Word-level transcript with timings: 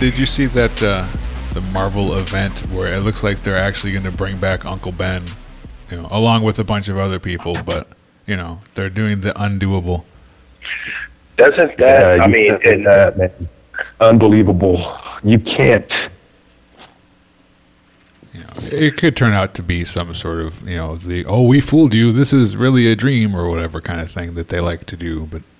Did 0.00 0.16
you 0.16 0.26
see 0.26 0.46
that 0.46 0.80
uh, 0.80 1.04
the 1.54 1.60
Marvel 1.72 2.16
event 2.18 2.56
where 2.68 2.94
it 2.94 3.00
looks 3.00 3.24
like 3.24 3.40
they're 3.40 3.56
actually 3.56 3.92
going 3.92 4.04
to 4.04 4.12
bring 4.12 4.38
back 4.38 4.64
Uncle 4.64 4.92
Ben, 4.92 5.24
you 5.90 6.00
know, 6.00 6.06
along 6.12 6.44
with 6.44 6.60
a 6.60 6.64
bunch 6.64 6.88
of 6.88 6.98
other 6.98 7.18
people, 7.18 7.56
but 7.66 7.88
you 8.24 8.36
know 8.36 8.60
they're 8.74 8.90
doing 8.90 9.22
the 9.22 9.32
undoable. 9.32 10.04
Doesn't 11.36 11.76
that? 11.78 12.16
Yeah, 12.18 12.22
I 12.22 12.28
mean, 12.28 12.58
said 12.62 12.72
and, 12.74 12.86
that, 12.86 13.18
man. 13.18 13.48
Unbelievable. 14.00 14.78
You 15.24 15.40
can't. 15.40 16.10
You 18.32 18.40
know, 18.40 18.50
it 18.56 18.96
could 18.98 19.16
turn 19.16 19.32
out 19.32 19.54
to 19.54 19.64
be 19.64 19.84
some 19.84 20.14
sort 20.14 20.42
of 20.42 20.62
you 20.62 20.76
know 20.76 20.94
the 20.94 21.24
oh 21.24 21.42
we 21.42 21.60
fooled 21.60 21.92
you 21.92 22.12
this 22.12 22.32
is 22.32 22.56
really 22.56 22.86
a 22.86 22.94
dream 22.94 23.34
or 23.34 23.48
whatever 23.48 23.80
kind 23.80 24.00
of 24.00 24.12
thing 24.12 24.34
that 24.34 24.46
they 24.46 24.60
like 24.60 24.86
to 24.86 24.96
do, 24.96 25.26
but 25.26 25.42
you 25.42 25.42
know, 25.42 25.57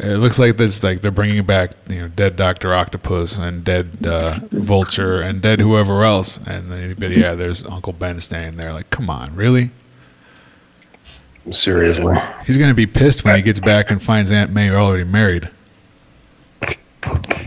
it 0.00 0.18
looks 0.18 0.38
like 0.38 0.56
this 0.56 0.82
like 0.82 1.00
they're 1.02 1.10
bringing 1.10 1.44
back 1.44 1.72
you 1.88 2.00
know 2.00 2.08
dead 2.08 2.36
Doctor 2.36 2.72
Octopus 2.74 3.36
and 3.36 3.64
dead 3.64 4.06
uh, 4.06 4.38
Vulture 4.50 5.20
and 5.20 5.42
dead 5.42 5.60
whoever 5.60 6.04
else, 6.04 6.38
and 6.46 6.70
then, 6.72 6.94
but 6.98 7.10
yeah, 7.10 7.34
there's 7.34 7.64
Uncle 7.64 7.92
Ben 7.92 8.20
standing 8.20 8.56
there 8.56 8.72
like 8.72 8.90
come 8.90 9.10
on 9.10 9.34
really. 9.36 9.70
Seriously. 11.52 12.16
He's 12.46 12.56
gonna 12.56 12.72
be 12.74 12.86
pissed 12.86 13.24
when 13.24 13.36
he 13.36 13.42
gets 13.42 13.60
back 13.60 13.90
and 13.90 14.02
finds 14.02 14.30
Aunt 14.30 14.50
May 14.52 14.70
already 14.70 15.04
married. 15.04 15.50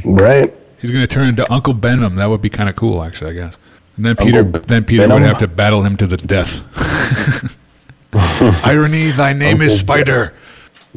Right? 0.05 0.53
He's 0.79 0.91
gonna 0.91 1.07
turn 1.07 1.29
into 1.29 1.51
Uncle 1.51 1.73
Benham. 1.73 2.15
That 2.15 2.29
would 2.29 2.41
be 2.41 2.49
kind 2.49 2.69
of 2.69 2.75
cool, 2.75 3.01
actually, 3.03 3.31
I 3.31 3.33
guess. 3.33 3.57
And 3.95 4.05
then 4.05 4.15
Peter, 4.15 4.43
Ben- 4.43 4.61
then 4.67 4.85
Peter 4.85 5.07
would 5.07 5.23
have 5.23 5.39
to 5.39 5.47
battle 5.47 5.81
him 5.81 5.97
to 5.97 6.05
the 6.05 6.17
death. 6.17 7.57
Irony, 8.13 9.11
thy 9.11 9.33
name 9.33 9.61
is 9.63 9.81
Uncle 9.81 9.95
Ben- 9.95 10.05
Spider. 10.05 10.33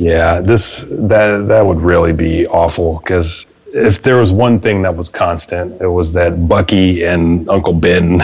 Yeah, 0.00 0.40
this 0.40 0.86
that 0.88 1.46
that 1.48 1.66
would 1.66 1.80
really 1.80 2.14
be 2.14 2.46
awful 2.46 3.00
because 3.00 3.46
if 3.66 4.00
there 4.00 4.16
was 4.16 4.32
one 4.32 4.58
thing 4.58 4.80
that 4.80 4.96
was 4.96 5.10
constant, 5.10 5.78
it 5.82 5.88
was 5.88 6.12
that 6.12 6.48
Bucky 6.48 7.04
and 7.04 7.46
Uncle 7.50 7.74
Ben 7.74 8.22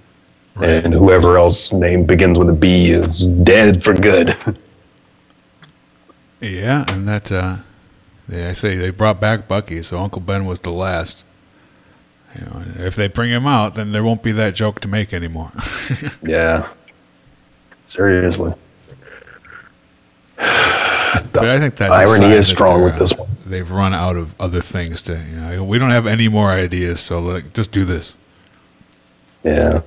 and 0.56 0.92
whoever 0.92 1.38
else 1.38 1.72
name 1.72 2.04
begins 2.04 2.38
with 2.38 2.50
a 2.50 2.52
B 2.52 2.90
is 2.90 3.24
dead 3.26 3.82
for 3.82 3.94
good. 3.94 4.36
Yeah, 6.38 6.84
and 6.88 7.08
that, 7.08 7.32
uh, 7.32 7.56
yeah, 8.28 8.50
I 8.50 8.52
say 8.52 8.76
they 8.76 8.90
brought 8.90 9.20
back 9.20 9.48
Bucky, 9.48 9.82
so 9.82 9.98
Uncle 9.98 10.20
Ben 10.20 10.44
was 10.44 10.60
the 10.60 10.70
last. 10.70 11.24
You 12.38 12.42
know, 12.42 12.62
if 12.76 12.94
they 12.94 13.08
bring 13.08 13.30
him 13.30 13.46
out, 13.46 13.74
then 13.74 13.92
there 13.92 14.04
won't 14.04 14.22
be 14.22 14.32
that 14.32 14.54
joke 14.54 14.80
to 14.80 14.88
make 14.88 15.14
anymore. 15.14 15.50
yeah. 16.22 16.68
Seriously. 17.84 18.52
But 21.32 21.44
I 21.44 21.58
think 21.58 21.76
that's 21.76 21.94
irony 21.94 22.34
is 22.34 22.48
strong 22.48 22.82
with 22.82 22.94
uh, 22.94 22.98
this 22.98 23.12
one. 23.14 23.28
They've 23.46 23.70
run 23.70 23.94
out 23.94 24.16
of 24.16 24.34
other 24.40 24.60
things 24.60 25.02
to, 25.02 25.12
you 25.12 25.36
know, 25.36 25.64
we 25.64 25.78
don't 25.78 25.90
have 25.90 26.06
any 26.06 26.28
more 26.28 26.50
ideas, 26.50 27.00
so 27.00 27.20
like, 27.20 27.52
just 27.52 27.72
do 27.72 27.84
this. 27.84 28.14
Yeah. 29.44 29.82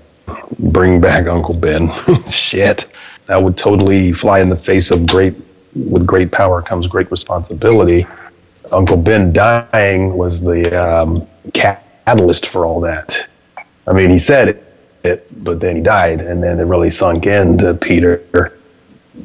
Bring 0.60 1.02
back 1.02 1.28
Uncle 1.28 1.56
Ben. 1.56 1.92
Shit. 2.30 2.90
That 3.26 3.42
would 3.44 3.58
totally 3.58 4.14
fly 4.14 4.40
in 4.40 4.50
the 4.50 4.58
face 4.58 4.92
of 4.92 5.06
great 5.06 5.36
with 5.76 6.06
great 6.06 6.32
power 6.32 6.62
comes 6.62 6.88
great 6.88 7.12
responsibility. 7.12 8.08
Uncle 8.72 8.98
Ben 8.98 9.34
dying 9.34 10.18
was 10.18 10.42
the 10.42 10.76
um, 10.76 11.28
catalyst 11.54 12.48
for 12.48 12.66
all 12.66 12.80
that. 12.82 13.28
I 13.88 13.94
mean, 13.94 14.10
he 14.10 14.20
said 14.20 14.50
it, 14.50 14.78
it, 15.04 15.44
but 15.44 15.60
then 15.60 15.78
he 15.78 15.82
died, 15.82 16.22
and 16.22 16.42
then 16.44 16.60
it 16.60 16.64
really 16.64 16.90
sunk 16.90 17.26
into 17.26 17.74
Peter. 17.76 18.59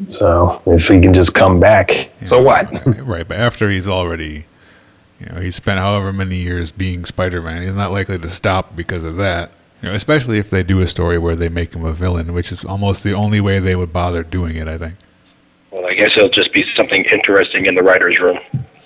So 0.08 0.62
if 0.66 0.88
he 0.88 1.00
can 1.00 1.12
just 1.12 1.34
come 1.34 1.60
back, 1.60 2.10
so 2.24 2.40
what? 2.40 2.68
right, 2.98 3.26
but 3.26 3.38
after 3.38 3.68
he's 3.70 3.86
already, 3.86 4.46
you 5.20 5.26
know, 5.26 5.40
he 5.40 5.50
spent 5.50 5.78
however 5.78 6.12
many 6.12 6.36
years 6.36 6.72
being 6.72 7.04
Spider-Man, 7.04 7.62
he's 7.62 7.74
not 7.74 7.92
likely 7.92 8.18
to 8.18 8.30
stop 8.30 8.74
because 8.74 9.04
of 9.04 9.16
that. 9.16 9.52
You 9.82 9.90
know, 9.90 9.94
especially 9.94 10.38
if 10.38 10.50
they 10.50 10.62
do 10.62 10.80
a 10.80 10.86
story 10.86 11.18
where 11.18 11.36
they 11.36 11.48
make 11.48 11.74
him 11.74 11.84
a 11.84 11.92
villain, 11.92 12.32
which 12.32 12.50
is 12.50 12.64
almost 12.64 13.02
the 13.02 13.12
only 13.12 13.40
way 13.40 13.58
they 13.58 13.76
would 13.76 13.92
bother 13.92 14.22
doing 14.22 14.56
it. 14.56 14.66
I 14.66 14.78
think. 14.78 14.94
well, 15.70 15.86
I 15.86 15.94
guess 15.94 16.12
it'll 16.16 16.30
just 16.30 16.52
be 16.52 16.64
something 16.76 17.04
interesting 17.12 17.66
in 17.66 17.74
the 17.74 17.82
writers' 17.82 18.18
room. 18.18 18.38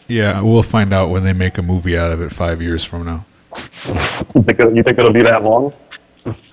Yeah, 0.09 0.41
we'll 0.41 0.63
find 0.63 0.93
out 0.93 1.11
when 1.11 1.23
they 1.23 1.35
make 1.35 1.59
a 1.59 1.63
movie 1.63 1.97
out 1.97 2.11
of 2.11 2.21
it 2.21 2.33
five 2.33 2.61
years 2.61 2.85
from 2.85 3.05
now. 3.05 3.27
you, 4.35 4.43
think 4.43 4.59
it, 4.59 4.77
you 4.77 4.83
think 4.83 4.99
it'll 4.99 5.13
be 5.13 5.23
that 5.23 5.45
long? 5.45 5.73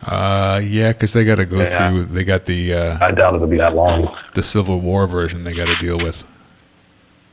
Uh, 0.03 0.62
yeah, 0.63 0.91
because 0.94 1.13
they 1.13 1.24
got 1.25 1.36
to 1.36 1.46
go 1.46 1.58
Yeah. 1.62 1.90
through. 1.91 2.06
They 2.06 2.24
got 2.24 2.46
the 2.46 2.74
uh, 2.74 2.97
I 3.06 3.12
doubt 3.12 3.36
it'll 3.36 3.47
be 3.47 3.58
that 3.58 3.74
long. 3.75 4.16
the 4.34 4.44
Civil 4.44 4.80
War 4.80 5.08
version 5.08 5.44
they 5.44 5.53
got 5.53 5.66
to 5.66 5.75
deal 5.78 5.97
with. 5.97 6.24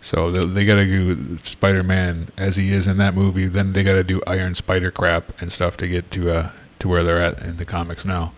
So 0.00 0.30
they, 0.32 0.44
they 0.46 0.64
got 0.64 0.76
to 0.76 0.84
do 0.84 1.38
Spider-Man 1.42 2.28
as 2.36 2.56
he 2.56 2.72
is 2.72 2.86
in 2.86 2.96
that 2.98 3.14
movie. 3.14 3.46
Then 3.46 3.72
they 3.72 3.82
got 3.84 3.92
to 3.94 4.02
do 4.04 4.20
Iron 4.26 4.54
Spider 4.54 4.90
crap 4.90 5.40
and 5.40 5.52
stuff 5.52 5.76
to 5.78 5.86
get 5.88 6.10
to 6.12 6.30
uh 6.30 6.50
to 6.80 6.88
where 6.88 7.02
they're 7.04 7.20
at 7.22 7.38
in 7.40 7.56
the 7.56 7.64
comics 7.64 8.04
now. 8.04 8.32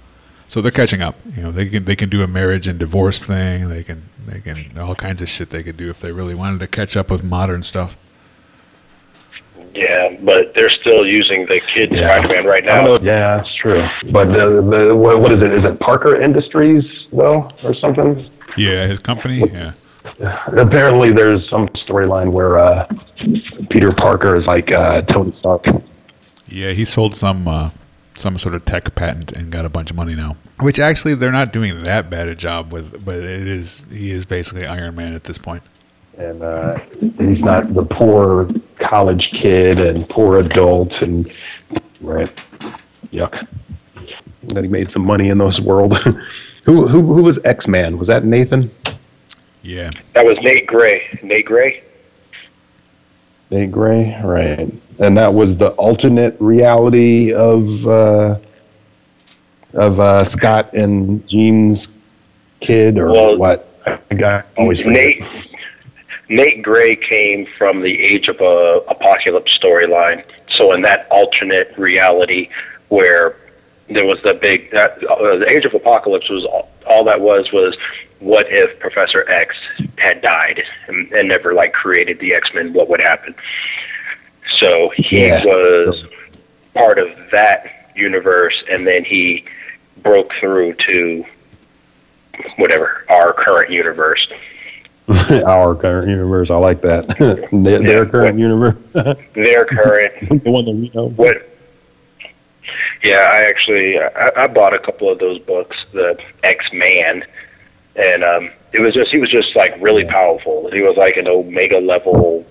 So 0.48 0.60
they're 0.60 0.70
catching 0.70 1.00
up. 1.00 1.16
You 1.36 1.42
know, 1.44 1.50
they 1.50 1.66
can 1.66 1.84
they 1.86 1.96
can 1.96 2.10
do 2.10 2.22
a 2.22 2.26
marriage 2.26 2.66
and 2.66 2.78
divorce 2.78 3.24
thing. 3.24 3.68
They 3.70 3.82
can 3.82 4.02
they 4.26 4.40
can 4.40 4.76
all 4.78 4.94
kinds 4.94 5.22
of 5.22 5.28
shit 5.28 5.50
they 5.50 5.62
could 5.62 5.76
do 5.78 5.88
if 5.88 6.00
they 6.00 6.12
really 6.12 6.34
wanted 6.34 6.60
to 6.60 6.66
catch 6.66 6.96
up 6.96 7.10
with 7.10 7.24
modern 7.24 7.62
stuff. 7.62 7.96
Yeah, 9.74 10.16
but 10.22 10.52
they're 10.54 10.70
still 10.70 11.04
using 11.06 11.46
the 11.46 11.60
kid 11.74 11.90
Yeah. 11.92 12.08
Spider-Man 12.08 12.46
right 12.46 12.64
now. 12.64 12.96
Yeah, 12.98 13.38
that's 13.38 13.54
true. 13.56 13.84
But 14.10 14.26
the, 14.26 14.62
the 14.62 14.94
what, 14.94 15.20
what 15.20 15.32
is 15.32 15.42
it? 15.44 15.52
Is 15.52 15.64
it 15.64 15.80
Parker 15.80 16.20
Industries 16.20 16.84
though, 17.12 17.48
or 17.64 17.74
something? 17.74 18.28
Yeah, 18.56 18.86
his 18.86 19.00
company. 19.00 19.40
Yeah, 19.52 19.72
Apparently, 20.56 21.10
there's 21.12 21.48
some 21.48 21.66
storyline 21.68 22.30
where 22.30 22.58
uh, 22.58 22.86
Peter 23.70 23.92
Parker 23.92 24.36
is 24.36 24.46
like 24.46 24.70
uh, 24.70 25.02
Tony 25.02 25.32
Stark. 25.32 25.64
yeah, 26.46 26.72
he 26.72 26.84
sold 26.84 27.16
some 27.16 27.48
uh, 27.48 27.70
some 28.14 28.38
sort 28.38 28.54
of 28.54 28.64
tech 28.64 28.94
patent 28.94 29.32
and 29.32 29.50
got 29.50 29.64
a 29.64 29.68
bunch 29.68 29.90
of 29.90 29.96
money 29.96 30.14
now. 30.14 30.36
Which 30.60 30.78
actually 30.78 31.14
they're 31.16 31.32
not 31.32 31.52
doing 31.52 31.80
that 31.82 32.08
bad 32.10 32.28
a 32.28 32.36
job 32.36 32.72
with, 32.72 33.04
but 33.04 33.16
it 33.16 33.48
is 33.48 33.86
he 33.90 34.12
is 34.12 34.24
basically 34.24 34.66
Iron 34.66 34.94
Man 34.94 35.14
at 35.14 35.24
this 35.24 35.36
point. 35.38 35.64
And 36.18 36.42
uh, 36.42 36.78
he's 37.00 37.40
not 37.40 37.72
the 37.74 37.84
poor 37.84 38.48
college 38.80 39.28
kid 39.32 39.78
and 39.80 40.08
poor 40.08 40.38
adult 40.38 40.92
and 41.00 41.32
right. 42.00 42.30
Yuck. 43.12 43.46
Then 44.48 44.64
he 44.64 44.70
made 44.70 44.90
some 44.90 45.04
money 45.04 45.28
in 45.30 45.38
this 45.38 45.60
world. 45.60 45.94
Who 46.64 46.88
who 46.88 47.02
who 47.14 47.22
was 47.22 47.38
x-man? 47.44 47.98
Was 47.98 48.08
that 48.08 48.24
nathan? 48.24 48.70
Yeah, 49.60 49.90
That 50.14 50.24
was 50.24 50.38
Nate 50.42 50.66
Gray. 50.66 51.18
Nate 51.22 51.44
Gray. 51.44 51.82
nate 53.50 53.70
gray? 53.70 54.18
Right. 54.24 54.72
And 54.98 55.16
that 55.18 55.32
was 55.34 55.58
the 55.58 55.70
alternate 55.72 56.34
reality 56.40 57.34
of 57.34 57.86
uh 57.86 58.38
of 59.74 60.00
uh 60.00 60.24
scott 60.24 60.72
and 60.72 61.26
jean's 61.28 61.88
kid 62.60 62.96
or 62.98 63.12
Well, 63.12 63.36
what? 63.36 63.68
I 64.10 64.14
got 64.14 64.46
always 64.56 64.80
forget. 64.80 65.06
Nate 65.20 65.53
Nate 66.28 66.62
Gray 66.62 66.96
came 66.96 67.46
from 67.58 67.82
the 67.82 68.00
Age 68.02 68.28
of 68.28 68.40
uh, 68.40 68.80
Apocalypse 68.88 69.56
storyline. 69.62 70.24
So 70.56 70.72
in 70.72 70.82
that 70.82 71.06
alternate 71.10 71.76
reality 71.76 72.48
where 72.88 73.36
there 73.88 74.06
was 74.06 74.18
the 74.24 74.34
big 74.34 74.70
that, 74.70 75.04
uh, 75.04 75.38
the 75.38 75.46
Age 75.50 75.64
of 75.64 75.74
Apocalypse 75.74 76.28
was 76.30 76.44
all, 76.44 76.70
all 76.86 77.04
that 77.04 77.20
was 77.20 77.52
was 77.52 77.76
what 78.20 78.46
if 78.48 78.78
Professor 78.80 79.28
X 79.28 79.54
had 79.98 80.22
died 80.22 80.62
and, 80.88 81.12
and 81.12 81.28
never 81.28 81.52
like 81.52 81.72
created 81.72 82.18
the 82.20 82.34
X 82.34 82.48
Men? 82.54 82.72
What 82.72 82.88
would 82.88 83.00
happen? 83.00 83.34
So 84.60 84.90
he 84.96 85.26
Yeah. 85.26 85.44
was 85.44 86.04
part 86.74 86.98
of 86.98 87.08
that 87.32 87.90
universe, 87.94 88.54
and 88.70 88.86
then 88.86 89.04
he 89.04 89.44
broke 89.98 90.32
through 90.40 90.74
to 90.86 91.24
whatever 92.56 93.04
our 93.08 93.32
current 93.32 93.70
universe. 93.70 94.26
our 95.46 95.74
current 95.74 96.08
universe 96.08 96.50
i 96.50 96.56
like 96.56 96.80
that 96.80 97.06
their, 97.52 97.78
their 97.80 98.06
current 98.06 98.36
what- 98.36 98.40
universe 98.40 98.76
Their 99.34 99.64
current 99.66 100.42
the 100.44 100.50
one 100.50 100.64
that 100.64 100.72
we 100.72 100.90
know 100.94 101.08
What? 101.10 101.50
Yeah, 103.02 103.26
I 103.30 103.42
actually 103.44 103.98
I, 104.00 104.30
I 104.36 104.46
bought 104.46 104.72
a 104.72 104.78
couple 104.78 105.10
of 105.10 105.18
those 105.18 105.38
books, 105.40 105.76
the 105.92 106.18
X 106.42 106.64
Man, 106.72 107.22
and 107.96 108.24
um, 108.24 108.50
it 108.72 108.80
was 108.80 108.94
just 108.94 109.10
he 109.10 109.18
was 109.18 109.30
just 109.30 109.54
like 109.54 109.74
really 109.82 110.06
powerful. 110.06 110.70
He 110.72 110.80
was 110.80 110.96
like 110.96 111.18
an 111.18 111.28
omega 111.28 111.78
level 111.78 112.46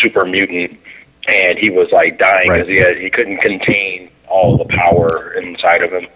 super 0.00 0.24
mutant, 0.24 0.78
and 1.28 1.58
he 1.58 1.68
was 1.68 1.88
like 1.92 2.18
dying 2.18 2.48
Right. 2.48 2.66
because 2.66 2.68
he 2.68 2.78
had 2.78 2.96
he 2.96 3.10
couldn't 3.10 3.38
contain 3.38 4.10
all 4.26 4.56
the 4.56 4.64
power 4.74 5.34
inside 5.34 5.82
of 5.82 5.90
him. 5.90 6.06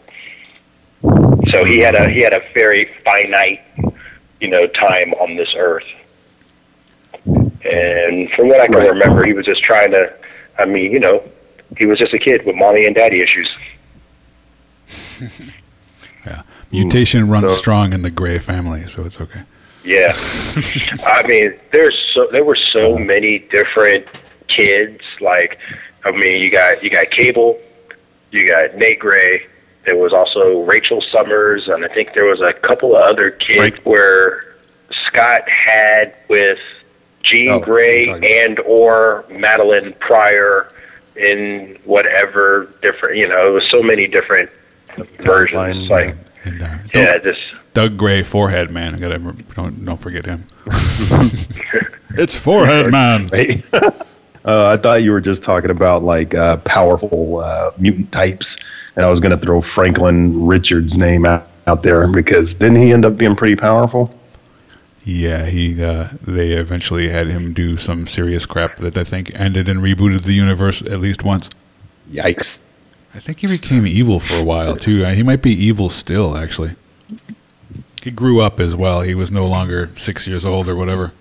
So 1.55 1.65
he 1.67 1.79
had 1.81 1.95
a 1.95 2.09
he 2.09 2.23
had 2.23 2.33
a 2.33 2.41
very 2.55 2.89
finite, 3.05 3.61
you 4.43 4.49
know, 4.49 4.67
time 4.67 5.15
on 5.15 5.37
this 5.37 5.55
earth. 5.57 5.87
And 7.25 8.29
from 8.33 8.49
what 8.49 8.61
I 8.61 8.67
can 8.67 8.75
Right. 8.75 8.91
remember, 8.91 9.25
he 9.25 9.33
was 9.33 9.47
just 9.47 9.63
trying 9.63 9.93
to. 9.93 10.13
I 10.59 10.65
mean, 10.65 10.91
you 10.91 10.99
know, 10.99 11.23
he 11.79 11.87
was 11.87 11.99
just 11.99 12.13
a 12.13 12.19
kid 12.19 12.45
with 12.45 12.57
mommy 12.57 12.85
and 12.85 12.95
daddy 12.95 13.23
issues. 13.23 13.49
Yeah, 16.25 16.43
mutation 16.71 17.27
mm, 17.27 17.33
runs 17.33 17.51
So- 17.51 17.59
strong 17.59 17.93
in 17.93 18.03
the 18.03 18.11
Gray 18.11 18.39
family, 18.39 18.87
so 18.87 19.05
it's 19.05 19.21
okay. 19.21 19.43
Yeah, 19.85 20.13
I 21.05 21.27
mean, 21.27 21.59
there's 21.73 21.99
so 22.15 22.29
there 22.31 22.45
were 22.45 22.59
so 22.73 22.95
uh-huh. 22.95 23.05
many 23.05 23.41
different 23.41 24.07
kids. 24.47 25.01
Like, 25.21 25.59
I 26.05 26.13
mean, 26.13 26.37
you 26.41 26.49
got 26.49 26.85
you 26.85 26.91
got 26.91 27.11
Cable, 27.11 27.61
you 28.31 28.47
got 28.47 28.77
Nate 28.77 29.01
Gray. 29.01 29.47
There 29.85 29.97
was 29.97 30.13
also 30.13 30.61
Rachel 30.61 31.03
Summers, 31.13 31.67
and 31.69 31.85
I 31.85 31.89
think 31.89 32.11
there 32.15 32.25
was 32.27 32.41
a 32.41 32.53
couple 32.67 32.95
of 32.97 33.03
other 33.03 33.31
kids 33.33 33.59
Right. 33.59 33.85
where 33.87 34.55
Scott 35.07 35.43
had 35.49 36.15
with 36.29 36.59
Jean 37.25 37.51
Oh, 37.51 37.59
Grey 37.61 38.07
and 38.07 38.59
or 38.61 39.25
Madelyne 39.31 39.99
Pryor 40.01 40.73
in 41.17 41.79
whatever 41.85 42.73
different. 42.83 43.17
You 43.17 43.29
know, 43.29 43.49
it 43.49 43.51
was 43.53 43.65
so 43.73 43.83
many 43.83 44.07
different 44.07 44.51
versions. 45.23 45.55
Line, 45.57 45.89
like, 45.89 46.17
And, 46.45 46.63
uh, 46.63 46.67
yeah, 46.95 47.13
don't- 47.13 47.25
just 47.25 47.41
Doug 47.75 47.97
Gray, 47.97 48.23
forehead 48.23 48.71
man. 48.71 48.95
I 48.95 48.99
gotta 48.99 49.19
don't 49.57 49.85
don't 49.85 50.01
forget 50.01 50.27
him. 50.27 50.45
it's 52.17 52.37
forehead 52.37 52.91
man. 52.91 53.29
Right? 54.45 54.53
uh, 54.53 54.67
I 54.73 54.77
thought 54.77 55.03
you 55.03 55.13
were 55.13 55.21
just 55.21 55.43
talking 55.43 55.71
about 55.71 56.03
like 56.03 56.35
uh, 56.35 56.57
powerful 56.59 57.39
uh, 57.41 57.71
mutant 57.79 58.11
types, 58.13 58.57
and 58.97 59.05
I 59.05 59.09
was 59.09 59.21
going 59.21 59.31
to 59.31 59.39
throw 59.45 59.61
Franklin 59.61 60.47
Richards' 60.47 60.99
name 60.99 61.25
out, 61.27 61.47
out 61.67 61.83
there 61.83 62.07
because 62.09 62.55
didn't 62.55 62.77
he 62.77 62.93
end 62.93 63.05
up 63.05 63.17
being 63.17 63.37
pretty 63.37 63.57
powerful? 63.57 64.15
Yeah, 65.05 65.47
he. 65.47 65.83
Uh, 65.83 66.09
they 66.23 66.53
eventually 66.53 67.09
had 67.09 67.27
him 67.27 67.53
do 67.53 67.77
some 67.77 68.07
serious 68.07 68.47
crap 68.47 68.77
that 68.79 68.97
I 68.97 69.03
think 69.05 69.33
ended 69.35 69.69
and 69.69 69.81
rebooted 69.81 70.23
the 70.25 70.33
universe 70.33 70.81
at 70.83 71.01
least 71.01 71.25
once. 71.25 71.51
Yikes! 72.13 72.61
I 73.15 73.19
think 73.21 73.41
he 73.41 73.47
became 73.49 73.87
evil 73.87 74.21
for 74.21 74.37
a 74.37 74.45
while 74.45 74.77
too. 74.77 75.05
Uh, 75.05 75.13
He 75.13 75.23
might 75.23 75.43
be 75.43 75.51
evil 75.53 75.89
still, 75.89 76.37
actually. 76.37 76.77
He 78.03 78.11
grew 78.11 78.41
up 78.41 78.59
as 78.59 78.75
well. 78.75 79.01
He 79.03 79.15
was 79.15 79.31
no 79.31 79.47
longer 79.47 79.91
six 79.97 80.27
years 80.27 80.45
old 80.45 80.69
or 80.69 80.75
whatever. 80.77 81.13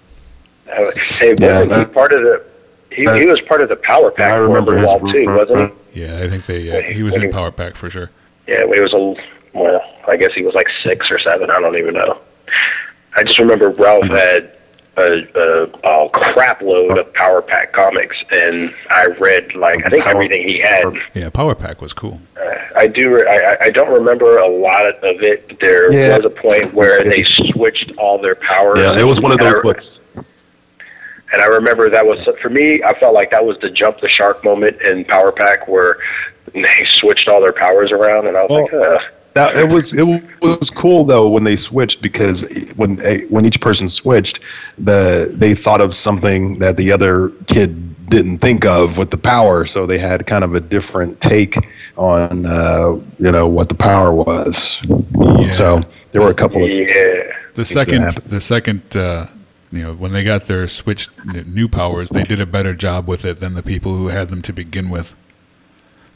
Hey, 0.65 1.35
Yeah, 1.39 1.53
wasn't 1.63 1.69
that- 1.71 1.94
part 1.94 2.13
of 2.13 2.21
the? 2.21 2.44
He, 2.92 3.06
that- 3.06 3.20
he 3.20 3.26
was 3.26 3.40
part 3.42 3.62
of 3.62 3.70
the 3.70 3.76
Power 3.78 4.12
Pack 4.12 4.34
I 4.34 4.36
remember 4.36 4.72
little 4.76 4.94
his 5.00 5.02
while 5.04 5.14
too, 5.14 5.26
wasn't 5.28 5.74
he? 5.94 6.02
Yeah, 6.02 6.20
I 6.20 6.28
think 6.30 6.46
they. 6.46 6.70
Uh, 6.70 6.74
When 6.76 6.84
he- 6.86 6.94
he 6.94 7.04
was 7.04 7.16
in 7.16 7.22
he- 7.24 7.28
Power 7.30 7.52
Pack 7.52 7.76
for 7.76 7.90
sure. 7.90 8.10
Yeah, 8.48 8.66
he 8.74 8.80
was 8.82 8.94
a 8.94 9.58
well, 9.58 9.82
I 10.08 10.16
guess 10.18 10.32
he 10.34 10.44
was 10.44 10.54
like 10.56 10.68
six 10.84 11.10
or 11.12 11.20
seven. 11.20 11.50
I 11.50 11.60
don't 11.60 11.78
even 11.78 11.94
know. 11.94 12.20
I 13.16 13.24
just 13.24 13.38
remember 13.40 13.70
Ralph 13.70 14.06
had 14.08 14.54
a, 14.98 15.24
a, 15.36 15.64
a 16.06 16.10
crap 16.10 16.62
load 16.62 16.98
of 16.98 17.14
Power 17.14 17.42
Pack 17.42 17.74
comics, 17.74 18.16
and 18.32 18.74
I 18.90 19.08
read 19.20 19.54
like 19.56 19.86
I 19.86 19.90
think 19.90 20.04
Power- 20.04 20.14
everything 20.14 20.48
he 20.48 20.60
had. 20.60 20.84
Yeah, 21.14 21.30
Power 21.30 21.56
Pack 21.56 21.82
was 21.82 21.94
cool. 21.94 22.20
Uh, 22.38 22.50
I 22.76 22.88
do. 22.88 23.14
re- 23.16 23.28
I, 23.28 23.54
I- 23.54 23.58
I 23.66 23.70
don't 23.70 23.92
remember 23.94 24.38
a 24.38 24.48
lot 24.48 24.86
of 24.86 24.96
it. 25.22 25.48
But 25.50 25.60
there 25.60 25.92
Yeah. 25.92 26.18
was 26.18 26.26
a 26.26 26.30
point 26.30 26.74
where 26.74 27.04
they 27.04 27.26
switched 27.54 27.92
all 27.98 28.22
their 28.22 28.36
powers. 28.36 28.80
Yeah, 28.80 28.98
it 29.00 29.04
was 29.06 29.20
one 29.22 29.32
of 29.34 29.40
those 29.40 29.62
books. 29.62 29.86
And 31.31 31.42
I 31.42 31.45
remember 31.45 31.89
that 31.89 32.06
was 32.06 32.19
for 32.42 32.50
me. 32.50 32.83
I 32.83 32.98
felt 33.00 33.13
like 33.13 33.31
that 33.31 33.45
was 33.45 33.57
the 33.60 33.69
jump 33.69 34.00
the 34.01 34.10
shark 34.10 34.44
moment 34.44 34.81
in 34.81 35.06
Power 35.06 35.31
Pack 35.31 35.68
where 35.68 35.98
they 36.54 36.68
switched 37.00 37.28
all 37.28 37.42
their 37.42 37.54
powers 37.54 37.92
around, 37.92 38.28
and 38.28 38.38
I 38.38 38.44
was 38.44 38.51
like, 38.51 38.72
Well, 38.72 38.95
uh, 38.95 39.00
That 39.33 39.56
it 39.56 39.69
was 39.69 39.94
it 39.94 40.04
was 40.42 40.69
cool 40.69 41.06
though 41.06 41.30
when 41.30 41.44
they 41.44 41.56
switched 41.56 42.01
because 42.01 42.44
when 42.75 43.00
eh, 43.01 43.22
when 43.30 43.45
each 43.45 43.62
person 43.62 43.88
switched, 43.88 44.39
the 44.78 45.31
they 45.33 45.56
thought 45.56 45.81
of 45.81 45.95
something 45.95 46.60
that 46.60 46.75
the 46.75 46.92
other 46.92 47.30
kid 47.48 48.10
didn't 48.10 48.39
think 48.39 48.66
of 48.66 48.98
with 48.98 49.10
the 49.10 49.18
power, 49.18 49.66
so 49.66 49.86
they 49.86 49.98
had 49.98 50.28
kind 50.28 50.44
of 50.44 50.54
a 50.54 50.60
different 50.60 51.22
take 51.22 51.56
on 51.95 52.45
uh, 52.45 53.00
you 53.19 53.31
know 53.31 53.48
what 53.48 53.69
the 53.69 53.75
power 53.75 54.13
was. 54.13 54.81
Yeah. 55.18 55.51
So 55.51 55.81
there 56.12 56.22
were 56.22 56.31
a 56.31 56.36
couple 56.36 56.63
of 56.63 56.69
yeah. 56.69 57.38
The 57.54 57.66
second, 57.66 58.16
the 58.25 58.39
second, 58.39 58.95
uh, 58.95 59.28
you 59.71 59.83
know, 59.83 59.94
when 59.94 60.12
they 60.13 60.23
got 60.23 60.47
their 60.47 60.68
switched 60.68 61.09
n- 61.33 61.45
new 61.53 61.68
powers, 61.68 62.09
they 62.09 62.23
did 62.23 62.39
a 62.41 62.45
better 62.45 62.73
job 62.73 63.07
with 63.07 63.23
it 63.25 63.39
than 63.39 63.53
the 63.53 63.63
people 63.63 63.95
who 63.95 64.09
had 64.09 64.29
them 64.29 64.41
to 64.44 64.53
begin 64.53 64.89
with. 64.89 65.15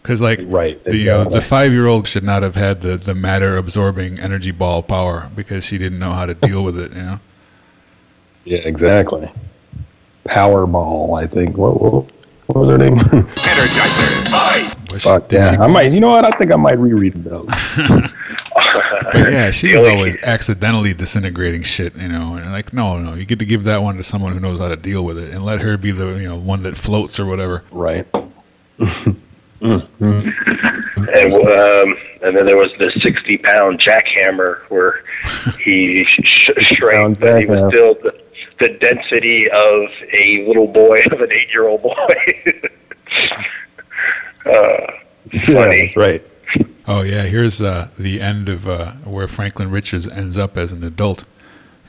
Because, 0.02 0.22
like, 0.22 0.40
Right, 0.44 0.84
the 0.84 0.98
you 0.98 1.06
know, 1.06 1.24
the 1.24 1.42
five-year-old 1.42 2.06
should 2.08 2.24
not 2.24 2.44
have 2.44 2.56
had 2.56 2.82
the 2.82 2.96
the 2.98 3.16
matter-absorbing 3.16 4.20
energy 4.20 4.52
ball 4.52 4.84
power 4.84 5.32
because 5.36 5.64
she 5.66 5.78
didn't 5.78 5.98
know 6.00 6.12
how 6.12 6.26
to 6.26 6.34
deal 6.36 6.64
with 6.64 6.78
it. 6.80 6.92
You 6.92 7.02
know. 7.02 7.20
yeah 8.44 8.60
exactly. 8.60 9.32
Powerball, 10.26 11.20
I 11.22 11.26
think. 11.26 11.58
What 11.58 11.82
what, 11.82 12.06
what 12.48 12.60
was 12.60 12.70
her 12.70 12.78
name? 12.78 12.98
But 14.90 15.02
she- 15.02 15.10
Fuck 15.10 15.32
yeah, 15.32 15.58
I 15.60 15.68
might. 15.68 15.92
You 15.92 16.00
know 16.00 16.10
what? 16.12 16.24
I 16.26 16.38
think 16.38 16.52
I 16.52 16.56
might 16.56 16.78
reread 16.78 17.24
those. 17.24 17.48
But 19.12 19.32
yeah, 19.32 19.52
she 19.52 19.74
was 19.74 19.84
always 19.84 20.16
accidentally 20.24 20.94
disintegrating 20.94 21.64
shit, 21.64 21.96
you 21.96 22.08
know. 22.08 22.36
And 22.36 22.52
like, 22.52 22.74
no, 22.74 22.98
no, 23.00 23.14
you 23.14 23.26
get 23.26 23.40
to 23.40 23.46
give 23.46 23.64
that 23.66 23.82
one 23.82 23.98
to 23.98 24.04
someone 24.04 24.34
who 24.34 24.40
knows 24.40 24.60
how 24.60 24.68
to 24.70 24.76
deal 24.76 25.04
with 25.04 25.18
it, 25.18 25.32
and 25.34 25.44
let 25.44 25.62
her 25.62 25.78
be 25.78 25.92
the 25.92 26.16
you 26.16 26.28
know 26.28 26.36
one 26.36 26.64
that 26.64 26.78
floats 26.78 27.20
or 27.20 27.26
whatever. 27.26 27.64
Right. 27.72 28.08
And 29.62 31.34
um, 31.34 31.96
and 32.22 32.36
then 32.36 32.46
there 32.46 32.58
was 32.58 32.72
the 32.78 32.92
sixty 33.02 33.38
pound 33.38 33.80
jackhammer 33.80 34.60
where 34.70 35.04
he 35.60 36.04
sh- 36.06 36.52
shrank, 36.62 37.20
but 37.20 37.40
he 37.40 37.46
was 37.46 37.58
jackhammer. 37.58 37.70
still 37.72 37.94
the, 37.96 38.22
the 38.60 38.70
density 38.80 39.50
of 39.50 39.90
a 40.18 40.46
little 40.48 40.68
boy 40.68 41.02
of 41.12 41.22
an 41.22 41.32
eight 41.32 41.50
year 41.52 41.68
old 41.68 41.82
boy. 41.84 41.94
uh, 44.46 44.52
Yeah, 45.48 45.68
that's 45.70 45.96
right. 45.96 46.24
Oh 46.88 47.02
yeah, 47.02 47.24
here's 47.24 47.62
uh, 47.62 47.90
the 47.98 48.22
end 48.22 48.48
of 48.50 48.68
uh, 48.68 48.92
where 49.04 49.28
Franklin 49.28 49.72
Richards 49.72 50.08
ends 50.08 50.38
up 50.38 50.56
as 50.58 50.72
an 50.72 50.84
adult. 50.84 51.26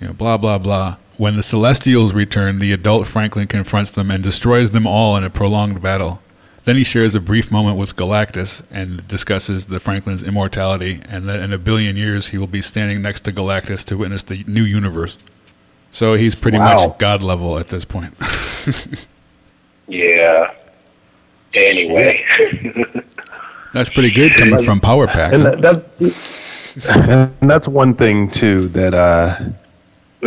You 0.01 0.09
know, 0.09 0.13
blah 0.13 0.37
blah 0.39 0.59
blah. 0.59 0.97
When 1.19 1.37
the 1.37 1.43
Celestials 1.43 2.13
return, 2.13 2.59
the 2.59 2.73
adult 2.73 3.07
Franklin 3.07 3.47
confronts 3.47 3.91
them 3.91 4.11
and 4.11 4.23
destroys 4.23 4.73
them 4.73 4.87
all 4.87 5.17
in 5.17 5.25
a 5.25 5.31
prolonged 5.31 5.81
battle. 5.83 6.21
Then 6.65 6.77
he 6.77 6.85
shares 6.85 7.15
a 7.15 7.21
brief 7.21 7.51
moment 7.51 7.79
with 7.79 7.95
Galactus 7.97 8.63
and 8.71 9.07
discusses 9.07 9.67
the 9.67 9.79
Franklin's 9.81 10.23
immortality, 10.23 11.01
and 11.09 11.29
that 11.29 11.41
in 11.41 11.53
a 11.53 11.59
billion 11.59 11.97
years 11.97 12.29
he 12.29 12.39
will 12.39 12.47
be 12.49 12.61
standing 12.61 13.01
next 13.03 13.21
to 13.23 13.33
Galactus 13.33 13.85
to 13.87 13.97
witness 13.97 14.25
the 14.25 14.43
new 14.49 14.65
universe. 14.65 15.17
So 15.93 16.15
he's 16.15 16.35
pretty 16.35 16.59
Wow. 16.59 16.75
much 16.89 16.99
god 16.99 17.23
level 17.23 17.59
at 17.59 17.69
this 17.69 17.85
point. 17.85 18.15
Yeah. 19.89 20.51
Anyway. 21.55 22.25
That's 23.77 23.91
pretty 23.91 24.11
good 24.11 24.33
coming 24.33 24.65
from 24.65 24.81
Power 24.81 25.07
Pack. 25.07 25.35
and 25.35 25.43
huh? 25.43 25.57
that, 25.57 25.61
that's 25.61 26.87
and 26.87 27.51
that's 27.51 27.69
one 27.69 27.95
thing 27.95 28.31
too 28.31 28.69
that 28.69 28.95
uh 28.95 29.39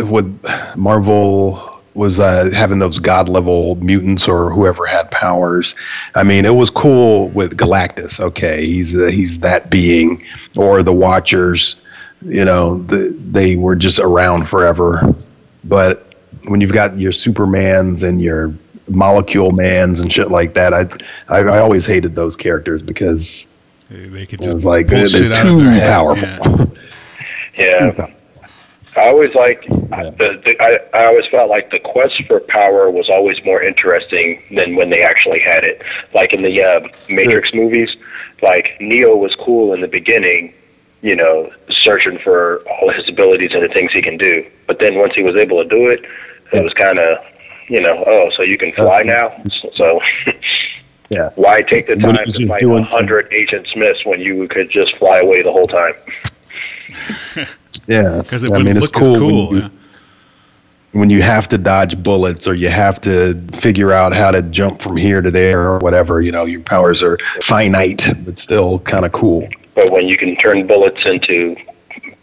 with 0.08 0.26
marvel 0.76 1.82
was 1.94 2.20
uh 2.20 2.48
having 2.52 2.78
those 2.78 3.00
god 3.00 3.28
level 3.28 3.74
mutants 3.76 4.28
or 4.28 4.50
whoever 4.50 4.86
had 4.86 5.10
powers 5.10 5.74
i 6.14 6.22
mean 6.22 6.44
it 6.44 6.54
was 6.54 6.70
cool 6.70 7.28
with 7.30 7.56
galactus 7.56 8.20
okay 8.20 8.66
he's 8.66 8.94
uh, 8.94 9.06
he's 9.06 9.40
that 9.40 9.68
being 9.68 10.22
or 10.56 10.82
the 10.82 10.92
watchers 10.92 11.80
you 12.22 12.44
know 12.44 12.82
the, 12.84 13.20
they 13.30 13.56
were 13.56 13.74
just 13.74 13.98
around 13.98 14.48
forever 14.48 15.14
but 15.64 16.14
when 16.46 16.60
you've 16.60 16.72
got 16.72 16.98
your 16.98 17.12
supermans 17.12 18.06
and 18.06 18.22
your 18.22 18.54
molecule 18.90 19.52
mans 19.52 20.00
and 20.00 20.12
shit 20.12 20.30
like 20.30 20.54
that 20.54 20.72
i 20.74 20.80
i, 21.28 21.38
I 21.40 21.58
always 21.58 21.86
hated 21.86 22.14
those 22.14 22.36
characters 22.36 22.82
because 22.82 23.46
They 23.88 24.26
could 24.26 24.40
it 24.40 24.44
just 24.44 24.52
was 24.54 24.66
like 24.66 24.88
pull 24.88 24.98
they're, 25.08 25.28
they're 25.28 25.32
out 25.32 25.46
of 25.46 25.52
too 25.58 25.64
their 25.64 25.72
head. 25.72 25.88
powerful. 25.88 26.76
Yeah. 27.56 27.92
Yeah. 27.96 28.10
I 28.96 29.08
always 29.08 29.34
liked 29.34 29.68
the, 29.68 30.40
the 30.44 30.56
I, 30.60 30.78
I 30.98 31.06
always 31.06 31.24
felt 31.30 31.48
like 31.48 31.70
the 31.70 31.78
quest 31.78 32.22
for 32.26 32.40
power 32.40 32.90
was 32.90 33.08
always 33.08 33.38
more 33.44 33.62
interesting 33.62 34.42
than 34.56 34.74
when 34.74 34.90
they 34.90 35.02
actually 35.02 35.38
had 35.40 35.62
it. 35.62 35.80
Like 36.12 36.32
in 36.32 36.42
the 36.42 36.62
uh, 36.62 36.80
Matrix 37.08 37.50
movies, 37.54 37.88
like 38.42 38.76
Neo 38.80 39.14
was 39.16 39.34
cool 39.36 39.74
in 39.74 39.80
the 39.80 39.86
beginning, 39.88 40.52
you 41.02 41.14
know, 41.14 41.52
searching 41.70 42.18
for 42.24 42.66
all 42.68 42.92
his 42.92 43.08
abilities 43.08 43.50
and 43.52 43.62
the 43.62 43.72
things 43.72 43.92
he 43.92 44.02
can 44.02 44.18
do. 44.18 44.44
But 44.66 44.80
then 44.80 44.96
once 44.98 45.14
he 45.14 45.22
was 45.22 45.36
able 45.36 45.62
to 45.62 45.68
do 45.68 45.88
it, 45.88 46.00
it 46.52 46.64
was 46.64 46.72
kind 46.74 46.98
of, 46.98 47.18
you 47.70 47.80
know, 47.80 48.02
oh, 48.06 48.30
so 48.36 48.42
you 48.42 48.58
can 48.58 48.72
fly 48.72 49.02
now. 49.02 49.42
So 49.52 50.00
Yeah. 51.08 51.30
why 51.36 51.60
take 51.62 51.86
the 51.88 51.96
time 51.96 52.24
to 52.24 52.46
fight 52.46 52.60
doing 52.60 52.84
a 52.84 52.92
hundred 52.92 53.32
Agent 53.32 53.66
Smiths 53.72 54.04
when 54.04 54.20
you 54.20 54.46
could 54.48 54.70
just 54.70 54.96
fly 54.96 55.18
away 55.18 55.42
the 55.42 55.52
whole 55.52 55.66
time? 55.66 55.94
Yeah. 57.86 58.22
Because 58.22 58.42
it 58.42 58.50
I 58.50 58.58
wouldn't 58.58 58.66
mean, 58.66 58.76
it's 58.76 58.92
look 58.94 59.04
cool 59.04 59.14
as 59.14 59.20
cool. 59.20 59.46
when 59.48 59.56
you, 59.56 59.62
yeah. 59.62 59.68
when 60.92 61.10
you 61.10 61.22
have 61.22 61.48
to 61.48 61.58
dodge 61.58 62.00
bullets 62.02 62.46
or 62.48 62.54
you 62.54 62.68
have 62.68 63.00
to 63.02 63.40
figure 63.54 63.92
out 63.92 64.12
how 64.12 64.30
to 64.32 64.42
jump 64.42 64.82
from 64.82 64.96
here 64.96 65.20
to 65.22 65.30
there 65.30 65.62
or 65.70 65.78
whatever. 65.78 66.20
You 66.20 66.32
know, 66.32 66.44
your 66.44 66.60
powers 66.60 67.02
are 67.02 67.16
finite, 67.42 68.06
but 68.24 68.38
still 68.38 68.80
kind 68.80 69.04
of 69.04 69.12
cool. 69.12 69.48
But 69.74 69.90
when 69.92 70.06
you 70.08 70.16
can 70.16 70.36
turn 70.36 70.66
bullets 70.66 71.00
into 71.04 71.56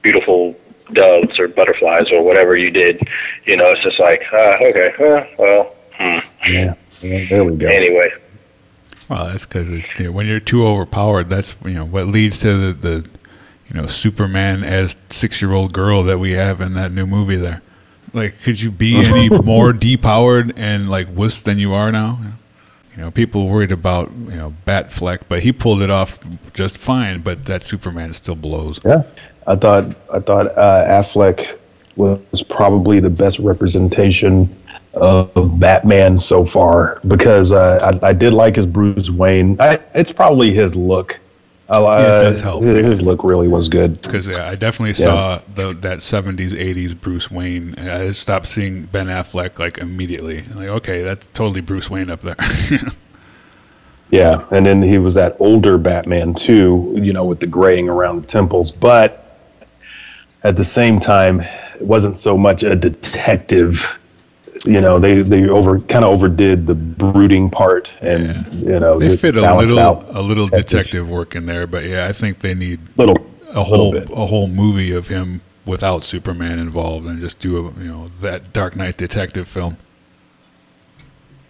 beautiful 0.03 0.55
doves 0.93 1.39
or 1.39 1.47
butterflies 1.47 2.11
or 2.11 2.23
whatever 2.23 2.55
you 2.57 2.71
did, 2.71 3.01
you 3.45 3.57
know, 3.57 3.65
it's 3.67 3.83
just 3.83 3.99
like, 3.99 4.21
uh, 4.33 4.55
okay, 4.61 4.91
uh, 4.99 5.25
well, 5.37 5.75
hmm. 5.91 6.51
Yeah. 6.51 6.73
yeah 7.01 7.29
there 7.29 7.43
we 7.43 7.55
go. 7.55 7.67
Anyway, 7.67 8.11
Well, 9.09 9.27
that's 9.27 9.45
because 9.45 9.69
you 9.69 10.05
know, 10.05 10.11
when 10.11 10.27
you're 10.27 10.39
too 10.39 10.65
overpowered, 10.65 11.29
that's 11.29 11.55
you 11.63 11.73
know 11.73 11.85
what 11.85 12.07
leads 12.07 12.37
to 12.39 12.71
the, 12.71 12.73
the 12.73 13.09
you 13.69 13.79
know, 13.79 13.87
Superman 13.87 14.63
as 14.63 14.95
six 15.09 15.41
year 15.41 15.53
old 15.53 15.73
girl 15.73 16.03
that 16.03 16.19
we 16.19 16.31
have 16.31 16.61
in 16.61 16.73
that 16.73 16.91
new 16.91 17.05
movie 17.05 17.35
there. 17.35 17.61
Like, 18.13 18.41
could 18.41 18.61
you 18.61 18.71
be 18.71 18.95
any 18.97 19.29
more 19.43 19.73
depowered 19.73 20.53
and 20.55 20.89
like 20.89 21.07
wuss 21.13 21.41
than 21.41 21.59
you 21.59 21.73
are 21.73 21.91
now? 21.91 22.19
You 22.95 23.03
know, 23.03 23.11
people 23.11 23.47
worried 23.47 23.71
about 23.71 24.11
you 24.11 24.37
know 24.37 24.55
Batfleck, 24.65 25.23
but 25.27 25.41
he 25.41 25.51
pulled 25.51 25.81
it 25.81 25.89
off 25.89 26.17
just 26.53 26.77
fine. 26.77 27.21
But 27.21 27.45
that 27.45 27.63
Superman 27.63 28.13
still 28.13 28.35
blows. 28.35 28.79
Yeah, 28.85 29.03
I 29.47 29.55
thought 29.55 29.95
I 30.13 30.19
thought 30.19 30.47
uh, 30.57 30.85
Affleck 30.87 31.59
was 31.95 32.43
probably 32.43 32.99
the 32.99 33.09
best 33.09 33.39
representation 33.39 34.55
of 34.93 35.59
Batman 35.59 36.17
so 36.17 36.45
far 36.45 36.99
because 37.07 37.51
uh, 37.51 37.99
I, 38.03 38.09
I 38.09 38.13
did 38.13 38.33
like 38.33 38.55
his 38.55 38.65
Bruce 38.65 39.09
Wayne. 39.09 39.59
I, 39.59 39.79
it's 39.95 40.11
probably 40.11 40.53
his 40.53 40.75
look. 40.75 41.19
Uh, 41.69 41.81
Yeah, 41.81 42.19
it 42.19 42.21
does 42.21 42.39
help. 42.39 42.63
His, 42.63 43.01
look 43.01 43.23
really 43.23 43.47
was 43.47 43.67
good. 43.67 44.01
Because 44.01 44.27
yeah, 44.27 44.47
I 44.47 44.55
definitely 44.55 44.93
saw 44.93 45.41
the 45.55 45.73
that 45.81 46.01
seventies, 46.01 46.53
eighties 46.53 46.93
Bruce 46.93 47.29
Wayne. 47.29 47.73
And 47.75 47.89
I 47.89 48.11
stopped 48.11 48.47
seeing 48.47 48.85
Ben 48.85 49.07
Affleck 49.07 49.59
like 49.59 49.77
immediately. 49.77 50.43
Like, 50.43 50.69
okay, 50.69 51.03
that's 51.03 51.27
totally 51.27 51.61
Bruce 51.61 51.89
Wayne 51.89 52.09
up 52.09 52.21
there. 52.21 52.35
Yeah, 54.09 54.45
and 54.51 54.65
then 54.65 54.81
he 54.81 54.97
was 54.97 55.15
that 55.15 55.35
older 55.39 55.77
Batman 55.77 56.33
too, 56.33 56.93
you 56.95 57.11
know, 57.11 57.25
with 57.25 57.41
the 57.41 57.47
graying 57.47 57.89
around 57.89 58.21
the 58.21 58.27
temples. 58.27 58.71
But 58.71 59.26
at 60.47 60.55
the 60.55 60.63
same 60.63 60.99
time, 60.99 61.41
it 61.41 61.81
wasn't 61.81 62.17
so 62.17 62.37
much 62.37 62.63
a 62.63 62.75
detective. 62.75 63.99
You 64.65 64.81
know, 64.81 64.97
they 64.97 65.21
they 65.21 65.47
over 65.47 65.79
kind 65.81 66.03
of 66.03 66.11
overdid 66.11 66.65
the 66.65 66.73
brooding 66.73 67.49
part, 67.49 67.91
and 68.01 68.45
you 68.53 68.79
know, 68.79 68.97
they 68.97 69.15
fit 69.17 69.35
a 69.35 69.55
little 69.55 70.05
a 70.09 70.21
little 70.21 70.47
detective. 70.47 71.09
work 71.09 71.35
in 71.35 71.45
there, 71.45 71.67
but 71.67 71.83
yeah, 71.83 72.07
I 72.07 72.13
think 72.13 72.39
they 72.39 72.55
need 72.55 72.79
little 72.97 73.17
a 73.49 73.63
whole 73.63 73.91
bit. 73.91 74.09
a 74.09 74.25
whole 74.25 74.47
movie 74.47 74.91
of 74.93 75.07
him 75.07 75.41
without 75.65 76.03
Superman 76.03 76.59
involved, 76.59 77.05
and 77.05 77.19
just 77.19 77.39
do 77.39 77.57
a 77.57 77.61
you 77.81 77.91
know 77.91 78.09
that 78.21 78.53
Dark 78.53 78.75
Knight 78.75 78.97
detective 78.97 79.47
film. 79.47 79.77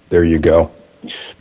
There 0.10 0.24
you 0.24 0.40
go. 0.40 0.72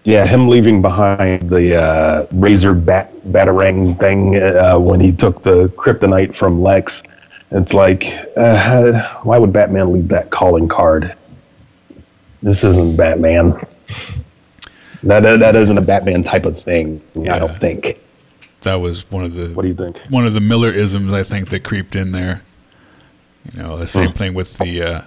Yeah, 0.04 0.26
him 0.26 0.48
leaving 0.48 0.82
behind 0.82 1.48
the 1.48 1.76
uh, 1.76 2.26
razor 2.30 2.74
bat 2.74 3.12
batarang 3.28 3.98
thing 3.98 4.36
uh, 4.36 4.78
when 4.78 5.00
he 5.00 5.10
took 5.10 5.42
the 5.42 5.68
kryptonite 5.70 6.34
from 6.34 6.62
Lex. 6.62 7.02
It's 7.52 7.72
like, 7.72 8.06
uh, 8.36 9.18
why 9.22 9.38
would 9.38 9.52
Batman 9.52 9.92
leave 9.92 10.08
that 10.08 10.30
calling 10.30 10.68
card? 10.68 11.14
This 12.42 12.64
isn't 12.64 12.96
Batman. 12.96 13.64
That 15.02 15.20
that 15.40 15.54
isn't 15.56 15.78
a 15.78 15.82
Batman 15.82 16.22
type 16.22 16.46
of 16.46 16.58
thing. 16.60 17.00
Yeah. 17.14 17.36
I 17.36 17.38
don't 17.38 17.56
think. 17.56 18.00
That 18.62 18.76
was 18.76 19.08
one 19.10 19.24
of 19.24 19.34
the 19.34 19.48
What 19.48 19.62
do 19.62 19.68
you 19.68 19.74
think? 19.74 19.98
one 20.08 20.26
of 20.26 20.34
the 20.34 20.40
Miller 20.40 20.72
isms 20.72 21.12
I 21.12 21.22
think 21.22 21.50
that 21.50 21.62
creeped 21.62 21.94
in 21.94 22.12
there. 22.12 22.42
You 23.52 23.62
know, 23.62 23.78
the 23.78 23.86
same 23.86 24.12
thing 24.12 24.34
with 24.34 24.58
the 24.58 24.82
uh, 24.82 25.02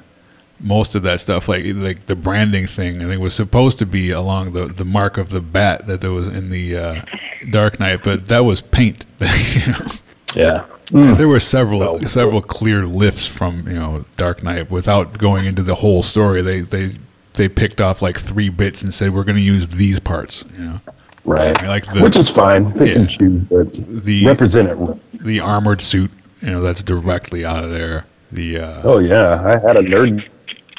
most 0.61 0.95
of 0.95 1.03
that 1.03 1.19
stuff, 1.19 1.49
like 1.49 1.63
like 1.65 2.05
the 2.05 2.15
branding 2.15 2.67
thing. 2.67 3.01
I 3.01 3.05
think 3.05 3.21
was 3.21 3.35
supposed 3.35 3.79
to 3.79 3.85
be 3.85 4.11
along 4.11 4.53
the 4.53 4.67
the 4.67 4.85
mark 4.85 5.17
of 5.17 5.29
the 5.29 5.41
bat 5.41 5.87
that 5.87 5.99
there 5.99 6.11
was 6.11 6.27
in 6.27 6.49
the 6.49 6.77
uh, 6.77 7.01
Dark 7.49 7.79
Knight, 7.81 8.03
but 8.03 8.27
that 8.29 8.45
was 8.45 8.61
paint. 8.61 9.05
you 9.19 9.67
know? 9.67 9.87
Yeah. 10.35 10.65
There 10.91 11.27
were 11.27 11.39
several 11.39 11.79
So- 11.99 12.07
several 12.07 12.41
clear 12.41 12.85
lifts 12.85 13.27
from 13.27 13.67
you 13.67 13.75
know 13.75 14.05
Dark 14.17 14.43
Knight 14.43 14.71
without 14.71 15.17
going 15.17 15.45
into 15.45 15.61
the 15.63 15.75
whole 15.75 16.01
story. 16.03 16.41
They 16.41 16.61
they 16.61 16.91
they 17.33 17.47
picked 17.47 17.79
off 17.79 18.01
like 18.01 18.19
three 18.19 18.49
bits 18.49 18.81
and 18.81 18.93
said 18.93 19.13
we're 19.13 19.23
going 19.23 19.37
to 19.37 19.41
use 19.41 19.69
these 19.69 19.99
parts. 19.99 20.43
You 20.57 20.63
know, 20.65 20.81
Right. 21.25 21.61
I 21.63 21.67
like 21.67 21.85
the 21.93 22.01
Which 22.01 22.17
is 22.17 22.27
fine. 22.29 22.71
Pick 22.73 22.89
Yeah. 22.89 22.95
and 22.95 23.09
choose, 23.09 23.43
but 23.49 23.73
The- 24.03 24.25
represent 24.25 24.69
it. 24.69 25.23
the 25.23 25.39
armored 25.39 25.81
suit. 25.81 26.11
You 26.41 26.51
know, 26.51 26.61
that's 26.61 26.81
directly 26.81 27.45
out 27.45 27.63
of 27.63 27.69
there. 27.71 28.05
The 28.31 28.57
uh, 28.59 28.81
Oh 28.83 28.99
yeah, 28.99 29.41
I 29.45 29.51
had 29.67 29.75
a 29.77 29.81
nerd 29.81 30.23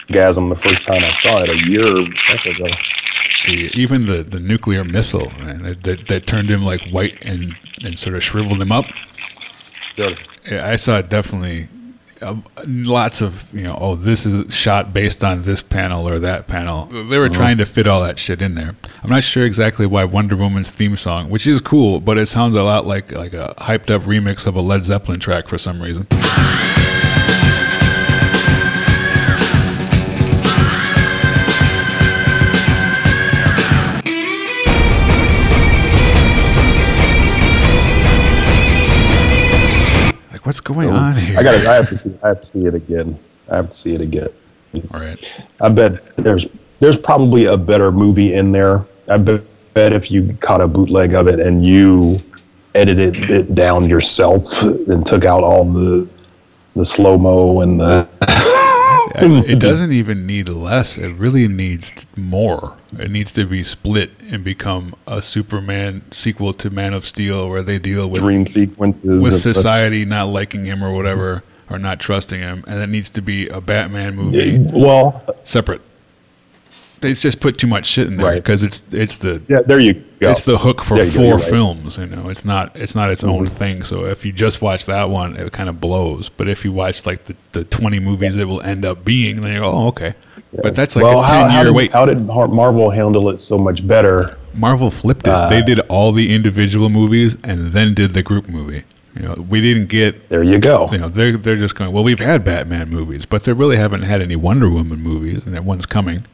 gasm 0.09 0.49
the 0.49 0.57
first 0.61 0.85
time 0.85 1.05
I 1.05 1.11
saw 1.13 1.43
it 1.43 1.51
a 1.51 1.57
year 1.69 1.87
plus 2.27 2.47
ago. 2.47 2.67
the 3.47 3.71
even 3.75 4.07
the, 4.07 4.23
the 4.23 4.41
nuclear 4.41 4.83
missile 4.85 5.31
man, 5.39 5.63
that, 5.63 5.83
that 5.85 6.09
that 6.09 6.27
turned 6.27 6.49
him 6.51 6.65
like 6.65 6.81
white 6.91 7.17
and 7.23 7.55
and 7.85 7.99
sort 7.99 8.15
of 8.17 8.23
shriveled 8.25 8.61
him 8.61 8.73
up. 8.73 8.87
So 10.01 10.15
Yeah, 10.51 10.67
I 10.67 10.77
saw 10.77 10.99
it 10.99 11.09
definitely 11.09 11.69
uh, 12.23 12.37
lots 12.67 13.23
of 13.23 13.53
you 13.53 13.63
know 13.63 13.79
oh 13.81 13.95
this 13.95 14.27
is 14.27 14.55
shot 14.55 14.93
based 14.93 15.25
on 15.25 15.43
this 15.45 15.63
panel 15.63 16.09
or 16.09 16.19
that 16.19 16.49
panel. 16.49 16.87
They 16.87 17.19
were 17.19 17.29
trying 17.29 17.59
to 17.59 17.67
fit 17.67 17.87
all 17.87 18.03
that 18.03 18.19
shit 18.19 18.43
in 18.43 18.55
there. 18.55 18.75
I'm 19.03 19.11
not 19.11 19.23
sure 19.23 19.45
exactly 19.45 19.87
why 19.87 20.05
Wonder 20.05 20.37
Woman's 20.37 20.71
theme 20.71 20.97
song, 20.97 21.31
which 21.31 21.47
is 21.47 21.61
cool, 21.61 22.01
but 22.01 22.19
it 22.19 22.27
sounds 22.27 22.55
a 22.55 22.63
lot 22.63 22.87
like 22.87 23.13
like 23.13 23.33
a 23.33 23.55
hyped 23.59 23.91
up 23.91 24.03
remix 24.03 24.47
of 24.47 24.57
a 24.57 24.61
Led 24.61 24.85
Zeppelin 24.85 25.21
track 25.21 25.49
for 25.49 25.59
some 25.59 25.83
reason. 25.83 26.07
What's 40.51 40.61
going 40.61 40.91
on 40.91 41.15
here? 41.15 41.39
I 41.39 41.45
got 41.45 41.55
I 41.65 41.77
have 41.77 41.89
to 41.91 41.99
see. 41.99 42.13
I 42.25 42.29
have 42.29 42.41
to 42.41 42.45
see 42.45 42.67
it 42.67 42.75
again. 42.75 43.17
I 43.53 43.55
have 43.55 43.71
to 43.71 43.77
see 43.77 43.95
it 43.95 44.01
again. 44.01 44.31
All 44.93 44.99
right. 44.99 45.33
I 45.61 45.69
bet 45.69 46.17
there's 46.17 46.49
there's 46.81 46.99
probably 46.99 47.45
a 47.45 47.57
better 47.57 47.93
movie 47.93 48.35
in 48.35 48.51
there. 48.51 48.85
I 49.09 49.19
bet, 49.19 49.43
bet 49.75 49.93
if 49.93 50.11
you 50.11 50.37
caught 50.41 50.61
a 50.61 50.67
bootleg 50.67 51.15
of 51.15 51.29
it 51.29 51.39
and 51.39 51.65
you 51.65 52.19
edited 52.75 53.31
it 53.31 53.55
down 53.55 53.89
yourself 53.89 54.61
and 54.63 55.07
took 55.07 55.25
out 55.25 55.45
all 55.45 55.65
the 55.65 56.11
the 56.75 56.85
slow 56.85 57.17
mo 57.17 57.61
and 57.61 57.81
the 57.81 58.09
it 59.15 59.59
doesn't 59.61 59.93
even 59.93 60.27
need 60.27 60.49
less. 60.49 60.99
It 60.99 61.13
really 61.15 61.49
needs 61.49 61.93
more. 62.17 62.77
It 62.99 63.11
needs 63.11 63.33
to 63.33 63.45
be 63.45 63.65
split 63.65 64.11
and 64.31 64.43
become 64.45 64.95
a 65.07 65.23
Superman 65.23 66.03
sequel 66.11 66.53
to 66.55 66.71
Man 66.71 66.93
of 66.95 67.07
Steel, 67.07 67.49
where 67.49 67.63
they 67.63 67.79
deal 67.79 68.09
with 68.09 68.21
dream 68.21 68.47
sequences. 68.47 69.23
with 69.23 69.33
of- 69.33 69.39
society 69.39 70.05
not 70.05 70.29
liking 70.29 70.65
him 70.65 70.83
or 70.83 70.93
whatever, 70.93 71.43
or 71.71 71.79
not 71.79 72.01
trusting 72.01 72.41
him, 72.41 72.65
and 72.67 72.81
it 72.81 72.89
needs 72.89 73.11
to 73.11 73.23
be 73.23 73.49
a 73.49 73.61
Batman 73.61 74.17
movie 74.17 74.59
well, 74.59 75.23
separate. 75.45 75.83
They 77.01 77.15
just 77.15 77.41
put 77.41 77.57
too 77.59 77.67
much 77.67 77.87
shit 77.87 78.07
in 78.09 78.17
there 78.19 78.27
Right. 78.27 78.35
because 78.37 78.63
it's 78.63 78.83
it's 78.93 79.19
the 79.19 79.41
yeah, 79.49 79.61
there 79.63 79.81
you 79.81 79.95
go. 80.21 80.31
it's 80.31 80.43
the 80.43 80.59
hook 80.59 80.83
for 80.83 80.99
Yeah, 80.99 81.05
you 81.05 81.11
go, 81.13 81.17
4 81.17 81.25
you're 81.25 81.35
right. 81.37 81.43
Mm-hmm. 81.43 81.51
films. 81.51 81.97
You 81.99 82.07
know, 82.07 82.29
it's 82.29 82.45
not 82.45 82.77
it's 82.77 82.95
not 82.95 83.11
its 83.11 83.25
own 83.25 83.47
thing. 83.47 83.85
So 83.85 84.05
if 84.05 84.25
you 84.25 84.33
just 84.33 84.61
watch 84.61 84.87
that 84.87 85.09
one, 85.09 85.37
it 85.37 85.51
kind 85.53 85.69
of 85.69 85.81
blows. 85.81 86.29
But 86.29 86.49
if 86.49 86.65
you 86.65 86.73
watch 86.73 87.07
like 87.07 87.25
the, 87.25 87.37
the 87.53 87.65
twenty 87.65 88.01
movies 88.01 88.37
it 88.37 88.45
will 88.45 88.61
end 88.63 88.85
up 88.85 89.05
being, 89.05 89.41
then 89.41 89.55
you 89.55 89.61
go, 89.61 89.67
oh 89.73 89.87
okay. 89.89 90.15
But 90.63 90.75
that's 90.75 90.97
like 90.97 91.05
well, 91.05 91.21
a 91.21 91.23
how, 91.23 91.43
ten 91.43 91.51
how 91.51 91.57
year 91.59 91.65
did, 91.67 91.75
wait. 91.75 91.93
how 91.93 92.05
did 92.07 92.21
Marvel 92.27 92.91
handle 92.91 93.31
it 93.31 93.39
so 93.39 93.57
much 93.57 93.87
better? 93.87 94.37
Marvel 94.53 94.91
flipped 94.91 95.27
it. 95.27 95.31
Uh, 95.33 95.49
they 95.49 95.63
did 95.63 95.79
all 95.89 96.11
the 96.13 96.35
individual 96.35 96.89
movies 96.89 97.37
and 97.45 97.73
then 97.73 97.95
did 97.95 98.15
the 98.15 98.23
group 98.23 98.49
movie. 98.49 98.83
You 99.15 99.23
know, 99.23 99.35
we 99.49 99.61
didn't 99.61 99.87
get. 99.89 100.29
There 100.29 100.43
you 100.43 100.59
go. 100.59 100.89
You 100.93 100.99
know, 100.99 101.09
they're 101.09 101.37
they're 101.37 101.57
just 101.57 101.77
going. 101.77 101.93
Well, 101.93 102.05
we've 102.05 102.19
had 102.19 102.45
Batman 102.45 102.91
movies, 102.91 103.25
but 103.27 103.45
they 103.45 103.53
really 103.53 103.77
haven't 103.77 104.03
had 104.03 104.21
any 104.21 104.37
Wonder 104.37 104.69
Woman 104.69 105.01
movies, 105.01 105.47
and 105.47 105.55
that 105.55 105.65
one's 105.65 105.87
coming. 105.87 106.25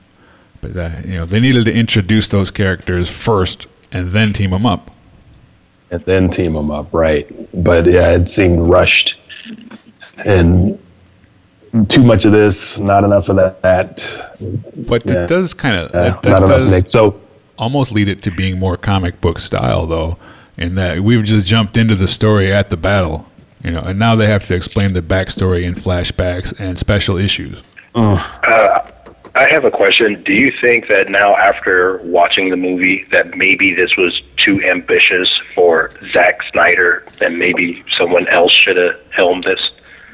But 0.61 0.77
uh, 0.77 0.91
you 1.05 1.15
know, 1.15 1.27
they 1.27 1.41
needed 1.41 1.65
to 1.67 1.73
introduce 1.75 2.29
those 2.29 2.51
characters 2.51 3.11
first 3.11 3.67
and 3.93 4.13
then 4.13 4.33
team 4.33 4.51
them 4.51 4.67
up. 4.67 4.91
and 5.91 6.05
then 6.05 6.29
team 6.31 6.55
them 6.55 6.71
up, 6.71 6.93
right? 6.93 7.27
But 7.63 7.87
yeah, 7.87 8.11
it 8.13 8.29
seemed 8.29 8.61
rushed 8.69 9.19
and 10.25 10.79
too 11.89 12.03
much 12.03 12.25
of 12.25 12.33
this, 12.33 12.79
not 12.79 13.05
enough 13.05 13.29
of 13.29 13.37
that. 13.37 13.63
that 13.63 14.33
But 14.89 15.03
Yeah. 15.07 15.25
it 15.25 15.29
does 15.29 15.55
kind 15.55 15.77
of 15.77 15.91
uh, 15.93 16.19
that, 16.23 16.41
not 16.41 16.49
does 16.49 16.71
Nick. 16.73 16.89
So 16.89 17.21
almost 17.59 17.93
lead 17.93 18.09
it 18.09 18.23
to 18.23 18.31
being 18.31 18.59
more 18.59 18.77
comic 18.77 19.21
book 19.21 19.39
style, 19.39 19.87
though, 19.87 20.17
in 20.57 20.75
that 20.77 21.01
we've 21.01 21.25
just 21.25 21.47
jumped 21.47 21.77
into 21.77 21.95
the 21.95 22.09
story 22.09 22.53
at 22.53 22.71
the 22.71 22.77
battle, 22.77 23.27
you 23.63 23.71
know, 23.71 23.81
and 23.81 23.99
now 23.99 24.17
they 24.17 24.27
have 24.27 24.47
to 24.47 24.55
explain 24.55 24.95
the 24.95 25.03
backstory 25.03 25.65
in 25.65 25.75
flashbacks 25.75 26.53
and 26.59 26.79
special 26.79 27.17
issues. 27.19 27.63
Uh, 27.95 28.81
I 29.37 29.47
have 29.53 29.67
a 29.67 29.71
question. 29.71 30.23
Do 30.25 30.33
you 30.33 30.51
think 30.63 30.89
that 30.89 31.11
now, 31.11 31.37
after 31.37 31.99
watching 31.99 32.49
the 32.49 32.57
movie, 32.57 33.05
that 33.13 33.37
maybe 33.37 33.75
this 33.75 33.95
was 33.99 34.23
too 34.39 34.63
ambitious 34.63 35.29
for 35.55 35.91
Zack 36.13 36.39
Snyder, 36.53 37.05
and 37.21 37.39
maybe 37.39 37.85
someone 37.99 38.27
else 38.29 38.53
should 38.53 38.79
have 38.79 38.99
helmed 39.11 39.45
this? 39.45 39.61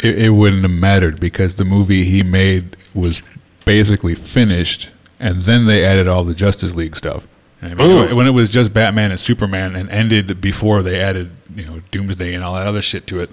It, 0.00 0.18
it 0.18 0.30
wouldn't 0.30 0.62
have 0.62 0.72
mattered 0.72 1.20
because 1.20 1.54
the 1.54 1.64
movie 1.64 2.04
he 2.04 2.24
made 2.24 2.76
was 2.94 3.22
basically 3.64 4.16
finished, 4.16 4.88
and 5.20 5.42
then 5.42 5.66
they 5.66 5.84
added 5.84 6.08
all 6.08 6.24
the 6.24 6.34
Justice 6.34 6.74
League 6.74 6.96
stuff. 6.96 7.28
I 7.62 7.74
mean, 7.74 8.16
When 8.16 8.26
it 8.26 8.30
was 8.30 8.50
just 8.50 8.74
Batman 8.74 9.12
and 9.12 9.20
Superman 9.20 9.76
and 9.76 9.88
ended 9.88 10.40
before 10.40 10.82
they 10.82 11.00
added, 11.00 11.30
you 11.54 11.64
know, 11.64 11.80
Doomsday 11.92 12.34
and 12.34 12.42
all 12.42 12.54
that 12.54 12.66
other 12.66 12.82
shit 12.82 13.06
to 13.06 13.20
it, 13.20 13.30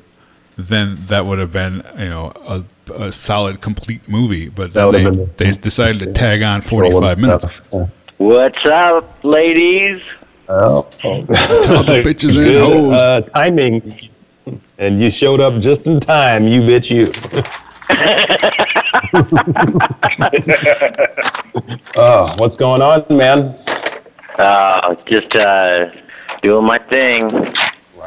then 0.67 0.97
that 1.07 1.25
would 1.25 1.39
have 1.39 1.51
been, 1.51 1.83
you 1.97 2.09
know, 2.09 2.31
a, 2.45 2.63
a 2.93 3.11
solid, 3.11 3.61
complete 3.61 4.07
movie. 4.09 4.49
But 4.49 4.73
then 4.73 4.91
they, 4.91 5.05
they 5.37 5.51
decided 5.51 5.99
to 5.99 6.11
tag 6.11 6.43
on 6.43 6.61
45 6.61 7.19
minutes. 7.19 7.61
Yeah. 7.71 7.87
What's 8.17 8.65
up, 8.65 9.23
ladies? 9.23 10.01
Oh, 10.49 10.87
Tell 10.99 11.21
the 11.23 11.33
bitches 12.05 12.35
and 12.35 12.45
good, 12.45 12.61
hoes. 12.61 12.95
uh, 12.95 13.21
timing. 13.21 14.09
and 14.77 15.01
you 15.01 15.09
showed 15.09 15.39
up 15.39 15.59
just 15.61 15.87
in 15.87 15.99
time. 15.99 16.47
You 16.47 16.61
bitch, 16.61 16.89
you. 16.89 17.11
oh, 21.95 22.35
what's 22.37 22.55
going 22.55 22.81
on, 22.81 23.05
man? 23.15 23.57
Uh, 24.37 24.95
just 25.05 25.35
uh, 25.35 25.85
doing 26.41 26.65
my 26.65 26.79
thing. 26.89 27.29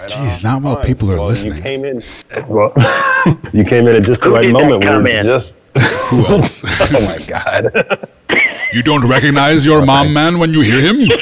Right 0.03 0.11
Jeez, 0.11 0.43
not 0.43 0.63
while 0.63 0.77
people 0.83 1.13
are 1.13 1.17
well, 1.17 1.29
listening. 1.29 1.59
You 1.59 1.63
came 1.63 1.85
in. 1.85 2.03
Well, 2.49 2.73
you 3.53 3.63
came 3.63 3.87
in 3.87 3.95
at 3.95 4.03
just 4.03 4.23
the 4.23 4.31
Who 4.31 4.35
right 4.35 4.51
moment. 4.51 4.85
We're 4.85 5.07
in? 5.07 5.25
just. 5.25 5.55
Who 6.09 6.27
else? 6.27 6.65
Oh 6.93 7.07
my 7.07 7.19
god. 7.19 8.11
you 8.73 8.83
don't 8.83 9.07
recognize 9.07 9.65
your 9.65 9.87
mom 9.87 10.13
man 10.13 10.41
when 10.41 10.53
you 10.53 10.61
hear 10.61 10.81
him? 10.81 11.09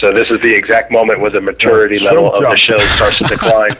So 0.00 0.12
this 0.12 0.30
is 0.30 0.38
the 0.42 0.54
exact 0.54 0.90
moment 0.92 1.20
where 1.20 1.30
the 1.30 1.40
maturity 1.40 1.98
Yeah, 1.98 2.10
level 2.10 2.30
shrimp 2.36 2.44
of 2.44 2.50
the 2.50 2.56
show 2.58 2.78
starts 2.78 3.18
to 3.18 3.24
decline. 3.24 3.72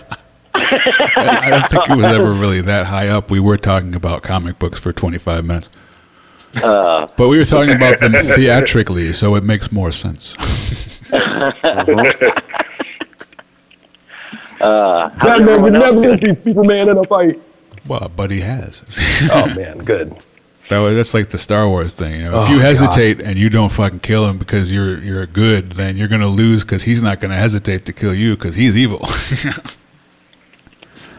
I, 0.54 1.38
I 1.42 1.50
don't 1.50 1.68
think 1.68 1.90
it 1.90 1.96
was 1.96 2.06
ever 2.06 2.32
really 2.32 2.62
that 2.62 2.86
high 2.86 3.08
up. 3.08 3.30
We 3.30 3.40
were 3.40 3.58
talking 3.58 3.94
about 3.94 4.22
comic 4.22 4.58
books 4.58 4.78
for 4.80 4.92
25 4.92 5.44
minutes. 5.44 5.68
Uh, 6.56 7.08
But 7.16 7.28
we 7.28 7.36
were 7.36 7.44
talking 7.44 7.74
about 7.74 8.00
them 8.00 8.12
theatrically, 8.12 9.12
so 9.12 9.34
it 9.34 9.44
makes 9.44 9.70
more 9.70 9.92
sense. 9.92 10.34
uh, 14.60 15.10
how's 15.16 15.38
Batman 15.38 15.62
would 15.62 15.74
everyone 15.74 15.76
else 15.76 15.94
never 15.94 16.02
doing? 16.06 16.20
beat 16.20 16.38
Superman 16.38 16.88
in 16.88 16.98
a 16.98 17.04
fight. 17.04 17.40
well, 17.86 18.10
but 18.14 18.30
he 18.30 18.40
has. 18.40 18.82
Oh 19.32 19.46
man, 19.54 19.78
good. 19.78 20.16
That 20.70 20.78
was, 20.78 20.96
that's 20.96 21.12
like 21.12 21.28
the 21.28 21.36
Star 21.38 21.68
Wars 21.68 21.92
thing. 21.92 22.20
You 22.22 22.30
know, 22.30 22.42
if 22.42 22.48
Oh, 22.48 22.52
you 22.52 22.58
God. 22.58 22.64
hesitate 22.64 23.20
and 23.20 23.38
you 23.38 23.50
don't 23.50 23.70
fucking 23.70 24.00
kill 24.00 24.26
him 24.26 24.38
because 24.38 24.72
you're 24.72 24.98
you're 25.02 25.26
good, 25.26 25.72
then 25.72 25.96
you're 25.96 26.08
gonna 26.08 26.28
lose 26.28 26.62
because 26.64 26.84
he's 26.84 27.02
not 27.02 27.20
gonna 27.20 27.36
hesitate 27.36 27.84
to 27.86 27.92
kill 27.92 28.14
you 28.14 28.36
because 28.36 28.54
he's 28.54 28.76
evil. 28.76 29.06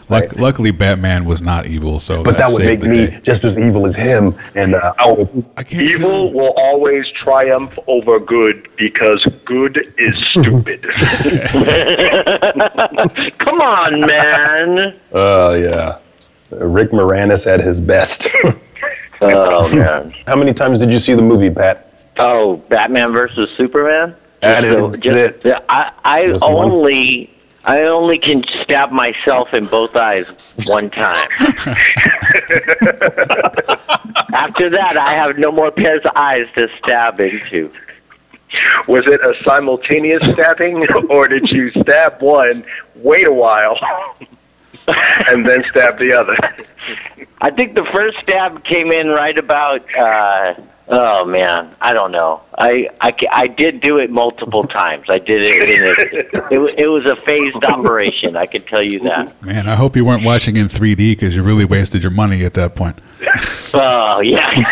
Luck, 0.08 0.22
Right. 0.24 0.40
Luckily, 0.40 0.70
Batman 0.72 1.26
was 1.26 1.42
not 1.42 1.66
evil, 1.66 2.00
so 2.00 2.22
But 2.24 2.38
that 2.38 2.52
would 2.52 2.64
make 2.64 2.82
me 2.82 3.08
day. 3.08 3.20
just 3.24 3.44
as 3.44 3.58
evil 3.58 3.86
as 3.88 3.96
him, 3.96 4.36
and 4.54 4.76
uh, 4.76 4.94
I 5.00 5.12
would. 5.12 5.46
I 5.58 5.64
can't 5.64 5.90
Evil 5.90 6.30
kill 6.30 6.34
will 6.34 6.54
always 6.58 7.06
triumph 7.24 7.74
over 7.88 8.20
good 8.20 8.68
because 8.78 9.26
good 9.46 9.92
is 9.98 10.16
stupid. 10.32 10.84
Come 13.40 13.62
on, 13.62 14.02
man. 14.02 15.00
Oh 15.14 15.54
yeah, 15.54 16.00
Rick 16.52 16.92
Moranis 16.92 17.48
at 17.48 17.62
his 17.62 17.80
best. 17.82 18.28
Oh 19.22 19.74
man. 19.74 20.14
How 20.28 20.36
many 20.36 20.54
times 20.54 20.80
did 20.80 20.92
you 20.92 21.00
see 21.00 21.14
the 21.14 21.22
movie, 21.24 21.50
Pat? 21.50 21.94
Oh, 22.18 22.58
Batman 22.70 23.12
versus 23.12 23.50
Superman. 23.58 24.16
That 24.42 24.64
Just 24.64 24.84
is 24.96 25.02
just- 25.02 25.16
it. 25.16 25.42
the- 25.42 25.72
I 25.72 25.92
I 26.04 26.28
Just 26.28 26.44
one? 26.44 26.72
only 26.72 27.35
I 27.66 27.82
only 27.82 28.20
can 28.20 28.44
stab 28.64 28.92
myself 28.92 29.54
in 29.54 29.66
both 29.66 29.96
eyes 29.96 30.28
one 30.66 30.92
time. 30.92 31.28
After 34.34 34.70
that, 34.70 34.98
I 34.98 35.14
have 35.14 35.40
no 35.40 35.52
more 35.52 35.72
pairs 35.72 36.02
of 36.06 36.12
eyes 36.16 36.46
to 36.56 36.68
stab 36.78 37.20
into. 37.20 37.72
Was 38.88 39.06
it 39.08 39.20
a 39.22 39.34
simultaneous 39.44 40.32
stabbing, 40.32 40.86
or 41.10 41.28
did 41.28 41.50
you 41.50 41.72
stab 41.82 42.22
one, 42.22 42.64
wait 42.96 43.28
a 43.28 43.34
while, 43.34 43.78
and 45.28 45.48
then 45.50 45.64
stab 45.72 45.98
the 45.98 46.14
other? 46.14 46.38
I 47.42 47.50
think 47.50 47.76
the 47.76 47.86
first 47.94 48.20
stab 48.20 48.64
came 48.64 48.92
in 48.92 49.08
right 49.08 49.38
about. 49.38 49.82
Uh, 49.98 50.54
oh 50.88 51.26
man, 51.26 51.76
I 51.82 51.94
don't 51.94 52.12
know. 52.12 52.42
I, 52.58 52.90
I 53.02 53.14
I 53.32 53.48
did 53.48 53.82
do 53.82 53.98
it 53.98 54.10
multiple 54.12 54.64
times. 54.68 55.06
I 55.10 55.20
did 55.20 55.42
it. 55.44 55.70
In 55.70 55.84
a, 55.84 55.90
it, 56.54 56.80
it 56.80 56.88
was 56.88 57.06
a 57.06 57.16
phased 57.26 57.64
operation. 57.66 58.36
I 58.36 58.46
can 58.46 58.62
tell 58.64 58.84
you 58.84 59.00
that. 59.00 59.42
Man, 59.44 59.68
I 59.68 59.76
hope 59.76 59.96
you 59.96 60.06
weren't 60.06 60.24
watching 60.24 60.56
in 60.58 60.68
3D 60.68 60.98
because 61.14 61.36
you 61.36 61.44
really 61.44 61.66
wasted 61.66 62.02
your 62.04 62.12
money 62.12 62.46
at 62.46 62.54
that 62.56 62.76
point. 62.76 63.00
Oh 63.78 64.22
yeah. 64.22 64.64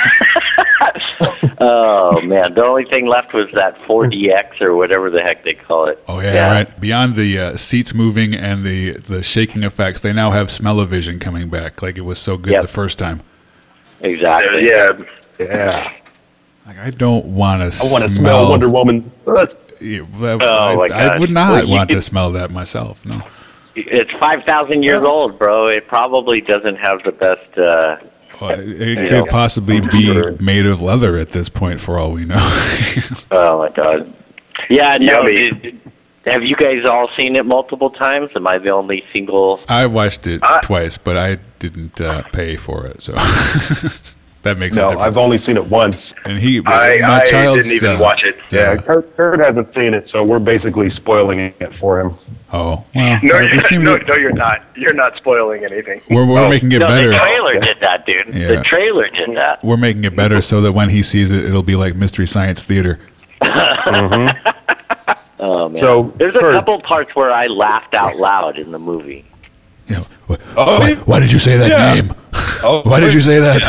oh 1.60 2.22
man, 2.22 2.54
the 2.54 2.64
only 2.66 2.86
thing 2.86 3.06
left 3.08 3.34
was 3.34 3.50
that 3.54 3.78
4DX 3.80 4.62
or 4.62 4.76
whatever 4.76 5.10
the 5.10 5.22
heck 5.22 5.44
they 5.44 5.54
call 5.54 5.88
it. 5.90 6.02
Oh 6.08 6.20
yeah, 6.22 6.50
right. 6.52 6.80
Beyond 6.80 7.16
the 7.16 7.38
uh, 7.40 7.58
seats 7.58 7.94
moving 7.94 8.34
and 8.34 8.64
the 8.66 8.92
the 8.94 9.22
shaking 9.24 9.64
effects, 9.64 10.00
they 10.02 10.14
now 10.14 10.32
have 10.32 10.50
smell-o-vision 10.50 11.20
coming 11.20 11.50
back. 11.50 11.82
Like 11.82 11.98
it 11.98 12.02
was 12.02 12.20
so 12.20 12.38
good 12.38 12.54
Yep. 12.54 12.62
the 12.62 12.68
first 12.70 12.98
time. 12.98 13.22
Exactly. 14.02 14.68
yeah, 14.68 14.92
Yeah, 15.40 15.94
Like 16.66 16.78
I 16.80 16.92
don't 16.92 17.26
want 17.26 17.74
to. 17.74 17.84
I 17.86 17.92
want 17.92 18.04
to 18.04 18.10
smell 18.10 18.50
Wonder 18.50 18.70
Woman's. 18.70 19.10
That's 19.26 19.72
Yeah, 19.82 20.02
that- 20.20 20.42
Oh, 20.42 20.48
I, 20.48 20.76
my 20.76 20.88
I 20.96 21.20
would 21.20 21.30
not 21.30 21.52
Well, 21.52 21.64
you 21.66 21.70
want 21.72 21.90
to 21.90 22.02
smell 22.02 22.32
that 22.34 22.52
myself. 22.52 23.06
No. 23.06 23.22
It's 23.76 24.12
5,000 24.20 24.84
years 24.84 25.04
old, 25.04 25.38
bro. 25.40 25.68
It 25.68 25.88
probably 25.88 26.42
doesn't 26.42 26.76
have 26.76 27.02
the 27.04 27.12
best. 27.12 27.58
Uh, 27.58 27.98
Well, 28.40 28.52
it 28.60 28.82
it 28.82 28.98
Yeah. 28.98 29.22
could 29.22 29.30
possibly 29.30 29.80
be 29.82 30.06
Sure. 30.14 30.36
made 30.40 30.66
of 30.66 30.82
leather 30.82 31.18
at 31.18 31.32
this 31.32 31.50
point, 31.50 31.80
for 31.80 31.98
all 32.00 32.12
we 32.12 32.24
know. 32.26 32.38
oh 33.32 33.58
my 33.60 33.70
god. 33.70 34.14
Yeah, 34.70 34.98
no. 35.00 35.14
Yummy. 35.24 35.52
Did, 35.52 35.82
have 36.26 36.44
you 36.44 36.56
guys 36.56 36.86
all 36.90 37.10
seen 37.20 37.36
it 37.36 37.46
multiple 37.46 37.90
times? 37.90 38.30
Am 38.36 38.48
I 38.48 38.58
the 38.58 38.70
only 38.70 39.04
single? 39.12 39.60
I 39.68 39.86
watched 39.88 40.26
it 40.28 40.40
I- 40.44 40.60
twice, 40.62 40.98
but 40.98 41.18
I 41.18 41.36
didn't 41.60 42.00
uh, 42.00 42.22
pay 42.32 42.56
for 42.56 42.86
it, 42.86 43.02
so 43.02 43.14
that 44.44 44.58
makes 44.58 44.78
a 44.78 44.82
no, 44.82 44.90
difference. 44.90 45.08
I've 45.08 45.18
only 45.18 45.38
seen 45.38 45.58
it 45.58 45.66
once. 45.66 46.14
and 46.26 46.38
he, 46.38 46.60
I, 46.66 46.98
my 47.00 47.22
I 47.22 47.26
child's, 47.26 47.70
didn't 47.70 47.76
even 47.84 47.96
uh, 47.98 48.00
watch 48.00 48.24
it. 48.24 48.36
Yeah, 48.52 48.76
Kurt, 48.78 49.16
Kurt 49.18 49.40
hasn't 49.40 49.70
seen 49.74 49.94
it, 49.94 50.08
so 50.08 50.24
we're 50.24 50.40
basically 50.40 50.90
spoiling 50.90 51.40
it 51.40 51.74
for 51.76 52.00
him. 52.00 52.14
Oh 52.52 52.86
well, 52.94 53.20
No, 53.24 53.40
we 53.52 53.60
seem 53.62 53.84
no, 53.84 53.98
to- 53.98 54.06
no, 54.06 54.16
you're 54.16 54.32
not. 54.34 54.64
You're 54.76 54.94
not 54.94 55.16
spoiling 55.18 55.64
anything. 55.66 56.02
we're, 56.10 56.26
we're 56.26 56.40
Oh. 56.46 56.50
making 56.50 56.72
it 56.74 56.80
no, 56.80 56.88
better. 56.88 57.10
the 57.10 57.18
trailer 57.20 57.60
did 57.60 57.78
that, 57.82 58.06
dude. 58.06 58.34
Yeah. 58.34 58.48
The 58.50 58.64
trailer 58.64 59.10
did 59.10 59.36
that. 59.38 59.64
We're 59.64 59.78
making 59.78 60.04
it 60.06 60.16
better 60.16 60.42
so 60.42 60.62
that 60.62 60.74
when 60.74 60.90
he 60.90 61.02
sees 61.04 61.32
it, 61.32 61.44
it'll 61.46 61.64
be 61.64 61.76
like 61.76 61.96
Mystery 61.96 62.28
Science 62.28 62.64
Theater. 62.64 63.00
Oh 65.40 65.68
man. 65.68 65.78
So, 65.78 66.14
there's 66.18 66.36
a 66.36 66.40
Kurt- 66.40 66.54
couple 66.56 66.80
parts 66.82 67.14
where 67.16 67.30
I 67.32 67.48
laughed 67.48 67.94
out 67.96 68.16
loud 68.16 68.58
in 68.58 68.72
the 68.72 68.80
movie. 68.80 69.26
You 69.88 69.96
know, 69.98 70.06
wh- 70.30 70.40
Oh, 70.58 70.80
why, 70.80 70.94
why 70.96 71.20
did 71.20 71.32
you 71.32 71.40
say 71.40 71.58
that 71.58 71.70
Yeah. 71.70 71.94
name? 71.94 72.14
Oh, 72.64 72.82
Why 72.86 73.00
did 73.00 73.14
you 73.14 73.22
say 73.22 73.40
that? 73.40 73.62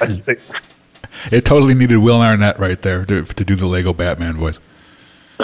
I 0.00 0.06
just 0.06 0.22
think- 0.22 0.40
It 1.30 1.44
totally 1.44 1.74
needed 1.74 1.98
Will 1.98 2.20
Arnett 2.20 2.58
right 2.58 2.80
there 2.82 3.04
to, 3.06 3.24
to 3.24 3.44
do 3.44 3.54
the 3.56 3.66
Lego 3.66 3.92
Batman 3.94 4.34
voice. 4.34 4.60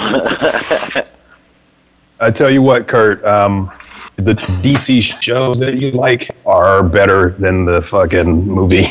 I 2.21 2.31
tell 2.33 2.51
you 2.51 2.61
what, 2.63 2.87
Kurt. 2.87 3.25
Um, 3.25 3.71
the 4.17 4.35
DC 4.35 5.01
shows 5.23 5.59
that 5.61 5.77
you 5.81 5.93
like 5.93 6.31
are 6.45 6.83
better 6.83 7.31
than 7.39 7.65
the 7.65 7.81
fucking 7.81 8.47
movie, 8.47 8.87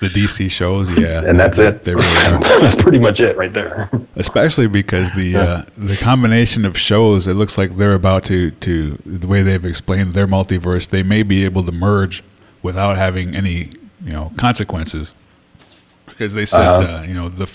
The 0.00 0.08
DC 0.08 0.48
shows, 0.50 0.96
yeah, 0.96 1.24
and 1.26 1.38
that's 1.40 1.58
it. 1.58 1.84
They 1.84 1.94
really 1.94 2.08
that's 2.60 2.76
pretty 2.80 3.00
much 3.00 3.18
it 3.18 3.36
right 3.36 3.52
there. 3.52 3.90
Especially 4.14 4.68
because 4.68 5.12
the 5.12 5.36
uh, 5.36 5.62
the 5.76 5.96
combination 5.96 6.64
of 6.64 6.78
shows, 6.78 7.26
it 7.26 7.34
looks 7.34 7.58
like 7.58 7.76
they're 7.76 7.92
about 7.94 8.22
to 8.26 8.52
to 8.52 8.96
the 9.04 9.26
way 9.26 9.42
they've 9.42 9.64
explained 9.64 10.14
their 10.14 10.28
multiverse, 10.28 10.88
they 10.88 11.02
may 11.02 11.22
be 11.24 11.44
able 11.44 11.64
to 11.64 11.72
merge 11.72 12.22
without 12.62 12.96
having 12.96 13.34
any 13.34 13.70
you 14.04 14.12
know 14.12 14.32
consequences. 14.36 15.12
Because 16.06 16.34
they 16.34 16.46
said, 16.46 16.60
Uh-huh. 16.60 16.98
uh, 16.98 17.02
you 17.02 17.14
know, 17.14 17.28
the 17.28 17.48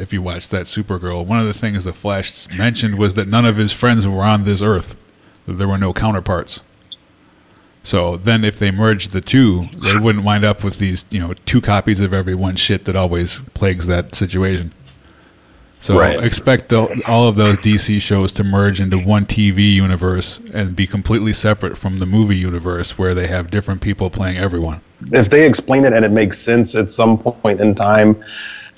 if 0.00 0.12
you 0.12 0.20
watch 0.20 0.48
that 0.48 0.66
Supergirl, 0.66 1.24
one 1.24 1.38
of 1.38 1.46
the 1.46 1.54
things 1.54 1.84
the 1.84 1.92
Flash 1.92 2.48
mentioned 2.48 2.96
was 2.98 3.14
that 3.14 3.28
none 3.28 3.44
of 3.44 3.56
his 3.56 3.72
friends 3.72 4.06
were 4.06 4.22
on 4.22 4.44
this 4.44 4.60
Earth. 4.62 4.96
That 5.46 5.54
there 5.54 5.68
were 5.68 5.78
no 5.78 5.92
counterparts. 5.92 6.60
So 7.84 8.16
then, 8.16 8.44
if 8.44 8.58
they 8.58 8.70
merged 8.70 9.12
the 9.12 9.20
two, 9.20 9.66
they 9.82 9.96
wouldn't 9.96 10.24
wind 10.24 10.42
up 10.44 10.64
with 10.64 10.78
these, 10.78 11.04
you 11.10 11.20
know, 11.20 11.34
two 11.44 11.60
copies 11.60 12.00
of 12.00 12.12
every 12.14 12.34
one 12.34 12.56
shit 12.56 12.86
that 12.86 12.96
always 12.96 13.40
plagues 13.52 13.86
that 13.86 14.14
situation. 14.14 14.72
So 15.80 15.98
Right. 15.98 16.18
expect 16.24 16.70
the, 16.70 17.02
all 17.06 17.28
of 17.28 17.36
those 17.36 17.58
DC 17.58 18.00
shows 18.00 18.32
to 18.32 18.42
merge 18.42 18.80
into 18.80 18.96
one 18.96 19.26
TV 19.26 19.70
universe 19.70 20.40
and 20.54 20.74
be 20.74 20.86
completely 20.86 21.34
separate 21.34 21.76
from 21.76 21.98
the 21.98 22.06
movie 22.06 22.38
universe, 22.38 22.96
where 22.96 23.12
they 23.12 23.26
have 23.26 23.50
different 23.50 23.82
people 23.82 24.08
playing 24.08 24.38
everyone. 24.38 24.80
if 25.12 25.28
they 25.28 25.46
explain 25.46 25.84
it 25.84 25.92
and 25.92 26.02
it 26.02 26.10
makes 26.10 26.38
sense 26.38 26.74
at 26.74 26.88
some 26.88 27.18
point 27.18 27.60
in 27.60 27.74
time, 27.74 28.24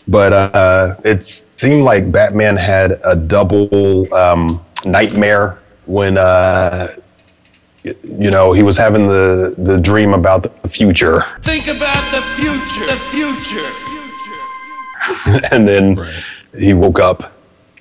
but 0.09 0.33
uh, 0.33 0.97
it 1.05 1.23
seemed 1.57 1.85
like 1.85 2.11
Batman 2.11 2.57
had 2.57 3.01
a 3.05 3.15
double 3.15 4.13
um, 4.13 4.65
nightmare 4.85 5.59
when 5.85 6.19
uh, 6.19 6.97
you 8.05 8.31
know 8.31 8.53
he 8.53 8.63
was 8.63 8.77
having 8.77 9.09
the 9.09 9.55
the 9.59 9.77
dream 9.79 10.15
about 10.15 10.43
the 10.63 10.69
future, 10.69 11.23
Think 11.43 11.67
about 11.69 12.05
the 12.13 12.23
future. 12.41 12.87
The 12.87 12.99
future. 13.11 13.71
and 15.55 15.67
then 15.69 15.95
Right. 15.97 16.15
he 16.59 16.75
woke 16.75 16.99
up, 16.99 17.33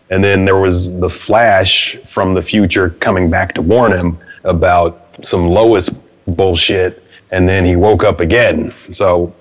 and 0.10 0.24
then 0.24 0.46
there 0.46 0.58
was 0.58 0.92
the 1.00 1.10
Flash 1.10 1.96
from 2.06 2.34
the 2.34 2.42
future 2.42 2.90
coming 3.00 3.30
back 3.30 3.54
to 3.56 3.62
warn 3.62 3.92
him 3.92 4.18
about 4.44 5.08
some 5.24 5.48
Lois 5.50 5.90
bullshit, 6.28 7.04
and 7.32 7.48
then 7.50 7.66
he 7.66 7.76
woke 7.76 8.04
up 8.04 8.20
again. 8.20 8.72
So. 8.92 9.34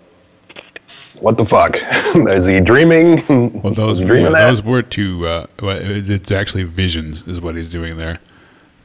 What 1.20 1.36
the 1.38 1.44
fuck? 1.46 1.76
Is 2.28 2.44
he 2.44 2.60
dreaming? 2.60 3.22
Well, 3.28 3.60
Was 3.62 3.76
those 3.76 4.00
dreaming 4.00 4.32
yeah, 4.32 4.40
that? 4.40 4.50
those 4.50 4.62
were 4.62 4.82
two. 4.82 5.26
Uh, 5.26 5.46
well, 5.62 5.78
it's 5.78 6.08
it's 6.08 6.32
actually 6.32 6.64
visions, 6.64 7.22
is 7.28 7.40
what 7.40 7.54
he's 7.54 7.70
doing 7.70 7.96
there. 7.96 8.18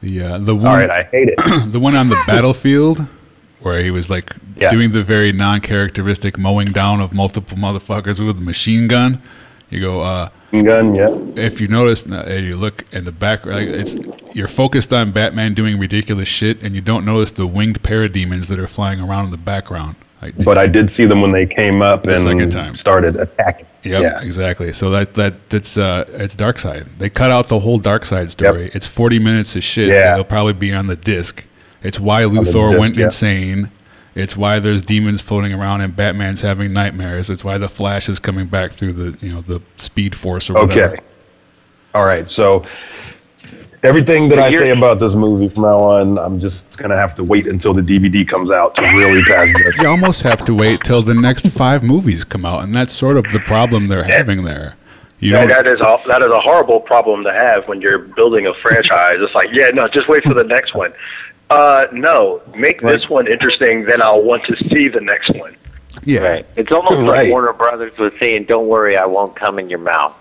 The 0.00 0.22
uh, 0.22 0.38
the 0.38 0.54
one 0.54 0.66
All 0.66 0.74
right, 0.76 0.90
I 0.90 1.02
hate 1.04 1.28
it. 1.28 1.36
the 1.72 1.80
one 1.80 1.94
on 1.94 2.08
the 2.08 2.22
battlefield 2.26 3.06
where 3.60 3.82
he 3.82 3.90
was 3.90 4.08
like 4.08 4.34
Yeah. 4.56 4.70
doing 4.70 4.92
the 4.92 5.02
very 5.02 5.32
non-characteristic 5.32 6.38
mowing 6.38 6.72
down 6.72 7.00
of 7.00 7.12
multiple 7.12 7.58
motherfuckers 7.58 8.24
with 8.24 8.38
a 8.38 8.40
machine 8.40 8.88
gun. 8.88 9.20
You 9.68 9.80
go, 9.80 10.00
uh, 10.00 10.30
Gun, 10.52 10.94
yeah. 10.96 11.08
if 11.36 11.60
you 11.60 11.68
notice, 11.68 12.04
uh, 12.08 12.26
you 12.42 12.56
look 12.56 12.84
in 12.90 13.04
the 13.04 13.12
background. 13.12 13.68
it's 13.68 13.96
you're 14.34 14.48
focused 14.48 14.92
on 14.92 15.12
Batman 15.12 15.54
doing 15.54 15.78
ridiculous 15.78 16.26
shit, 16.28 16.60
and 16.62 16.74
you 16.74 16.80
don't 16.80 17.04
notice 17.04 17.30
the 17.32 17.46
winged 17.46 17.82
parademons 17.82 18.46
that 18.48 18.58
are 18.58 18.66
flying 18.66 19.00
around 19.00 19.26
in 19.26 19.30
the 19.30 19.36
background. 19.36 19.94
Like, 20.22 20.36
But 20.36 20.58
I 20.58 20.66
did 20.66 20.90
see 20.90 21.06
them 21.06 21.22
when 21.22 21.32
they 21.32 21.46
came 21.46 21.80
up 21.82 22.04
The 22.04 22.28
and 22.28 22.78
started 22.78 23.16
attacking. 23.16 23.66
Yep, 23.82 24.02
Yeah. 24.02 24.20
exactly. 24.20 24.72
So 24.72 24.90
that 24.90 25.14
that 25.14 25.48
that's 25.48 25.78
uh, 25.78 26.04
it's 26.08 26.36
Darkseid. 26.36 26.98
They 26.98 27.08
cut 27.08 27.30
out 27.30 27.48
the 27.48 27.58
whole 27.58 27.80
Darkseid 27.80 28.30
story. 28.30 28.70
It's 28.74 28.86
forty 28.86 29.18
minutes 29.18 29.56
of 29.56 29.64
shit. 29.64 29.88
Yeah. 29.88 30.12
It'll 30.12 30.24
probably 30.24 30.52
be 30.52 30.72
on 30.74 30.86
the 30.86 30.96
disc. 30.96 31.44
It's 31.82 31.98
why 31.98 32.24
Luthor 32.24 32.70
disc, 32.72 32.80
went 32.80 32.96
yeah. 32.96 33.06
insane. 33.06 33.70
It's 34.14 34.36
why 34.36 34.58
there's 34.58 34.82
demons 34.82 35.22
floating 35.22 35.54
around 35.54 35.80
and 35.80 35.94
Batman's 35.94 36.40
having 36.42 36.72
nightmares. 36.72 37.30
It's 37.30 37.44
why 37.44 37.58
the 37.58 37.68
Flash 37.68 38.08
is 38.08 38.18
coming 38.18 38.48
back 38.48 38.72
through 38.72 38.92
the 38.92 39.26
you 39.26 39.32
know 39.32 39.40
the 39.40 39.62
Speed 39.76 40.14
Force 40.14 40.50
or 40.50 40.54
whatever. 40.54 40.94
Okay. 40.94 41.02
All 41.94 42.04
right. 42.04 42.28
So 42.28 42.66
everything 43.82 44.28
that 44.28 44.38
I 44.38 44.50
say 44.50 44.70
about 44.70 45.00
this 45.00 45.14
movie 45.14 45.48
from 45.48 45.62
now 45.62 45.78
on, 45.80 46.18
I'm 46.18 46.38
just 46.38 46.70
gonna 46.76 46.96
have 46.96 47.14
to 47.16 47.24
wait 47.24 47.46
until 47.46 47.72
the 47.74 47.82
DVD 47.82 48.26
comes 48.26 48.50
out 48.50 48.74
to 48.76 48.82
really 48.94 49.22
pass 49.24 49.48
judgment. 49.52 49.76
You 49.76 49.88
almost 49.88 50.22
have 50.22 50.44
to 50.46 50.54
wait 50.54 50.80
till 50.84 51.02
the 51.02 51.14
next 51.14 51.48
five 51.48 51.82
movies 51.82 52.24
come 52.24 52.44
out, 52.44 52.62
and 52.64 52.74
that's 52.74 52.92
sort 52.94 53.16
of 53.16 53.24
the 53.32 53.40
problem 53.40 53.86
they're 53.86 54.04
having 54.04 54.44
there. 54.44 54.76
You 55.20 55.32
That, 55.32 55.48
that 55.48 55.66
is 55.66 55.80
a, 55.80 56.00
that 56.08 56.22
is 56.22 56.28
a 56.28 56.40
horrible 56.40 56.80
problem 56.80 57.24
to 57.24 57.32
have 57.32 57.68
when 57.68 57.82
you're 57.82 57.98
building 57.98 58.46
a 58.46 58.54
franchise. 58.62 59.16
It's 59.18 59.34
like, 59.34 59.48
yeah, 59.52 59.68
no, 59.68 59.86
just 59.86 60.08
wait 60.08 60.22
for 60.24 60.32
the 60.32 60.44
next 60.44 60.74
one. 60.74 60.94
Uh, 61.50 61.84
no, 61.92 62.40
make 62.56 62.80
this 62.80 63.06
one 63.08 63.26
interesting, 63.26 63.84
then 63.84 64.00
I'll 64.00 64.22
want 64.22 64.44
to 64.44 64.56
see 64.70 64.88
the 64.88 65.00
next 65.00 65.30
one. 65.34 65.56
yeah. 66.04 66.20
Right. 66.20 66.46
It's 66.56 66.70
almost 66.72 67.00
Right. 67.00 67.24
like 67.24 67.30
Warner 67.30 67.52
Brothers 67.52 67.92
was 67.98 68.12
saying, 68.20 68.44
"Don't 68.44 68.68
worry, 68.68 68.96
I 68.96 69.04
won't 69.04 69.34
come 69.36 69.58
in 69.58 69.68
your 69.68 69.80
mouth." 69.80 70.14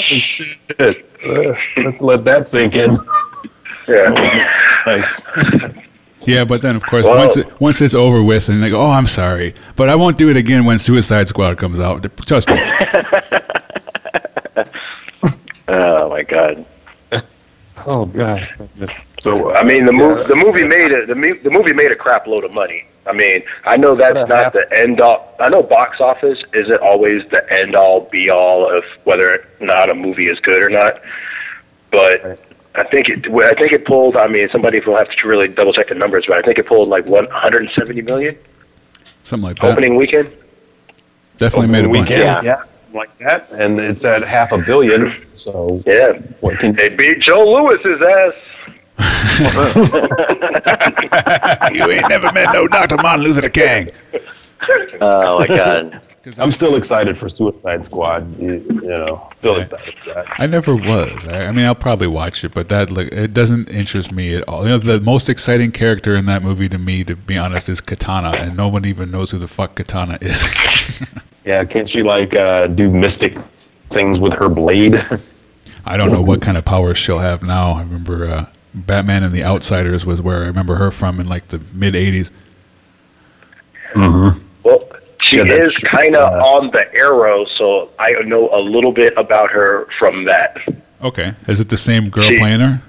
Shit. 0.00 0.58
Uh, 0.78 0.92
let's 1.84 2.02
let 2.02 2.24
that 2.24 2.48
sink 2.48 2.74
in. 2.74 2.98
Yeah. 3.88 4.48
Nice. 4.86 5.20
Yeah, 6.24 6.44
but 6.44 6.62
then 6.62 6.76
of 6.76 6.84
course 6.86 7.04
Well- 7.04 7.16
once 7.18 7.36
it, 7.36 7.60
once 7.60 7.80
it's 7.80 7.94
over 7.94 8.22
with, 8.22 8.48
and 8.48 8.62
they 8.62 8.70
go, 8.70 8.80
"Oh, 8.80 8.90
I'm 8.90 9.06
sorry, 9.06 9.54
but 9.76 9.88
I 9.88 9.94
won't 9.96 10.16
do 10.18 10.28
it 10.28 10.36
again 10.36 10.64
when 10.64 10.78
Suicide 10.78 11.28
Squad 11.28 11.58
comes 11.58 11.78
out." 11.80 12.04
Trust 12.26 12.48
me. 12.48 12.60
Oh 15.68 16.10
my 16.10 16.22
god. 16.22 16.66
Oh 17.86 18.04
god. 18.04 18.61
So 19.22 19.54
I 19.54 19.62
mean, 19.62 19.84
the 19.84 19.92
movie 19.92 20.24
the 20.24 20.34
movie 20.34 20.64
made 20.64 20.90
it. 20.90 21.06
The, 21.06 21.14
the 21.44 21.50
movie 21.50 21.72
made 21.72 21.92
a 21.92 21.94
crap 21.94 22.26
load 22.26 22.42
of 22.42 22.52
money. 22.52 22.86
I 23.06 23.12
mean, 23.12 23.44
I 23.64 23.76
know 23.76 23.94
that's 23.94 24.16
What 24.16 24.28
not 24.28 24.52
the 24.52 24.66
end 24.76 25.00
all. 25.00 25.36
I 25.38 25.48
know 25.48 25.62
box 25.62 26.00
office 26.00 26.38
isn't 26.52 26.80
always 26.82 27.22
the 27.30 27.42
end 27.52 27.76
all 27.76 28.00
be 28.10 28.30
all 28.30 28.60
of 28.76 28.82
whether 29.04 29.30
or 29.30 29.64
not 29.64 29.88
a 29.90 29.94
movie 29.94 30.26
is 30.26 30.40
good 30.40 30.60
or 30.60 30.70
not. 30.70 31.00
But 31.92 32.40
I 32.74 32.82
think 32.82 33.08
it. 33.10 33.26
I 33.32 33.54
think 33.60 33.70
it 33.72 33.84
pulled. 33.84 34.16
I 34.16 34.26
mean, 34.26 34.48
somebody 34.50 34.80
will 34.80 34.96
have 34.96 35.08
to 35.12 35.28
really 35.28 35.46
double 35.46 35.72
check 35.72 35.86
the 35.90 35.94
numbers, 35.94 36.24
but 36.26 36.38
I 36.38 36.42
think 36.42 36.58
it 36.58 36.66
pulled 36.66 36.88
like 36.88 37.06
170 37.06 38.02
million 38.02 38.36
Something 39.22 39.50
like 39.50 39.60
that. 39.60 39.70
opening 39.70 39.94
weekend. 39.94 40.32
Definitely 41.38 41.68
made 41.68 41.84
a 41.84 41.88
bunch. 41.88 42.08
weekend, 42.10 42.22
Yeah. 42.24 42.40
yeah. 42.42 42.62
like 42.92 43.16
that, 43.18 43.52
and 43.52 43.78
it's 43.78 44.04
at 44.04 44.24
half 44.24 44.50
a 44.50 44.58
billion. 44.58 45.14
So 45.32 45.78
Yeah, 45.86 46.14
what 46.40 46.58
can 46.58 46.72
they 46.72 46.88
beat 46.88 47.20
Joe 47.20 47.44
Louis's 47.48 48.02
ass. 48.02 48.32
you 51.72 51.90
ain't 51.90 52.08
never 52.08 52.30
met 52.32 52.52
no 52.52 52.68
Dr. 52.68 52.96
Martin 52.96 53.24
Luther 53.24 53.48
King. 53.48 53.90
Oh 55.00 55.40
my 55.40 55.48
god. 55.48 56.00
I'm 56.38 56.52
still 56.52 56.76
excited 56.76 57.18
for 57.18 57.28
Suicide 57.28 57.84
Squad. 57.84 58.40
You, 58.40 58.64
you 58.68 58.80
know, 58.82 59.28
still 59.34 59.56
excited 59.56 59.92
for 60.04 60.14
that. 60.14 60.26
I 60.38 60.46
never 60.46 60.76
was. 60.76 61.26
I, 61.26 61.46
I 61.46 61.52
mean, 61.52 61.66
I'll 61.66 61.74
probably 61.74 62.06
watch 62.06 62.44
it, 62.44 62.54
but 62.54 62.68
that 62.68 62.92
like, 62.92 63.08
it 63.12 63.34
doesn't 63.34 63.68
interest 63.70 64.12
me 64.12 64.36
at 64.36 64.48
all. 64.48 64.62
You 64.62 64.68
know, 64.68 64.78
the 64.78 65.00
most 65.00 65.28
exciting 65.28 65.72
character 65.72 66.14
in 66.14 66.26
that 66.26 66.44
movie 66.44 66.68
to 66.68 66.78
me, 66.78 67.02
to 67.04 67.16
be 67.16 67.36
honest, 67.36 67.68
is 67.68 67.80
Katana, 67.80 68.30
and 68.30 68.56
no 68.56 68.68
one 68.68 68.84
even 68.84 69.10
knows 69.10 69.32
who 69.32 69.38
the 69.38 69.48
fuck 69.48 69.74
Katana 69.74 70.16
is. 70.20 70.44
Yeah, 71.44 71.64
can't 71.64 71.88
she 71.88 72.02
like 72.02 72.36
uh, 72.36 72.68
do 72.68 72.88
mystic 72.88 73.36
things 73.90 74.20
with 74.20 74.32
her 74.34 74.48
blade? 74.48 75.04
I 75.84 75.96
don't 75.96 76.12
know 76.12 76.22
what 76.22 76.40
kind 76.40 76.56
of 76.56 76.64
powers 76.64 76.98
she'll 76.98 77.18
have 77.18 77.42
now. 77.42 77.72
I 77.72 77.80
remember 77.80 78.30
uh, 78.30 78.46
Batman 78.74 79.22
and 79.24 79.34
the 79.34 79.44
Outsiders 79.44 80.06
was 80.06 80.20
where 80.22 80.36
I 80.42 80.46
remember 80.46 80.76
her 80.76 80.90
from 80.90 81.20
in 81.20 81.26
like 81.28 81.48
the 81.48 81.60
mid 81.74 81.94
'80s. 81.94 82.30
Well, 83.94 84.88
she 85.22 85.36
Yeah, 85.38 85.44
that 85.44 85.64
is 85.66 85.72
should- 85.74 85.88
kind 85.90 86.16
of 86.16 86.32
uh, 86.32 86.36
on 86.56 86.70
the 86.72 86.84
arrow, 86.98 87.44
so 87.58 87.90
I 87.98 88.12
know 88.24 88.48
a 88.52 88.60
little 88.60 88.92
bit 88.92 89.12
about 89.16 89.50
her 89.50 89.86
from 89.98 90.24
that. 90.24 90.56
Okay, 91.02 91.34
is 91.48 91.60
it 91.60 91.68
the 91.68 91.76
same 91.78 92.08
girl 92.10 92.28
She- 92.30 92.38
playing 92.38 92.60
her? 92.60 92.82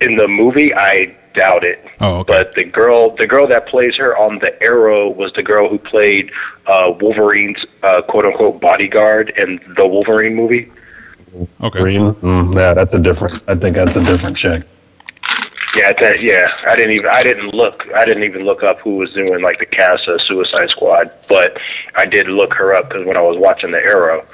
In 0.00 0.16
the 0.16 0.26
movie, 0.28 0.74
I 0.74 1.14
doubt 1.34 1.62
it. 1.62 1.84
Oh, 2.00 2.20
okay. 2.20 2.32
But 2.32 2.52
the 2.54 2.64
girl, 2.64 3.14
the 3.16 3.26
girl 3.26 3.46
that 3.48 3.68
plays 3.68 3.94
her 3.96 4.16
on 4.16 4.38
the 4.38 4.60
Arrow 4.62 5.10
was 5.10 5.30
the 5.34 5.42
girl 5.42 5.68
who 5.68 5.78
played 5.78 6.30
uh, 6.66 6.92
Wolverine's 7.00 7.64
uh, 7.82 8.00
"quote 8.02 8.24
unquote" 8.24 8.60
bodyguard 8.60 9.32
in 9.36 9.60
the 9.76 9.86
Wolverine 9.86 10.34
movie. 10.34 10.70
Okay, 11.62 11.78
Green? 11.78 12.14
Mm, 12.14 12.54
yeah, 12.54 12.74
that's 12.74 12.94
a 12.94 12.98
different. 12.98 13.44
I 13.48 13.54
think 13.54 13.76
that's 13.76 13.96
a 13.96 14.04
different 14.04 14.36
chick. 14.36 14.62
Yeah, 15.76 15.92
that, 15.92 16.20
yeah. 16.20 16.48
I 16.66 16.74
didn't 16.74 16.96
even 16.96 17.10
I 17.10 17.22
didn't 17.22 17.54
look 17.54 17.86
I 17.94 18.04
didn't 18.04 18.24
even 18.24 18.42
look 18.44 18.62
up 18.62 18.80
who 18.80 18.96
was 18.96 19.12
doing 19.12 19.40
like 19.40 19.60
the 19.60 19.66
cast 19.66 20.08
of 20.08 20.20
Suicide 20.22 20.70
Squad, 20.70 21.12
but 21.28 21.56
I 21.94 22.06
did 22.06 22.26
look 22.26 22.52
her 22.54 22.74
up 22.74 22.88
because 22.88 23.06
when 23.06 23.16
I 23.16 23.22
was 23.22 23.36
watching 23.38 23.70
the 23.70 23.78
Arrow, 23.78 24.26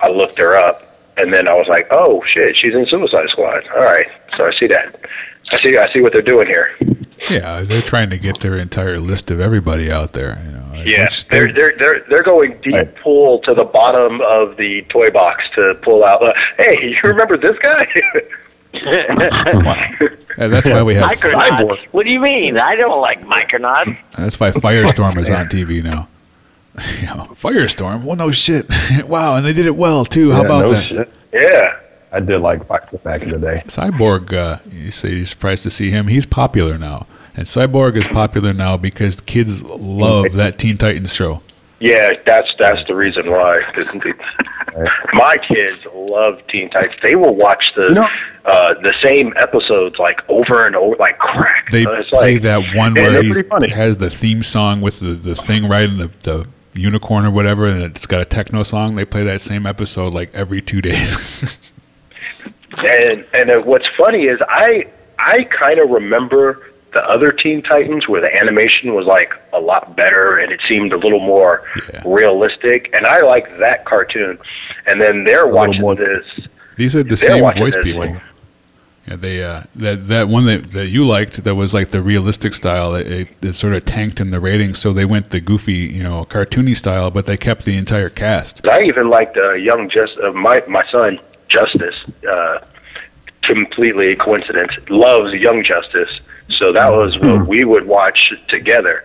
I 0.00 0.08
looked 0.08 0.36
her 0.38 0.56
up, 0.56 0.82
and 1.16 1.32
then 1.32 1.48
I 1.48 1.54
was 1.54 1.66
like, 1.68 1.86
oh 1.90 2.22
shit, 2.26 2.56
she's 2.56 2.74
in 2.74 2.84
Suicide 2.86 3.28
Squad. 3.30 3.66
All 3.74 3.82
right, 3.82 4.06
so 4.36 4.46
I 4.46 4.52
see 4.58 4.66
that. 4.66 5.00
I 5.52 5.56
see 5.56 5.78
I 5.78 5.90
see 5.92 6.02
what 6.02 6.12
they're 6.12 6.22
doing 6.22 6.46
here. 6.46 6.76
Yeah, 7.30 7.62
they're 7.62 7.82
trying 7.82 8.10
to 8.10 8.18
get 8.18 8.40
their 8.40 8.54
entire 8.56 8.98
list 8.98 9.30
of 9.30 9.40
everybody 9.40 9.90
out 9.90 10.12
there. 10.12 10.40
You 10.44 10.50
know, 10.52 10.82
Yeah, 10.84 11.04
which 11.04 11.26
they're 11.28 11.52
they're 11.52 11.74
they're 11.78 12.04
they're 12.08 12.22
going 12.22 12.58
deep 12.62 12.74
Right. 12.74 12.96
pull 13.02 13.40
to 13.40 13.54
the 13.54 13.64
bottom 13.64 14.20
of 14.22 14.56
the 14.56 14.82
toy 14.88 15.10
box 15.10 15.44
to 15.54 15.74
pull 15.82 16.04
out. 16.04 16.22
Uh, 16.22 16.32
hey, 16.58 16.76
you 16.82 16.96
remember 17.04 17.36
this 17.36 17.56
guy? 17.62 17.86
wow. 18.84 19.86
Yeah, 20.36 20.48
that's 20.48 20.66
why 20.68 20.82
we 20.82 20.94
have. 20.96 21.10
Micronauts. 21.10 21.78
What 21.92 22.04
do 22.04 22.10
you 22.10 22.20
mean? 22.20 22.58
I 22.58 22.74
don't 22.74 23.00
like 23.00 23.22
Micronauts. 23.22 23.96
That's 24.16 24.38
why 24.40 24.50
Firestorm 24.50 25.16
is 25.20 25.30
on 25.30 25.46
TV 25.48 25.82
now. 25.82 26.08
You 27.00 27.06
know, 27.06 27.28
Firestorm. 27.40 28.02
Well, 28.02 28.16
no 28.16 28.32
shit. 28.32 28.66
wow, 29.06 29.36
and 29.36 29.46
they 29.46 29.52
did 29.52 29.66
it 29.66 29.76
well 29.76 30.04
too. 30.04 30.32
How 30.32 30.40
Yeah, 30.40 30.44
about 30.46 30.62
no 30.64 30.70
that? 30.72 30.82
Shit. 30.82 31.12
yeah. 31.32 31.76
I 32.14 32.20
did 32.20 32.38
like 32.38 32.66
Fight 32.66 33.02
back 33.04 33.22
in 33.22 33.30
the 33.30 33.38
day. 33.38 33.62
Cyborg. 33.66 34.32
Uh, 34.32 34.58
you 34.70 34.90
say 34.90 35.10
you're 35.14 35.26
surprised 35.26 35.62
to 35.64 35.70
see 35.70 35.90
him. 35.90 36.06
He's 36.08 36.26
popular 36.26 36.78
now, 36.78 37.06
and 37.36 37.46
Cyborg 37.46 37.96
is 37.96 38.06
popular 38.08 38.52
now 38.52 38.76
because 38.76 39.20
kids 39.20 39.62
love 39.62 40.32
that 40.34 40.56
Teen 40.58 40.78
Titans 40.78 41.12
show. 41.14 41.42
Yeah, 41.80 42.08
that's 42.24 42.48
that's 42.58 42.86
the 42.86 42.94
reason 42.94 43.30
why. 43.30 43.60
'Cause 43.74 43.84
the- 43.92 44.14
My 45.12 45.36
kids 45.46 45.80
love 45.94 46.40
Teen 46.48 46.70
Titans. 46.70 46.96
They 47.02 47.14
will 47.16 47.34
watch 47.34 47.72
the 47.76 47.88
You 47.88 47.94
know- 47.94 48.08
uh, 48.46 48.74
the 48.80 48.92
same 49.02 49.32
episodes 49.36 49.98
like 49.98 50.20
over 50.28 50.66
and 50.66 50.76
over, 50.76 50.96
like 50.96 51.18
crack. 51.18 51.70
They 51.70 51.82
it's 51.82 52.10
play 52.10 52.34
like, 52.34 52.42
that 52.42 52.76
one 52.76 52.92
where 52.94 53.22
he 53.22 53.32
has 53.70 53.98
the 53.98 54.10
theme 54.10 54.42
song 54.42 54.80
with 54.82 55.00
the, 55.00 55.14
the 55.14 55.34
thing 55.34 55.66
right 55.68 55.88
in 55.88 55.96
the, 55.96 56.10
the 56.24 56.46
unicorn 56.74 57.24
or 57.24 57.30
whatever, 57.30 57.66
and 57.66 57.82
it's 57.82 58.04
got 58.04 58.20
a 58.20 58.24
techno 58.26 58.62
song. 58.62 58.96
They 58.96 59.04
play 59.06 59.22
that 59.24 59.40
same 59.40 59.64
episode 59.66 60.12
like 60.12 60.30
every 60.34 60.60
two 60.60 60.82
days. 60.82 61.72
And 62.84 63.24
and 63.34 63.50
uh, 63.50 63.60
what's 63.62 63.86
funny 63.96 64.24
is 64.24 64.40
I 64.48 64.84
I 65.18 65.44
kind 65.44 65.78
of 65.78 65.90
remember 65.90 66.66
the 66.92 67.00
other 67.08 67.28
Teen 67.32 67.62
Titans 67.62 68.06
where 68.08 68.20
the 68.20 68.32
animation 68.38 68.94
was 68.94 69.04
like 69.06 69.32
a 69.52 69.58
lot 69.60 69.96
better 69.96 70.36
and 70.38 70.52
it 70.52 70.60
seemed 70.68 70.92
a 70.92 70.96
little 70.96 71.20
more 71.20 71.62
Yeah. 71.92 72.02
realistic, 72.06 72.90
and 72.92 73.06
I 73.06 73.20
like 73.20 73.46
that 73.58 73.84
cartoon. 73.84 74.38
And 74.86 75.00
then 75.00 75.24
they're 75.24 75.44
little 75.44 75.52
watching 75.56 75.80
more- 75.80 75.96
this. 75.96 76.24
These 76.76 76.94
are 76.96 77.02
the 77.04 77.16
same 77.16 77.42
voice 77.54 77.74
this 77.74 77.84
people. 77.84 78.00
one. 78.00 78.20
Yeah, 79.06 79.16
they 79.16 79.42
uh, 79.44 79.62
that 79.76 80.08
that 80.08 80.28
one 80.28 80.46
that, 80.46 80.70
that 80.72 80.88
you 80.88 81.06
liked 81.06 81.44
that 81.44 81.54
was 81.54 81.74
like 81.74 81.90
the 81.90 82.00
realistic 82.00 82.54
style. 82.54 82.94
It, 82.94 83.06
it, 83.06 83.28
it 83.42 83.52
sort 83.52 83.74
of 83.74 83.84
tanked 83.84 84.18
in 84.18 84.30
the 84.30 84.40
ratings, 84.40 84.78
so 84.78 84.92
they 84.94 85.04
went 85.04 85.28
the 85.30 85.40
goofy, 85.40 85.74
you 85.74 86.02
know, 86.02 86.24
cartoony 86.24 86.74
style, 86.76 87.10
but 87.10 87.26
they 87.26 87.36
kept 87.36 87.64
the 87.66 87.76
entire 87.76 88.08
cast. 88.08 88.66
I 88.66 88.82
even 88.84 89.10
liked 89.10 89.36
uh, 89.36 89.52
young 89.52 89.90
just 89.90 90.16
uh, 90.18 90.32
my 90.32 90.62
my 90.68 90.84
son 90.90 91.20
Justice. 91.56 91.98
Uh, 92.34 92.58
completely 93.42 94.16
coincidence. 94.16 94.72
Loves 94.88 95.32
Young 95.34 95.62
Justice, 95.64 96.12
so 96.58 96.72
that 96.72 96.90
was 96.90 97.16
what 97.18 97.46
we 97.46 97.64
would 97.64 97.86
watch 97.86 98.32
together. 98.48 99.04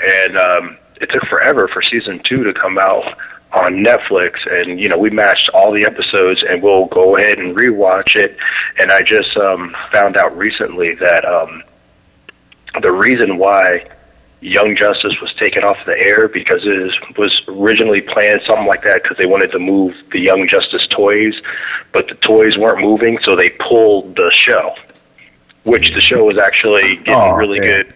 And 0.00 0.36
um, 0.36 0.64
it 1.00 1.08
took 1.12 1.24
forever 1.28 1.68
for 1.72 1.82
season 1.82 2.20
two 2.28 2.44
to 2.44 2.52
come 2.52 2.78
out. 2.78 3.06
on 3.52 3.72
Netflix, 3.90 4.32
and 4.50 4.78
you 4.80 4.88
know 4.88 4.98
we 4.98 5.08
matched 5.08 5.48
all 5.54 5.72
the 5.72 5.86
episodes, 5.86 6.44
and 6.48 6.62
we'll 6.62 6.86
go 6.86 7.16
ahead 7.16 7.38
and 7.38 7.56
rewatch 7.56 8.16
it. 8.16 8.36
And 8.78 8.90
I 8.90 9.00
just 9.02 9.36
um, 9.36 9.74
found 9.92 10.16
out 10.16 10.36
recently 10.36 10.94
that 10.96 11.24
um, 11.24 11.62
the 12.82 12.92
reason 12.92 13.38
why 13.38 13.88
Young 14.46 14.76
Justice 14.76 15.20
was 15.20 15.34
taken 15.34 15.64
off 15.64 15.84
the 15.86 15.98
air 15.98 16.28
because 16.28 16.64
it 16.64 16.72
is, 16.78 16.92
was 17.18 17.42
originally 17.48 18.00
planned 18.00 18.42
something 18.42 18.66
like 18.66 18.82
that 18.82 19.02
because 19.02 19.16
they 19.18 19.26
wanted 19.26 19.50
to 19.50 19.58
move 19.58 19.96
the 20.12 20.20
Young 20.20 20.46
Justice 20.48 20.86
toys, 20.88 21.34
but 21.92 22.06
the 22.06 22.14
toys 22.14 22.56
weren't 22.56 22.80
moving, 22.80 23.18
so 23.24 23.34
they 23.34 23.50
pulled 23.50 24.14
the 24.14 24.30
show. 24.32 24.74
Which 25.64 25.92
the 25.94 26.00
show 26.00 26.24
was 26.24 26.38
actually 26.38 26.96
getting 26.98 27.12
Oh, 27.14 27.32
really 27.34 27.58
man. 27.58 27.68
good 27.68 27.94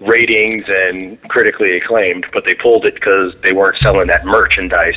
ratings 0.00 0.64
and 0.66 1.20
critically 1.28 1.76
acclaimed, 1.76 2.26
but 2.32 2.44
they 2.44 2.54
pulled 2.54 2.86
it 2.86 2.94
because 2.94 3.32
they 3.42 3.52
weren't 3.52 3.76
selling 3.76 4.08
that 4.08 4.26
merchandise. 4.26 4.96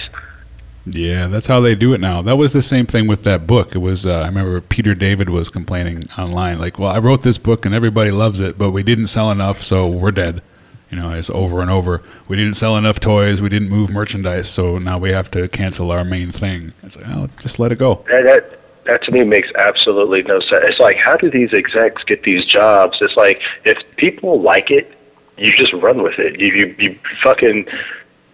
Yeah, 0.88 1.28
that's 1.28 1.46
how 1.46 1.60
they 1.60 1.76
do 1.76 1.94
it 1.94 2.00
now. 2.00 2.24
That 2.24 2.38
was 2.38 2.54
the 2.54 2.64
same 2.64 2.88
thing 2.88 3.06
with 3.06 3.22
that 3.24 3.46
book. 3.46 3.76
It 3.76 3.80
was 3.80 4.08
uh, 4.08 4.22
I 4.22 4.26
remember 4.26 4.60
Peter 4.62 4.96
David 4.96 5.30
was 5.30 5.50
complaining 5.50 6.10
online, 6.18 6.58
like, 6.58 6.80
"Well, 6.80 6.90
I 6.92 6.98
wrote 6.98 7.22
this 7.22 7.38
book 7.38 7.68
and 7.68 7.76
everybody 7.76 8.10
loves 8.10 8.40
it, 8.40 8.58
but 8.58 8.72
we 8.72 8.82
didn't 8.82 9.08
sell 9.08 9.30
enough, 9.30 9.62
so 9.62 9.86
we're 9.86 10.12
dead." 10.12 10.42
You 10.90 10.98
know, 10.98 11.12
it's 11.12 11.30
over 11.30 11.62
and 11.62 11.70
over. 11.70 12.02
We 12.30 12.38
didn't 12.38 12.54
sell 12.56 12.78
enough 12.78 13.00
toys. 13.00 13.42
We 13.42 13.50
didn't 13.50 13.70
move 13.70 13.90
merchandise, 13.90 14.48
so 14.48 14.78
now 14.78 14.98
we 14.98 15.12
have 15.12 15.30
to 15.32 15.48
cancel 15.50 15.92
our 15.92 16.06
main 16.06 16.32
thing. 16.32 16.74
It's 16.84 16.96
like, 16.96 17.08
oh, 17.10 17.28
just 17.42 17.60
let 17.60 17.72
it 17.74 17.78
go. 17.78 18.06
That, 18.10 18.24
that 18.24 18.60
that 18.86 19.04
to 19.04 19.12
me 19.12 19.26
makes 19.26 19.50
absolutely 19.58 20.24
no 20.24 20.40
sense. 20.40 20.62
It's 20.64 20.80
like, 20.80 20.96
how 20.96 21.18
do 21.18 21.30
these 21.30 21.54
execs 21.54 22.04
get 22.06 22.24
these 22.24 22.46
jobs? 22.46 22.98
It's 23.02 23.18
like 23.18 23.42
if 23.66 23.78
people 23.98 24.40
like 24.40 24.72
it, 24.72 24.94
you 25.38 25.52
just 25.58 25.74
run 25.74 26.04
with 26.04 26.18
it. 26.20 26.40
You 26.40 26.54
you, 26.54 26.76
you 26.80 27.00
fucking 27.22 27.68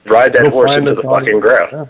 ride 0.06 0.34
that 0.34 0.44
You'll 0.44 0.52
horse 0.52 0.72
into 0.72 0.92
it's 0.92 1.02
the 1.02 1.08
fucking 1.08 1.40
ground. 1.40 1.70
Yeah. 1.72 1.86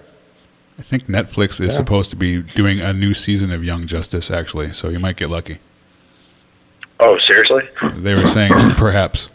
I 0.80 0.82
think 0.82 1.08
Netflix 1.08 1.60
is 1.60 1.60
Yeah. 1.60 1.70
supposed 1.72 2.10
to 2.12 2.16
be 2.16 2.42
doing 2.42 2.80
a 2.80 2.94
new 2.94 3.14
season 3.14 3.52
of 3.52 3.64
Young 3.66 3.86
Justice, 3.86 4.32
actually, 4.32 4.72
so 4.74 4.90
you 4.90 4.98
might 5.00 5.18
get 5.18 5.30
lucky. 5.30 5.60
Oh, 7.00 7.18
seriously? 7.28 7.64
They 7.96 8.16
were 8.16 8.26
saying 8.28 8.54
perhaps. 8.76 9.28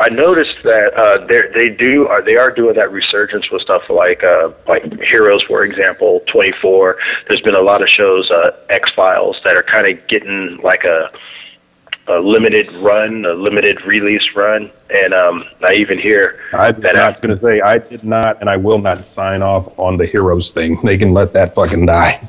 I 0.00 0.08
noticed 0.08 0.56
that 0.64 0.94
uh, 0.96 1.26
they 1.26 1.42
they 1.54 1.68
do 1.76 2.08
are 2.08 2.22
they 2.22 2.36
are 2.36 2.50
doing 2.50 2.74
that 2.76 2.90
resurgence 2.90 3.50
with 3.50 3.60
stuff 3.60 3.82
like 3.90 4.24
uh, 4.24 4.50
like 4.66 4.90
Heroes, 4.98 5.42
for 5.42 5.62
example, 5.62 6.20
Twenty 6.26 6.52
Four. 6.62 6.96
There's 7.28 7.42
been 7.42 7.54
a 7.54 7.60
lot 7.60 7.82
of 7.82 7.88
shows, 7.90 8.30
uh, 8.30 8.52
X 8.70 8.90
Files, 8.96 9.36
that 9.44 9.58
are 9.58 9.62
kind 9.62 9.86
of 9.86 10.06
getting 10.08 10.58
like 10.62 10.84
a 10.84 11.10
a 12.08 12.18
limited 12.18 12.72
run, 12.76 13.26
a 13.26 13.34
limited 13.34 13.84
release 13.84 14.26
run, 14.34 14.70
and 14.88 15.12
um, 15.12 15.44
I 15.62 15.74
even 15.74 15.98
hear 15.98 16.40
I 16.54 16.72
that 16.72 16.94
was 16.94 17.20
going 17.20 17.30
to 17.30 17.36
say 17.36 17.60
I 17.60 17.76
did 17.76 18.02
not, 18.02 18.40
and 18.40 18.48
I 18.48 18.56
will 18.56 18.78
not 18.78 19.04
sign 19.04 19.42
off 19.42 19.78
on 19.78 19.98
the 19.98 20.06
heroes 20.06 20.50
thing. 20.50 20.80
They 20.82 20.96
can 20.96 21.12
let 21.12 21.34
that 21.34 21.54
fucking 21.54 21.84
die. 21.84 22.24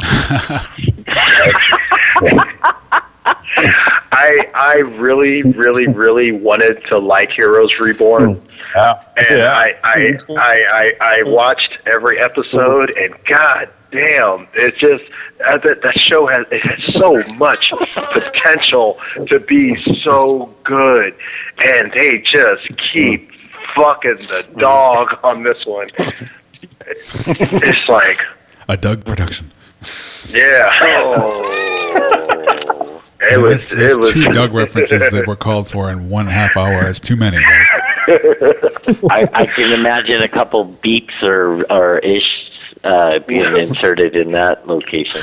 I 4.12 4.50
I 4.54 4.74
really 4.76 5.44
really 5.44 5.88
really 5.94 6.32
wanted 6.32 6.84
to 6.90 6.98
like 6.98 7.32
Heroes 7.32 7.72
Reborn. 7.80 8.36
Hmm. 8.36 8.48
Yeah. 8.76 9.04
and 9.18 9.38
Yeah. 9.40 9.54
I, 9.54 9.76
I, 9.84 10.18
I, 10.30 10.64
I, 10.72 10.92
I 11.02 11.22
hmm. 11.26 11.32
watched 11.32 11.78
every 11.94 12.22
episode, 12.22 12.94
hmm. 12.96 13.04
and 13.04 13.26
god 13.26 13.70
damn, 13.92 14.48
it 14.54 14.78
just 14.78 15.04
uh, 15.48 15.58
that 15.60 15.82
that 15.84 16.00
show 16.00 16.28
has 16.28 16.46
it 16.52 16.62
has 16.66 16.94
so 16.96 17.22
much 17.36 17.72
potential 17.94 19.00
to 19.28 19.40
be 19.40 19.76
so 20.04 20.54
good, 20.64 21.16
and 21.60 21.92
they 21.96 22.20
just 22.20 22.68
keep 22.92 23.30
fucking 23.76 24.16
the 24.28 24.46
dog 24.58 25.20
on 25.24 25.44
this 25.44 25.66
one. 25.66 25.88
It's 26.64 27.90
like, 27.90 28.20
A 28.70 28.78
Doug 28.78 29.04
production. 29.04 29.52
yeah, 30.30 30.70
oh. 30.82 32.41
It 33.30 33.38
was, 33.42 33.70
That's- 33.70 33.70
that's 33.70 33.94
it 33.96 34.00
was 34.00 34.14
two 34.14 34.24
Doug 34.34 34.54
references 34.54 35.02
that 35.12 35.28
were 35.28 35.36
called 35.36 35.68
for 35.70 35.92
in 35.92 36.10
one 36.10 36.28
half 36.28 36.58
hour. 36.58 36.84
That's 36.84 37.00
too 37.00 37.16
many, 37.16 37.38
guys. 37.38 37.68
I, 39.12 39.30
I 39.34 39.46
can 39.46 39.72
imagine 39.74 40.22
a 40.24 40.28
couple 40.28 40.66
beeps 40.84 41.22
or 41.22 41.64
or 41.72 42.00
ish 42.00 42.24
uh, 42.84 43.20
being 43.28 43.56
inserted 43.58 44.16
in 44.16 44.32
that 44.32 44.68
location. 44.68 45.22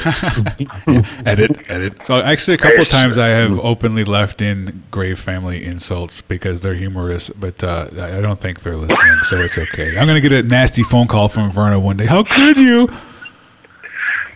edit, 1.27 1.59
edit. 1.69 2.03
So 2.05 2.21
actually, 2.21 2.55
a 2.55 2.59
couple 2.59 2.85
times 2.85 3.19
I 3.19 3.29
have 3.29 3.59
openly 3.59 4.05
left 4.05 4.41
in 4.41 4.85
grave 4.93 5.19
family 5.19 5.65
insults 5.65 6.21
because 6.21 6.63
they're 6.63 6.75
humorous, 6.75 7.31
but 7.31 7.65
uh, 7.65 7.89
I 7.97 8.19
I 8.19 8.21
don't 8.21 8.41
think 8.41 8.63
they're 8.63 8.77
listening, 8.77 9.19
so 9.25 9.41
it's 9.41 9.59
okay. 9.59 9.99
I'm 9.99 10.07
gonna 10.07 10.21
get 10.21 10.33
a 10.33 10.45
nasty 10.45 10.85
phone 10.85 11.09
call 11.09 11.29
from 11.29 11.51
Verna 11.51 11.81
one 11.81 11.97
day. 11.97 12.07
How 12.07 12.23
could 12.23 12.59
you? 12.59 12.87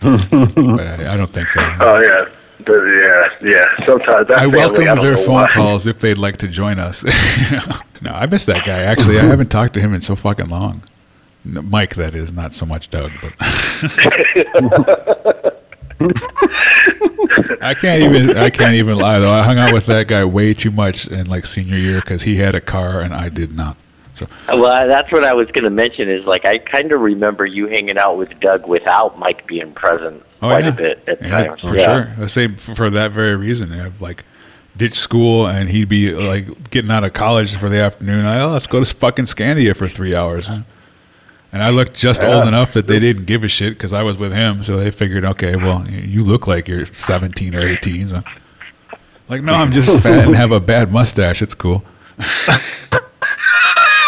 but 0.01 0.81
I, 0.81 1.13
I 1.13 1.17
don't 1.17 1.31
think 1.31 1.47
they. 1.55 1.61
Oh 1.79 2.01
yeah, 2.01 2.25
but 2.65 2.81
yeah, 2.81 3.29
yeah. 3.41 3.85
Sometimes 3.85 4.27
that 4.27 4.37
I 4.37 4.41
family, 4.41 4.57
welcome 4.57 4.87
I 4.87 5.01
their 5.01 5.17
phone 5.17 5.35
why. 5.35 5.51
calls 5.51 5.87
if 5.87 5.99
they'd 5.99 6.17
like 6.17 6.37
to 6.37 6.47
join 6.47 6.79
us. 6.79 7.03
no, 8.01 8.11
I 8.11 8.25
miss 8.25 8.45
that 8.45 8.65
guy. 8.65 8.79
Actually, 8.79 9.17
I 9.17 9.21
mm-hmm. 9.21 9.29
haven't 9.29 9.49
talked 9.49 9.73
to 9.75 9.81
him 9.81 9.93
in 9.93 10.01
so 10.01 10.15
fucking 10.15 10.49
long. 10.49 10.83
No, 11.45 11.61
Mike, 11.61 11.95
that 11.95 12.15
is 12.15 12.33
not 12.33 12.53
so 12.53 12.65
much 12.65 12.89
Doug, 12.89 13.11
but 13.21 13.33
I 17.61 17.73
can't 17.73 18.03
even. 18.03 18.37
I 18.37 18.49
can't 18.49 18.75
even 18.75 18.97
lie 18.97 19.19
though. 19.19 19.31
I 19.31 19.43
hung 19.43 19.57
out 19.57 19.73
with 19.73 19.85
that 19.87 20.07
guy 20.07 20.25
way 20.25 20.53
too 20.53 20.71
much 20.71 21.07
in 21.07 21.27
like 21.27 21.45
senior 21.45 21.77
year 21.77 22.01
because 22.01 22.23
he 22.23 22.37
had 22.37 22.55
a 22.55 22.61
car 22.61 23.01
and 23.01 23.13
I 23.13 23.29
did 23.29 23.53
not. 23.53 23.77
So 24.15 24.27
Well, 24.47 24.87
that's 24.87 25.11
what 25.11 25.25
I 25.25 25.33
was 25.33 25.47
going 25.47 25.63
to 25.63 25.69
mention. 25.69 26.09
Is 26.09 26.25
like 26.25 26.45
I 26.45 26.59
kind 26.59 26.91
of 26.91 27.01
remember 27.01 27.45
you 27.45 27.67
hanging 27.67 27.97
out 27.97 28.17
with 28.17 28.39
Doug 28.39 28.67
without 28.67 29.19
Mike 29.19 29.45
being 29.47 29.73
present 29.73 30.23
Oh, 30.43 30.49
quite 30.49 30.65
yeah. 30.65 30.69
a 30.71 30.73
bit 30.73 31.03
at 31.07 31.21
yeah, 31.21 31.43
times. 31.45 31.61
for 31.61 31.77
yeah. 31.77 31.85
sure. 31.85 32.15
The 32.17 32.27
same 32.27 32.57
for, 32.57 32.89
that 32.89 33.13
very 33.13 33.37
reason. 33.37 33.71
I 33.71 33.77
have 33.77 34.01
like 34.01 34.25
ditch 34.75 34.95
school 34.95 35.47
and 35.47 35.69
he'd 35.69 35.87
be 35.87 36.09
like 36.09 36.69
getting 36.69 36.91
out 36.91 37.05
of 37.05 37.13
college 37.13 37.55
for 37.55 37.69
the 37.69 37.79
afternoon. 37.79 38.25
I, 38.25 38.41
oh, 38.41 38.49
let's 38.49 38.67
go 38.67 38.83
to 38.83 38.95
fucking 38.95 39.25
Scandia 39.25 39.73
for 39.73 39.87
three 39.87 40.13
hours. 40.13 40.49
And 40.49 41.63
I 41.63 41.69
looked 41.69 41.95
just 41.95 42.25
old 42.25 42.45
enough 42.45 42.73
that 42.73 42.87
they 42.87 42.99
didn't 42.99 43.23
give 43.23 43.45
a 43.45 43.47
shit 43.47 43.73
because 43.73 43.93
I 43.93 44.03
was 44.03 44.17
with 44.17 44.33
him. 44.33 44.65
So 44.65 44.75
they 44.75 44.91
figured, 44.91 45.23
okay, 45.23 45.55
well, 45.55 45.87
you 45.87 46.25
look 46.25 46.45
like 46.45 46.67
you're 46.67 46.87
17 46.87 47.55
or 47.55 47.65
18. 47.65 48.09
So. 48.09 48.23
Like, 49.29 49.43
no, 49.43 49.53
I'm 49.53 49.71
just 49.71 49.97
fat 50.03 50.27
and 50.27 50.35
have 50.35 50.51
a 50.51 50.59
bad 50.59 50.91
mustache. 50.91 51.41
It's 51.41 51.55
cool. 51.55 51.85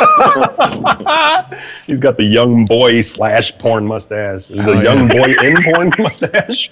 He's 1.88 2.00
got 2.00 2.18
the 2.18 2.24
young 2.24 2.66
boy 2.66 3.02
slash 3.02 3.58
porn 3.58 3.86
mustache. 3.88 4.48
The 4.48 4.64
Oh, 4.66 4.82
young 4.82 5.10
yeah. 5.10 5.14
boy 5.14 5.34
in 5.46 5.64
porn 5.64 5.92
mustache. 6.00 6.70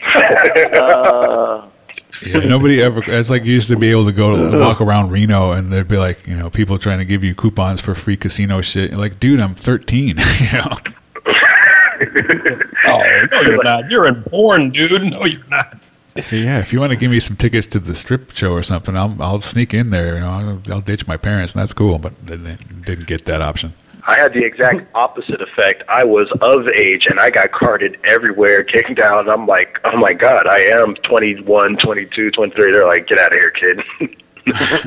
Uh, 0.73 1.67
Yeah, 2.25 2.39
nobody 2.45 2.81
ever. 2.81 3.03
It's 3.07 3.29
like 3.29 3.43
you 3.43 3.53
used 3.53 3.67
to 3.67 3.75
be 3.75 3.89
able 3.89 4.05
to 4.05 4.11
go 4.11 4.59
walk 4.59 4.79
around 4.81 5.09
Reno, 5.11 5.51
and 5.51 5.73
there'd 5.73 5.87
be 5.87 5.97
like 5.97 6.25
you 6.27 6.35
know 6.35 6.49
people 6.49 6.77
trying 6.79 6.99
to 6.99 7.05
give 7.05 7.23
you 7.23 7.35
coupons 7.35 7.81
for 7.81 7.95
free 7.95 8.15
casino 8.15 8.61
shit. 8.61 8.91
You're 8.91 8.99
like, 8.99 9.19
dude, 9.19 9.41
I'm 9.41 9.55
13. 9.55 10.07
you 10.07 10.13
know, 10.53 10.71
Oh 12.85 13.03
no, 13.31 13.41
you're 13.41 13.63
not. 13.63 13.91
You're 13.91 14.07
in 14.07 14.23
porn, 14.23 14.69
dude. 14.69 15.03
No, 15.03 15.25
you're 15.25 15.45
not. 15.49 15.89
so 16.21 16.35
yeah, 16.35 16.59
if 16.59 16.71
you 16.71 16.79
want 16.79 16.91
to 16.91 16.95
give 16.95 17.09
me 17.09 17.19
some 17.19 17.35
tickets 17.35 17.65
to 17.67 17.79
the 17.79 17.95
strip 17.95 18.31
show 18.31 18.51
or 18.51 18.61
something, 18.63 18.95
I'll 18.95 19.15
I'll 19.19 19.41
sneak 19.41 19.73
in 19.73 19.89
there. 19.89 20.15
You 20.15 20.19
know, 20.19 20.29
I'll, 20.29 20.73
I'll 20.73 20.81
ditch 20.81 21.07
my 21.07 21.17
parents, 21.17 21.53
and 21.53 21.61
that's 21.61 21.73
cool. 21.73 21.97
But 21.97 22.13
they 22.25 22.35
they 22.35 22.57
didn't 22.85 23.07
get 23.07 23.25
that 23.25 23.41
option. 23.41 23.73
I 24.05 24.19
had 24.19 24.33
the 24.33 24.43
exact 24.43 24.87
opposite 24.95 25.41
effect. 25.41 25.83
I 25.87 26.03
was 26.03 26.29
of 26.41 26.67
age 26.67 27.07
and 27.09 27.19
I 27.19 27.29
got 27.29 27.51
carded 27.51 27.97
everywhere, 28.03 28.63
kicked 28.73 28.95
down. 28.95 29.29
I'm 29.29 29.47
like, 29.47 29.79
oh 29.85 29.97
my 29.97 30.13
god, 30.13 30.45
I 30.47 30.61
am 30.73 30.95
21, 30.95 31.77
22, 31.77 32.31
23. 32.31 32.71
They're 32.71 32.87
like, 32.87 33.07
get 33.07 33.19
out 33.19 33.31
of 33.31 33.37
here, 33.39 33.51
kid. 33.51 33.81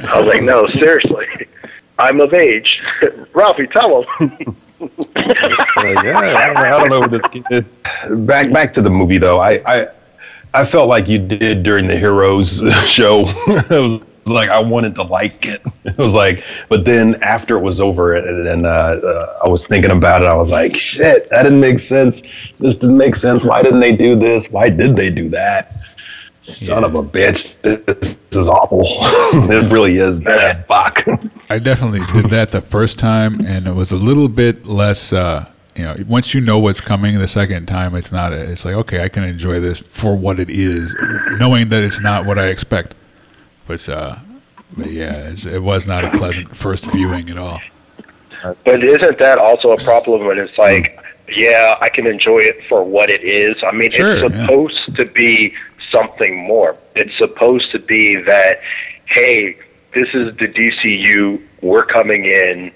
I 0.06 0.20
was 0.20 0.32
like, 0.32 0.42
no, 0.42 0.66
seriously, 0.80 1.26
I'm 1.98 2.20
of 2.20 2.34
age. 2.34 2.78
Ralphie, 3.32 3.66
tell 3.68 4.02
him. 4.02 4.56
Like, 4.78 4.90
uh, 5.16 6.02
yeah, 6.04 6.18
I 6.18 6.46
don't 6.46 6.54
know, 6.54 6.62
I 6.62 6.78
don't 6.78 6.90
know 6.90 7.00
what 7.00 7.10
this 7.10 7.22
kid 7.30 7.44
is. 7.50 7.64
Back 8.26 8.52
back 8.52 8.72
to 8.74 8.82
the 8.82 8.90
movie 8.90 9.16
though. 9.16 9.40
I 9.40 9.62
I, 9.64 9.86
I 10.54 10.64
felt 10.64 10.88
like 10.88 11.08
you 11.08 11.18
did 11.18 11.62
during 11.62 11.86
the 11.86 11.96
Heroes 11.96 12.62
show. 12.86 13.24
it 13.46 13.70
was 13.70 14.00
like 14.26 14.50
I 14.50 14.58
wanted 14.58 14.94
to 14.96 15.02
like 15.02 15.46
it. 15.46 15.62
It 15.86 15.98
was 15.98 16.14
like, 16.14 16.42
but 16.68 16.84
then 16.84 17.14
after 17.22 17.56
it 17.56 17.62
was 17.62 17.80
over 17.80 18.16
and, 18.16 18.46
and 18.48 18.66
uh, 18.66 18.68
uh, 18.68 19.38
I 19.44 19.48
was 19.48 19.66
thinking 19.66 19.92
about 19.92 20.22
it, 20.22 20.26
I 20.26 20.34
was 20.34 20.50
like, 20.50 20.76
shit, 20.76 21.30
that 21.30 21.44
didn't 21.44 21.60
make 21.60 21.78
sense. 21.78 22.22
This 22.58 22.76
didn't 22.76 22.98
make 22.98 23.14
sense. 23.14 23.44
Why 23.44 23.62
didn't 23.62 23.80
they 23.80 23.92
do 23.92 24.16
this? 24.16 24.50
Why 24.50 24.68
did 24.68 24.96
they 24.96 25.10
do 25.10 25.30
that? 25.30 25.72
Son 26.40 26.84
of 26.84 26.96
a 26.96 27.02
bitch, 27.02 27.60
this 27.62 28.18
is 28.32 28.48
awful. 28.48 28.82
it 28.84 29.72
really 29.72 29.98
is 29.98 30.18
bad. 30.18 30.66
Fuck. 30.66 31.04
I 31.48 31.58
definitely 31.58 32.04
did 32.12 32.30
that 32.30 32.50
the 32.50 32.60
first 32.60 32.98
time, 32.98 33.40
and 33.40 33.66
it 33.66 33.74
was 33.74 33.92
a 33.92 33.96
little 33.96 34.28
bit 34.28 34.66
less. 34.66 35.12
Uh, 35.12 35.50
you 35.76 35.84
know, 35.84 35.96
once 36.06 36.34
you 36.34 36.40
know 36.40 36.58
what's 36.58 36.80
coming 36.80 37.18
the 37.18 37.28
second 37.28 37.66
time, 37.66 37.94
it's 37.94 38.12
not. 38.12 38.32
A, 38.32 38.50
it's 38.50 38.64
like 38.64 38.74
okay, 38.74 39.02
I 39.02 39.08
can 39.08 39.24
enjoy 39.24 39.60
this 39.60 39.82
for 39.82 40.16
what 40.16 40.40
it 40.40 40.50
is, 40.50 40.94
knowing 41.32 41.68
that 41.70 41.84
it's 41.84 42.00
not 42.00 42.24
what 42.24 42.38
I 42.38 42.48
expect. 42.48 42.94
But, 43.66 43.88
uh, 43.88 44.16
but 44.76 44.92
yeah, 44.92 45.28
it's, 45.28 45.44
it 45.44 45.62
was 45.62 45.86
not 45.86 46.04
a 46.04 46.10
pleasant 46.16 46.56
first 46.56 46.84
viewing 46.86 47.28
at 47.30 47.36
all. 47.36 47.60
But 48.64 48.84
isn't 48.84 49.18
that 49.18 49.38
also 49.38 49.72
a 49.72 49.76
problem 49.76 50.24
when 50.24 50.38
it's 50.38 50.56
like 50.56 50.96
yeah, 51.28 51.76
I 51.80 51.88
can 51.88 52.06
enjoy 52.06 52.38
it 52.38 52.58
for 52.68 52.84
what 52.84 53.10
it 53.10 53.24
is. 53.24 53.56
I 53.66 53.72
mean, 53.72 53.90
Sure, 53.90 54.16
it's 54.16 54.34
yeah. 54.34 54.46
supposed 54.46 54.96
to 54.96 55.06
be 55.06 55.54
something 55.90 56.36
more. 56.46 56.76
It's 56.94 57.16
supposed 57.18 57.70
to 57.72 57.78
be 57.78 58.16
that, 58.22 58.60
hey, 59.06 59.56
this 59.94 60.08
is 60.14 60.36
the 60.36 60.46
DCU. 60.46 61.42
We're 61.62 61.86
coming 61.86 62.24
in 62.24 62.72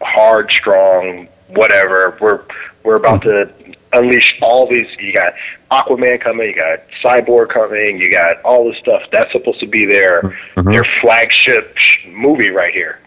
hard, 0.00 0.50
strong, 0.50 1.28
whatever. 1.54 2.16
We're 2.20 2.40
we're 2.84 2.96
about 2.96 3.22
to 3.22 3.50
unleash 3.92 4.34
all 4.42 4.68
these. 4.68 4.86
You 4.98 5.12
got 5.12 5.34
Aquaman 5.70 6.20
coming. 6.20 6.48
You 6.48 6.56
got 6.56 6.80
Cyborg 7.02 7.50
coming. 7.52 7.98
You 7.98 8.10
got 8.10 8.40
all 8.42 8.68
this 8.70 8.78
stuff. 8.80 9.02
That's 9.12 9.30
supposed 9.32 9.60
to 9.60 9.66
be 9.66 9.86
their 9.86 10.36
Mhm. 10.56 10.72
their 10.72 10.84
flagship 11.00 11.76
movie 12.08 12.50
right 12.50 12.72
here. 12.74 12.98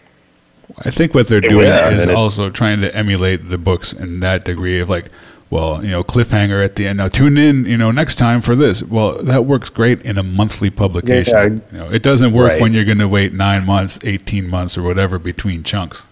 I 0.84 0.90
think 0.90 1.14
what 1.14 1.28
they're 1.28 1.40
doing 1.40 1.66
Yeah, 1.66 1.90
is 1.90 2.02
and 2.02 2.10
it- 2.10 2.16
also 2.16 2.50
trying 2.50 2.80
to 2.80 2.94
emulate 2.94 3.48
the 3.48 3.58
books 3.58 3.92
in 3.92 4.20
that 4.20 4.44
degree 4.44 4.80
of 4.80 4.88
like, 4.88 5.06
well, 5.48 5.80
you 5.82 5.90
know, 5.90 6.02
cliffhanger 6.02 6.62
at 6.64 6.74
the 6.74 6.86
end. 6.88 6.98
Now 6.98 7.08
tune 7.08 7.38
in, 7.38 7.66
you 7.66 7.76
know, 7.76 7.92
next 7.92 8.16
time 8.16 8.40
for 8.40 8.54
this. 8.56 8.82
Well, 8.82 9.22
that 9.22 9.44
works 9.44 9.70
great 9.70 10.02
in 10.02 10.18
a 10.18 10.22
monthly 10.24 10.70
publication. 10.70 11.62
Yeah. 11.72 11.78
You 11.78 11.84
know, 11.84 11.92
it 11.94 12.02
doesn't 12.02 12.32
work 12.32 12.50
Right. 12.52 12.60
when 12.60 12.72
you're 12.74 12.84
going 12.84 12.98
to 12.98 13.08
wait 13.08 13.32
nine 13.32 13.64
months, 13.64 13.98
eighteen 14.02 14.48
months, 14.50 14.76
or 14.76 14.82
whatever 14.82 15.18
between 15.20 15.62
chunks. 15.62 16.04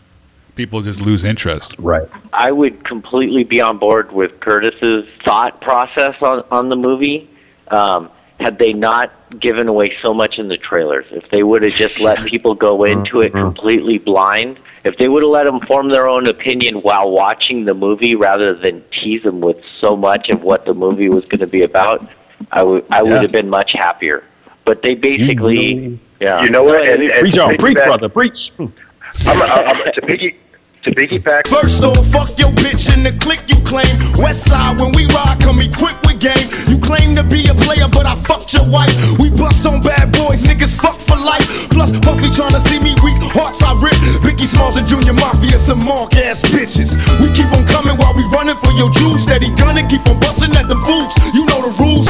People 0.54 0.82
just 0.82 1.00
lose 1.00 1.24
interest. 1.24 1.74
Right. 1.78 2.08
I 2.32 2.52
would 2.52 2.84
completely 2.84 3.42
be 3.44 3.60
on 3.60 3.78
board 3.78 4.12
with 4.12 4.38
Curtis's 4.40 5.04
thought 5.24 5.60
process 5.60 6.14
on 6.22 6.44
on 6.50 6.68
the 6.68 6.76
movie. 6.76 7.28
Um, 7.68 8.10
had 8.40 8.58
they 8.58 8.72
not 8.72 9.12
given 9.40 9.68
away 9.68 9.96
so 10.02 10.12
much 10.12 10.38
in 10.38 10.48
the 10.48 10.56
trailers, 10.56 11.06
if 11.12 11.28
they 11.30 11.42
would 11.44 11.62
have 11.62 11.72
just 11.72 12.00
let 12.00 12.18
people 12.26 12.54
go 12.54 12.84
into 12.92 13.20
it 13.20 13.32
completely 13.32 13.98
blind, 13.98 14.58
if 14.84 14.96
they 14.98 15.08
would 15.08 15.22
have 15.22 15.30
let 15.30 15.44
them 15.44 15.60
form 15.60 15.88
their 15.88 16.08
own 16.08 16.26
opinion 16.28 16.76
while 16.82 17.10
watching 17.10 17.64
the 17.64 17.74
movie 17.74 18.14
rather 18.14 18.54
than 18.54 18.80
tease 18.90 19.20
them 19.22 19.40
with 19.40 19.56
so 19.80 19.96
much 19.96 20.28
of 20.34 20.42
what 20.42 20.64
the 20.66 20.74
movie 20.74 21.08
was 21.08 21.24
going 21.26 21.40
to 21.40 21.46
be 21.46 21.62
about, 21.62 22.08
I 22.52 22.62
would 22.62 22.84
I 22.90 23.02
would 23.02 23.12
Yeah. 23.12 23.22
have 23.22 23.32
been 23.32 23.48
much 23.48 23.70
happier. 23.74 24.24
But 24.64 24.82
they 24.82 24.94
basically, 24.94 26.00
yeah, 26.20 26.42
You 26.42 26.50
know 26.50 26.62
what? 26.64 26.80
And, 26.82 27.02
and 27.02 27.12
Preach 27.20 27.38
on, 27.38 27.56
preach, 27.58 27.76
brother, 27.76 28.08
preach. 28.08 28.50
I'm, 28.58 29.42
I'm, 29.42 29.92
to 29.92 30.00
piggy 30.02 30.36
to 30.84 30.90
piggyback 30.92 31.48
First 31.48 31.82
off, 31.82 32.06
fuck 32.12 32.28
your 32.38 32.52
bitch 32.60 32.92
in 32.92 33.02
the 33.02 33.12
click 33.18 33.40
you 33.48 33.56
claim. 33.64 33.88
West 34.20 34.46
side, 34.46 34.78
when 34.78 34.92
we 34.92 35.06
ride, 35.16 35.40
come 35.40 35.60
equipped 35.60 36.06
with 36.06 36.20
game. 36.20 36.46
You 36.68 36.78
claim 36.78 37.16
to 37.16 37.24
be 37.24 37.48
a 37.48 37.56
player, 37.64 37.88
but 37.88 38.06
I 38.06 38.14
fucked 38.20 38.52
your 38.52 38.68
wife. 38.68 38.92
We 39.18 39.30
bust 39.30 39.64
on 39.66 39.80
bad 39.80 40.12
boys, 40.12 40.44
niggas 40.44 40.76
fuck 40.76 41.00
for 41.08 41.16
life. 41.16 41.44
Plus, 41.72 41.90
Puffy 42.04 42.28
tryna 42.28 42.60
see 42.68 42.78
me 42.78 42.92
weak, 43.02 43.18
hearts 43.32 43.64
I 43.64 43.72
rip. 43.80 43.96
Biggie 44.20 44.46
Smalls 44.46 44.76
and 44.76 44.86
Junior 44.86 45.14
Mafia, 45.14 45.58
some 45.58 45.82
mark 45.84 46.14
ass 46.16 46.42
bitches. 46.42 46.94
We 47.18 47.32
keep 47.32 47.50
on 47.56 47.64
coming 47.66 47.96
while 47.96 48.14
we 48.14 48.22
running 48.28 48.56
for 48.60 48.72
your 48.76 48.92
juice. 48.92 49.24
Steady 49.24 49.48
gunning, 49.56 49.88
keep 49.88 50.04
on 50.06 50.20
busting 50.20 50.52
at 50.54 50.68
them 50.68 50.84
boots. 50.84 51.16
You 51.32 51.48
know 51.48 51.64
the 51.64 51.72
rules. 51.80 52.06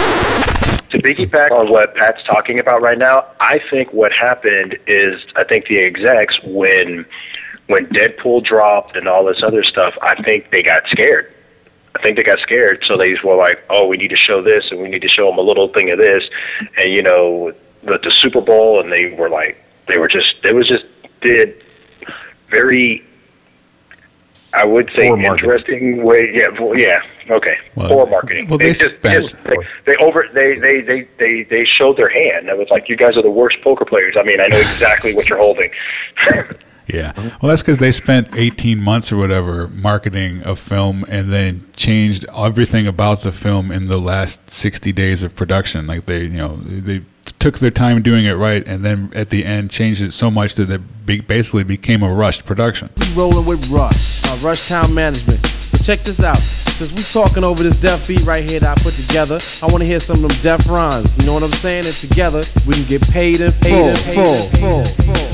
to 0.91 0.99
piggyback 0.99 1.51
on 1.51 1.71
what 1.71 1.95
Pat's 1.95 2.23
talking 2.27 2.59
about 2.59 2.83
right 2.83 2.99
now, 2.99 3.31
I 3.41 3.61
think 3.71 3.93
what 3.93 4.13
happened 4.13 4.77
is 4.87 5.23
I 5.37 5.45
think 5.45 5.67
the 5.67 5.79
execs 5.79 6.39
when 6.45 7.07
when 7.67 7.87
Deadpool 7.87 8.45
dropped 8.45 8.97
and 8.97 9.09
all 9.09 9.25
this 9.25 9.43
other 9.43 9.63
stuff, 9.65 9.95
I 10.03 10.21
think 10.23 10.51
they 10.53 10.63
got 10.63 10.81
scared. 10.91 11.33
I 11.97 12.03
think 12.03 12.17
they 12.17 12.23
got 12.25 12.41
scared, 12.41 12.83
so 12.87 12.97
they 12.97 13.15
were 13.25 13.37
like, 13.37 13.63
"Oh, 13.71 13.87
we 13.87 13.97
need 13.97 14.09
to 14.11 14.17
show 14.17 14.43
this, 14.43 14.65
and 14.71 14.81
we 14.81 14.89
need 14.89 15.03
to 15.03 15.09
show 15.09 15.29
them 15.31 15.39
a 15.39 15.43
little 15.43 15.69
thing 15.73 15.91
of 15.91 15.99
this," 15.99 16.25
and 16.79 16.93
you 16.93 17.03
know, 17.03 17.53
the, 17.85 17.99
the 18.03 18.13
Super 18.21 18.41
Bowl, 18.41 18.81
and 18.81 18.91
they 18.91 19.15
were 19.17 19.29
like, 19.31 19.57
they 19.89 19.99
were 19.99 20.09
just, 20.09 20.35
it 20.45 20.55
was 20.55 20.67
just 20.67 20.85
did 21.23 21.63
very, 22.51 23.03
I 24.53 24.65
would 24.65 24.91
say, 24.97 25.09
Poor 25.09 25.17
marketing. 25.17 25.49
interesting 25.51 26.03
way. 26.03 26.31
Yeah, 26.35 26.49
well, 26.61 26.79
yeah, 26.79 27.03
okay, 27.31 27.57
Well, 27.77 27.89
poor 27.89 28.07
marketing. 28.07 28.49
well, 28.49 28.59
they 28.59 28.73
just, 28.73 28.97
spent- 28.97 29.31
just 29.31 29.45
they, 29.45 29.57
they 29.87 29.97
over 29.97 30.27
they, 30.33 30.59
they 30.59 30.81
they 30.81 31.09
they 31.19 31.43
they 31.45 31.65
showed 31.65 31.97
their 31.97 32.09
hand. 32.09 32.49
It 32.49 32.59
was 32.59 32.69
like 32.71 32.89
you 32.89 32.97
guys 32.97 33.17
are 33.17 33.23
the 33.23 33.31
worst 33.31 33.59
poker 33.63 33.85
players. 33.85 34.17
I 34.19 34.23
mean, 34.25 34.41
I 34.41 34.49
know 34.49 34.59
exactly 34.59 35.15
what 35.15 35.29
you're 35.29 35.39
holding. 35.39 35.71
Yeah. 36.87 37.13
Well, 37.17 37.49
that's 37.51 37.63
because 37.63 37.79
they 37.79 37.93
spent 37.93 38.29
18 38.35 38.83
months 38.83 39.11
or 39.11 39.17
whatever 39.17 39.69
marketing 39.69 40.43
a 40.45 40.55
film 40.57 41.05
and 41.09 41.33
then 41.33 41.67
changed 41.77 42.27
everything 42.35 42.87
about 42.87 43.23
the 43.23 43.33
film 43.33 43.71
in 43.71 43.87
the 43.87 43.99
last 43.99 44.51
60 44.51 44.93
days 44.93 45.23
of 45.23 45.35
production. 45.35 45.87
Like 45.87 46.07
they, 46.07 46.23
you 46.25 46.39
know, 46.39 46.57
they 46.57 47.03
took 47.39 47.59
their 47.59 47.71
time 47.71 48.03
doing 48.03 48.27
it 48.27 48.35
right 48.35 48.67
and 48.67 48.85
then 48.85 49.11
at 49.15 49.31
the 49.31 49.47
end 49.47 49.71
changed 49.71 50.03
it 50.03 50.13
so 50.13 50.31
much 50.31 50.57
that 50.57 50.71
it 50.71 51.07
be- 51.07 51.21
basically 51.21 51.65
became 51.65 52.03
a 52.03 52.13
rushed 52.13 52.45
production. 52.45 52.91
We 52.97 53.07
rolling 53.15 53.47
with 53.47 53.67
Rush, 53.71 54.25
uh, 54.27 54.37
Rush 54.43 54.69
Town 54.69 54.95
Management. 54.95 55.45
So 55.47 55.79
check 55.79 56.01
this 56.01 56.23
out. 56.23 56.39
Since 56.39 56.93
we 56.93 57.03
talking 57.03 57.45
over 57.45 57.63
this 57.63 57.81
deaf 57.81 58.07
beat 58.07 58.23
right 58.25 58.49
here 58.49 58.61
that 58.61 58.79
I 58.79 58.83
put 58.83 58.95
together, 58.95 59.39
I 59.63 59.67
want 59.67 59.79
to 59.79 59.87
hear 59.87 60.01
some 60.01 60.23
of 60.25 60.31
them 60.31 60.39
deaf 60.43 60.69
rhymes. 60.69 61.17
You 61.17 61.25
know 61.27 61.35
what 61.35 61.43
I'm 61.45 61.51
saying? 61.53 61.87
And 61.87 61.95
together 61.95 62.43
we 62.67 62.75
can 62.75 62.85
get 62.85 63.03
paid 63.11 63.41
in 63.41 63.53
full, 63.53 63.95
full, 63.95 64.25
full, 64.51 64.85
full, 64.85 65.15
full. 65.15 65.34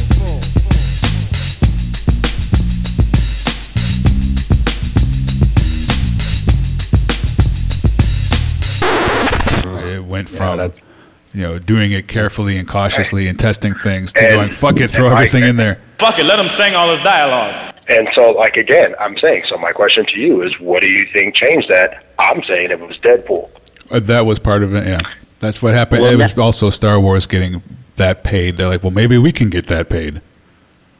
It 10.40 10.46
went 10.48 10.60
Yeah, 10.60 10.66
that's 10.66 10.88
you 11.32 11.42
know 11.42 11.58
doing 11.58 11.92
it 11.92 12.08
carefully 12.08 12.56
and 12.56 12.66
cautiously 12.66 13.28
and 13.28 13.38
testing 13.38 13.74
things 13.74 14.12
to 14.14 14.22
And- 14.22 14.34
going 14.34 14.50
fuck 14.52 14.80
it, 14.80 14.90
throw 14.90 15.06
and 15.06 15.14
I- 15.14 15.22
everything 15.22 15.44
in 15.48 15.56
there. 15.56 15.80
Fuck 15.98 16.18
it, 16.18 16.24
let 16.24 16.38
him 16.38 16.48
sing 16.48 16.74
all 16.74 16.90
his 16.90 17.00
dialogue. 17.02 17.74
And 17.88 18.08
so, 18.14 18.30
like 18.30 18.56
again, 18.56 18.94
I'm 19.00 19.18
saying. 19.18 19.44
So 19.48 19.56
my 19.58 19.72
question 19.72 20.06
to 20.06 20.18
you 20.18 20.42
is, 20.42 20.52
what 20.60 20.80
do 20.80 20.86
you 20.92 21.06
think 21.12 21.34
changed 21.34 21.68
that? 21.68 22.04
I'm 22.18 22.42
saying 22.44 22.70
it 22.70 22.78
was 22.80 22.96
Deadpool. 22.98 23.50
Uh, 23.90 23.98
that 24.00 24.24
was 24.26 24.38
part 24.38 24.62
of 24.62 24.74
it. 24.74 24.86
Yeah, 24.86 25.00
that's 25.40 25.60
what 25.60 25.74
happened. 25.74 26.02
Well, 26.02 26.12
it 26.12 26.16
was 26.16 26.34
that- 26.34 26.40
also 26.40 26.70
Star 26.70 27.00
Wars 27.00 27.26
getting 27.26 27.62
that 27.96 28.22
paid. 28.24 28.56
They're 28.58 28.68
like, 28.68 28.82
well, 28.82 28.92
maybe 28.92 29.18
we 29.18 29.32
can 29.32 29.50
get 29.50 29.66
that 29.68 29.88
paid. 29.90 30.20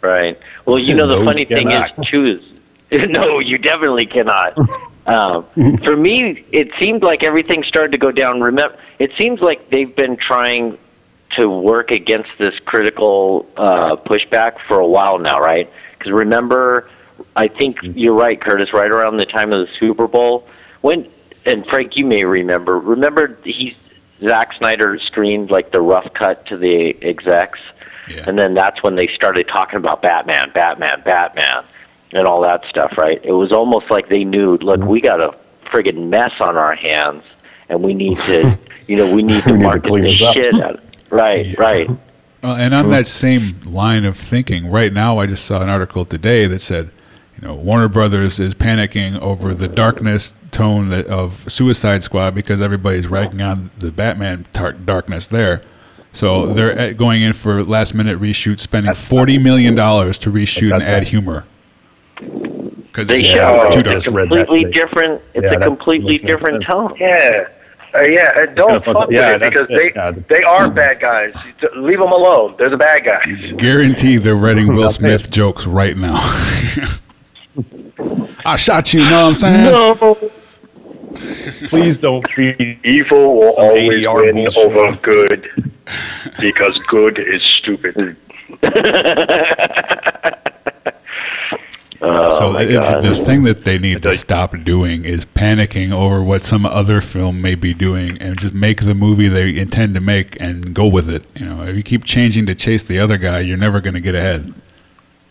Right. 0.03 0.39
Well, 0.67 0.79
you 0.79 0.95
know, 0.97 1.07
the 1.09 1.17
No, 1.21 1.25
funny 1.25 1.47
you 1.49 1.57
thing 1.57 1.71
is, 1.71 1.75
cannot. 1.91 2.03
choose. 2.05 2.43
no, 2.93 3.39
you 3.39 3.57
definitely 3.59 4.07
cannot. 4.07 4.57
Um, 5.07 5.47
for 5.85 5.97
me, 5.97 6.45
it 6.53 6.69
seemed 6.81 7.03
like 7.03 7.25
everything 7.25 7.65
started 7.65 7.93
to 7.93 7.99
go 7.99 8.13
down. 8.13 8.41
Remember, 8.41 8.79
it 8.99 9.11
seems 9.19 9.41
like 9.41 9.71
they've 9.71 9.95
been 9.95 10.17
trying 10.17 10.79
to 11.37 11.49
work 11.49 11.91
against 11.91 12.31
this 12.39 12.55
critical 12.65 13.47
uh, 13.57 13.97
pushback 13.97 14.57
for 14.67 14.81
a 14.81 14.87
while 14.87 15.19
now, 15.19 15.39
right? 15.41 15.71
Because 15.97 16.13
remember, 16.13 16.91
I 17.37 17.49
think 17.49 17.79
you're 17.83 18.15
right, 18.15 18.41
Curtis. 18.41 18.73
Right 18.73 18.91
around 18.91 19.17
the 19.17 19.27
time 19.27 19.53
of 19.53 19.67
the 19.67 19.73
Super 19.79 20.09
Bowl, 20.09 20.49
when 20.81 21.09
and 21.47 21.65
Frank, 21.67 21.97
you 21.97 22.05
may 22.05 22.25
remember. 22.25 22.79
Remember, 22.79 23.39
he 23.45 23.77
Zack 24.29 24.53
Snyder 24.59 24.99
screened 25.07 25.51
like 25.51 25.73
the 25.73 25.81
rough 25.81 26.13
cut 26.15 26.47
to 26.47 26.57
the 26.57 26.97
execs. 27.03 27.59
Yeah. 28.09 28.25
And 28.27 28.39
then 28.39 28.55
that's 28.55 28.83
when 28.83 28.97
they 28.97 29.09
started 29.15 29.49
talking 29.49 29.77
about 29.77 30.03
Batman, 30.03 30.51
Batman, 30.53 31.03
Batman, 31.05 31.65
and 32.13 32.27
all 32.27 32.41
that 32.43 32.65
stuff, 32.69 32.93
right? 32.99 33.21
It 33.25 33.33
was 33.33 33.53
almost 33.53 33.91
like 33.91 34.09
they 34.09 34.25
knew, 34.25 34.57
look, 34.59 34.81
we 34.81 35.01
got 35.01 35.21
a 35.21 35.35
friggin' 35.73 36.09
mess 36.09 36.33
on 36.41 36.57
our 36.57 36.75
hands, 36.75 37.23
and 37.69 37.83
we 37.83 37.95
need 37.95 38.19
to, 38.21 38.59
you 38.89 38.97
know, 38.97 39.13
we 39.13 39.23
need 39.23 39.43
to 39.45 39.53
We 39.53 39.59
need 39.59 39.61
to 39.61 39.65
market 39.67 39.85
clean 39.89 40.05
the 40.05 40.11
this 40.11 40.33
shit 40.33 40.55
out 40.63 40.75
of 40.77 40.81
Right, 41.11 41.47
Yeah. 41.47 41.55
right. 41.61 41.91
Uh, 42.43 42.57
and 42.59 42.73
on 42.73 42.89
that 42.91 43.07
same 43.07 43.61
line 43.67 44.05
of 44.07 44.17
thinking, 44.17 44.71
right 44.71 44.93
now 44.93 45.19
I 45.19 45.27
just 45.27 45.45
saw 45.45 45.61
an 45.61 45.69
article 45.69 46.05
today 46.07 46.47
that 46.47 46.61
said, 46.61 46.91
you 47.41 47.47
know, 47.47 47.55
Warner 47.55 47.89
Brothers 47.89 48.39
is 48.41 48.55
panicking 48.55 49.19
over 49.21 49.53
the 49.53 49.69
darkness 49.69 50.33
tone 50.51 50.89
that, 50.89 51.07
of 51.07 51.45
Suicide 51.53 52.03
Squad 52.03 52.35
because 52.35 52.61
everybody's 52.63 53.07
ragging 53.09 53.43
on 53.43 53.71
the 53.79 53.91
Batman 53.93 54.47
tar- 54.55 54.73
darkness 54.73 55.29
there. 55.29 55.61
So 56.15 56.53
they're 56.55 56.73
at- 56.79 56.97
going 56.97 57.21
in 57.23 57.35
for 57.35 57.63
last 57.63 57.95
minute 57.95 58.19
reshoot, 58.21 58.59
spending 58.59 58.95
forty 58.95 59.37
million 59.39 59.75
dollars 59.75 60.19
to 60.21 60.31
reshoot 60.31 60.63
and 60.73 60.81
got 60.81 60.83
add 60.83 61.03
that. 61.03 61.09
humor. 61.09 61.45
Because 62.93 63.07
They 63.09 63.19
it's 63.21 63.29
should. 63.29 63.37
Yeah, 63.37 63.67
it's 63.67 63.75
too 63.77 63.81
a 63.81 63.83
dark. 63.83 63.97
just 63.97 64.07
completely 64.07 64.65
different. 64.73 65.23
It's 65.35 65.45
Yeah, 65.45 65.59
a 65.59 65.61
completely 65.65 66.17
different 66.19 66.65
sense. 66.67 66.67
tone. 66.67 66.95
Yeah. 66.99 67.47
Uh, 67.93 68.03
yeah, 68.09 68.25
and 68.37 68.55
don't 68.57 68.67
Kinda 68.69 68.85
fun- 68.85 68.95
fuck 68.95 69.09
yeah, 69.11 69.33
with 69.33 69.43
it 69.43 69.51
because 69.51 69.67
it. 69.69 69.77
they 69.77 69.93
Yeah. 69.95 70.13
they 70.29 70.43
are 70.45 70.71
bad 70.83 71.01
guys. 71.01 71.33
Leave 71.77 71.99
them 71.99 72.13
alone. 72.13 72.55
They're 72.59 72.71
the 72.71 72.77
bad 72.77 73.05
guys. 73.05 73.53
Guarantee 73.57 74.17
they're 74.19 74.35
writing 74.37 74.75
Will 74.75 74.91
Smith 74.91 75.31
jokes 75.31 75.67
right 75.67 75.97
now. 75.97 76.19
I 78.45 78.57
shot 78.57 78.93
you, 78.95 79.01
know 79.05 79.23
what 79.23 79.29
I'm 79.29 79.35
saying? 79.35 79.65
no. 79.65 80.31
Please 81.69 81.99
don't 81.99 82.25
feed. 82.31 82.79
Evil 82.85 83.37
will 83.41 83.53
Some 83.53 83.65
always 83.65 83.91
ADR 83.91 84.25
win 84.25 84.35
bullshit. 84.37 84.57
over 84.65 84.97
good 85.03 85.71
because 86.39 86.79
good 86.87 87.19
is 87.19 87.43
stupid. 87.59 88.17
Oh 92.03 92.39
so 92.39 92.53
my 92.53 92.63
it- 92.63 93.03
the 93.03 93.15
thing 93.15 93.43
that 93.43 93.65
they 93.65 93.79
need 93.79 94.03
to 94.05 94.17
stop 94.17 94.55
doing 94.65 95.05
is 95.05 95.25
panicking 95.27 95.93
over 95.93 96.23
what 96.23 96.45
some 96.45 96.65
other 96.65 97.01
film 97.01 97.43
may 97.43 97.55
be 97.55 97.75
doing 97.75 98.17
and 98.19 98.39
just 98.39 98.55
make 98.55 98.85
the 98.85 98.95
movie 98.95 99.29
they 99.29 99.57
intend 99.57 99.95
to 99.95 100.01
make 100.01 100.41
and 100.41 100.75
go 100.75 100.87
with 100.87 101.09
it. 101.09 101.27
You 101.37 101.47
know, 101.47 101.63
if 101.65 101.77
you 101.77 101.83
keep 101.83 102.05
changing 102.05 102.47
to 102.47 102.55
chase 102.55 102.83
the 102.83 102.99
other 102.99 103.19
guy, 103.19 103.41
you're 103.41 103.59
never 103.59 103.81
going 103.81 103.95
to 103.95 104.01
get 104.01 104.15
ahead. 104.15 104.55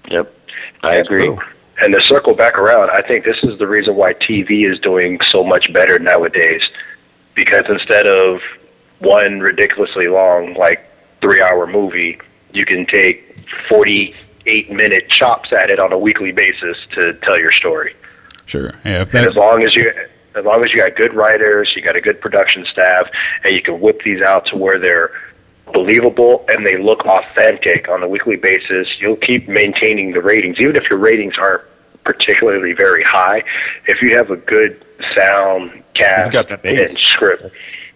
Yep, 0.09 0.33
I 0.83 0.95
agree. 0.97 1.25
True. 1.25 1.39
And 1.81 1.95
to 1.95 2.03
circle 2.03 2.33
back 2.35 2.57
around, 2.57 2.89
I 2.91 3.01
think 3.01 3.23
this 3.23 3.37
is 3.43 3.57
the 3.57 3.67
reason 3.67 3.95
why 3.95 4.13
TV 4.13 4.69
is 4.69 4.79
doing 4.79 5.17
so 5.31 5.43
much 5.43 5.71
better 5.73 5.97
nowadays. 5.97 6.61
Because 7.35 7.63
instead 7.69 8.05
of 8.05 8.41
one 8.99 9.39
ridiculously 9.39 10.07
long, 10.07 10.55
like 10.55 10.85
three 11.21 11.41
hour 11.41 11.65
movie, 11.65 12.19
you 12.51 12.65
can 12.65 12.85
take 12.85 13.25
48 14.49 14.71
minute 14.71 15.09
chops 15.09 15.49
at 15.51 15.69
it 15.69 15.79
on 15.79 15.93
a 15.93 15.97
weekly 15.97 16.31
basis 16.31 16.77
to 16.93 17.13
tell 17.21 17.37
your 17.37 17.51
story. 17.51 17.95
Sure. 18.45 18.71
Yeah, 18.83 19.01
if 19.01 19.13
And 19.13 19.25
that 19.25 19.29
as 19.29 19.35
long 19.35 19.65
as 19.65 19.75
you 19.75 19.91
as 20.35 20.45
long 20.45 20.63
as 20.63 20.71
you 20.71 20.77
got 20.77 20.95
good 20.95 21.13
writers, 21.13 21.71
you 21.75 21.81
got 21.81 21.95
a 21.95 22.01
good 22.01 22.21
production 22.21 22.65
staff, 22.71 23.07
and 23.43 23.55
you 23.55 23.61
can 23.61 23.79
whip 23.79 24.01
these 24.05 24.21
out 24.21 24.45
to 24.47 24.57
where 24.57 24.79
they're 24.79 25.11
believable 25.73 26.45
and 26.49 26.65
they 26.65 26.77
look 26.77 27.05
authentic 27.05 27.89
on 27.89 28.01
a 28.01 28.07
weekly 28.07 28.35
basis, 28.35 28.87
you'll 28.99 29.15
keep 29.17 29.47
maintaining 29.47 30.13
the 30.13 30.21
ratings, 30.21 30.57
even 30.59 30.75
if 30.75 30.89
your 30.89 30.97
ratings 30.97 31.33
aren't 31.37 31.63
particularly 32.03 32.73
very 32.73 33.03
high. 33.03 33.43
If 33.87 34.01
you 34.01 34.15
have 34.17 34.31
a 34.31 34.35
good 34.35 34.83
sound 35.15 35.83
cast 35.93 36.31
got 36.31 36.47
that 36.47 36.65
and 36.65 36.89
script, 36.89 37.43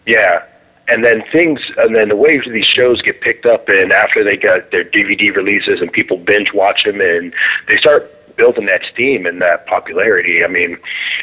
yeah. 0.06 0.46
And 0.90 1.06
then 1.06 1.24
things, 1.32 1.62
and 1.78 1.96
then 1.96 2.10
the 2.10 2.16
way 2.16 2.42
these 2.46 2.66
shows 2.66 3.02
get 3.02 3.22
picked 3.22 3.46
up, 3.46 3.70
and 3.70 3.94
after 3.94 4.24
they 4.24 4.36
got 4.36 4.72
their 4.72 4.84
DVD 4.84 5.34
releases 5.34 5.80
and 5.80 5.92
people 5.92 6.18
binge 6.18 6.54
watch 6.54 6.84
them, 6.84 7.00
and 7.00 7.34
they 7.70 7.78
start 7.78 8.36
building 8.36 8.66
that 8.66 8.82
steam 8.92 9.26
and 9.26 9.42
that 9.42 9.66
popularity. 9.68 10.44
I 10.44 10.48
mean, 10.48 10.78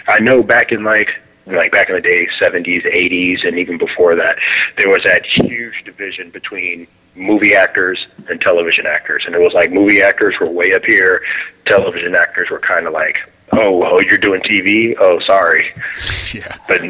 I 0.09 0.21
know 0.21 0.43
back 0.43 0.73
in 0.73 0.85
like 0.85 1.11
like 1.47 1.73
back 1.73 1.89
in 1.89 1.97
the 1.97 2.01
day, 2.01 2.29
70s, 2.41 2.85
80s, 2.87 3.47
and 3.47 3.59
even 3.59 3.79
before 3.79 4.15
that, 4.15 4.37
there 4.79 4.89
was 4.89 5.03
that 5.05 5.25
huge 5.27 5.83
division 5.85 6.31
between 6.31 6.87
movie 7.17 7.55
actors 7.55 8.07
and 8.29 8.41
television 8.41 8.87
actors, 8.87 9.25
and 9.27 9.35
it 9.35 9.41
was 9.41 9.53
like 9.53 9.73
movie 9.73 10.01
actors 10.01 10.37
were 10.41 10.49
way 10.49 10.75
up 10.75 10.85
here, 10.85 11.23
television 11.67 12.15
actors 12.15 12.51
were 12.51 12.61
kind 12.61 12.87
of 12.87 12.93
like, 12.93 13.17
oh, 13.53 13.83
oh, 13.83 13.99
you're 14.07 14.19
doing 14.19 14.41
TV? 14.43 14.95
Oh, 14.99 15.19
sorry. 15.21 15.73
yeah. 16.35 16.57
But 16.69 16.83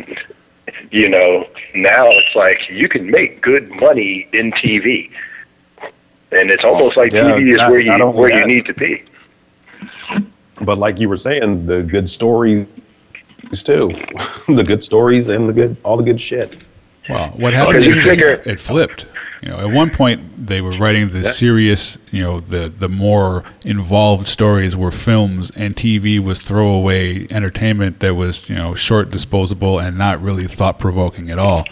you 0.91 1.09
know, 1.09 1.47
now 1.75 2.07
it's 2.07 2.35
like 2.35 2.59
you 2.71 2.89
can 2.89 3.11
make 3.11 3.41
good 3.43 3.71
money 3.71 4.29
in 4.33 4.53
TV, 4.53 5.11
and 6.33 6.51
it's 6.51 6.65
almost 6.65 6.97
like 6.97 7.13
Yeah, 7.13 7.33
TV 7.33 7.51
is 7.51 7.57
not- 7.57 7.71
where 7.71 7.81
you 7.81 7.91
not 7.91 8.01
only 8.03 8.21
where 8.21 8.39
you 8.39 8.45
need 8.47 8.67
to 8.67 8.75
be. 8.75 9.03
But 10.63 10.79
like 10.79 10.99
you 10.99 11.09
were 11.09 11.17
saying, 11.17 11.67
the 11.67 11.83
good 11.83 12.09
stories 12.09 12.67
too, 13.65 13.91
the 14.49 14.63
good 14.65 14.83
stories 14.83 15.29
and 15.29 15.49
the 15.49 15.53
good, 15.53 15.77
all 15.85 15.97
the 15.97 16.03
good 16.03 16.21
shit. 16.21 16.59
Well, 17.09 17.29
what 17.37 17.55
happened 17.55 17.79
Because 17.79 17.89
is 17.89 17.97
you 17.97 18.03
that 18.05 18.09
figure- 18.11 18.43
it 18.47 18.61
flipped. 18.61 19.07
You 19.43 19.49
know, 19.49 19.59
at 19.59 19.71
one 19.71 19.91
point 19.91 20.47
they 20.47 20.61
were 20.61 20.77
writing 20.79 21.11
the 21.11 21.25
serious, 21.25 21.97
you 22.11 22.23
know, 22.23 22.41
the 22.41 22.69
the 22.69 22.89
more 22.89 23.45
involved 23.65 24.29
stories 24.29 24.77
were 24.77 24.91
films, 24.91 25.51
and 25.57 25.75
TV 25.75 26.19
was 26.19 26.43
throwaway 26.43 27.27
entertainment 27.31 28.01
that 28.01 28.15
was, 28.15 28.51
you 28.51 28.57
know, 28.57 28.75
short, 28.75 29.11
disposable, 29.11 29.79
and 29.79 29.97
not 29.97 30.21
really 30.21 30.47
thought 30.47 30.79
provoking 30.79 31.31
at 31.31 31.39
all. 31.39 31.65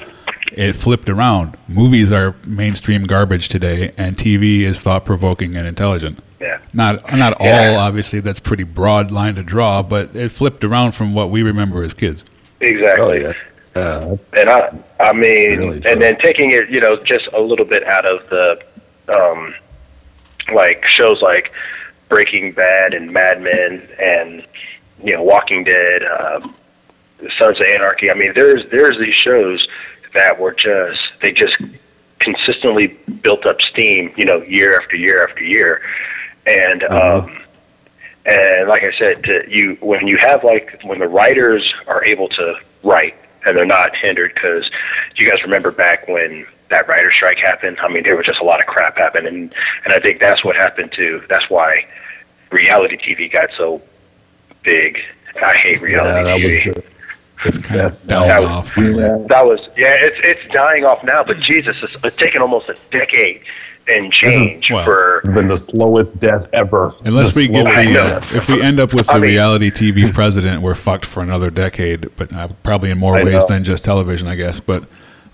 It 0.52 0.72
flipped 0.72 1.10
around. 1.10 1.58
Movies 1.68 2.10
are 2.10 2.34
mainstream 2.46 3.04
garbage 3.04 3.50
today, 3.50 3.92
and 3.98 4.16
TV 4.16 4.60
is 4.60 4.80
thought 4.80 5.04
provoking 5.04 5.54
and 5.54 5.66
intelligent. 5.66 6.20
Yeah. 6.40 6.60
Not 6.72 7.12
not 7.12 7.34
all, 7.38 7.76
obviously. 7.76 8.20
That's 8.20 8.40
pretty 8.40 8.64
broad 8.64 9.10
line 9.10 9.34
to 9.34 9.42
draw, 9.42 9.82
but 9.82 10.16
it 10.16 10.30
flipped 10.30 10.64
around 10.64 10.92
from 10.92 11.12
what 11.12 11.30
we 11.30 11.42
remember 11.42 11.82
as 11.82 11.92
kids. 11.92 12.24
Exactly. 12.60 13.04
Oh 13.04 13.12
yeah, 13.12 13.32
yeah. 13.78 14.40
And 14.40 14.50
I, 14.50 14.78
I 15.00 15.12
mean, 15.12 15.58
Really 15.58 15.82
and 15.86 16.02
then 16.02 16.16
taking 16.18 16.52
it, 16.52 16.70
you 16.70 16.80
know, 16.80 16.96
just 17.04 17.28
a 17.32 17.40
little 17.40 17.64
bit 17.64 17.84
out 17.84 18.04
of 18.04 18.28
the, 18.28 18.62
um, 19.08 19.54
like 20.54 20.84
shows 20.86 21.20
like 21.22 21.52
Breaking 22.08 22.52
Bad 22.52 22.94
and 22.94 23.12
Mad 23.12 23.42
Men 23.42 23.88
and 24.00 24.46
you 25.02 25.14
know 25.14 25.22
Walking 25.22 25.64
Dead, 25.64 26.02
um, 26.04 26.54
Sons 27.38 27.60
of 27.60 27.66
Anarchy. 27.66 28.10
I 28.10 28.14
mean, 28.14 28.32
there's 28.34 28.68
there's 28.70 28.98
these 28.98 29.14
shows 29.14 29.66
that 30.14 30.38
were 30.38 30.52
just 30.52 31.00
they 31.22 31.32
just 31.32 31.56
consistently 32.20 32.98
built 33.22 33.46
up 33.46 33.60
steam, 33.70 34.12
you 34.16 34.24
know, 34.24 34.42
year 34.42 34.80
after 34.80 34.96
year 34.96 35.26
after 35.28 35.44
year, 35.44 35.82
and 36.46 36.82
um, 36.84 37.42
and 38.24 38.68
like 38.68 38.82
I 38.82 38.96
said, 38.98 39.22
to 39.24 39.42
you 39.48 39.76
when 39.80 40.06
you 40.06 40.18
have 40.20 40.44
like 40.44 40.80
when 40.84 40.98
the 40.98 41.08
writers 41.08 41.62
are 41.86 42.04
able 42.04 42.28
to 42.30 42.54
write 42.82 43.14
and 43.46 43.56
they're 43.56 43.66
not 43.66 43.94
hindered 43.96 44.32
because 44.34 44.68
you 45.16 45.28
guys 45.30 45.42
remember 45.42 45.70
back 45.70 46.06
when 46.08 46.46
that 46.70 46.86
writer 46.88 47.10
strike 47.16 47.38
happened. 47.38 47.78
I 47.82 47.88
mean, 47.88 48.02
there 48.02 48.16
was 48.16 48.26
just 48.26 48.40
a 48.40 48.44
lot 48.44 48.58
of 48.60 48.66
crap 48.66 48.98
happened, 48.98 49.26
and 49.26 49.52
and 49.84 49.92
I 49.92 49.98
think 50.00 50.20
that's 50.20 50.44
what 50.44 50.56
happened 50.56 50.92
too. 50.92 51.22
That's 51.28 51.48
why 51.48 51.84
reality 52.50 52.96
TV 52.96 53.32
got 53.32 53.48
so 53.56 53.80
big. 54.64 55.00
I 55.42 55.54
hate 55.58 55.78
yeah, 55.80 55.84
reality 55.86 56.24
that 56.24 56.40
TV. 56.40 56.76
was. 56.76 56.84
It's 57.44 57.58
kind 57.58 57.80
of 57.82 57.92
Yeah. 57.92 57.98
dying 58.08 58.28
That- 58.28 58.42
off. 58.44 58.72
finally. 58.72 59.26
That 59.28 59.46
was 59.46 59.60
yeah. 59.76 59.96
It's 60.00 60.16
it's 60.24 60.52
dying 60.52 60.84
off 60.84 61.02
now, 61.04 61.22
but 61.22 61.38
Jesus, 61.38 61.76
it's, 61.82 61.96
it's 62.04 62.16
taken 62.16 62.42
almost 62.42 62.68
a 62.68 62.76
decade 62.90 63.42
and 63.88 64.12
change 64.12 64.70
well, 64.70 64.84
for 64.84 65.20
been 65.32 65.46
the 65.46 65.56
slowest 65.56 66.18
death 66.20 66.48
ever. 66.52 66.94
Unless 67.04 67.34
The 67.34 67.40
we 67.40 67.48
get 67.48 67.64
the, 67.64 67.98
uh, 68.02 68.20
if 68.34 68.48
we 68.48 68.60
end 68.62 68.78
up 68.80 68.92
with 68.94 69.06
the 69.06 69.12
I 69.12 69.18
mean- 69.18 69.30
reality 69.30 69.70
TV 69.70 70.12
president, 70.14 70.62
we're 70.62 70.74
fucked 70.74 71.04
for 71.06 71.22
another 71.22 71.50
decade. 71.50 72.14
But 72.16 72.32
uh, 72.32 72.48
probably 72.62 72.90
in 72.90 72.98
more 72.98 73.16
I 73.16 73.24
ways 73.24 73.34
know. 73.34 73.46
than 73.48 73.64
just 73.64 73.84
television, 73.84 74.28
I 74.28 74.34
guess. 74.34 74.60
But 74.60 74.84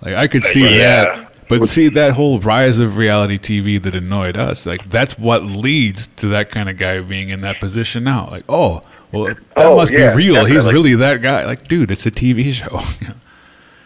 like 0.01 0.13
I 0.15 0.27
could 0.27 0.45
see 0.45 0.77
Yeah. 0.77 1.03
that. 1.03 1.21
But 1.47 1.69
see 1.69 1.89
that 1.89 2.13
whole 2.13 2.39
rise 2.39 2.79
of 2.79 2.97
reality 2.97 3.37
TV 3.37 3.79
that 3.83 3.93
annoyed 3.93 4.35
us. 4.35 4.65
Like 4.65 4.89
that's 4.89 5.15
what 5.19 5.43
leads 5.43 6.07
to 6.15 6.27
that 6.29 6.49
kind 6.49 6.69
of 6.69 6.77
guy 6.77 6.99
being 7.01 7.29
in 7.29 7.41
that 7.41 7.59
position 7.59 8.03
now. 8.03 8.27
Like 8.31 8.45
oh 8.49 8.81
well, 9.11 9.25
that 9.25 9.37
Oh, 9.55 9.75
must 9.75 9.93
yeah, 9.93 10.09
be 10.11 10.15
real. 10.29 10.45
He's 10.45 10.65
really 10.67 10.95
that 10.95 11.21
guy. 11.21 11.45
Like 11.45 11.67
dude, 11.67 11.91
it's 11.91 12.05
a 12.07 12.11
TV 12.11 12.51
show. 12.53 12.79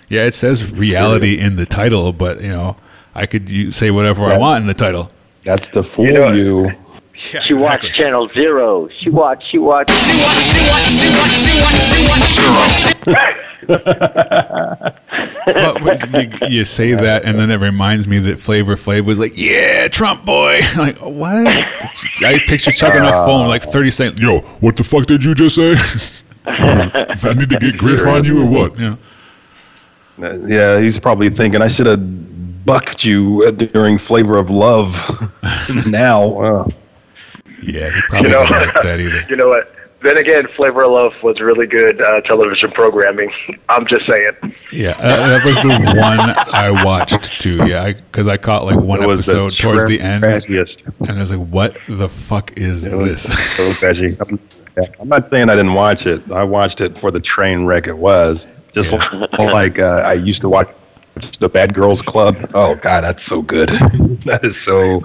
yeah, 0.10 0.24
it 0.24 0.34
says 0.34 0.72
reality 0.72 1.38
in 1.38 1.58
the 1.58 1.66
title, 1.66 2.14
but 2.14 2.42
you 2.42 2.48
know 2.48 2.78
I 3.16 3.26
could 3.26 3.50
u- 3.50 3.72
say 3.72 3.92
whatever 3.92 4.24
I 4.26 4.38
want 4.38 4.62
in 4.62 4.68
the 4.68 4.74
title. 4.74 5.12
That's 5.44 5.68
to 5.70 5.84
fool 5.84 6.06
You 6.06 6.14
know- 6.14 6.32
you. 6.34 6.72
Yeah, 7.34 7.42
She 7.42 7.54
watched 7.54 7.86
Channel 7.96 8.30
Zero. 8.34 8.88
She 9.02 9.10
watched. 9.10 9.46
She 9.50 9.58
watched. 9.58 9.92
She 9.92 10.18
watched. 10.18 10.54
She 10.54 10.60
watched. 10.70 10.90
She 10.92 11.10
watched. 11.10 11.44
She 11.44 11.60
watched. 11.60 11.84
She 11.92 12.48
watched. 12.48 13.04
She 13.04 13.12
watched. 13.12 14.96
But 15.46 15.82
when 16.12 16.32
you, 16.42 16.48
you 16.60 16.66
say 16.66 16.94
that, 16.94 17.26
and 17.26 17.38
then 17.40 17.52
it 17.52 17.58
reminds 17.58 18.08
me 18.08 18.20
that 18.20 18.40
Flavor 18.40 18.76
Flav 18.76 19.06
was 19.06 19.20
like, 19.20 19.34
"Yeah, 19.36 19.88
Trump 19.90 20.24
boy." 20.26 20.62
like 20.78 20.98
what? 21.00 21.48
I 22.24 22.40
picture 22.48 22.72
Chuck 22.72 22.94
on 22.96 23.06
a 23.06 23.12
phone 23.26 23.48
like 23.48 23.64
thirty 23.64 23.92
seconds. 23.92 24.22
Yo, 24.22 24.40
what 24.62 24.76
the 24.78 24.84
fuck 24.84 25.06
did 25.06 25.24
you 25.24 25.36
just 25.36 25.56
say? 25.56 25.74
I 26.46 27.34
need 27.36 27.50
to 27.50 27.58
get 27.60 27.78
griff 27.78 28.06
on 28.08 28.24
you 28.24 28.42
or 28.44 28.46
what? 28.46 28.80
You 28.80 28.92
know? 28.92 28.98
Uh, 30.30 30.34
Yeah, 30.48 30.80
he's 30.80 30.98
probably 31.00 31.30
thinking 31.30 31.62
I 31.62 31.68
should 31.68 31.86
have 31.86 32.00
bucked 32.66 33.04
you 33.06 33.44
uh, 33.48 33.52
during 33.52 33.98
Flavor 33.98 34.38
of 34.38 34.50
Love. 34.50 34.94
now, 35.88 36.40
uh, 36.40 36.68
Yeah, 37.62 37.90
he 37.90 38.02
probably 38.04 38.30
You 38.32 38.36
know- 38.36 38.46
didn't 38.48 38.66
like 38.76 38.82
that 38.84 39.00
either. 39.00 39.26
you 39.30 39.36
know 39.36 39.50
what. 39.50 39.76
Then 40.02 40.18
again, 40.18 40.48
Flavor 40.56 40.86
of 40.86 40.92
Love 40.92 41.12
was 41.24 41.42
really 41.42 41.68
good 41.68 42.02
uh, 42.02 42.22
television 42.22 42.72
programming. 42.72 43.30
I'm 43.70 43.86
just 43.86 44.06
saying. 44.06 44.32
Yeah, 44.72 44.92
uh, 44.92 45.28
that 45.28 45.44
was 45.46 45.58
the 45.58 45.68
one 45.68 46.20
I 46.54 46.72
watched 46.86 47.38
too. 47.42 47.58
Yeah, 47.66 47.92
because 47.92 48.26
I, 48.26 48.38
caught 48.38 48.64
like 48.64 48.80
one 48.80 49.04
it 49.04 49.08
was 49.08 49.26
the 49.26 49.42
episode 49.42 49.62
towards 49.62 49.88
the 49.88 50.00
end, 50.00 50.24
and. 50.24 50.34
I 51.10 51.14
was 51.20 51.32
like, 51.32 51.46
"What 51.50 51.80
the 51.90 52.08
fuck 52.08 52.54
is 52.58 52.86
It 52.86 52.94
was 52.96 53.24
this?" 53.24 53.56
so 53.58 53.74
trashy. 53.74 54.16
I'm, 54.22 54.40
yeah, 54.78 54.86
I'm 55.02 55.10
not 55.10 55.26
saying 55.26 55.50
I 55.50 55.58
didn't 55.58 55.74
watch 55.74 56.08
it. 56.08 56.22
I 56.32 56.46
watched 56.46 56.80
it 56.80 56.98
for 56.98 57.12
the 57.12 57.20
train 57.20 57.66
wreck 57.66 57.88
it 57.88 57.98
was. 57.98 58.48
Just 58.72 58.94
Yeah. 58.94 59.26
like 59.38 59.80
uh, 59.80 60.04
I 60.06 60.14
used 60.14 60.42
to 60.44 60.50
watch 60.50 60.70
the 61.40 61.50
Bad 61.50 61.74
Girls 61.74 62.02
Club. 62.02 62.50
Oh 62.54 62.76
God, 62.76 63.04
that's 63.04 63.24
so 63.24 63.42
good. 63.42 63.70
that 64.26 64.42
is 64.44 64.60
so 64.60 65.04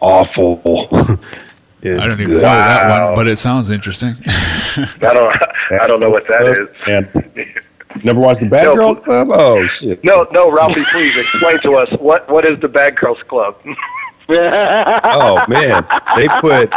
awful. 0.00 0.60
it's 0.64 2.00
I 2.00 2.06
don't 2.06 2.20
even 2.20 2.26
good. 2.26 2.34
know 2.34 2.40
that 2.42 3.06
one, 3.06 3.14
but 3.14 3.28
it 3.28 3.38
sounds 3.38 3.70
interesting. 3.70 4.14
I 4.26 4.86
don't. 5.00 5.36
I 5.80 5.86
don't 5.86 6.00
know 6.00 6.10
what 6.10 6.26
that 6.28 6.48
is. 6.48 6.72
And 6.86 8.04
never 8.04 8.20
watched 8.20 8.40
the 8.40 8.46
Bad 8.46 8.64
No. 8.64 8.74
Girls 8.74 8.98
Club? 8.98 9.28
Oh 9.30 9.66
shit. 9.66 10.02
No, 10.04 10.26
no, 10.32 10.50
Ralphie, 10.50 10.84
please 10.92 11.12
explain 11.16 11.60
to 11.62 11.74
us 11.76 11.88
what 12.00 12.28
what 12.30 12.48
is 12.48 12.58
the 12.60 12.68
Bad 12.68 12.96
Girls 12.96 13.22
Club? 13.28 13.56
Oh 14.28 15.38
man, 15.48 15.86
they 16.16 16.28
put 16.40 16.70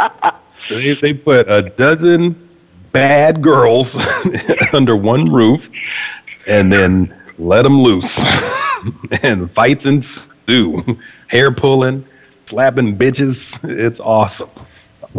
they, 0.68 0.94
they 1.02 1.12
put 1.12 1.50
a 1.50 1.62
dozen 1.62 2.48
bad 2.92 3.42
girls 3.42 3.96
under 4.72 4.96
one 4.96 5.32
roof, 5.32 5.68
and 6.48 6.72
then 6.72 7.19
let 7.40 7.62
them 7.62 7.82
loose, 7.82 8.24
and 9.22 9.50
fights 9.52 9.86
ensue, 9.86 10.98
hair 11.28 11.50
pulling, 11.50 12.06
slapping 12.46 12.96
bitches. 12.96 13.58
It's 13.68 14.00
awesome. 14.00 14.50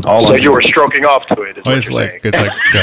All 0.05 0.28
so 0.28 0.34
on- 0.34 0.41
you 0.41 0.51
were 0.51 0.61
stroking 0.61 1.05
off 1.05 1.26
to 1.28 1.41
it. 1.41 1.57
Is 1.57 1.63
Oh, 1.65 1.69
what 1.72 1.78
it's 1.78 1.89
you're 1.89 1.99
like 1.99 2.09
saying. 2.22 2.22
it's 2.24 2.39
like 2.39 2.76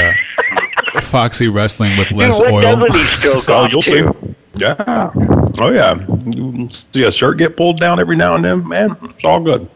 uh, 0.95 1.01
Foxy 1.01 1.47
wrestling 1.47 1.97
with 1.97 2.11
less 2.11 2.37
Dude, 2.39 2.51
what 2.51 2.65
oil. 2.65 2.85
he 2.91 3.03
stroke 3.05 3.49
Oh, 3.49 3.53
off 3.63 3.71
you'll 3.71 3.81
to? 3.83 4.13
see. 4.21 4.35
Yeah. 4.55 5.11
Oh 5.59 5.71
yeah. 5.71 5.95
You 6.35 6.67
see 6.69 7.03
a 7.05 7.11
shirt 7.11 7.37
get 7.37 7.55
pulled 7.57 7.79
down 7.79 7.99
every 7.99 8.15
now 8.15 8.35
and 8.35 8.43
then, 8.45 8.67
man. 8.67 8.95
It's 9.03 9.23
all 9.25 9.39
good. 9.39 9.67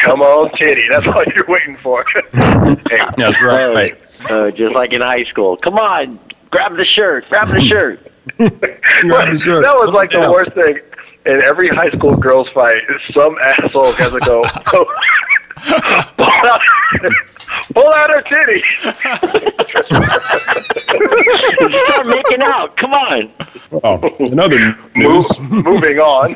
Come 0.00 0.20
on, 0.22 0.50
titty. 0.56 0.86
That's 0.90 1.06
all 1.06 1.22
you're 1.34 1.46
waiting 1.48 1.76
for. 1.82 2.04
hey, 2.32 2.76
That's 3.16 3.40
right. 3.42 3.98
Uh, 4.30 4.50
just 4.50 4.74
like 4.74 4.92
in 4.92 5.00
high 5.00 5.24
school. 5.24 5.56
Come 5.58 5.74
on, 5.74 6.18
grab 6.50 6.76
the 6.76 6.84
shirt, 6.84 7.28
grab 7.28 7.48
the 7.48 7.60
shirt. 7.68 8.09
Grab 8.38 8.50
the. 9.38 9.60
That 9.62 9.74
was 9.76 9.90
like 9.94 10.10
the 10.10 10.18
Yeah. 10.20 10.30
worst 10.30 10.52
thing. 10.54 10.78
In 11.26 11.42
every 11.44 11.68
high 11.68 11.90
school 11.90 12.16
girls 12.16 12.48
fight, 12.54 12.78
some 13.14 13.36
asshole 13.42 13.92
has 13.92 14.10
to 14.12 14.18
go, 14.20 14.42
pull 14.64 14.86
out, 16.48 16.60
pull 17.74 17.92
out 17.92 18.10
her 18.10 18.22
titty. 18.22 18.62
Start 20.80 22.06
making 22.06 22.40
out. 22.42 22.74
Come 22.78 22.92
on. 22.94 23.32
Oh, 23.84 24.00
another 24.32 24.58
Move, 24.96 25.26
news. 25.26 25.40
moving 25.40 25.98
on. 25.98 26.34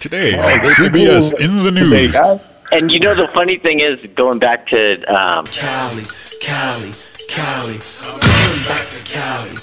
Today 0.00 0.36
on 0.38 0.58
CBS 0.60 1.38
in 1.38 1.62
the 1.62 1.70
news. 1.70 2.12
guys. 2.12 2.40
And 2.72 2.90
you 2.90 2.98
know 3.00 3.14
the 3.14 3.28
funny 3.34 3.58
thing 3.58 3.80
is, 3.80 3.98
going 4.16 4.38
back 4.38 4.66
to 4.68 5.02
um, 5.04 5.44
Cali, 5.46 6.02
Cali, 6.40 6.90
Cali. 7.34 7.78
I'm 8.04 8.20
going 8.20 8.66
back 8.68 8.90
to 8.90 9.04
Cali. 9.04 9.56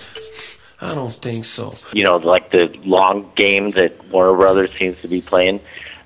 I 0.82 0.96
don't 0.96 1.12
think 1.12 1.46
so. 1.46 1.74
you 1.94 2.04
know, 2.04 2.18
like 2.18 2.52
the 2.52 2.74
long 2.84 3.32
game 3.36 3.72
that 3.72 4.10
Warner 4.10 4.36
Brothers 4.38 4.72
seems 4.80 5.00
to 5.02 5.08
be 5.08 5.22
playing. 5.22 5.60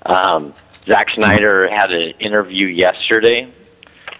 Um, 0.04 0.52
Zack 0.86 1.08
Snyder 1.14 1.68
had 1.68 1.92
an 1.92 2.10
interview 2.20 2.66
yesterday. 2.66 3.52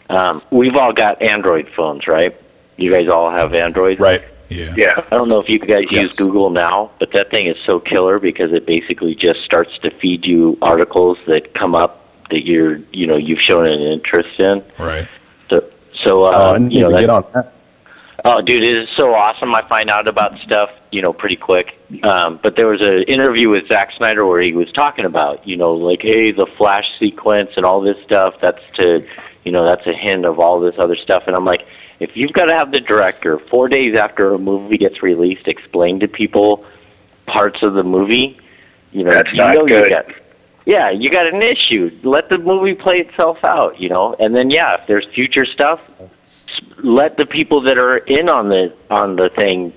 Um, 0.08 0.42
we've 0.50 0.76
all 0.76 0.92
got 0.92 1.20
Android 1.22 1.68
phones, 1.76 2.06
right? 2.06 2.34
You 2.76 2.92
guys 2.92 3.08
all 3.08 3.30
have 3.30 3.52
Android, 3.54 4.00
Right. 4.00 4.22
Yeah. 4.48 4.74
Yeah. 4.76 4.94
I 5.10 5.16
don't 5.16 5.28
know 5.28 5.40
if 5.40 5.48
you 5.48 5.58
guys 5.58 5.84
Yes. 5.90 5.92
use 5.92 6.16
Google 6.16 6.50
now, 6.50 6.90
but 7.00 7.12
that 7.12 7.30
thing 7.30 7.46
is 7.46 7.56
so 7.66 7.80
killer 7.80 8.18
because 8.18 8.52
it 8.52 8.66
basically 8.66 9.14
just 9.14 9.40
starts 9.42 9.76
to 9.82 9.90
feed 9.90 10.24
you 10.26 10.56
articles 10.62 11.18
that 11.26 11.54
come 11.54 11.74
up 11.74 12.06
that 12.30 12.44
you're, 12.46 12.78
you 12.92 13.06
know, 13.06 13.16
you've 13.16 13.40
shown 13.40 13.66
an 13.66 13.80
interest 13.80 14.38
in. 14.38 14.62
Right. 14.78 15.08
So, 16.04 16.10
so 16.10 16.24
Oh, 16.26 16.50
uh, 16.50 16.52
I 16.54 16.58
need 16.58 16.72
you 16.72 16.80
know, 16.80 16.88
to 16.90 16.94
that, 16.94 17.00
get 17.00 17.10
on 17.10 17.24
that. 17.34 17.52
Oh, 18.26 18.40
dude, 18.40 18.62
it 18.62 18.74
is 18.74 18.88
so 18.96 19.14
awesome. 19.14 19.54
I 19.54 19.66
find 19.68 19.90
out 19.90 20.08
about 20.08 20.38
stuff, 20.38 20.70
you 20.90 21.02
know, 21.02 21.12
pretty 21.12 21.36
quick. 21.36 21.78
Um, 22.04 22.40
but 22.42 22.56
there 22.56 22.66
was 22.68 22.80
an 22.80 23.02
interview 23.02 23.50
with 23.50 23.68
Zack 23.68 23.90
Snyder 23.98 24.24
where 24.24 24.40
he 24.40 24.54
was 24.54 24.70
talking 24.72 25.04
about, 25.04 25.46
you 25.46 25.56
know, 25.58 25.74
like, 25.74 26.00
hey, 26.00 26.32
the 26.32 26.46
flash 26.56 26.86
sequence 26.98 27.50
and 27.56 27.66
all 27.66 27.82
this 27.82 27.96
stuff. 28.04 28.34
That's 28.40 28.62
to, 28.78 29.06
you 29.44 29.52
know, 29.52 29.66
that's 29.66 29.86
a 29.86 29.92
hint 29.92 30.24
of 30.24 30.38
all 30.38 30.58
this 30.58 30.74
other 30.78 30.96
stuff. 30.96 31.24
And 31.26 31.36
I'm 31.36 31.44
like, 31.44 31.66
if 32.00 32.16
you've 32.16 32.32
got 32.32 32.46
to 32.46 32.54
have 32.54 32.70
the 32.72 32.80
director 32.80 33.38
four 33.50 33.68
days 33.68 33.94
after 33.98 34.32
a 34.32 34.38
movie 34.38 34.78
gets 34.78 35.02
released 35.02 35.46
explain 35.46 36.00
to 36.00 36.08
people 36.08 36.64
parts 37.26 37.62
of 37.62 37.74
the 37.74 37.84
movie, 37.84 38.38
you 38.92 39.04
know, 39.04 39.12
That's 39.12 39.32
you 39.32 39.38
not 39.38 39.54
know 39.54 39.66
good. 39.66 39.86
you 39.86 39.90
got. 39.90 40.06
Yeah, 40.66 40.90
you 40.90 41.10
got 41.10 41.26
an 41.26 41.42
issue. 41.42 41.90
Let 42.02 42.30
the 42.30 42.38
movie 42.38 42.74
play 42.74 42.96
itself 42.96 43.38
out, 43.44 43.78
you 43.78 43.88
know, 43.88 44.14
and 44.18 44.34
then 44.34 44.50
yeah, 44.50 44.80
if 44.80 44.86
there's 44.86 45.06
future 45.14 45.44
stuff, 45.44 45.80
let 46.82 47.16
the 47.16 47.26
people 47.26 47.60
that 47.62 47.78
are 47.78 47.98
in 47.98 48.28
on 48.28 48.48
the 48.48 48.74
on 48.90 49.16
the 49.16 49.28
thing 49.36 49.72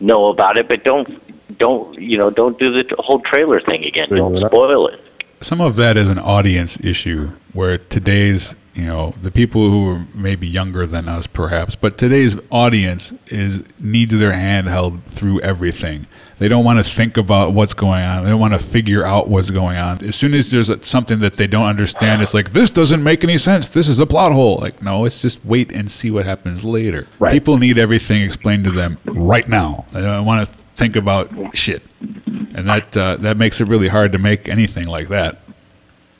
know 0.00 0.26
about 0.28 0.56
it, 0.56 0.68
but 0.68 0.84
don't 0.84 1.58
don't 1.58 2.00
you 2.00 2.16
know 2.18 2.30
don't 2.30 2.58
do 2.58 2.70
the 2.72 2.84
whole 2.98 3.20
trailer 3.20 3.60
thing 3.60 3.84
again. 3.84 4.08
Don't 4.10 4.38
spoil 4.46 4.88
it. 4.88 5.00
Some 5.40 5.60
of 5.60 5.76
that 5.76 5.96
is 5.96 6.08
an 6.08 6.18
audience 6.18 6.78
issue 6.80 7.32
where 7.52 7.76
today's, 7.76 8.54
you 8.76 8.84
know, 8.84 9.14
the 9.22 9.30
people 9.30 9.70
who 9.70 9.88
are 9.88 10.06
maybe 10.12 10.46
younger 10.46 10.86
than 10.86 11.08
us 11.08 11.26
perhaps, 11.26 11.74
but 11.74 11.96
today's 11.96 12.36
audience 12.50 13.12
is 13.28 13.64
needs 13.80 14.16
their 14.16 14.32
hand 14.32 14.68
held 14.68 15.02
through 15.06 15.40
everything. 15.40 16.06
They 16.38 16.48
don't 16.48 16.62
want 16.62 16.84
to 16.84 16.92
think 16.92 17.16
about 17.16 17.54
what's 17.54 17.72
going 17.72 18.04
on. 18.04 18.24
They 18.24 18.28
don't 18.28 18.38
want 18.40 18.52
to 18.52 18.58
figure 18.58 19.02
out 19.02 19.28
what's 19.28 19.50
going 19.50 19.78
on. 19.78 20.04
As 20.04 20.14
soon 20.14 20.34
as 20.34 20.50
there's 20.50 20.70
something 20.86 21.20
that 21.20 21.38
they 21.38 21.46
don't 21.46 21.64
understand, 21.64 22.20
it's 22.20 22.34
like 22.34 22.52
this 22.52 22.68
doesn't 22.68 23.02
make 23.02 23.24
any 23.24 23.38
sense. 23.38 23.70
This 23.70 23.88
is 23.88 23.98
a 23.98 24.04
plot 24.04 24.32
hole. 24.32 24.58
Like 24.58 24.82
no, 24.82 25.06
it's 25.06 25.22
just 25.22 25.42
wait 25.46 25.72
and 25.72 25.90
see 25.90 26.10
what 26.10 26.26
happens 26.26 26.62
later. 26.62 27.06
Right. 27.18 27.32
People 27.32 27.56
need 27.56 27.78
everything 27.78 28.20
explained 28.20 28.64
to 28.64 28.72
them 28.72 28.98
right 29.06 29.48
now. 29.48 29.86
They 29.92 30.02
don't 30.02 30.26
want 30.26 30.46
to 30.46 30.54
think 30.76 30.96
about 30.96 31.30
shit, 31.56 31.82
and 32.02 32.68
that 32.68 32.94
uh, 32.94 33.16
that 33.16 33.38
makes 33.38 33.62
it 33.62 33.68
really 33.68 33.88
hard 33.88 34.12
to 34.12 34.18
make 34.18 34.50
anything 34.50 34.86
like 34.86 35.08
that. 35.08 35.40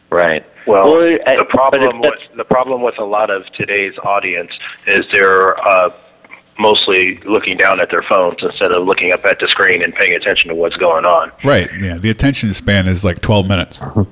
Right. 0.08 0.46
Well, 0.66 0.94
Well, 0.96 1.18
I- 1.26 1.36
the 1.36 1.44
problem 1.44 2.00
but 2.00 2.10
with 2.10 2.36
the 2.36 2.44
problem 2.44 2.82
with 2.82 2.98
a 2.98 3.04
lot 3.04 3.30
of 3.30 3.46
today's 3.52 3.94
audience 4.02 4.50
is 4.86 5.08
they're 5.10 5.56
uh, 5.66 5.90
mostly 6.58 7.18
looking 7.24 7.56
down 7.56 7.80
at 7.80 7.90
their 7.90 8.02
phones 8.02 8.38
instead 8.42 8.72
of 8.72 8.84
looking 8.84 9.12
up 9.12 9.24
at 9.24 9.38
the 9.38 9.46
screen 9.48 9.82
and 9.82 9.94
paying 9.94 10.14
attention 10.14 10.48
to 10.48 10.54
what's 10.54 10.76
going 10.76 11.04
on. 11.04 11.30
Right. 11.44 11.70
Yeah. 11.78 11.98
The 11.98 12.10
attention 12.10 12.52
span 12.54 12.88
is 12.88 13.04
like 13.04 13.20
12 13.20 13.46
minutes. 13.48 13.80
Uh, 13.82 14.04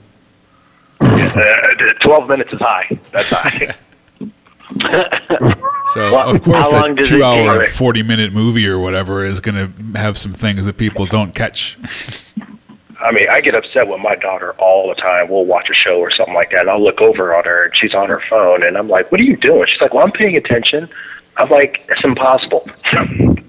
Twelve 2.01 2.29
minutes 2.29 2.53
is 2.53 2.61
high. 2.61 2.99
That's 3.13 3.29
high. 3.31 3.75
So 5.93 6.13
Well, 6.13 6.31
of 6.35 6.43
course, 6.43 6.73
a 6.73 6.95
two-hour, 6.95 7.67
forty-minute 7.69 8.33
movie 8.33 8.67
or 8.67 8.79
whatever 8.79 9.23
is 9.25 9.39
going 9.39 9.57
to 9.93 9.99
have 9.99 10.17
some 10.17 10.33
things 10.33 10.65
that 10.65 10.79
people 10.79 11.05
don't 11.05 11.35
catch. 11.35 11.77
I 13.05 13.13
mean, 13.13 13.27
I 13.31 13.41
get 13.41 13.55
upset 13.55 13.87
with 13.87 14.01
my 14.01 14.15
daughter 14.17 14.53
all 14.59 14.89
the 14.89 14.95
time. 14.95 15.29
We'll 15.29 15.45
watch 15.45 15.69
a 15.71 15.75
show 15.75 15.99
or 15.99 16.11
something 16.11 16.35
like 16.35 16.51
that, 16.51 16.61
and 16.61 16.71
I'll 16.71 16.83
look 16.83 17.01
over 17.01 17.35
on 17.35 17.45
her, 17.45 17.67
and 17.67 17.77
she's 17.77 17.95
on 17.95 18.09
her 18.09 18.23
phone, 18.29 18.65
and 18.65 18.77
I'm 18.77 18.89
like, 18.89 19.13
"What 19.13 19.21
are 19.21 19.25
you 19.25 19.37
doing?" 19.37 19.67
She's 19.69 19.81
like, 19.81 19.93
"Well, 19.93 20.05
I'm 20.05 20.13
paying 20.13 20.37
attention." 20.37 20.89
I'm 21.37 21.51
like, 21.51 21.85
"It's 21.89 22.03
impossible." 22.03 22.69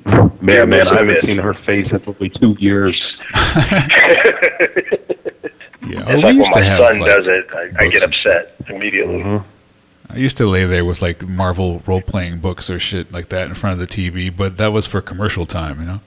Man, 0.41 0.69
man, 0.69 0.87
I 0.87 0.97
haven't 0.97 1.19
seen 1.21 1.37
her 1.39 1.55
face 1.55 1.91
in 1.91 1.99
probably 2.01 2.29
two 2.29 2.55
years. 2.59 3.17
Yeah. 5.87 6.03
It's 6.07 6.23
like 6.23 6.35
when 6.37 6.51
my 6.51 6.61
have, 6.61 6.79
son 6.79 6.99
like, 6.99 7.09
does 7.09 7.27
it, 7.27 7.45
I, 7.53 7.83
I 7.83 7.87
get 7.89 8.03
and 8.03 8.13
shit. 8.15 8.49
upset 8.49 8.55
immediately. 8.69 9.19
Mm-hmm. 9.21 9.47
I 10.11 10.17
used 10.17 10.37
to 10.37 10.47
lay 10.47 10.65
there 10.65 10.85
with 10.85 11.01
like 11.01 11.27
Marvel 11.27 11.83
role-playing 11.85 12.39
books 12.39 12.69
or 12.69 12.79
shit 12.79 13.11
like 13.11 13.29
that 13.29 13.47
in 13.47 13.55
front 13.55 13.79
of 13.79 13.87
the 13.87 13.93
TV, 14.11 14.35
but 14.35 14.57
that 14.57 14.67
was 14.67 14.87
for 14.87 15.01
commercial 15.01 15.45
time, 15.45 15.79
you 15.79 15.85
know. 15.85 16.01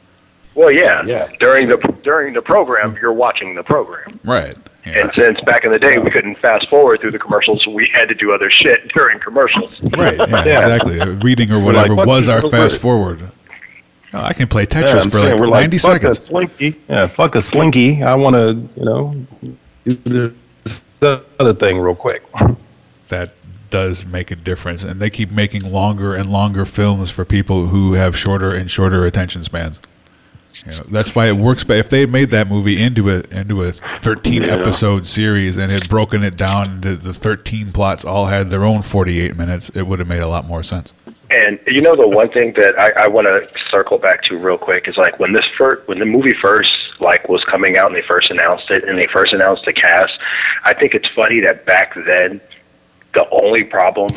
Well, 0.59 0.73
yeah. 0.73 1.05
Yeah. 1.07 1.29
During 1.39 1.69
the 1.69 1.77
during 2.03 2.35
the 2.35 2.43
program, 2.43 2.97
you're 3.01 3.13
watching 3.13 3.55
the 3.55 3.63
program, 3.63 4.19
Right. 4.25 4.57
Yeah. 4.85 5.03
and 5.03 5.13
since 5.13 5.41
back 5.43 5.65
in 5.65 5.71
the 5.71 5.79
day 5.79 5.99
we 5.99 6.11
couldn't 6.11 6.37
fast 6.41 6.69
forward 6.69 7.01
through 7.01 7.13
the 7.13 7.19
commercials, 7.19 7.65
we 7.69 7.89
had 7.95 8.09
to 8.09 8.15
do 8.15 8.33
other 8.33 8.51
shit 8.51 8.89
during 8.95 9.21
commercials. 9.21 9.73
Right. 9.97 10.17
Yeah, 10.19 10.27
Yeah. 10.45 10.63
Exactly. 10.63 11.01
Uh, 11.01 11.07
Reading 11.23 11.53
or 11.53 11.61
whatever 11.61 11.95
like, 11.95 12.07
was 12.09 12.29
our 12.29 12.43
fast 12.51 12.75
is- 12.75 12.81
forward. 12.83 13.31
I 14.13 14.33
can 14.33 14.49
play 14.49 14.65
Tetris 14.67 15.03
I'm 15.03 15.11
for 15.11 15.19
saying, 15.19 15.37
like 15.39 15.61
ninety 15.71 15.77
like, 15.79 15.83
fuck 15.83 16.11
a 16.11 16.15
seconds. 16.15 16.25
slinky. 16.25 16.81
Yeah, 16.89 17.07
fuck 17.09 17.35
a 17.37 17.43
slinky. 17.43 18.03
I 18.03 18.15
want 18.17 18.35
to, 18.37 18.81
you 18.81 18.85
know, 18.85 19.27
do 19.85 20.35
this 21.01 21.21
other 21.39 21.55
thing 21.55 21.79
real 21.79 21.95
quick. 21.95 22.23
that 23.11 23.35
does 23.71 24.07
make 24.07 24.31
a 24.31 24.35
difference 24.37 24.83
and 24.83 24.99
they 24.99 25.11
keep 25.11 25.31
making 25.31 25.71
longer 25.71 26.15
and 26.15 26.31
longer 26.33 26.65
films 26.65 27.11
for 27.11 27.25
people 27.27 27.67
who 27.67 27.93
have 27.93 28.17
shorter 28.17 28.49
and 28.53 28.71
shorter 28.71 29.05
attention 29.05 29.45
spans 29.45 29.79
know, 30.67 30.87
that's 30.89 31.15
why 31.15 31.27
it 31.27 31.37
works 31.37 31.65
but 31.65 31.77
if 31.77 31.91
they 31.91 32.07
made 32.07 32.31
that 32.31 32.49
movie 32.49 32.81
into 32.83 33.11
a 33.11 33.21
into 33.31 33.63
a 33.63 33.73
13 33.73 34.45
episode 34.45 35.07
series 35.07 35.57
and 35.57 35.71
had 35.71 35.89
broken 35.89 36.23
it 36.25 36.37
down 36.37 36.71
into 36.71 36.97
the 36.97 37.13
13 37.13 37.73
plots 37.73 38.05
all 38.05 38.27
had 38.27 38.51
their 38.51 38.65
own 38.65 38.83
48 38.83 39.37
minutes 39.37 39.71
it 39.71 39.83
would 39.83 39.99
have 39.99 40.09
made 40.09 40.21
a 40.21 40.29
lot 40.29 40.47
more 40.47 40.63
sense. 40.63 40.93
And 41.31 41.59
you 41.67 41.83
know 41.83 41.95
the 41.95 42.09
one 42.09 42.31
thing 42.31 42.55
that 42.55 42.79
I, 42.79 43.05
I 43.05 43.09
want 43.09 43.27
to 43.27 43.49
circle 43.71 43.99
back 43.99 44.23
to 44.25 44.37
real 44.39 44.57
quick 44.57 44.89
is 44.89 44.97
like 44.97 45.19
when 45.19 45.33
this 45.33 45.45
first 45.59 45.87
when 45.87 45.99
the 45.99 46.07
movie 46.07 46.33
first 46.33 46.71
like 47.01 47.29
was 47.29 47.45
coming 47.45 47.77
out 47.77 47.87
and 47.87 47.97
they 47.97 48.07
first 48.07 48.31
announced 48.31 48.71
it 48.71 48.89
and 48.89 48.99
they 48.99 49.07
first 49.13 49.35
announced 49.35 49.65
the 49.67 49.75
cast, 49.75 50.13
I 50.65 50.73
think 50.73 50.95
it's 50.95 51.09
funny 51.15 51.41
that 51.41 51.67
back 51.67 51.95
then 51.95 52.41
the 53.13 53.29
only 53.31 53.65
problem 53.65 54.09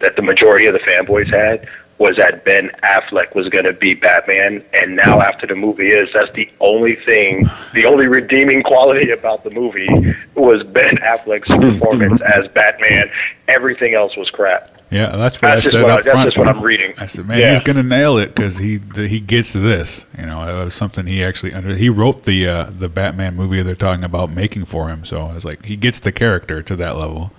that 0.00 0.16
the 0.16 0.22
majority 0.22 0.66
of 0.66 0.72
the 0.72 0.80
fanboys 0.80 1.32
had 1.32 1.68
was 1.98 2.16
that 2.18 2.44
Ben 2.44 2.70
Affleck 2.84 3.34
was 3.34 3.48
going 3.48 3.64
to 3.64 3.72
be 3.72 3.94
Batman, 3.94 4.62
and 4.74 4.96
now 4.96 5.20
after 5.20 5.46
the 5.46 5.54
movie 5.54 5.86
is, 5.86 6.08
that's 6.12 6.30
the 6.34 6.48
only 6.60 6.94
thing, 7.06 7.48
the 7.72 7.86
only 7.86 8.06
redeeming 8.06 8.62
quality 8.62 9.10
about 9.10 9.44
the 9.44 9.50
movie 9.50 9.88
was 10.34 10.62
Ben 10.64 10.96
Affleck's 10.98 11.48
performance 11.48 12.20
as 12.36 12.48
Batman. 12.48 13.04
Everything 13.48 13.94
else 13.94 14.14
was 14.16 14.28
crap. 14.30 14.72
yeah 14.90 15.16
that's 15.16 15.36
what 15.40 15.54
That's 15.54 15.66
i 15.66 15.70
said 15.70 15.82
what 15.82 15.90
I- 15.90 15.94
up 15.94 16.00
that's 16.04 16.10
front 16.12 16.26
just 16.28 16.38
what 16.38 16.48
I'm 16.48 16.60
reading. 16.62 16.92
i 16.98 17.06
said 17.06 17.26
man 17.26 17.38
Yeah. 17.40 17.52
he's 17.52 17.60
gonna 17.60 17.82
nail 17.82 18.18
it 18.18 18.34
because 18.34 18.58
he 18.58 18.76
the, 18.76 19.08
he 19.08 19.18
gets 19.20 19.52
this 19.52 20.04
you 20.18 20.26
know 20.26 20.42
it 20.48 20.64
was 20.64 20.74
something 20.74 21.06
he 21.06 21.24
actually 21.24 21.52
under 21.54 21.74
he 21.76 21.88
wrote 21.88 22.22
the 22.24 22.46
uh, 22.46 22.64
the 22.70 22.88
batman 22.88 23.34
movie 23.36 23.62
they're 23.62 23.74
talking 23.74 24.04
about 24.04 24.30
making 24.30 24.64
for 24.64 24.88
him 24.88 25.04
so 25.04 25.22
i 25.22 25.34
was 25.34 25.44
like 25.44 25.64
he 25.64 25.74
gets 25.76 25.98
the 26.00 26.12
character 26.12 26.62
to 26.62 26.76
that 26.76 26.96
level 26.96 27.32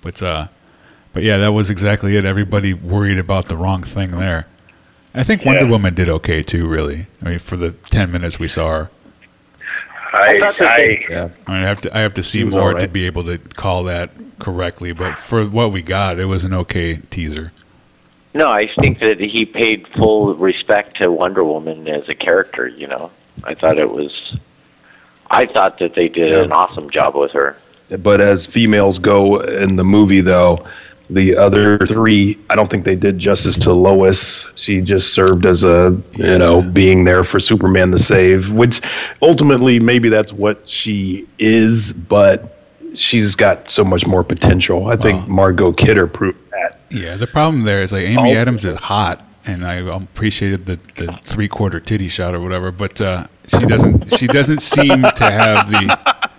but 0.00 0.20
uh 0.22 0.48
but 1.12 1.22
yeah 1.22 1.38
that 1.38 1.52
was 1.52 1.70
exactly 1.70 2.16
it 2.16 2.24
everybody 2.24 2.74
worried 2.74 3.18
about 3.18 3.46
the 3.48 3.56
wrong 3.56 3.82
thing 3.82 4.10
there 4.12 4.46
i 5.14 5.22
think 5.22 5.44
wonder 5.44 5.64
Yeah. 5.64 5.70
woman 5.70 5.94
did 5.94 6.08
okay 6.08 6.42
too 6.42 6.66
really 6.66 7.06
i 7.22 7.30
mean 7.30 7.38
for 7.38 7.56
the 7.56 7.70
10 7.70 8.10
minutes 8.10 8.38
we 8.38 8.48
saw 8.48 8.68
her 8.70 8.90
I, 10.14 10.38
thought 10.40 10.58
that 10.58 10.68
I, 10.68 11.06
Yeah. 11.08 11.28
I, 11.46 11.52
mean, 11.52 11.62
I 11.64 11.68
have 11.68 11.80
to 11.82 11.96
I 11.96 12.00
have 12.00 12.12
to 12.14 12.22
see 12.22 12.44
more 12.44 12.74
all 12.74 12.78
to 12.78 12.86
be 12.86 13.06
able 13.06 13.24
to 13.24 13.38
call 13.38 13.84
that 13.84 14.10
correctly 14.38 14.92
but 14.92 15.18
for 15.18 15.46
what 15.46 15.72
we 15.72 15.80
got 15.82 16.18
it 16.18 16.26
was 16.26 16.44
an 16.44 16.52
okay 16.52 16.96
teaser 17.10 17.50
No, 18.34 18.48
I 18.50 18.68
think 18.80 18.98
that 19.00 19.20
he 19.20 19.46
paid 19.46 19.86
full 19.96 20.34
respect 20.34 20.96
to 21.02 21.10
Wonder 21.10 21.44
Woman 21.44 21.86
as 21.88 22.08
a 22.08 22.14
character. 22.14 22.66
You 22.66 22.88
know, 22.88 23.10
I 23.44 23.54
thought 23.54 23.78
it 23.78 23.90
was 23.90 24.36
I 25.30 25.46
thought 25.46 25.78
that 25.78 25.94
they 25.94 26.08
did 26.08 26.32
an 26.34 26.50
awesome 26.52 26.88
job 26.90 27.14
with 27.14 27.32
her. 27.32 27.56
But 28.00 28.20
as 28.20 28.44
females 28.46 28.98
go 28.98 29.40
in 29.40 29.76
the 29.76 29.84
movie, 29.84 30.20
though, 30.22 30.66
the 31.10 31.36
other 31.36 31.78
three, 31.86 32.38
I 32.50 32.56
don't 32.56 32.70
think 32.70 32.84
they 32.84 32.96
did 32.96 33.18
justice 33.18 33.56
to 33.58 33.72
Lois. 33.72 34.46
She 34.54 34.80
just 34.80 35.12
served 35.12 35.44
as 35.44 35.64
a, 35.64 35.96
you 36.16 36.38
know, 36.38 36.62
being 36.62 37.04
there 37.04 37.24
for 37.24 37.38
Superman 37.40 37.90
to 37.92 37.98
save, 37.98 38.50
which 38.52 38.80
ultimately 39.20 39.78
maybe 39.78 40.08
that's 40.08 40.32
what 40.32 40.66
she 40.66 41.26
is, 41.38 41.92
but 41.92 42.58
she's 42.94 43.34
got 43.36 43.68
so 43.70 43.84
much 43.84 44.06
more 44.06 44.24
potential. 44.24 44.88
I 44.88 44.96
think 44.96 45.28
Margot 45.28 45.72
Kidder 45.72 46.06
proved 46.06 46.38
that. 46.50 46.80
Yeah, 46.90 47.16
the 47.16 47.26
problem 47.26 47.64
there 47.64 47.82
is 47.82 47.92
like 47.92 48.02
Amy 48.04 48.16
Also- 48.16 48.40
Adams 48.40 48.64
is 48.64 48.76
hot, 48.76 49.26
and 49.44 49.64
I 49.66 49.74
appreciated 49.74 50.66
the, 50.66 50.78
the 50.96 51.18
three 51.24 51.48
quarter 51.48 51.80
titty 51.80 52.08
shot 52.08 52.34
or 52.34 52.40
whatever, 52.40 52.70
but 52.70 53.00
uh, 53.00 53.26
she 53.48 53.66
doesn't 53.66 54.16
she 54.18 54.26
doesn't 54.26 54.60
seem 54.60 55.02
to 55.02 55.30
have 55.30 55.70
the 55.70 56.30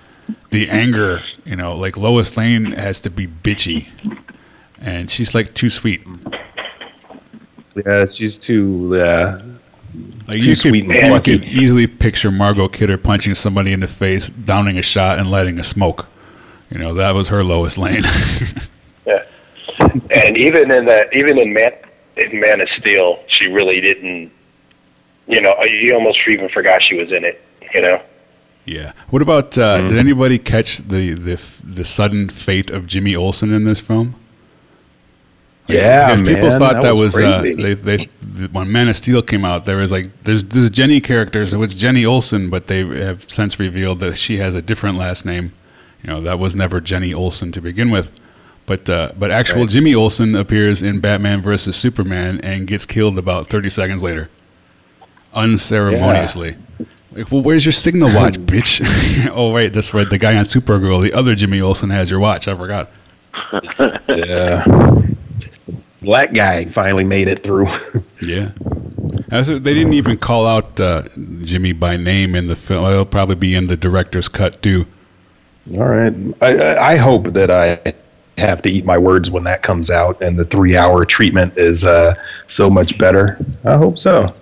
the 0.51 0.69
anger. 0.69 1.21
You 1.43 1.55
know, 1.55 1.75
like 1.75 1.97
Lois 1.97 2.37
Lane 2.37 2.71
has 2.73 2.99
to 3.01 3.09
be 3.09 3.27
bitchy, 3.27 3.89
and 4.83 5.09
she's 5.09 5.33
like 5.33 5.53
too 5.53 5.69
sweet. 5.69 6.05
Yeah, 7.75 8.05
she's 8.05 8.37
too, 8.37 8.91
yeah. 8.95 9.41
Like 10.27 10.41
Too 10.41 10.49
you 10.49 10.55
sweet 10.55 10.85
could, 10.87 10.99
and 10.99 11.27
you 11.27 11.39
could 11.39 11.47
easily 11.47 11.87
picture 11.87 12.31
Margot 12.31 12.67
Kidder 12.67 12.97
punching 12.97 13.35
somebody 13.35 13.73
in 13.73 13.79
the 13.79 13.87
face, 13.87 14.29
downing 14.29 14.77
a 14.77 14.81
shot, 14.81 15.19
and 15.19 15.29
lighting 15.29 15.59
a 15.59 15.63
smoke. 15.63 16.07
You 16.69 16.79
know, 16.79 16.95
that 16.95 17.11
was 17.11 17.27
her 17.29 17.43
Lois 17.43 17.77
Lane. 17.77 18.03
Yeah. 19.05 19.25
And 20.11 20.37
even 20.37 20.71
in 20.71 20.85
that, 20.85 21.13
even 21.13 21.37
in 21.37 21.51
Man, 21.51 21.71
in 22.15 22.39
Man 22.39 22.61
of 22.61 22.69
Steel, 22.79 23.21
she 23.27 23.49
really 23.49 23.81
didn't. 23.81 24.31
You 25.27 25.41
know, 25.41 25.53
you 25.63 25.93
almost 25.93 26.19
even 26.25 26.47
forgot 26.47 26.81
she 26.81 26.95
was 26.95 27.11
in 27.11 27.25
it. 27.25 27.41
You 27.73 27.81
know. 27.81 28.01
Yeah. 28.63 28.93
What 29.09 29.21
about? 29.21 29.57
Uh, 29.57 29.81
Did 29.81 29.97
anybody 29.97 30.39
catch 30.39 30.77
the, 30.77 31.15
the 31.15 31.41
the 31.61 31.83
sudden 31.83 32.29
fate 32.29 32.69
of 32.69 32.87
Jimmy 32.87 33.13
Olsen 33.13 33.51
in 33.51 33.65
this 33.65 33.81
film? 33.81 34.15
Yeah, 35.67 36.13
Because 36.13 36.27
people 36.27 36.49
thought 36.59 36.73
that, 36.73 36.81
that 36.81 36.95
was, 36.95 37.15
was 37.15 37.17
uh, 37.17 37.41
they, 37.41 37.73
they 37.73 38.05
when 38.51 38.71
Man 38.71 38.89
of 38.89 38.97
Steel 38.97 39.21
came 39.21 39.45
out, 39.45 39.65
there 39.65 39.77
was 39.77 39.91
like 39.91 40.23
there's 40.23 40.43
this 40.43 40.69
Jenny 40.69 40.99
character, 40.99 41.47
so 41.47 41.61
it's 41.63 41.73
Jenny 41.73 42.05
Olsen, 42.05 42.49
but 42.49 42.67
they 42.67 42.85
have 42.85 43.29
since 43.29 43.57
revealed 43.59 44.01
that 44.01 44.17
she 44.17 44.37
has 44.37 44.55
a 44.55 44.61
different 44.61 44.97
last 44.97 45.25
name. 45.25 45.53
You 46.03 46.09
know, 46.09 46.21
that 46.21 46.37
was 46.37 46.53
never 46.55 46.81
Jenny 46.81 47.13
Olsen 47.13 47.53
to 47.53 47.61
begin 47.61 47.91
with. 47.91 48.09
But 48.65 48.89
uh, 48.89 49.11
but 49.17 49.31
actual 49.31 49.61
Right. 49.61 49.69
Jimmy 49.69 49.95
Olsen 49.95 50.35
appears 50.35 50.81
in 50.81 50.99
Batman 50.99 51.41
versus 51.41 51.75
Superman 51.77 52.41
and 52.41 52.67
gets 52.67 52.85
killed 52.85 53.17
about 53.17 53.47
30 53.49 53.69
seconds 53.69 54.03
later, 54.03 54.29
unceremoniously. 55.33 56.55
Like, 57.11 57.31
well, 57.31 57.41
where's 57.41 57.65
your 57.65 57.71
signal 57.73 58.13
watch, 58.13 58.35
bitch? 58.39 59.29
oh, 59.33 59.51
wait, 59.51 59.73
that's 59.73 59.93
right. 59.93 60.09
The 60.09 60.17
guy 60.17 60.35
on 60.35 60.45
Supergirl, 60.45 61.01
the 61.01 61.13
other 61.13 61.35
Jimmy 61.35 61.61
Olsen, 61.61 61.89
has 61.89 62.09
your 62.09 62.19
watch. 62.19 62.47
I 62.47 62.55
forgot. 62.55 62.91
Yeah. 64.09 64.63
Black 66.03 66.33
guy 66.33 66.65
finally 66.65 67.03
made 67.03 67.27
it 67.27 67.43
through. 67.43 67.67
Yeah. 68.21 68.51
They 69.29 69.59
didn't 69.59 69.91
even 69.91 70.17
call 70.17 70.47
out 70.47 70.79
uh, 70.79 71.03
Jimmy 71.43 71.73
by 71.73 71.97
name 71.97 72.35
in 72.35 72.47
the 72.47 72.55
film. 72.55 72.85
It'll 72.89 73.03
probably 73.03 73.35
be 73.35 73.53
in 73.53 73.65
the 73.65 73.75
director's 73.75 74.29
cut 74.29 74.61
too. 74.61 74.85
All 75.75 75.85
right. 75.85 76.13
I, 76.41 76.55
I, 76.55 76.91
I 76.91 76.95
hope 76.95 77.33
that 77.33 77.51
I 77.51 77.93
have 78.37 78.61
to 78.61 78.69
eat 78.69 78.85
my 78.85 78.97
words 78.97 79.29
when 79.29 79.43
that 79.43 79.61
comes 79.61 79.89
out 79.89 80.21
and 80.21 80.39
the 80.39 80.45
three 80.45 80.77
hour 80.77 81.03
treatment 81.05 81.57
is 81.57 81.83
uh, 81.83 82.13
so 82.47 82.69
much 82.69 82.97
better. 82.97 83.37
I 83.65 83.75
hope 83.75 83.99
so. 83.99 84.33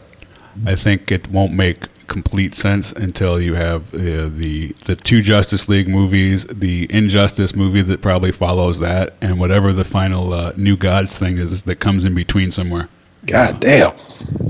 I 0.65 0.75
think 0.75 1.11
it 1.11 1.27
won't 1.29 1.53
make 1.53 1.87
complete 2.11 2.53
sense 2.55 2.91
until 2.91 3.39
you 3.39 3.53
have 3.53 3.93
uh, 3.93 4.27
the 4.29 4.75
the 4.85 4.95
two 4.97 5.21
Justice 5.21 5.69
League 5.69 5.87
movies, 5.87 6.45
the 6.51 6.85
Injustice 6.93 7.55
movie 7.55 7.81
that 7.83 8.01
probably 8.01 8.33
follows 8.33 8.79
that, 8.79 9.13
and 9.21 9.39
whatever 9.39 9.71
the 9.71 9.85
final 9.85 10.33
uh, 10.33 10.51
New 10.57 10.75
Gods 10.75 11.17
thing 11.17 11.37
is 11.37 11.63
that 11.63 11.75
comes 11.77 12.03
in 12.03 12.13
between 12.13 12.51
somewhere. 12.51 12.89
God 13.25 13.59
damn. 13.61 13.97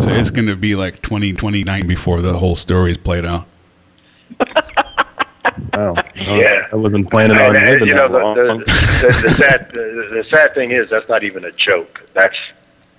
So 0.01 0.09
it's 0.09 0.31
going 0.31 0.47
to 0.47 0.55
be 0.55 0.75
like 0.75 1.01
2029 1.01 1.87
before 1.87 2.21
the 2.21 2.37
whole 2.37 2.55
story 2.55 2.91
is 2.91 2.97
played 2.97 3.25
out. 3.25 3.45
Wow. 5.73 5.95
Yeah. 6.15 6.67
I 6.71 6.75
wasn't 6.75 7.09
planning 7.09 7.37
on 7.37 7.55
And, 7.55 7.65
living 7.65 7.87
you 7.87 7.93
know, 7.95 8.07
that 8.07 8.11
the, 8.11 8.19
long. 8.19 8.35
the, 8.59 8.65
the, 8.65 9.27
the 9.29 9.35
sad 9.35 9.71
the, 9.73 10.09
the 10.11 10.25
sad 10.29 10.53
thing 10.53 10.71
is 10.71 10.89
that's 10.89 11.07
not 11.07 11.23
even 11.23 11.45
a 11.45 11.51
joke. 11.51 12.01
That's 12.13 12.35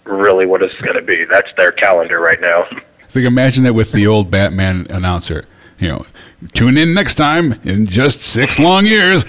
really 0.05 0.47
what 0.47 0.63
it's 0.63 0.75
going 0.81 0.97
to 0.97 1.03
be. 1.03 1.25
That's 1.31 1.49
their 1.57 1.73
calendar 1.73 2.19
right 2.21 2.41
now. 2.41 2.65
So 3.13 3.19
you 3.21 3.27
can 3.27 3.35
imagine 3.35 3.65
that 3.65 3.75
with 3.75 3.93
the 3.93 4.07
old 4.07 4.31
Batman 4.31 4.87
announcer. 4.89 5.45
You 5.79 5.89
know, 5.89 6.07
tune 6.55 6.79
in 6.79 6.95
next 6.95 7.17
time 7.17 7.61
in 7.63 7.85
just 7.85 8.23
six 8.23 8.59
long 8.59 8.87
years. 8.87 9.27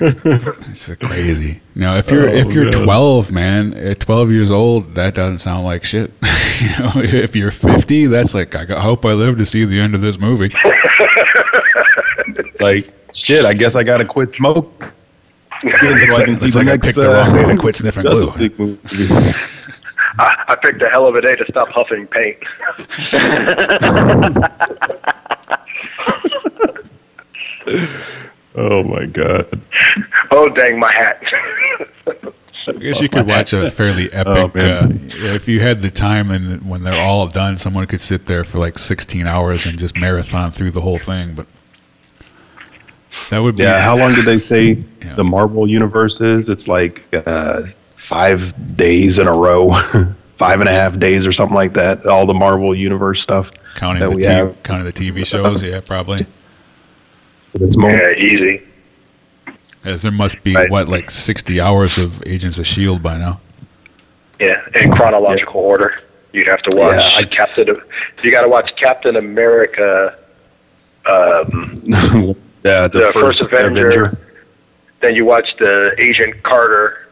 it's 0.00 0.88
crazy. 0.96 1.60
Now, 1.76 1.94
if 1.98 2.10
you're 2.10 2.26
if 2.26 2.48
Oh, 2.48 2.50
you're 2.50 2.70
God. 2.70 2.82
12, 2.82 3.30
man, 3.30 3.74
at 3.74 4.00
12 4.00 4.32
years 4.32 4.50
old, 4.50 4.96
that 4.96 5.14
doesn't 5.14 5.38
sound 5.38 5.64
like 5.64 5.84
shit. 5.84 6.12
you 6.60 6.68
know, 6.80 6.90
if 6.96 7.36
you're 7.36 7.52
50, 7.52 8.06
that's 8.06 8.34
like 8.34 8.56
I 8.56 8.66
I 8.76 8.80
hope 8.80 9.04
I 9.04 9.12
live 9.12 9.38
to 9.38 9.46
see 9.46 9.64
the 9.64 9.78
end 9.78 9.94
of 9.94 10.00
this 10.00 10.18
movie. 10.18 10.52
like, 12.58 12.92
shit, 13.14 13.44
I 13.44 13.54
guess 13.54 13.76
I 13.76 13.84
got 13.84 13.98
to 13.98 14.04
quit 14.04 14.32
smoke. 14.32 14.94
So 15.62 15.68
I 15.68 16.24
can 16.24 16.36
see 16.36 16.46
Looks 16.46 16.54
the 16.54 16.58
like 16.58 16.68
I 16.68 16.70
next, 16.72 16.86
picked 16.86 16.96
the 16.96 17.10
uh, 17.10 17.14
wrong 17.24 17.32
day 17.32 17.46
to 17.46 17.56
quit 17.56 17.76
sniffing 17.76 18.02
glue. 18.04 18.26
Justice 18.26 18.40
League 18.40 18.58
movie. 18.58 18.78
I, 20.18 20.44
I 20.48 20.56
picked 20.56 20.82
a 20.82 20.88
hell 20.88 21.06
of 21.06 21.14
a 21.14 21.20
day 21.20 21.36
to 21.36 21.44
stop 21.48 21.68
huffing 21.68 22.06
paint. 22.08 22.38
Oh 28.54 28.82
my 28.82 29.06
god. 29.06 29.60
oh 30.32 30.48
dang, 30.48 30.78
my 30.80 30.90
hat. 30.92 31.22
I 32.66 32.72
guess 32.72 33.00
you 33.00 33.08
could 33.08 33.26
watch 33.26 33.52
a 33.52 33.70
fairly 33.70 34.12
Oh, 34.12 34.32
epic. 34.32 34.62
uh, 34.62 34.88
if 35.34 35.46
you 35.48 35.60
had 35.60 35.80
the 35.80 35.90
time 35.90 36.30
and 36.30 36.68
when 36.68 36.82
they're 36.82 37.00
all 37.00 37.26
done, 37.28 37.56
someone 37.56 37.86
could 37.86 38.00
sit 38.00 38.26
there 38.26 38.44
for 38.44 38.58
like 38.58 38.78
16 38.78 39.26
hours 39.26 39.64
and 39.64 39.78
just 39.78 39.96
marathon 39.96 40.50
through 40.50 40.72
the 40.72 40.80
whole 40.80 40.98
thing. 40.98 41.34
But 41.34 41.46
that 43.30 43.38
would 43.38 43.56
be. 43.56 43.62
Yeah, 43.62 43.80
how 43.80 43.96
long 43.96 44.12
did 44.12 44.24
they 44.24 44.36
say 44.36 44.82
Yeah. 45.02 45.14
the 45.14 45.24
Marvel 45.24 45.68
universe 45.68 46.20
is? 46.20 46.48
It's 46.48 46.68
like 46.68 47.04
uh, 47.26 47.62
five 47.96 48.76
days 48.76 49.18
in 49.18 49.26
a 49.28 49.32
row, 49.32 49.72
five 50.36 50.60
and 50.60 50.68
a 50.68 50.72
half 50.72 50.98
days 50.98 51.26
or 51.26 51.32
something 51.32 51.54
like 51.56 51.72
that. 51.74 52.06
All 52.06 52.26
the 52.26 52.34
Marvel 52.34 52.74
universe 52.74 53.22
stuff 53.22 53.50
counting 53.76 54.00
that 54.00 54.10
the 54.10 54.16
we 54.16 54.22
t- 54.22 54.28
have. 54.28 54.62
counting 54.62 54.84
the 54.84 54.92
TV 54.92 55.24
shows? 55.26 55.62
Yeah, 55.62 55.80
probably. 55.80 56.26
It's 57.54 57.76
more. 57.76 57.90
yeah, 57.90 58.10
easy. 58.12 58.62
As 59.84 60.02
there 60.02 60.10
must 60.12 60.42
be 60.42 60.54
Right. 60.54 60.68
what 60.70 60.88
like 60.88 61.10
60 61.10 61.60
hours 61.60 61.96
of 61.98 62.22
Agents 62.26 62.58
of 62.58 62.66
Shield 62.66 63.02
by 63.02 63.16
now. 63.16 63.40
Yeah, 64.40 64.60
in 64.76 64.92
chronological 64.92 65.60
order. 65.60 65.98
You'd 66.32 66.46
have 66.48 66.60
to 66.62 66.76
watch 66.76 66.94
Yeah, 66.96 67.10
I- 67.16 67.24
Captain. 67.24 67.74
You 68.22 68.30
got 68.30 68.42
to 68.42 68.48
watch 68.48 68.70
Captain 68.76 69.16
America. 69.16 70.18
Um, 71.06 72.34
yeah, 72.68 72.88
the, 72.88 72.98
the 73.00 73.12
first 73.12 73.50
Avenger. 73.52 74.18
then 75.00 75.14
you 75.14 75.24
watch 75.24 75.48
the 75.58 75.94
Agent 75.98 76.42
Carter. 76.42 77.06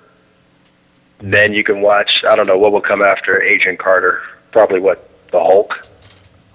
Then 1.21 1.53
you 1.55 1.65
can 1.65 1.81
watch. 1.81 2.11
I 2.29 2.37
don't 2.37 2.47
know 2.47 2.59
what 2.59 2.73
will 2.73 2.81
come 2.83 3.03
after 3.03 3.41
Agent 3.43 3.79
Carter. 3.79 4.21
Probably 4.53 4.81
what 4.81 5.09
the 5.33 5.41
Hulk, 5.41 5.87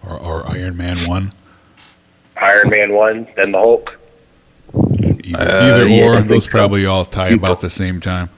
Or, 0.04 0.18
or 0.20 0.47
Iron 0.52 0.78
Man 0.78 0.97
1. 1.08 1.34
Iron 2.38 2.70
Man 2.70 2.93
one, 2.93 3.28
then 3.36 3.52
the 3.52 3.58
Hulk. 3.60 3.95
Either, 5.24 5.38
Uh, 5.38 5.64
either 5.76 5.88
yeah, 5.88 6.04
or. 6.06 6.16
think 6.18 6.30
Those 6.30 6.45
so. 6.49 6.58
probably 6.58 6.86
all 6.86 7.06
tie 7.06 7.30
about 7.30 7.62
the 7.62 7.70
same 7.70 7.99
time. 7.99 8.30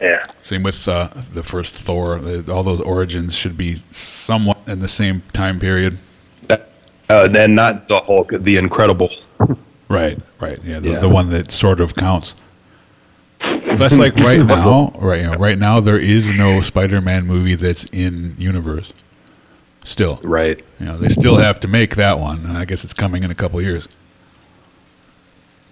Yeah. 0.00 0.24
Same 0.42 0.62
with 0.62 0.86
uh, 0.88 1.08
the 1.32 1.42
first 1.42 1.78
Thor. 1.78 2.18
Uh, 2.18 2.42
All 2.52 2.62
those 2.62 2.80
origins 2.82 3.34
should 3.34 3.56
be 3.56 3.76
somewhat 3.90 4.58
in 4.66 4.80
the 4.80 4.88
same 4.88 5.22
time 5.32 5.58
period. 5.58 5.96
Uh, 7.08 7.28
then 7.28 7.54
not 7.54 7.88
the 7.88 8.00
Hulk, 8.00 8.32
the 8.40 8.56
Incredible. 8.58 9.08
Right, 9.88 10.18
right. 10.40 10.58
Yeah, 10.64 10.80
the, 10.80 10.90
Yeah. 10.90 10.98
the 11.00 11.08
one 11.08 11.30
that 11.30 11.50
sort 11.50 11.80
of 11.80 11.94
counts. 11.94 12.34
That's 13.40 13.98
like 13.98 14.16
right 14.16 14.44
now, 14.44 14.90
right? 14.98 15.20
You 15.22 15.30
know, 15.30 15.34
right 15.34 15.58
now 15.58 15.80
there 15.80 15.98
is 15.98 16.32
no 16.34 16.60
Spider-Man 16.62 17.26
movie 17.26 17.54
that's 17.54 17.84
in 17.92 18.34
universe. 18.38 18.92
Still, 19.84 20.18
Right. 20.24 20.64
you 20.80 20.86
know, 20.86 20.96
they 20.98 21.08
still 21.08 21.36
have 21.36 21.60
to 21.60 21.68
make 21.68 21.94
that 21.94 22.18
one. 22.18 22.46
I 22.56 22.64
guess 22.64 22.82
it's 22.82 22.92
coming 22.92 23.22
in 23.22 23.30
a 23.30 23.34
couple 23.36 23.60
years. 23.62 23.86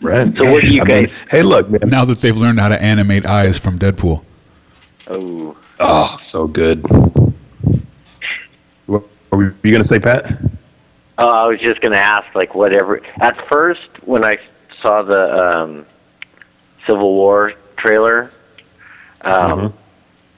Right. 0.00 0.32
So 0.36 0.48
what 0.50 0.62
do 0.62 0.68
you 0.68 0.82
I 0.82 0.84
mean, 0.84 1.10
hey, 1.30 1.42
look, 1.42 1.68
man. 1.70 1.80
Now 1.88 2.04
that 2.04 2.20
they've 2.20 2.36
learned 2.36 2.60
how 2.60 2.68
to 2.68 2.80
animate 2.80 3.26
eyes 3.26 3.58
from 3.58 3.78
Deadpool. 3.78 4.22
Oh, 5.08 5.56
Oh, 5.80 6.14
so 6.20 6.46
good. 6.46 6.84
What 8.86 9.02
were 9.32 9.44
you 9.64 9.70
going 9.72 9.82
to 9.82 9.88
say, 9.88 9.98
Pat? 9.98 10.38
Oh, 11.16 11.28
I 11.28 11.46
was 11.46 11.60
just 11.60 11.80
gonna 11.80 11.96
ask, 11.96 12.34
like, 12.34 12.54
whatever. 12.54 13.00
At 13.20 13.46
first, 13.48 13.88
when 14.04 14.24
I 14.24 14.38
saw 14.82 15.02
the 15.02 15.36
um, 15.36 15.86
Civil 16.86 17.14
War 17.14 17.54
trailer, 17.76 18.30
um, 19.20 19.74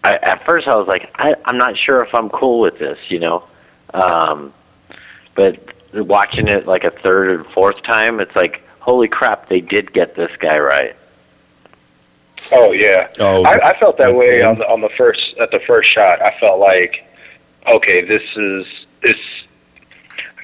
I, 0.04 0.14
at 0.22 0.44
first 0.46 0.68
I 0.68 0.76
was 0.76 0.86
like, 0.86 1.10
I, 1.16 1.34
I'm 1.44 1.58
not 1.58 1.76
sure 1.76 2.02
if 2.02 2.14
I'm 2.14 2.28
cool 2.28 2.60
with 2.60 2.78
this, 2.78 2.98
you 3.08 3.18
know. 3.18 3.44
Um, 3.92 4.52
but 5.34 5.74
watching 5.94 6.48
it 6.48 6.66
like 6.66 6.84
a 6.84 6.90
third 7.02 7.40
or 7.40 7.44
fourth 7.52 7.82
time, 7.82 8.20
it's 8.20 8.34
like, 8.36 8.62
holy 8.80 9.08
crap, 9.08 9.48
they 9.48 9.60
did 9.60 9.92
get 9.92 10.14
this 10.14 10.30
guy 10.40 10.58
right. 10.58 10.96
Oh 12.52 12.72
yeah. 12.72 13.08
Oh, 13.18 13.44
I, 13.44 13.70
I 13.70 13.80
felt 13.80 13.98
that 13.98 14.14
way 14.14 14.36
okay. 14.36 14.42
on 14.42 14.56
the 14.58 14.64
on 14.66 14.80
the 14.80 14.90
first 14.96 15.20
at 15.40 15.50
the 15.50 15.60
first 15.66 15.92
shot. 15.92 16.20
I 16.20 16.38
felt 16.38 16.60
like, 16.60 17.04
okay, 17.66 18.04
this 18.06 18.22
is 18.36 18.66
this 19.02 19.16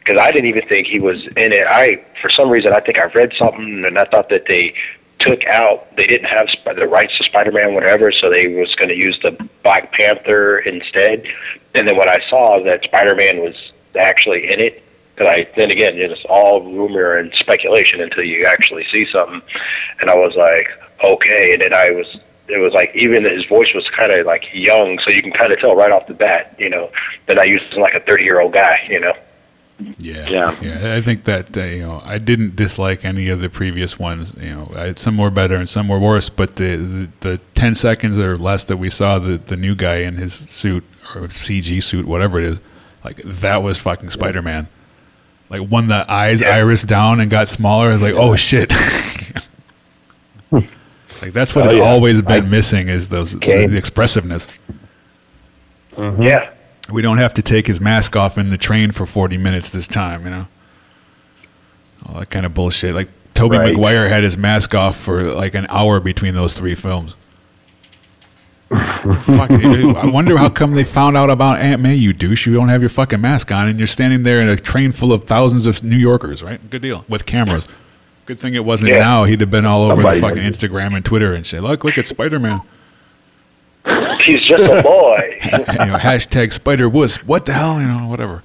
because 0.05 0.21
I 0.21 0.31
didn't 0.31 0.49
even 0.49 0.67
think 0.69 0.87
he 0.87 1.01
was 1.01 1.23
in 1.37 1.53
it. 1.53 1.67
I 1.69 2.05
for 2.21 2.31
some 2.31 2.51
reason 2.51 2.73
I 2.73 2.81
think 2.81 2.99
I 2.99 3.05
read 3.15 3.33
something 3.39 3.83
and 3.85 3.99
I 3.99 4.05
thought 4.07 4.29
that 4.31 4.45
they 4.47 4.71
took 5.21 5.45
out 5.47 5.97
they 5.97 6.07
didn't 6.07 6.27
have 6.27 6.49
the 6.77 6.87
rights 6.87 7.17
to 7.19 7.25
Spider-Man 7.25 7.75
whatever, 7.75 8.13
so 8.13 8.31
they 8.31 8.49
was 8.49 8.75
going 8.75 8.89
to 8.89 8.97
use 8.97 9.19
the 9.23 9.33
Black 9.63 9.93
Panther 9.93 10.59
instead. 10.59 11.25
And 11.75 11.87
then 11.87 11.97
when 11.97 12.09
I 12.09 12.19
saw 12.29 12.63
that 12.65 12.83
Spider-Man 12.85 13.39
was 13.39 13.55
actually 13.99 14.53
in 14.53 14.61
it, 14.61 14.83
because 15.15 15.29
I 15.29 15.49
then 15.57 15.71
again 15.71 15.95
it's 15.97 16.25
all 16.29 16.63
rumor 16.63 17.17
and 17.17 17.33
speculation 17.39 18.01
until 18.01 18.25
you 18.25 18.45
actually 18.47 18.85
see 18.91 19.07
something, 19.13 19.43
and 20.01 20.11
I 20.11 20.15
was 20.15 20.35
like, 20.37 20.69
okay. 21.05 21.53
And 21.53 21.63
then 21.63 21.75
I 21.75 21.91
was 21.91 22.07
it 22.49 22.59
was 22.59 22.73
like 22.73 22.91
even 22.95 23.25
his 23.25 23.45
voice 23.47 23.69
was 23.75 23.89
kind 23.97 24.13
of 24.13 24.27
like 24.27 24.45
young, 24.53 24.99
so 25.07 25.15
you 25.15 25.23
can 25.23 25.33
kind 25.33 25.53
of 25.53 25.61
tell 25.61 25.77
right 25.77 25.91
off 25.91 26.07
the 26.07 26.15
bat, 26.15 26.57
you 26.59 26.69
know, 26.69 26.91
that 27.29 27.39
I 27.39 27.45
used 27.45 27.73
like 27.77 27.95
a 27.95 28.01
thirty 28.01 28.25
year 28.25 28.41
old 28.41 28.55
guy, 28.55 28.87
you 28.89 29.01
know. 29.01 29.15
Yeah, 29.99 30.29
Yeah. 30.29 30.57
yeah. 30.63 30.95
I 30.95 31.01
think 31.01 31.25
that 31.25 31.57
uh, 31.57 31.63
you 31.65 31.83
know 31.83 32.01
I 32.05 32.19
didn't 32.19 32.57
dislike 32.57 33.05
any 33.05 33.29
of 33.29 33.41
the 33.41 33.49
previous 33.49 33.99
ones. 33.99 34.33
You 34.41 34.51
know, 34.55 34.73
I, 34.77 34.95
some 34.95 35.17
were 35.19 35.31
better 35.31 35.57
and 35.57 35.69
some 35.69 35.89
were 35.89 35.99
worse. 35.99 36.29
But 36.29 36.57
the, 36.57 36.77
the 36.77 37.09
the 37.21 37.41
ten 37.55 37.75
seconds 37.75 38.19
or 38.19 38.37
less 38.37 38.65
that 38.65 38.77
we 38.77 38.91
saw 38.91 39.19
the 39.19 39.39
the 39.39 39.57
new 39.57 39.75
guy 39.75 39.97
in 39.97 40.17
his 40.17 40.35
suit 40.35 40.85
or 41.15 41.23
CG 41.29 41.83
suit, 41.83 42.07
whatever 42.07 42.39
it 42.39 42.45
is, 42.45 42.61
like 43.05 43.23
that 43.25 43.63
was 43.63 43.79
fucking 43.79 44.11
Spider 44.11 44.43
Man. 44.43 44.69
Like 45.51 45.69
when 45.69 45.89
the 45.89 46.11
eyes 46.11 46.41
Yeah. 46.41 46.57
iris 46.57 46.83
down 46.85 47.21
and 47.21 47.31
got 47.31 47.47
smaller, 47.49 47.89
I 47.91 47.93
was 47.93 48.03
like, 48.03 48.15
oh 48.15 48.37
shit. 48.37 48.73
like 50.51 51.33
that's 51.33 51.55
what 51.55 51.65
Oh, 51.65 51.69
it's 51.69 51.75
yeah. 51.77 51.83
always 51.83 52.21
been 52.23 52.45
I- 52.45 52.49
missing 52.49 52.89
is 52.89 53.09
those 53.09 53.35
Okay. 53.37 53.67
the 53.67 53.77
expressiveness. 53.77 54.49
Yeah. 55.99 56.51
We 56.91 57.03
don't 57.03 57.19
have 57.19 57.35
to 57.35 57.43
take 57.43 57.67
his 57.67 57.81
mask 57.81 58.17
off 58.17 58.37
in 58.39 58.49
the 58.51 58.59
train 58.59 58.91
for 58.91 59.07
40 59.07 59.37
minutes 59.39 59.71
this 59.71 59.87
time, 59.87 60.25
you 60.25 60.31
know? 60.31 60.49
All 62.07 62.19
that 62.21 62.31
kind 62.31 62.45
of 62.45 62.55
bullshit. 62.55 62.95
Like, 62.95 63.09
Tobey 63.35 63.57
Right. 63.57 63.75
Maguire 63.75 64.09
had 64.09 64.25
his 64.25 64.37
mask 64.37 64.75
off 64.75 64.99
for 64.99 65.23
like 65.33 65.55
an 65.55 65.67
hour 65.69 66.01
between 66.01 66.35
those 66.35 66.55
three 66.55 66.75
films. 66.75 67.15
Fuck, 68.71 69.51
I 69.51 70.07
wonder 70.07 70.37
how 70.39 70.49
come 70.49 70.73
they 70.75 70.85
found 70.85 71.17
out 71.17 71.29
about 71.29 71.59
Aunt 71.59 71.83
May, 71.83 71.95
you 71.95 72.13
douche. 72.13 72.47
You 72.47 72.55
don't 72.55 72.69
have 72.71 72.81
your 72.81 72.89
fucking 72.89 73.21
mask 73.21 73.53
on 73.53 73.69
and 73.69 73.79
you're 73.79 73.87
standing 73.87 74.23
there 74.23 74.41
in 74.41 74.49
a 74.49 74.57
train 74.57 74.93
full 74.93 75.13
of 75.13 75.25
thousands 75.25 75.67
of 75.67 75.83
New 75.83 75.97
Yorkers, 75.97 76.43
right? 76.43 76.71
Good 76.71 76.83
deal. 76.83 77.05
With 77.09 77.27
cameras. 77.27 77.67
Good 78.25 78.39
thing 78.39 78.55
it 78.55 78.65
wasn't 78.65 78.93
Yeah. 78.93 79.01
now. 79.01 79.25
He'd 79.25 79.41
have 79.41 79.51
been 79.51 79.67
all 79.67 79.83
over 79.85 79.97
Somebody 79.97 80.21
the 80.21 80.27
fucking. 80.29 80.43
Instagram 80.43 80.95
and 80.97 81.05
Twitter 81.05 81.35
and 81.35 81.45
shit. 81.45 81.63
Look, 81.63 81.85
look 81.85 81.99
at 81.99 82.07
Spider 82.07 82.39
Man. 82.39 82.61
He's 84.25 84.47
just 84.47 84.63
a 84.63 84.83
boy. 84.83 85.39
you 85.43 85.51
know, 85.51 85.99
hashtag 85.99 86.53
Spider 86.53 86.89
Wuss. 86.89 87.25
What 87.27 87.47
the 87.47 87.53
hell? 87.53 87.81
You 87.81 87.89
know, 87.89 88.07
whatever. 88.09 88.43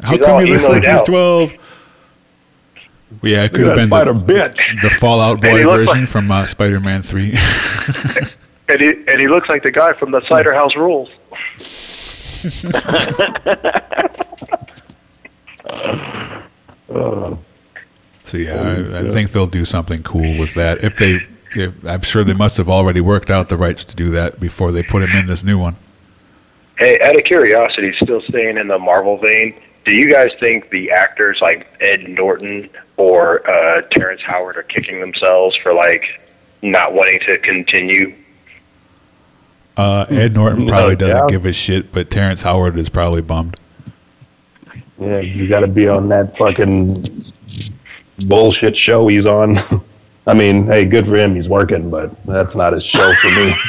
How 0.00 0.12
He's 0.12 0.24
come 0.24 0.44
he 0.44 0.52
looks 0.52 0.66
emoed 0.66 0.84
like 0.84 0.84
he's 0.84 1.02
12? 1.02 1.52
Well, 3.20 3.30
yeah, 3.32 3.44
it 3.44 3.52
could 3.52 3.66
Look 3.66 3.78
have 3.78 3.90
been 3.90 4.24
the, 4.26 4.32
bitch. 4.32 4.80
the 4.80 4.90
Fall 4.90 5.20
Out 5.20 5.40
Boy 5.40 5.62
version 5.64 6.00
like- 6.02 6.08
from 6.08 6.30
uh, 6.30 6.46
Spider 6.46 6.80
Man 6.80 7.02
3. 7.02 7.24
and 8.68 8.80
he 8.80 8.88
and 9.08 9.20
he 9.20 9.28
looks 9.28 9.48
like 9.48 9.62
the 9.62 9.70
guy 9.72 9.92
from 9.98 10.12
the 10.12 10.22
Cider 10.28 10.54
House 10.54 10.74
Rules. 10.76 11.10
So, 18.24 18.38
yeah, 18.38 18.62
I, 18.62 19.00
I 19.00 19.12
think 19.12 19.32
they'll 19.32 19.46
do 19.46 19.64
something 19.66 20.02
cool 20.02 20.38
with 20.38 20.54
that. 20.54 20.82
If 20.82 20.96
they, 20.96 21.16
if, 21.16 21.28
I'm 21.56 22.02
sure 22.02 22.24
they 22.24 22.34
must 22.34 22.56
have 22.56 22.68
already 22.68 23.00
worked 23.00 23.30
out 23.30 23.48
the 23.48 23.56
rights 23.56 23.84
to 23.86 23.96
do 23.96 24.10
that 24.10 24.40
before 24.40 24.72
they 24.72 24.82
put 24.82 25.02
him 25.02 25.10
in 25.16 25.26
this 25.26 25.44
new 25.44 25.58
one. 25.58 25.76
Hey, 26.78 26.98
out 27.04 27.14
of 27.14 27.24
curiosity, 27.24 27.92
still 28.02 28.22
staying 28.22 28.58
in 28.58 28.68
the 28.68 28.78
Marvel 28.78 29.18
vein, 29.18 29.60
do 29.84 29.94
you 29.94 30.10
guys 30.10 30.30
think 30.40 30.70
the 30.70 30.90
actors 30.90 31.38
like 31.40 31.66
Ed 31.80 32.08
Norton 32.08 32.70
or 32.96 33.48
uh, 33.48 33.82
Terrence 33.90 34.22
Howard 34.24 34.56
are 34.56 34.62
kicking 34.62 35.00
themselves 35.00 35.56
for 35.62 35.74
like 35.74 36.04
not 36.62 36.92
wanting 36.92 37.20
to 37.26 37.38
continue? 37.38 38.14
Uh, 39.76 40.06
Ed 40.10 40.34
Norton 40.34 40.66
probably 40.66 40.96
doesn't 40.96 41.16
doubt. 41.16 41.30
give 41.30 41.46
a 41.46 41.52
shit, 41.52 41.92
but 41.92 42.10
Terrence 42.10 42.42
Howard 42.42 42.78
is 42.78 42.88
probably 42.88 43.22
bummed. 43.22 43.58
yeah, 45.00 45.20
you 45.20 45.48
got 45.48 45.60
to 45.60 45.66
be 45.66 45.88
on 45.88 46.08
that 46.10 46.36
fucking 46.36 47.04
bullshit 48.28 48.76
show 48.76 49.08
he's 49.08 49.26
on. 49.26 49.58
I 50.26 50.34
mean, 50.34 50.66
hey, 50.66 50.84
good 50.84 51.06
for 51.06 51.16
him. 51.16 51.34
He's 51.34 51.48
working, 51.48 51.90
but 51.90 52.10
that's 52.26 52.54
not 52.54 52.72
his 52.72 52.84
show 52.84 53.14
for 53.16 53.30
me. 53.30 53.54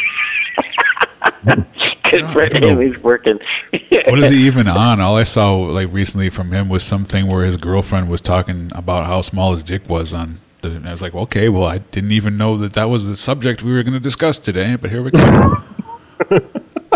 Good 2.11 2.31
for 2.31 2.43
I 2.43 2.47
don't 2.49 2.61
know. 2.61 2.79
him, 2.79 2.93
he's 2.93 3.01
working. 3.01 3.39
what 4.05 4.19
is 4.19 4.29
he 4.29 4.45
even 4.45 4.67
on? 4.67 4.99
All 5.01 5.17
I 5.17 5.23
saw 5.23 5.55
like 5.55 5.91
recently 5.91 6.29
from 6.29 6.51
him 6.51 6.69
was 6.69 6.83
something 6.83 7.25
where 7.27 7.43
his 7.43 7.57
girlfriend 7.57 8.07
was 8.07 8.21
talking 8.21 8.71
about 8.75 9.05
how 9.07 9.21
small 9.23 9.53
his 9.53 9.63
dick 9.63 9.89
was 9.89 10.13
on. 10.13 10.39
The, 10.61 10.71
and 10.75 10.87
I 10.87 10.91
was 10.91 11.01
like, 11.01 11.15
okay, 11.15 11.49
well, 11.49 11.65
I 11.65 11.79
didn't 11.79 12.11
even 12.11 12.37
know 12.37 12.55
that 12.57 12.73
that 12.73 12.85
was 12.89 13.05
the 13.07 13.17
subject 13.17 13.63
we 13.63 13.73
were 13.73 13.81
going 13.81 13.93
to 13.95 13.99
discuss 13.99 14.37
today, 14.37 14.75
but 14.75 14.91
here 14.91 15.01
we 15.01 15.09
go. 15.09 15.63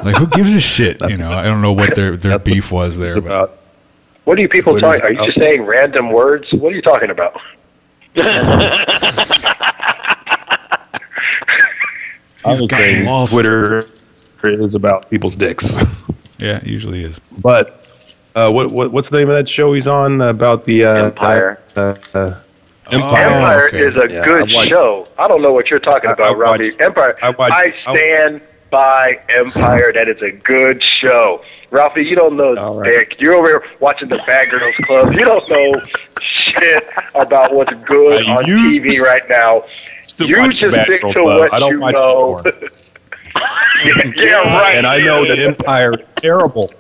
like, 0.03 0.15
who 0.17 0.27
gives 0.27 0.53
a 0.53 0.59
shit? 0.61 1.01
You 1.01 1.15
know, 1.15 1.31
I 1.31 1.45
don't 1.45 1.61
know 1.63 1.73
what 1.73 1.95
their 1.95 2.15
their 2.15 2.31
That's 2.33 2.45
what 2.45 2.53
beef 2.53 2.71
was 2.71 2.97
there. 2.97 3.15
But 3.15 3.25
about 3.25 3.59
What 4.25 4.37
are 4.37 4.41
you 4.41 4.49
people 4.49 4.73
What 4.73 4.81
talking? 4.81 4.99
is- 5.13 5.17
Are 5.19 5.25
you 5.25 5.31
just 5.33 5.43
saying 5.43 5.63
random 5.63 6.11
words? 6.11 6.47
What 6.53 6.73
are 6.73 6.75
you 6.75 6.81
talking 6.83 7.09
about? 7.09 7.39
I 8.19 8.83
was 12.45 12.61
gotten 12.61 12.67
saying 12.69 13.05
lost. 13.05 13.33
Twitter 13.33 13.87
is 14.43 14.75
about 14.75 15.09
people's 15.09 15.35
dicks. 15.35 15.73
yeah, 16.37 16.57
it 16.57 16.65
usually 16.67 17.03
is. 17.03 17.19
But 17.39 17.85
uh, 18.35 18.51
what, 18.51 18.71
what 18.71 18.91
what's 18.91 19.09
the 19.09 19.17
name 19.19 19.29
of 19.29 19.35
that 19.35 19.49
show 19.49 19.73
he's 19.73 19.87
on 19.87 20.21
about 20.21 20.63
the 20.65 20.85
uh, 20.85 21.05
Empire. 21.05 21.59
Uh, 21.75 21.95
uh, 22.13 22.39
Oh, 22.89 22.95
Empire. 22.95 23.25
Empire 23.27 23.67
okay. 23.67 23.79
is 23.79 23.95
a 23.97 24.09
Yeah, 24.09 24.23
good 24.23 24.49
I 24.49 24.55
watched- 24.55 24.69
show. 24.71 25.07
I 25.19 25.27
don't 25.27 25.41
know 25.41 25.51
what 25.51 25.69
you're 25.69 25.77
talking 25.77 26.09
I- 26.09 26.13
about, 26.13 26.29
I 26.29 26.33
Robbie. 26.35 26.63
watched- 26.69 26.79
Empire. 26.79 27.17
I 27.21 27.29
watched- 27.31 27.53
I 27.53 27.73
I- 27.85 27.93
stand 27.93 28.41
by 28.71 29.19
Empire. 29.27 29.91
That 29.93 30.07
is 30.07 30.21
a 30.21 30.31
good 30.31 30.81
show. 31.01 31.41
Ralphie, 31.69 32.03
you 32.05 32.15
don't 32.15 32.37
know 32.37 32.55
All 32.55 32.79
right. 32.79 32.89
dick. 32.89 33.15
You're 33.19 33.33
over 33.33 33.47
here 33.47 33.63
watching 33.81 34.07
the 34.07 34.21
Bad 34.25 34.49
Girls 34.51 34.73
Club. 34.83 35.11
You 35.15 35.25
don't 35.25 35.49
know 35.49 35.81
shit 36.47 36.87
about 37.15 37.53
what's 37.53 37.73
good 37.85 38.25
I 38.27 38.35
on 38.37 38.47
used 38.47 38.83
TV 38.83 39.01
right 39.01 39.27
now. 39.29 39.63
you 40.19 40.35
just 40.51 40.57
stick 40.57 41.01
to 41.01 41.13
Club. 41.13 41.39
what 41.39 41.53
I 41.53 41.59
don't 41.59 41.73
you 41.73 41.79
watch 41.79 41.95
know. 41.95 42.41
yeah, 43.35 44.11
yeah, 44.15 44.35
right. 44.57 44.75
And 44.75 44.87
I 44.87 44.97
know 44.97 45.27
that 45.27 45.39
Empire 45.39 45.93
is 45.99 46.13
terrible. 46.13 46.71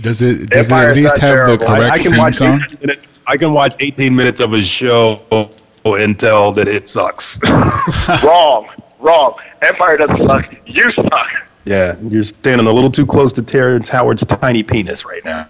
Does 0.00 0.22
it 0.22 0.48
does 0.50 0.70
it 0.70 0.74
at 0.74 0.96
least 0.96 1.18
have 1.18 1.46
the 1.46 1.56
terrible. 1.58 1.68
I, 1.68 1.78
correct 1.78 1.92
I 1.92 1.98
can 1.98 2.12
theme 2.12 2.18
watch 2.18 2.34
song? 2.36 2.60
18 2.64 2.78
minutes. 2.80 3.08
I 3.26 3.36
can 3.36 3.52
watch 3.52 3.76
18 3.78 4.14
minutes 4.14 4.40
of 4.40 4.52
a 4.52 4.62
show 4.62 5.50
and 5.84 6.18
tell 6.18 6.52
that 6.52 6.68
it 6.68 6.88
sucks. 6.88 7.38
wrong, 8.24 8.68
wrong. 9.00 9.34
Empire 9.62 9.96
doesn't 9.98 10.26
suck. 10.26 10.46
You 10.66 10.90
suck. 10.92 11.28
yeah, 11.64 11.96
you're 12.08 12.24
standing 12.24 12.66
a 12.66 12.72
little 12.72 12.90
too 12.90 13.06
close 13.06 13.32
to 13.34 13.42
Terrence 13.42 13.88
Howard's 13.88 14.24
tiny 14.24 14.62
penis 14.62 15.04
right 15.04 15.24
now. 15.24 15.48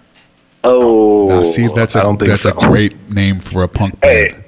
Oh. 0.63 1.27
Now, 1.27 1.43
see, 1.43 1.67
that's 1.69 1.95
a 1.95 1.99
I 1.99 2.03
don't 2.03 2.17
think 2.17 2.29
that's 2.29 2.41
so. 2.41 2.49
a 2.51 2.53
great 2.67 3.09
name 3.09 3.39
for 3.39 3.63
a 3.63 3.67
punk 3.67 3.97
Hey, 4.03 4.31
band. 4.31 4.43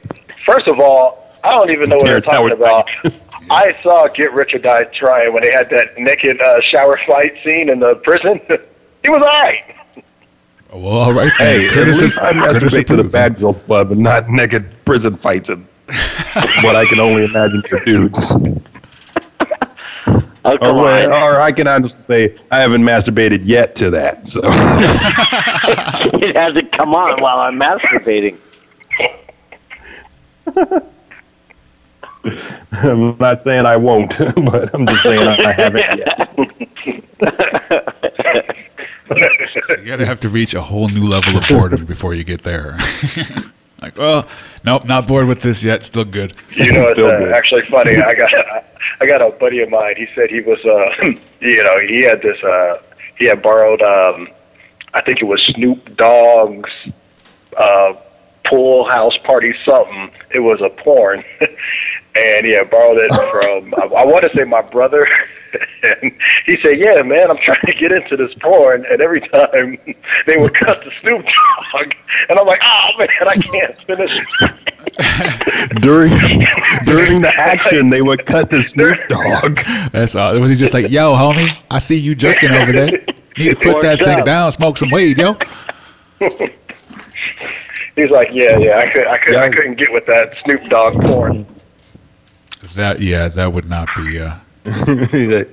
first 0.45 0.68
of 0.68 0.80
all, 0.80 1.24
I 1.43 1.51
don't 1.51 1.70
even 1.70 1.89
know 1.89 1.95
what 1.97 2.05
they're 2.05 2.22
talking 2.22 2.38
Howard's 2.39 2.61
about. 2.61 2.88
tiny. 2.88 3.47
I 3.51 3.78
saw 3.84 4.07
Get 4.07 4.34
Rich 4.34 4.53
or 4.55 4.59
Die 4.59 4.84
Trying 4.97 5.34
when 5.34 5.43
they 5.43 5.51
had 5.51 5.70
that 5.70 5.97
naked 5.97 6.41
uh, 6.41 6.59
shower 6.72 6.99
fight 7.07 7.34
scene 7.43 7.70
in 7.70 7.80
the 7.80 7.95
prison. 8.03 8.39
he 9.03 9.09
was 9.09 9.20
alright. 9.22 9.76
Well, 10.74 10.88
all 10.97 11.13
right 11.13 11.32
then. 11.39 11.59
Hey, 11.61 11.68
at 11.68 11.72
Criticis- 11.74 12.01
least 12.01 12.20
I 12.20 12.34
Criticis 12.34 12.59
masturbate 12.59 12.88
to 12.88 12.95
the. 12.97 13.03
Bad 13.03 13.39
Girls 13.39 13.57
Club 13.57 13.91
and 13.91 14.01
not 14.01 14.30
naked 14.30 14.66
prison 14.86 15.16
fights 15.18 15.49
and 15.49 15.66
what 16.63 16.76
I 16.76 16.86
can 16.86 16.99
only 16.99 17.24
imagine 17.26 17.63
for 17.70 17.80
dudes. 17.86 18.36
Oh, 20.48 20.52
Or, 20.52 20.58
come 20.60 20.78
what- 20.78 21.06
on. 21.06 21.12
or 21.12 21.41
I 21.41 21.52
can 21.52 21.68
honestly 21.68 22.04
say 22.04 22.36
I 22.52 22.60
haven't 22.60 22.84
masturbated 22.84 23.41
yet 23.43 23.76
to 23.78 23.89
that. 23.89 24.28
So 24.28 24.41
it 24.43 26.36
hasn't 26.38 26.72
come 26.72 26.93
on 26.93 27.20
while 27.22 27.39
I'm 27.39 27.60
masturbating. 27.60 28.38
I'm 32.72 33.18
not 33.20 33.43
saying 33.43 33.66
I 33.66 33.76
won't, 33.78 34.18
but 34.20 34.74
I'm 34.74 34.86
just 34.88 35.04
saying 35.04 35.22
I 35.28 35.52
haven't 35.52 35.98
yet. 36.00 36.32
You 39.08 39.86
gotta 39.86 40.06
have 40.06 40.20
to 40.22 40.30
reach 40.30 40.56
a 40.56 40.62
whole 40.62 40.89
new 40.89 41.04
level 41.08 41.38
of 41.38 41.43
boredom 41.48 41.86
before 41.86 42.16
you 42.16 42.24
get 42.24 42.41
there. 42.41 42.76
Like, 43.82 43.98
well, 43.98 44.28
nope, 44.64 44.86
not 44.86 45.08
bored 45.08 45.28
with 45.28 45.42
this 45.42 45.64
yet. 45.64 45.84
Still 45.84 46.06
good. 46.06 46.36
You 46.56 46.72
know, 46.72 46.82
it's 46.90 47.00
uh, 47.00 47.12
good. 47.20 47.32
actually 47.34 47.64
funny. 47.70 47.98
I 47.98 48.14
got 48.14 48.32
I 49.02 49.06
got 49.06 49.22
a 49.22 49.32
buddy 49.32 49.62
of 49.62 49.70
mine. 49.70 49.96
He 49.98 50.08
said 50.16 50.30
he 50.30 50.42
was, 50.42 50.60
uh, 50.66 51.06
you 51.42 51.64
know, 51.64 51.80
he 51.80 52.04
had 52.04 52.22
this. 52.22 52.42
Uh, 52.44 52.82
he 53.18 53.28
had 53.28 53.42
borrowed. 53.42 53.82
Um, 53.82 54.30
I 54.94 55.02
think 55.02 55.22
it 55.22 55.26
was 55.26 55.42
Snoop 55.54 55.98
Dogg's 55.98 56.70
uh, 57.58 57.94
pool 58.46 58.90
house 58.90 59.18
party 59.26 59.54
something. 59.68 60.12
It 60.34 60.40
was 60.40 60.62
a 60.62 60.70
porn, 60.70 61.24
and 62.16 62.45
yeah, 62.45 62.59
had 62.59 62.70
borrowed 62.70 62.97
it 62.97 63.11
from. 63.13 63.74
I, 63.76 64.01
I 64.01 64.05
want 64.05 64.24
to 64.24 64.32
say 64.36 64.43
my 64.43 64.61
brother. 64.61 65.07
And 65.84 66.11
he 66.45 66.57
said, 66.63 66.78
"Yeah, 66.78 67.01
man, 67.01 67.30
I'm 67.30 67.38
trying 67.38 67.66
to 67.66 67.74
get 67.74 67.91
into 67.91 68.18
this 68.18 68.34
porn, 68.41 68.86
and 68.89 69.01
every 69.01 69.22
time 69.22 69.78
they 70.28 70.38
would 70.38 70.53
cut 70.53 70.84
the 70.84 70.91
Snoop 71.01 71.26
Dogg, 71.26 71.93
and 72.30 72.39
I'm 72.39 72.45
like, 72.45 72.61
oh 72.63 72.88
man, 72.97 73.09
I 73.22 73.36
can't 73.41 73.78
finish." 73.86 74.18
during 75.82 76.11
during 76.86 77.22
the 77.22 77.34
action, 77.38 77.89
they 77.89 78.01
would 78.01 78.26
cut 78.26 78.49
the 78.49 78.61
Snoop 78.63 78.97
Dogg. 79.09 79.59
That's 79.91 80.16
all. 80.16 80.39
Was 80.39 80.49
he 80.51 80.55
just 80.55 80.74
like, 80.74 80.89
yo, 80.89 81.13
homie, 81.13 81.55
I 81.70 81.80
see 81.80 81.97
you 81.97 82.16
jerking 82.16 82.51
over 82.51 82.72
there. 82.72 82.91
Need 83.38 83.49
to 83.49 83.55
put 83.55 83.82
that 83.82 83.99
thing 83.99 84.20
out. 84.20 84.26
down, 84.26 84.51
smoke 84.51 84.78
some 84.78 84.91
weed, 84.91 85.18
yo. 85.18 85.38
He's 87.95 88.09
like, 88.09 88.30
"Yeah, 88.34 88.57
yeah, 88.57 88.78
I 88.78 88.91
could, 88.91 89.07
I 89.07 89.18
could, 89.18 89.36
I 89.36 89.49
couldn't 89.49 89.76
get 89.76 89.91
with 89.91 90.05
that 90.05 90.34
Snoop 90.43 90.63
Dogg 90.70 91.05
porn." 91.05 91.45
That 92.74 92.99
yeah, 93.01 93.28
that 93.30 93.53
would 93.53 93.70
not 93.70 93.88
be 93.95 94.20
uh, 94.20 94.36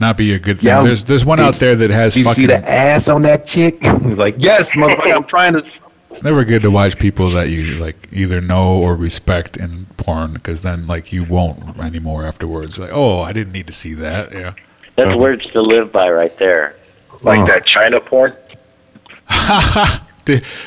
not 0.00 0.16
be 0.16 0.32
a 0.34 0.38
good 0.38 0.58
thing. 0.58 0.68
Yeah. 0.68 0.82
there's 0.82 1.04
there's 1.04 1.24
one 1.24 1.40
out 1.40 1.56
there 1.56 1.76
that 1.76 1.90
has 1.90 2.16
you 2.16 2.24
fucking. 2.24 2.42
see 2.42 2.46
the 2.46 2.58
ass 2.70 3.08
on 3.08 3.22
that 3.22 3.44
chick? 3.44 3.84
He's 3.84 4.18
like, 4.18 4.36
yes, 4.38 4.74
motherfucker, 4.74 5.14
I'm 5.14 5.24
trying 5.24 5.52
to. 5.54 5.72
It's 6.10 6.22
never 6.22 6.44
good 6.44 6.62
to 6.62 6.70
watch 6.70 6.98
people 6.98 7.26
that 7.28 7.48
you 7.50 7.76
like 7.78 8.08
either 8.12 8.40
know 8.40 8.74
or 8.74 8.96
respect 8.96 9.56
in 9.56 9.86
porn 9.96 10.34
because 10.34 10.62
then 10.62 10.86
like 10.86 11.12
you 11.12 11.24
won't 11.24 11.78
anymore 11.78 12.24
afterwards. 12.26 12.78
Like, 12.78 12.90
oh, 12.92 13.20
I 13.20 13.32
didn't 13.32 13.52
need 13.52 13.66
to 13.68 13.72
see 13.72 13.94
that. 13.94 14.32
Yeah. 14.32 14.52
That's 14.96 15.16
words 15.16 15.46
to 15.52 15.62
live 15.62 15.90
by 15.90 16.10
right 16.10 16.36
there. 16.38 16.76
Like 17.22 17.38
Oh. 17.38 17.46
that 17.46 17.64
Chyna 17.66 18.04
porn. 18.04 18.36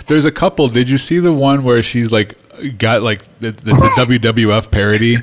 There's 0.08 0.26
a 0.26 0.32
couple. 0.32 0.68
Did 0.68 0.90
you 0.90 0.98
see 0.98 1.20
the 1.20 1.32
one 1.34 1.64
where 1.64 1.84
she's 1.84 2.12
like 2.12 2.36
got 2.78 3.02
like 3.02 3.28
it's 3.42 3.62
a 3.64 3.90
WWF 3.98 4.72
parody? 4.72 5.18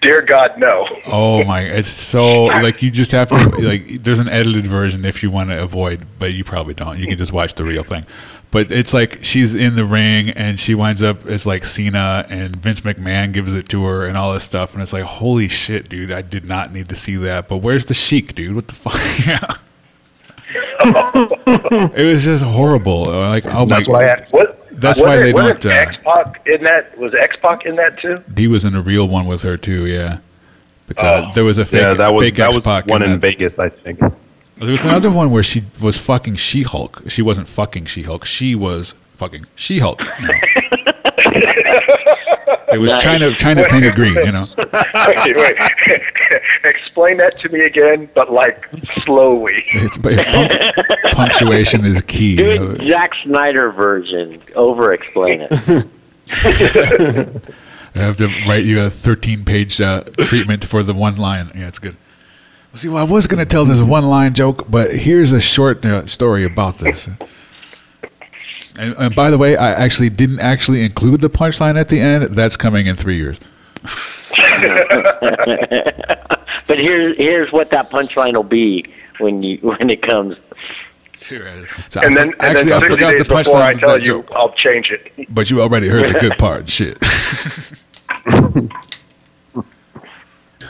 Dear 0.00 0.20
God, 0.20 0.58
no. 0.58 0.86
Oh 1.06 1.44
my! 1.44 1.60
It's 1.60 1.88
so 1.88 2.44
like 2.44 2.82
you 2.82 2.90
just 2.90 3.12
have 3.12 3.28
to 3.28 3.36
like. 3.60 4.02
There's 4.02 4.18
an 4.18 4.28
edited 4.28 4.66
version 4.66 5.04
if 5.04 5.22
you 5.22 5.30
want 5.30 5.50
to 5.50 5.62
avoid, 5.62 6.06
but 6.18 6.34
you 6.34 6.42
probably 6.42 6.74
don't. 6.74 6.98
You 6.98 7.06
can 7.06 7.16
just 7.16 7.32
watch 7.32 7.54
the 7.54 7.64
real 7.64 7.84
thing. 7.84 8.04
But 8.50 8.70
it's 8.70 8.92
like 8.92 9.24
she's 9.24 9.54
in 9.54 9.76
the 9.76 9.84
ring 9.84 10.30
and 10.30 10.60
she 10.60 10.74
winds 10.74 11.02
up 11.02 11.24
as 11.26 11.46
like 11.46 11.64
Cena 11.64 12.26
and 12.28 12.54
Vince 12.56 12.82
McMahon 12.82 13.32
gives 13.32 13.54
it 13.54 13.68
to 13.70 13.84
her 13.84 14.04
and 14.04 14.16
all 14.16 14.34
this 14.34 14.44
stuff 14.44 14.74
and 14.74 14.82
it's 14.82 14.92
like 14.92 15.04
holy 15.04 15.48
shit, 15.48 15.88
dude! 15.88 16.10
I 16.10 16.20
did 16.20 16.44
not 16.44 16.72
need 16.72 16.88
to 16.88 16.96
see 16.96 17.16
that. 17.16 17.48
But 17.48 17.58
where's 17.58 17.86
the 17.86 17.94
Sheik, 17.94 18.34
dude? 18.34 18.54
What 18.54 18.68
the 18.68 18.74
fuck? 18.74 19.26
Yeah. 19.26 19.46
it 21.96 22.04
was 22.04 22.24
just 22.24 22.42
horrible. 22.42 23.04
Like 23.04 23.44
oh 23.54 23.64
That's 23.64 23.88
my! 23.88 23.94
why 23.94 24.10
I 24.10 24.22
What? 24.32 24.61
That's 24.82 25.00
why 25.00 25.18
they 25.18 25.32
wasn't 25.32 25.62
don't, 25.62 25.72
uh, 25.72 25.76
X 25.76 25.96
Pac 26.04 26.46
in 26.46 26.62
that 26.64 26.98
was 26.98 27.14
X 27.14 27.36
Pac 27.40 27.64
in 27.64 27.76
that 27.76 27.98
too? 27.98 28.16
he 28.36 28.46
was 28.46 28.64
in 28.64 28.74
a 28.74 28.82
real 28.82 29.08
one 29.08 29.26
with 29.26 29.42
her 29.42 29.56
too. 29.56 29.86
Yeah. 29.86 30.18
But 30.88 30.98
uh, 30.98 31.30
there 31.34 31.44
was 31.44 31.58
a 31.58 31.64
fake, 31.64 31.80
yeah, 31.80 31.94
that 31.94 32.12
was 32.12 32.26
fake 32.26 32.36
that 32.36 32.54
was 32.54 32.66
X-Pac 32.66 32.86
one 32.86 33.02
in 33.02 33.12
that. 33.12 33.18
Vegas, 33.18 33.58
I 33.58 33.68
think. 33.68 33.98
There 34.00 34.70
was 34.70 34.84
another 34.84 35.10
one 35.10 35.30
where 35.30 35.42
she 35.42 35.64
was 35.80 35.96
fucking 35.98 36.36
She 36.36 36.62
Hulk. 36.62 37.02
She 37.08 37.22
wasn't 37.22 37.48
fucking 37.48 37.86
She 37.86 38.02
Hulk. 38.02 38.24
She 38.24 38.54
was 38.54 38.94
fucking 39.14 39.46
She 39.54 39.78
Hulk. 39.78 40.00
You 40.20 40.28
know? 40.28 40.34
it 41.18 42.78
was 42.78 42.92
Nice. 42.92 43.04
Chyna 43.04 43.34
Chyna 43.36 43.68
painted 43.68 43.94
green. 43.94 44.14
You 44.14 44.32
know. 44.32 44.44
wait, 44.56 45.36
wait. 45.36 45.56
Explain 46.64 47.16
that 47.18 47.38
to 47.40 47.48
me 47.48 47.60
again, 47.60 48.08
but 48.14 48.32
like 48.32 48.68
slowly. 49.04 49.64
It's 49.74 49.96
but 49.98 50.14
punc- 50.14 51.12
punctuation 51.12 51.84
is 51.84 52.00
key. 52.02 52.36
you 52.36 52.58
know. 52.58 52.74
Good 52.74 52.90
Zack 52.90 53.10
Snyder 53.24 53.70
version. 53.72 54.42
Over 54.54 54.92
explain 54.92 55.46
it. 55.50 55.86
I 57.94 57.98
have 57.98 58.16
to 58.18 58.28
write 58.48 58.64
you 58.64 58.80
a 58.80 58.90
13 58.90 59.44
page 59.44 59.80
uh, 59.80 60.04
treatment 60.18 60.64
for 60.64 60.82
the 60.82 60.94
one 60.94 61.16
line. 61.16 61.50
Yeah, 61.54 61.68
it's 61.68 61.78
good. 61.78 61.96
See, 62.74 62.88
well, 62.88 63.06
I 63.06 63.10
was 63.10 63.26
going 63.26 63.38
to 63.38 63.44
tell 63.44 63.66
this 63.66 63.82
one 63.82 64.04
line 64.04 64.32
joke, 64.32 64.70
but 64.70 64.92
here's 64.94 65.30
a 65.30 65.42
short 65.42 65.84
uh, 65.84 66.06
story 66.06 66.44
about 66.44 66.78
this. 66.78 67.06
And, 68.78 68.94
and 68.98 69.14
by 69.14 69.30
the 69.30 69.38
way, 69.38 69.56
I 69.56 69.72
actually 69.72 70.10
didn't 70.10 70.40
actually 70.40 70.84
include 70.84 71.20
the 71.20 71.30
punchline 71.30 71.78
at 71.78 71.88
the 71.88 72.00
end. 72.00 72.34
That's 72.34 72.56
coming 72.56 72.86
in 72.86 72.96
three 72.96 73.16
years. 73.16 73.38
but 76.66 76.78
here's 76.78 77.16
here's 77.18 77.52
what 77.52 77.68
that 77.70 77.90
punchline 77.90 78.34
will 78.34 78.44
be 78.44 78.86
when 79.18 79.42
you 79.42 79.58
when 79.62 79.90
it 79.90 80.02
comes. 80.02 80.36
So 81.14 81.36
And 81.36 82.16
then, 82.16 82.28
and 82.28 82.42
actually, 82.42 82.70
then 82.70 82.82
I 82.82 82.88
forgot 82.88 83.10
days 83.10 83.18
the 83.18 83.24
before 83.24 83.54
punchline 83.54 83.60
I 83.60 83.70
of 83.70 83.80
tell 83.80 83.98
you, 83.98 84.04
joke. 84.04 84.30
I'll 84.34 84.52
change 84.54 84.90
it. 84.90 85.12
But 85.32 85.50
you 85.50 85.60
already 85.60 85.88
heard 85.88 86.10
the 86.10 86.18
good 86.18 86.38
part. 86.38 86.68
Shit. 86.68 86.98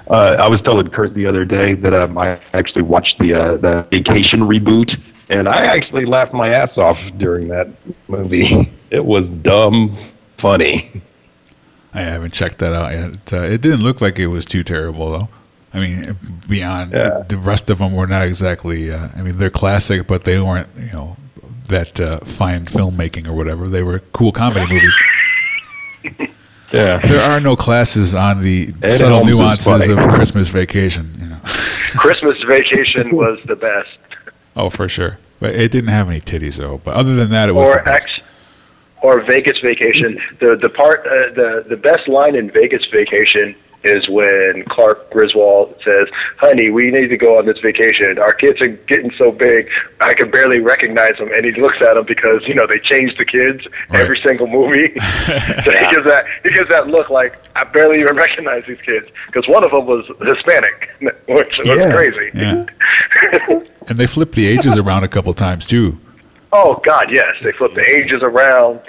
Uh, 0.09 0.37
I 0.39 0.49
was 0.49 0.61
telling 0.61 0.89
Kurt 0.89 1.15
the 1.15 1.27
other 1.27 1.45
day 1.45 1.75
that 1.75 1.95
um, 1.95 2.19
I 2.19 2.39
actually 2.53 2.83
watched 2.83 3.19
the 3.19 3.35
uh, 3.35 3.57
the 3.57 3.87
Vacation 3.91 4.41
reboot, 4.41 5.01
and 5.33 5.49
I 5.49 5.67
actually 5.67 6.05
laughed 6.05 6.33
my 6.33 6.49
ass 6.49 6.79
off 6.79 7.11
during 7.19 7.49
that 7.49 7.69
movie. 8.09 8.73
It 8.93 9.07
was 9.07 9.33
dumb 9.33 9.97
funny. 10.37 11.01
I 11.95 12.01
haven't 12.03 12.35
checked 12.35 12.59
that 12.59 12.75
out 12.75 12.93
yet. 12.93 13.33
Uh, 13.33 13.37
it 13.45 13.63
didn't 13.63 13.81
look 13.83 14.03
like 14.03 14.19
it 14.19 14.27
was 14.27 14.45
too 14.45 14.63
terrible, 14.63 15.11
though. 15.11 15.29
I 15.73 15.81
mean, 15.81 16.15
beyond 16.47 16.93
Yeah. 16.93 17.23
the 17.27 17.39
rest 17.39 17.71
of 17.71 17.79
them 17.79 17.95
were 17.95 18.07
not 18.07 18.27
exactly. 18.27 18.93
Uh, 18.93 19.09
I 19.17 19.23
mean, 19.23 19.39
they're 19.39 19.49
classic, 19.49 20.07
but 20.07 20.25
they 20.25 20.39
weren't, 20.39 20.69
you 20.79 20.93
know, 20.93 21.17
that 21.69 21.99
uh, 22.01 22.19
fine 22.21 22.67
filmmaking 22.67 23.27
or 23.27 23.33
whatever. 23.33 23.67
They 23.69 23.83
were 23.83 24.01
cool 24.13 24.31
comedy 24.33 24.67
movies. 24.67 24.95
Yeah. 26.73 26.99
There 27.07 27.23
are 27.23 27.39
no 27.39 27.55
classes 27.55 28.15
on 28.15 28.41
the 28.41 28.73
Ed 28.83 28.91
subtle 28.93 29.17
Helms 29.25 29.31
is 29.33 29.39
nuances 29.41 29.89
of 29.91 29.99
Christmas 30.15 30.49
Vacation. 30.49 31.15
You 31.21 31.27
know. 31.27 31.41
Christmas 31.45 32.41
Vacation 32.43 33.11
was 33.15 33.39
the 33.47 33.57
best. 33.57 33.89
Oh, 34.57 34.71
for 34.71 34.89
sure. 34.89 35.19
But 35.41 35.55
it 35.55 35.73
didn't 35.73 35.91
have 35.91 36.09
any 36.09 36.21
titties 36.21 36.57
though. 36.57 36.79
But 36.79 36.95
other 36.95 37.15
than 37.15 37.31
that, 37.31 37.49
it 37.49 37.53
was. 37.53 37.71
Or. 37.71 37.89
X, 37.89 38.07
or 39.03 39.21
Vegas 39.25 39.59
Vacation. 39.59 40.21
The 40.41 40.57
the 40.57 40.69
part 40.69 41.01
uh, 41.01 41.35
the 41.35 41.65
the 41.69 41.77
best 41.77 42.09
line 42.09 42.37
in 42.37 42.51
Vegas 42.51 42.85
Vacation 42.93 43.57
is 43.85 44.09
when 44.09 44.65
Clark 44.69 45.11
Griswold 45.11 45.75
says, 45.85 46.09
"Honey, 46.39 46.71
we 46.71 46.91
need 46.91 47.09
to 47.09 47.17
go 47.17 47.39
on 47.39 47.47
this 47.47 47.59
vacation. 47.59 48.19
Our 48.19 48.33
kids 48.33 48.61
are 48.61 48.69
getting 48.69 49.11
so 49.19 49.31
big, 49.33 49.69
I 50.01 50.15
can 50.15 50.31
barely 50.31 50.61
recognize 50.61 51.17
them." 51.19 51.31
And 51.33 51.45
he 51.45 51.53
looks 51.61 51.79
at 51.81 51.95
them 51.95 52.05
because 52.07 52.43
you 52.47 52.55
know 52.55 52.67
they 52.67 52.79
change 52.79 53.17
the 53.19 53.25
kids 53.25 53.67
every 53.93 54.21
single 54.25 54.47
movie. 54.47 54.93
so 55.27 55.33
he 55.35 55.87
gives 55.93 56.07
that 56.07 56.25
he 56.43 56.51
gives 56.51 56.69
that 56.71 56.87
look 56.89 57.11
like 57.11 57.35
I 57.57 57.65
barely 57.65 58.01
even 58.01 58.17
recognize 58.17 58.65
these 58.67 58.81
kids 58.83 59.07
because 59.27 59.47
one 59.49 59.65
of 59.65 59.71
them 59.71 59.87
was 59.87 60.07
Hispanic, 60.21 60.91
which 61.29 61.59
was 61.59 61.67
Yeah. 61.69 61.93
crazy. 61.93 62.31
Yeah. 62.35 62.65
and 63.89 63.99
they 63.99 64.07
flipped 64.07 64.33
the 64.35 64.47
ages 64.47 64.79
around 64.79 65.05
a 65.05 65.09
couple 65.09 65.33
times 65.35 65.67
too. 65.67 65.99
Oh 66.53 66.81
God, 66.87 67.07
yes. 67.11 67.35
They 67.43 67.53
flip 67.53 67.75
the 67.75 67.87
ages 67.89 68.23
around. 68.23 68.81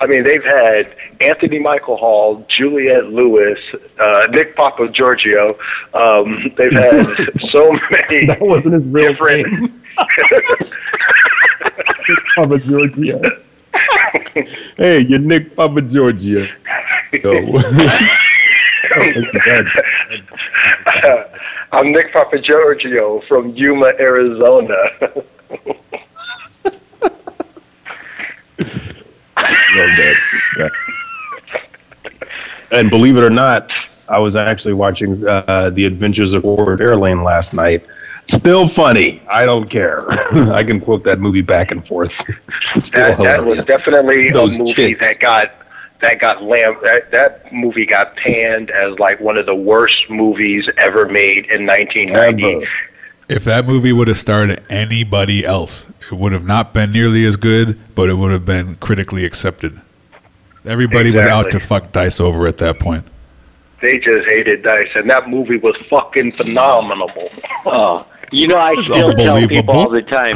I 0.00 0.06
mean, 0.06 0.24
they've 0.24 0.42
had 0.42 0.96
Anthony 1.20 1.58
Michael 1.58 1.98
Hall, 1.98 2.46
Juliette 2.48 3.12
Lewis, 3.12 3.58
uh, 3.98 4.26
Nick 4.30 4.56
Papagiorgio. 4.56 5.58
Um, 5.92 6.50
they've 6.56 6.72
had 6.72 7.06
so 7.50 7.70
many 7.90 8.26
That 8.26 8.40
wasn't 8.40 8.74
his 8.74 8.84
real 8.84 9.10
different. 9.10 9.74
Papa 12.36 12.58
Georgia. 12.58 13.20
hey, 14.78 15.00
you're 15.00 15.18
Nick 15.18 15.54
Papa 15.54 15.82
Georgia. 15.82 16.46
Yo. 17.12 17.58
I'm 21.72 21.92
Nick 21.92 22.14
Papagiorgio 22.14 23.22
from 23.28 23.54
Yuma, 23.54 23.92
Arizona. 24.00 24.74
Love 29.76 29.96
that. 29.96 30.16
Yeah. 30.58 30.68
And 32.72 32.90
believe 32.90 33.16
it 33.16 33.24
or 33.24 33.30
not, 33.30 33.70
I 34.08 34.18
was 34.18 34.36
actually 34.36 34.74
watching 34.74 35.26
uh, 35.26 35.70
The 35.70 35.84
Adventures 35.84 36.32
of 36.32 36.42
Ford 36.42 36.78
Fairlane 36.78 37.24
last 37.24 37.52
night. 37.52 37.84
Still 38.26 38.68
funny. 38.68 39.22
I 39.28 39.44
don't 39.44 39.68
care. 39.68 40.10
I 40.52 40.62
can 40.62 40.80
quote 40.80 41.04
that 41.04 41.18
movie 41.18 41.42
back 41.42 41.70
and 41.70 41.86
forth. 41.86 42.20
That, 42.92 43.18
that 43.18 43.44
was 43.44 43.66
definitely 43.66 44.30
Those 44.30 44.54
a 44.54 44.60
movie 44.60 44.72
chicks. 44.74 45.04
that 45.04 45.18
got 45.18 45.52
that 46.02 46.20
got 46.20 46.40
lamb 46.40 46.76
that, 46.82 47.10
that 47.10 47.52
movie 47.52 47.84
got 47.84 48.14
panned 48.16 48.70
as 48.70 48.96
like 49.00 49.18
one 49.18 49.36
of 49.36 49.46
the 49.46 49.54
worst 49.56 50.08
movies 50.08 50.68
ever 50.78 51.06
made 51.06 51.46
in 51.50 51.66
1990. 51.66 52.44
Ever. 52.46 52.66
If 53.30 53.44
that 53.44 53.64
movie 53.64 53.92
would 53.92 54.08
have 54.08 54.18
starred 54.18 54.60
anybody 54.68 55.46
else, 55.46 55.86
it 56.10 56.14
would 56.14 56.32
have 56.32 56.44
not 56.44 56.74
been 56.74 56.90
nearly 56.90 57.24
as 57.24 57.36
good, 57.36 57.78
but 57.94 58.10
it 58.10 58.14
would 58.14 58.32
have 58.32 58.44
been 58.44 58.74
critically 58.74 59.24
accepted. 59.24 59.80
Everybody 60.64 61.12
was 61.12 61.26
out 61.26 61.48
to 61.52 61.60
fuck 61.60 61.92
Dice 61.92 62.18
over 62.18 62.48
at 62.48 62.58
that 62.58 62.80
point. 62.80 63.06
They 63.80 63.98
just 63.98 64.28
hated 64.28 64.64
Dice, 64.64 64.88
and 64.96 65.08
that 65.08 65.28
movie 65.28 65.58
was 65.58 65.76
fucking 65.88 66.32
phenomenal. 66.32 67.08
Oh, 67.66 68.06
you 68.32 68.48
know, 68.48 68.56
I 68.56 68.72
still 68.82 69.12
tell 69.12 69.46
people 69.46 69.78
all 69.78 69.90
the 69.90 70.00
time, 70.00 70.34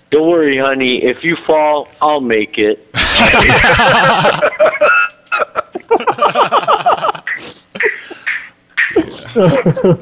"Don't 0.10 0.28
worry, 0.28 0.58
honey. 0.58 1.02
If 1.02 1.24
you 1.24 1.34
fall, 1.46 1.88
I'll 2.00 2.20
make 2.20 2.58
it." 2.58 2.86
And 8.96 9.98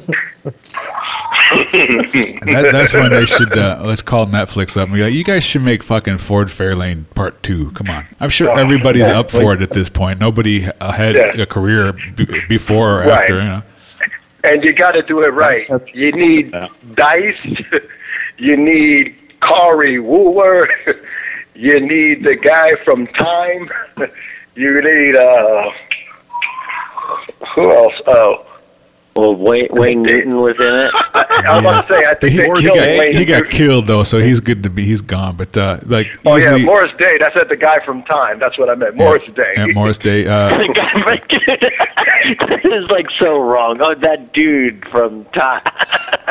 that, 2.43 2.69
that's 2.71 2.93
when 2.93 3.11
they 3.11 3.25
should 3.25 3.57
uh, 3.57 3.81
let's 3.83 4.01
call 4.01 4.25
Netflix 4.27 4.77
up 4.77 4.87
and 4.87 4.95
be 4.95 5.03
like, 5.03 5.13
"You 5.13 5.23
guys 5.23 5.43
should 5.43 5.61
make 5.61 5.83
fucking 5.83 6.17
Ford 6.17 6.47
Fairlane 6.49 7.05
Part 7.15 7.41
Two. 7.43 7.71
Come 7.71 7.89
on, 7.89 8.05
I'm 8.19 8.29
sure 8.29 8.49
Oh, 8.49 8.55
everybody's 8.55 9.07
yeah. 9.07 9.19
up 9.19 9.31
for 9.31 9.53
it 9.53 9.61
at 9.61 9.71
this 9.71 9.89
point. 9.89 10.19
Nobody 10.19 10.65
uh, 10.65 10.91
had 10.91 11.15
Yeah. 11.15 11.41
a 11.41 11.45
career 11.45 11.93
b- 12.15 12.25
before 12.49 13.03
or 13.03 13.07
Right. 13.07 13.21
after. 13.21 13.35
You 13.39 13.43
know, 13.45 13.61
And 14.43 14.63
you 14.63 14.73
got 14.73 14.91
to 14.91 15.01
do 15.03 15.21
it 15.23 15.27
right. 15.29 15.67
You 15.93 16.11
need 16.11 16.53
Dice. 16.95 17.35
You 18.39 18.55
need 18.55 19.15
Kari 19.41 19.97
Wuhrer. 19.97 20.67
You 21.59 21.79
need 21.79 22.23
the 22.23 22.35
guy 22.35 22.69
from 22.85 23.07
Time. 23.07 23.69
You 24.55 24.81
need 24.81 25.15
uh, 25.15 25.69
who 27.55 27.71
else? 27.71 27.93
Oh, 28.07 28.45
Well, 29.17 29.35
Wayne, 29.35 29.67
Wayne 29.71 30.03
Newton 30.03 30.37
was 30.37 30.55
in 30.59 30.61
it. 30.67 30.91
I, 31.13 31.43
I 31.47 31.55
was 31.55 31.63
about 31.65 31.87
to 31.87 31.93
say. 31.93 32.05
I 32.05 32.13
think 32.15 32.31
he, 32.31 32.37
they 32.37 32.43
he 32.61 32.67
got, 32.67 32.75
Wayne. 32.99 33.13
he 33.15 33.25
got 33.25 33.49
killed 33.49 33.87
though, 33.87 34.03
so 34.03 34.19
he's 34.19 34.39
good 34.39 34.61
to 34.63 34.69
be. 34.69 34.85
He's 34.85 35.01
gone. 35.01 35.35
But 35.35 35.57
uh, 35.57 35.79
like 35.85 36.07
Oh 36.25 36.35
yeah, 36.35 36.57
Morris 36.57 36.91
Day. 36.99 37.17
That's 37.19 37.35
at 37.35 37.49
the 37.49 37.55
guy 37.55 37.83
from 37.83 38.03
Time. 38.03 38.37
That's 38.39 38.57
what 38.59 38.69
I 38.69 38.75
meant. 38.75 38.95
Morris 38.95 39.23
Day. 39.35 39.51
yeah, 39.57 39.65
Morris 39.67 39.97
Day. 39.97 40.27
Uh, 40.27 40.49
The 40.57 40.73
guy 40.73 42.47
this 42.63 42.71
is 42.83 42.89
like 42.89 43.07
so 43.19 43.39
wrong. 43.39 43.79
Oh, 43.81 43.95
that 43.95 44.33
dude 44.33 44.85
from 44.91 45.25
Time. 45.25 45.61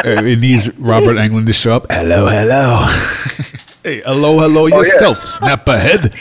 uh, 0.05 0.23
it 0.23 0.39
needs 0.39 0.71
Robert 0.79 1.17
Englund 1.17 1.47
to 1.47 1.53
show 1.53 1.75
up. 1.77 1.91
Hello, 1.91 2.29
hello. 2.29 2.85
hey, 3.83 4.01
hello, 4.03 4.39
hello 4.39 4.63
Oh, 4.65 4.67
yeah. 4.69 4.77
yourself. 4.77 5.27
Snap 5.27 5.69
ahead. 5.69 6.15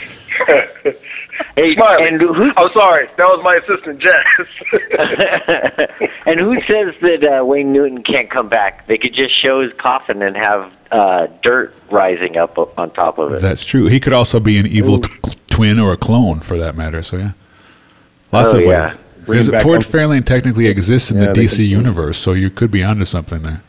Hey, 1.56 1.74
Smiley. 1.74 2.08
and 2.08 2.20
who 2.20 2.50
I'm 2.56 2.68
sorry. 2.74 3.06
That 3.16 3.26
was 3.26 3.40
my 3.42 3.54
assistant, 3.56 4.00
Jess. 4.00 5.88
and 6.26 6.40
who 6.40 6.54
says 6.70 6.94
that 7.02 7.38
uh, 7.40 7.44
Wayne 7.44 7.72
Newton 7.72 8.02
can't 8.02 8.30
come 8.30 8.48
back? 8.48 8.86
They 8.86 8.98
could 8.98 9.14
just 9.14 9.32
show 9.44 9.62
his 9.62 9.72
coffin 9.78 10.22
and 10.22 10.36
have 10.36 10.72
uh, 10.90 11.26
dirt 11.42 11.74
rising 11.90 12.36
up 12.36 12.58
on 12.78 12.90
top 12.92 13.18
of 13.18 13.32
it. 13.32 13.40
That's 13.42 13.64
true. 13.64 13.86
He 13.86 14.00
could 14.00 14.12
also 14.12 14.38
be 14.40 14.58
an 14.58 14.66
evil 14.66 15.00
t- 15.00 15.10
twin 15.48 15.78
or 15.78 15.92
a 15.92 15.96
clone, 15.96 16.40
for 16.40 16.56
that 16.58 16.76
matter. 16.76 17.02
So 17.02 17.16
yeah, 17.16 17.32
lots 18.32 18.52
Oh, 18.54 18.58
of 18.58 18.64
yeah. 18.64 18.88
ways. 18.88 18.98
Because 19.26 19.50
back 19.50 19.62
Ford 19.64 19.84
Uncle- 19.84 20.00
Fairlane 20.00 20.24
technically 20.24 20.66
exists 20.66 21.10
in 21.10 21.18
Yeah, 21.20 21.32
the 21.32 21.40
DC 21.40 21.56
could- 21.56 21.60
universe, 21.66 22.18
so 22.18 22.32
you 22.32 22.48
could 22.50 22.70
be 22.70 22.82
onto 22.84 23.04
something 23.04 23.42
there. 23.42 23.62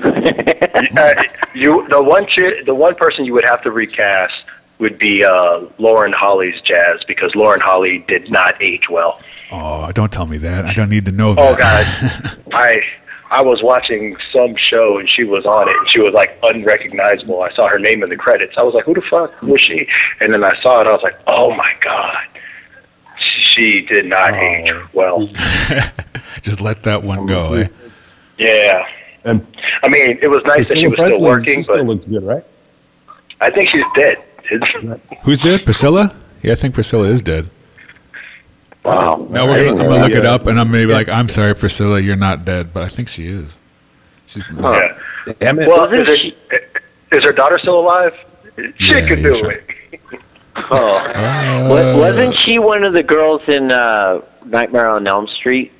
uh, 0.04 1.22
you 1.54 1.86
the 1.88 2.02
one 2.02 2.26
chi- 2.26 2.62
the 2.66 2.74
one 2.74 2.94
person 2.96 3.24
you 3.24 3.32
would 3.32 3.44
have 3.48 3.62
to 3.62 3.70
recast 3.70 4.34
would 4.78 4.98
be 4.98 5.24
uh, 5.24 5.66
Lauren 5.78 6.12
Holly's 6.12 6.60
Jazz 6.62 7.00
because 7.06 7.34
Lauren 7.34 7.60
Holly 7.60 8.04
did 8.08 8.30
not 8.30 8.60
age 8.62 8.88
well. 8.90 9.20
Oh, 9.50 9.92
don't 9.92 10.12
tell 10.12 10.26
me 10.26 10.38
that. 10.38 10.64
I 10.64 10.72
don't 10.72 10.90
need 10.90 11.04
to 11.06 11.12
know 11.12 11.34
that. 11.34 11.52
Oh. 11.52 11.56
God, 11.56 12.38
I 12.52 12.80
I 13.30 13.42
was 13.42 13.62
watching 13.62 14.16
some 14.32 14.54
show 14.56 14.98
and 14.98 15.08
she 15.08 15.24
was 15.24 15.44
on 15.44 15.68
it 15.68 15.74
and 15.76 15.88
she 15.90 16.00
was 16.00 16.14
like 16.14 16.38
unrecognizable. 16.42 17.42
I 17.42 17.52
saw 17.54 17.68
her 17.68 17.78
name 17.78 18.02
in 18.02 18.08
the 18.08 18.16
credits. 18.16 18.54
I 18.56 18.62
was 18.62 18.74
like, 18.74 18.84
who 18.84 18.94
the 18.94 19.02
fuck 19.02 19.40
was 19.42 19.60
she? 19.60 19.86
And 20.20 20.32
then 20.32 20.44
I 20.44 20.60
saw 20.60 20.80
it. 20.80 20.86
I 20.86 20.92
was 20.92 21.02
like, 21.02 21.18
oh 21.26 21.50
my 21.50 21.72
God, 21.80 22.26
she 23.50 23.82
did 23.82 24.06
not 24.06 24.34
age 24.34 24.72
well. 24.92 25.24
Just 26.42 26.60
let 26.60 26.82
that 26.84 27.02
one 27.02 27.26
go. 27.26 27.54
Eh? 27.54 27.68
Yeah, 28.38 28.86
And 29.24 29.46
I 29.82 29.88
mean, 29.88 30.18
it 30.20 30.28
was 30.28 30.42
nice 30.44 30.68
that 30.68 30.78
she 30.78 30.86
was 30.88 30.98
still 30.98 31.22
working, 31.22 31.60
she 31.60 31.62
still 31.64 31.76
but 31.76 31.86
looks 31.86 32.04
good, 32.04 32.24
right? 32.24 32.44
I 33.40 33.50
think 33.50 33.68
she's 33.70 33.84
dead. 33.96 34.23
It's- 34.50 35.00
Who's 35.24 35.38
dead? 35.40 35.64
Priscilla? 35.64 36.14
Yeah, 36.42 36.52
I 36.52 36.54
think 36.56 36.74
Priscilla 36.74 37.06
is 37.08 37.22
dead. 37.22 37.48
wow. 38.84 39.26
Now 39.30 39.46
we're 39.46 39.56
gonna, 39.64 39.70
I'm 39.70 39.76
gonna 39.88 39.98
that. 40.00 40.08
look 40.08 40.12
it 40.18 40.26
up, 40.26 40.46
and 40.46 40.58
I'm 40.60 40.70
gonna 40.70 40.86
be 40.86 40.92
like, 40.92 41.08
"I'm 41.08 41.28
sorry, 41.28 41.54
Priscilla, 41.54 41.98
you're 42.00 42.16
not 42.16 42.44
dead," 42.44 42.72
but 42.74 42.82
I 42.82 42.88
think 42.88 43.08
she 43.08 43.26
is. 43.28 43.56
She's 44.26 44.42
Huh. 44.60 44.78
yeah. 45.26 45.32
Damn 45.40 45.58
it. 45.60 45.68
Well, 45.68 45.80
Wasn't 45.90 46.08
is, 46.08 46.18
it, 46.50 46.62
is 47.12 47.24
her 47.24 47.32
daughter 47.32 47.58
still 47.58 47.80
alive? 47.80 48.12
She 48.76 48.88
Yeah, 48.88 49.08
could 49.08 49.22
do 49.22 49.34
sure. 49.34 49.50
it. 49.52 49.64
Oh. 50.70 50.96
Uh, 50.98 51.96
wasn't 51.98 52.32
she 52.44 52.60
one 52.60 52.84
of 52.84 52.92
the 52.94 53.02
girls 53.02 53.42
in 53.48 53.72
uh, 53.72 54.20
Nightmare 54.46 54.88
on 54.88 55.04
Elm 55.06 55.26
Street? 55.38 55.72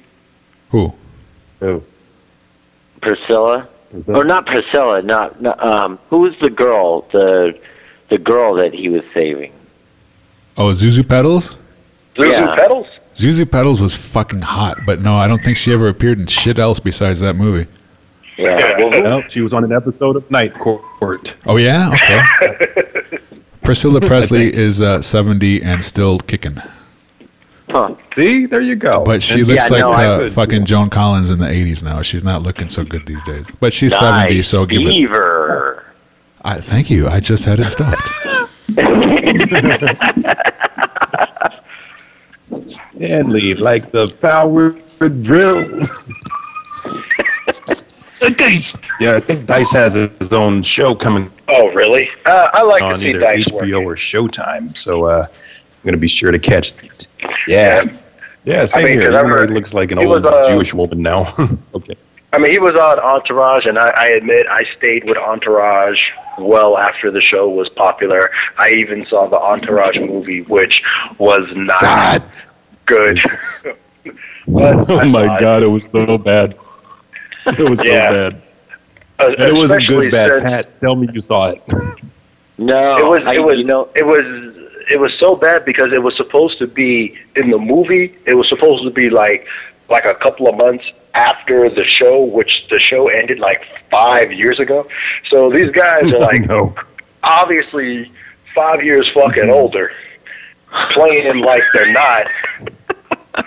who? 0.70 0.92
Oh, 1.62 1.80
Priscilla, 3.00 3.68
or 4.08 4.24
not 4.24 4.46
Priscilla? 4.46 5.00
Not, 5.02 5.40
not 5.40 5.62
um. 5.64 5.98
Who 6.10 6.18
was 6.20 6.32
the 6.42 6.50
girl? 6.50 7.02
The 7.12 7.52
the 8.14 8.22
girl 8.22 8.54
that 8.54 8.72
he 8.72 8.88
was 8.88 9.02
saving. 9.12 9.52
Oh, 10.56 10.66
Zuzu 10.70 11.06
Petals. 11.08 11.58
Zuzu 12.16 12.30
Yeah. 12.30 12.54
Petals? 12.54 12.86
Zuzu 13.16 13.50
Petals 13.50 13.80
was 13.80 13.96
fucking 13.96 14.42
hot, 14.42 14.78
but 14.86 15.00
no, 15.00 15.16
I 15.16 15.26
don't 15.26 15.42
think 15.42 15.56
she 15.56 15.72
ever 15.72 15.88
appeared 15.88 16.20
in 16.20 16.26
shit 16.28 16.58
else 16.60 16.78
besides 16.78 17.18
that 17.20 17.34
movie. 17.34 17.68
Yeah. 18.38 18.58
Yeah. 18.58 18.78
Well, 18.78 19.20
who- 19.22 19.28
she 19.30 19.40
was 19.40 19.52
on 19.52 19.64
an 19.64 19.72
episode 19.72 20.14
of 20.14 20.28
Night 20.30 20.56
Court. 20.58 21.34
Oh 21.46 21.56
yeah, 21.56 21.90
okay. 21.92 23.18
Priscilla 23.64 24.00
Presley 24.00 24.54
is 24.54 24.80
uh, 24.82 25.00
70 25.02 25.62
and 25.62 25.82
still 25.84 26.18
kicking, 26.20 26.58
huh. 27.70 27.94
See, 28.14 28.46
there 28.46 28.60
you 28.60 28.76
go. 28.76 29.02
but 29.04 29.22
she 29.22 29.40
And- 29.40 29.48
looks 29.48 29.70
Yeah, 29.70 29.76
like 29.76 29.80
no, 29.80 29.92
uh, 29.92 30.18
would- 30.18 30.32
fucking 30.32 30.66
Joan 30.66 30.88
Collins 30.90 31.30
in 31.30 31.38
the 31.40 31.46
80s 31.48 31.82
now. 31.82 32.00
She's 32.02 32.22
not 32.22 32.42
looking 32.42 32.68
so 32.68 32.84
good 32.84 33.06
these 33.06 33.22
days, 33.24 33.46
but 33.60 33.72
she's 33.72 33.96
70, 33.98 34.42
so 34.42 34.66
give 34.66 34.82
it. 34.82 35.08
Beaver. 36.44 36.56
I, 36.56 36.60
thank 36.60 36.90
you. 36.90 37.08
I 37.08 37.20
just 37.20 37.44
had 37.44 37.60
it 37.60 37.68
stuffed. 37.68 38.10
and 43.00 43.30
leave 43.32 43.58
like 43.58 43.90
the 43.92 44.08
power 44.20 44.70
drill. 45.22 45.58
okay. 48.22 48.60
Yeah, 49.00 49.16
I 49.16 49.20
think 49.20 49.46
Dice 49.46 49.72
has 49.72 49.94
his 49.94 50.32
own 50.32 50.62
show 50.62 50.94
coming 50.94 51.30
Oh, 51.48 51.68
really? 51.72 52.08
Uh, 52.24 52.48
I 52.54 52.62
like 52.62 52.80
to 52.80 52.84
on 52.86 53.00
see 53.00 53.08
either 53.10 53.20
Dice 53.20 53.44
HBO 53.44 53.84
work. 53.84 53.98
or 53.98 54.00
Showtime, 54.00 54.76
so 54.76 55.04
uh, 55.04 55.26
I'm 55.30 55.84
gonna 55.84 55.96
be 55.98 56.08
sure 56.08 56.30
to 56.30 56.38
catch 56.38 56.72
that. 56.74 57.06
Yeah, 57.46 57.84
yeah. 58.44 58.64
Same 58.64 58.86
I 58.86 58.88
mean, 58.88 59.00
here. 59.00 59.10
'cause 59.10 59.16
I 59.16 59.20
Even 59.26 59.30
though 59.36 59.46
he 59.48 59.52
looks 59.54 59.74
like 59.74 59.90
an 59.92 59.98
he 59.98 60.06
old 60.06 60.24
was, 60.24 60.32
uh, 60.32 60.48
Jewish 60.48 60.72
woman 60.72 61.02
now. 61.02 61.34
okay. 61.74 61.94
I 62.34 62.38
mean, 62.38 62.50
he 62.52 62.58
was 62.58 62.74
on 62.74 62.98
Entourage, 62.98 63.64
and 63.66 63.78
I, 63.78 63.92
I 63.96 64.06
admit 64.08 64.44
I 64.50 64.62
stayed 64.76 65.04
with 65.04 65.16
Entourage 65.16 65.98
well 66.38 66.76
after 66.76 67.10
the 67.12 67.20
show 67.20 67.48
was 67.48 67.68
popular. 67.76 68.30
I 68.58 68.70
even 68.70 69.06
saw 69.08 69.28
the 69.28 69.36
Entourage 69.36 69.96
movie, 69.98 70.42
which 70.42 70.82
was 71.18 71.42
not 71.54 71.80
God. 71.80 72.22
good. 72.86 73.18
But 74.46 74.90
Oh 74.90 75.08
my 75.08 75.26
thought- 75.26 75.40
God, 75.40 75.62
it 75.62 75.68
was 75.68 75.88
so 75.88 76.18
bad. 76.18 76.54
It 77.46 77.66
was 77.70 77.82
Yeah. 77.84 78.08
so 78.10 78.14
bad. 78.30 78.42
uh, 79.20 79.26
And 79.38 79.40
it 79.40 79.54
wasn't 79.54 79.86
good 79.86 80.10
bad. 80.10 80.32
since- 80.32 80.44
Pat, 80.44 80.80
tell 80.80 80.96
me 80.96 81.08
you 81.12 81.20
saw 81.20 81.48
it. 81.50 81.62
No, 82.58 82.96
it 82.98 83.04
was 83.06 83.22
I, 83.26 83.34
it 83.36 83.42
was 83.42 83.56
you 83.56 83.64
know, 83.64 83.88
it 83.94 84.04
was 84.04 84.20
it 84.90 85.00
was 85.00 85.10
so 85.18 85.34
bad 85.34 85.64
because 85.64 85.92
it 85.94 86.02
was 86.02 86.14
supposed 86.18 86.58
to 86.58 86.66
be 86.66 87.14
in 87.36 87.50
the 87.50 87.56
movie 87.58 88.14
it 88.26 88.34
was 88.34 88.46
supposed 88.50 88.84
to 88.84 88.90
be 88.90 89.08
like 89.08 89.46
like 89.88 90.04
a 90.04 90.14
couple 90.16 90.46
of 90.48 90.56
months 90.56 90.84
after 91.14 91.70
the 91.70 91.84
show 91.84 92.24
which 92.24 92.50
the 92.70 92.78
show 92.78 93.08
ended 93.08 93.38
like 93.38 93.62
five 93.90 94.32
years 94.32 94.58
ago. 94.58 94.86
So 95.30 95.50
these 95.50 95.70
guys 95.70 96.12
are 96.12 96.18
like 96.32 96.46
no. 96.46 96.74
obviously 97.22 98.12
five 98.54 98.82
years 98.82 99.08
fucking 99.14 99.44
mm-hmm. 99.44 99.52
older 99.52 99.90
playing 100.92 101.40
like 101.40 101.62
they're 101.74 101.92
not. 101.92 102.26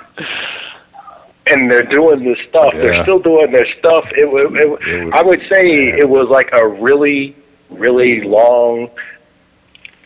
And 1.49 1.71
they're 1.71 1.83
doing 1.83 2.25
this 2.25 2.37
stuff. 2.49 2.73
They're 2.73 3.01
still 3.03 3.19
doing 3.19 3.53
their 3.53 3.65
stuff. 3.79 4.03
It, 4.11 4.25
it, 4.25 4.29
wa- 4.29 4.75
It 4.81 5.03
was 5.05 5.11
i 5.13 5.21
would 5.21 5.39
say 5.49 5.97
it 5.97 6.09
was 6.09 6.27
like 6.29 6.49
a 6.51 6.67
really 6.67 7.37
really 7.69 8.19
long 8.19 8.89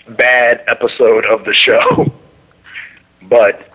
bad 0.09 0.63
episode 0.67 1.25
of 1.25 1.43
the 1.45 1.53
show. 1.53 2.11
But 3.27 3.71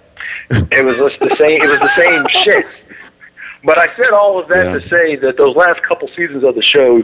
it 0.50 0.84
was 0.84 0.96
just 0.96 1.18
the 1.18 1.34
same 1.36 1.60
it 1.60 1.68
was 1.68 1.80
the 1.80 1.94
same 1.96 2.24
shit 2.44 2.86
but 3.64 3.78
i 3.78 3.86
said 3.96 4.12
all 4.12 4.40
of 4.40 4.48
that 4.48 4.66
Yeah. 4.66 4.72
to 4.78 4.80
say 4.88 5.16
that 5.16 5.36
those 5.36 5.54
last 5.56 5.80
couple 5.88 6.08
seasons 6.16 6.44
of 6.44 6.54
the 6.54 6.62
show 6.62 7.02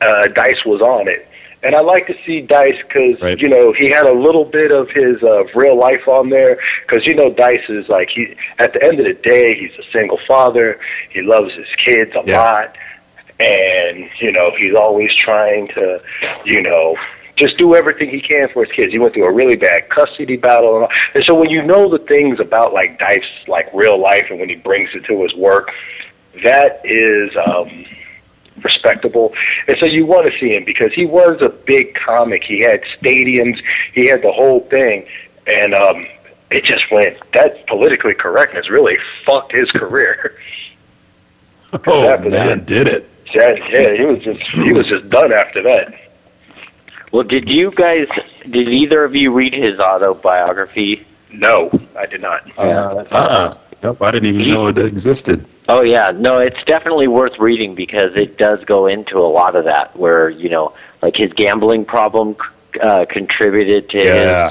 uh 0.00 0.26
dice 0.28 0.64
was 0.66 0.80
on 0.80 1.08
it 1.08 1.28
and 1.66 1.74
I 1.74 1.80
like 1.80 2.06
to 2.08 2.14
see 2.26 2.42
Dice 2.42 2.76
because 2.86 3.18
Right. 3.22 3.38
you 3.38 3.48
know 3.48 3.72
he 3.72 3.88
had 3.90 4.04
a 4.04 4.12
little 4.12 4.44
bit 4.44 4.70
of 4.70 4.90
his 4.90 5.22
uh, 5.22 5.44
real 5.54 5.78
life 5.78 6.06
on 6.06 6.28
there 6.28 6.58
because 6.86 7.06
you 7.06 7.14
know 7.14 7.32
Dice 7.32 7.66
is 7.70 7.88
like 7.88 8.10
he 8.14 8.34
at 8.58 8.74
the 8.74 8.84
end 8.84 9.00
of 9.00 9.06
the 9.06 9.14
day 9.14 9.54
he's 9.58 9.72
a 9.78 9.90
single 9.90 10.18
father 10.28 10.78
he 11.08 11.22
loves 11.22 11.54
his 11.54 11.66
kids 11.82 12.10
a 12.14 12.22
Yeah. 12.26 12.38
lot 12.38 12.76
and 13.40 14.04
you 14.20 14.30
know 14.30 14.50
he's 14.58 14.74
always 14.74 15.10
trying 15.16 15.68
to, 15.68 16.00
you 16.44 16.60
know, 16.62 16.96
just 17.36 17.56
do 17.58 17.74
everything 17.74 18.10
he 18.10 18.20
can 18.20 18.48
for 18.52 18.64
his 18.64 18.74
kids. 18.74 18.92
He 18.92 18.98
went 18.98 19.14
through 19.14 19.26
a 19.26 19.32
really 19.32 19.56
bad 19.56 19.88
custody 19.90 20.36
battle, 20.36 20.76
and, 20.76 20.84
all. 20.84 20.90
and 21.14 21.24
so 21.24 21.34
when 21.34 21.50
you 21.50 21.62
know 21.62 21.88
the 21.90 21.98
things 22.04 22.38
about 22.40 22.72
like 22.72 22.98
Dice, 22.98 23.22
like 23.48 23.66
real 23.74 24.00
life, 24.00 24.26
and 24.30 24.38
when 24.38 24.48
he 24.48 24.56
brings 24.56 24.90
it 24.94 25.04
to 25.06 25.22
his 25.22 25.34
work, 25.34 25.70
that 26.44 26.80
is 26.84 27.30
um, 27.46 27.84
respectable. 28.62 29.34
And 29.66 29.76
so 29.80 29.86
you 29.86 30.06
want 30.06 30.32
to 30.32 30.38
see 30.38 30.54
him 30.54 30.64
because 30.64 30.92
he 30.94 31.06
was 31.06 31.40
a 31.42 31.48
big 31.48 31.94
comic. 31.94 32.44
He 32.44 32.60
had 32.60 32.82
stadiums, 32.82 33.60
he 33.92 34.06
had 34.06 34.22
the 34.22 34.32
whole 34.32 34.60
thing, 34.68 35.06
and 35.46 35.74
um, 35.74 36.06
it 36.50 36.64
just 36.64 36.84
went. 36.92 37.16
That 37.34 37.66
politically 37.66 38.14
correctness 38.14 38.70
really 38.70 38.96
fucked 39.26 39.52
his 39.52 39.70
career. 39.72 40.36
Oh 41.88 42.16
man, 42.18 42.30
that- 42.30 42.66
did 42.66 42.86
it? 42.86 43.10
yeah, 43.34 43.48
yeah, 43.70 43.94
he 43.98 44.06
was 44.06 44.22
just 44.22 44.48
he 44.54 44.72
was 44.72 44.86
just 44.86 45.08
done 45.08 45.32
after 45.32 45.60
that. 45.64 45.92
Well, 47.14 47.22
did 47.22 47.48
you 47.48 47.70
guys? 47.70 48.08
Did 48.50 48.68
either 48.68 49.04
of 49.04 49.14
you 49.14 49.32
read 49.32 49.52
his 49.54 49.78
autobiography? 49.78 51.06
No, 51.32 51.70
I 51.96 52.06
did 52.06 52.20
not. 52.20 52.40
Uh 52.58 53.04
uh 53.12 53.58
Nope, 53.84 54.02
I 54.02 54.10
didn't 54.10 54.34
even 54.34 54.48
know 54.48 54.66
it 54.66 54.78
existed. 54.78 55.46
Oh 55.68 55.82
yeah, 55.84 56.10
no, 56.12 56.38
it's 56.38 56.62
definitely 56.66 57.06
worth 57.06 57.38
reading 57.38 57.76
because 57.76 58.10
it 58.16 58.36
does 58.36 58.64
go 58.64 58.88
into 58.88 59.18
a 59.18 59.30
lot 59.30 59.54
of 59.54 59.64
that. 59.64 59.96
Where 59.96 60.28
you 60.28 60.48
know, 60.48 60.74
like 61.02 61.14
his 61.14 61.32
gambling 61.34 61.84
problem 61.84 62.34
uh, 62.82 63.04
contributed 63.08 63.90
to 63.90 64.04
Yeah. 64.04 64.48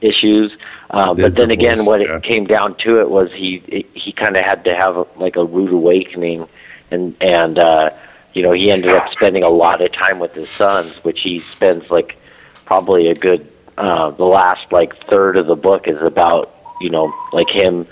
his 0.00 0.14
issues. 0.14 0.52
Uh, 0.88 1.12
but 1.12 1.18
His 1.18 1.34
then 1.34 1.50
again, 1.50 1.76
divorce, 1.76 1.86
what 1.86 2.00
yeah. 2.00 2.16
it 2.16 2.22
came 2.22 2.46
down 2.46 2.76
to 2.78 2.98
it 3.00 3.10
was 3.10 3.28
he 3.34 3.84
he 3.92 4.12
kind 4.12 4.36
of 4.38 4.42
had 4.46 4.64
to 4.64 4.74
have 4.74 4.96
a, 4.96 5.04
like 5.18 5.36
a 5.36 5.44
rude 5.44 5.72
awakening, 5.72 6.48
and 6.90 7.14
and 7.20 7.58
uh, 7.58 7.90
you 8.36 8.42
know 8.44 8.52
he 8.52 8.70
ended 8.70 8.92
up 8.92 9.06
spending 9.12 9.42
a 9.42 9.48
lot 9.64 9.80
of 9.80 9.90
time 9.92 10.18
with 10.18 10.32
his 10.40 10.48
sons, 10.50 10.92
which 11.06 11.20
he 11.22 11.34
spends 11.56 11.84
like 11.90 12.10
probably 12.66 13.08
a 13.08 13.14
good 13.14 13.50
uh, 13.78 14.10
the 14.10 14.24
last 14.24 14.64
like 14.70 14.92
third 15.10 15.36
of 15.38 15.46
the 15.46 15.56
book 15.68 15.82
is 15.88 16.00
about 16.02 16.44
you 16.80 16.90
know 16.90 17.12
like 17.32 17.48
him 17.48 17.86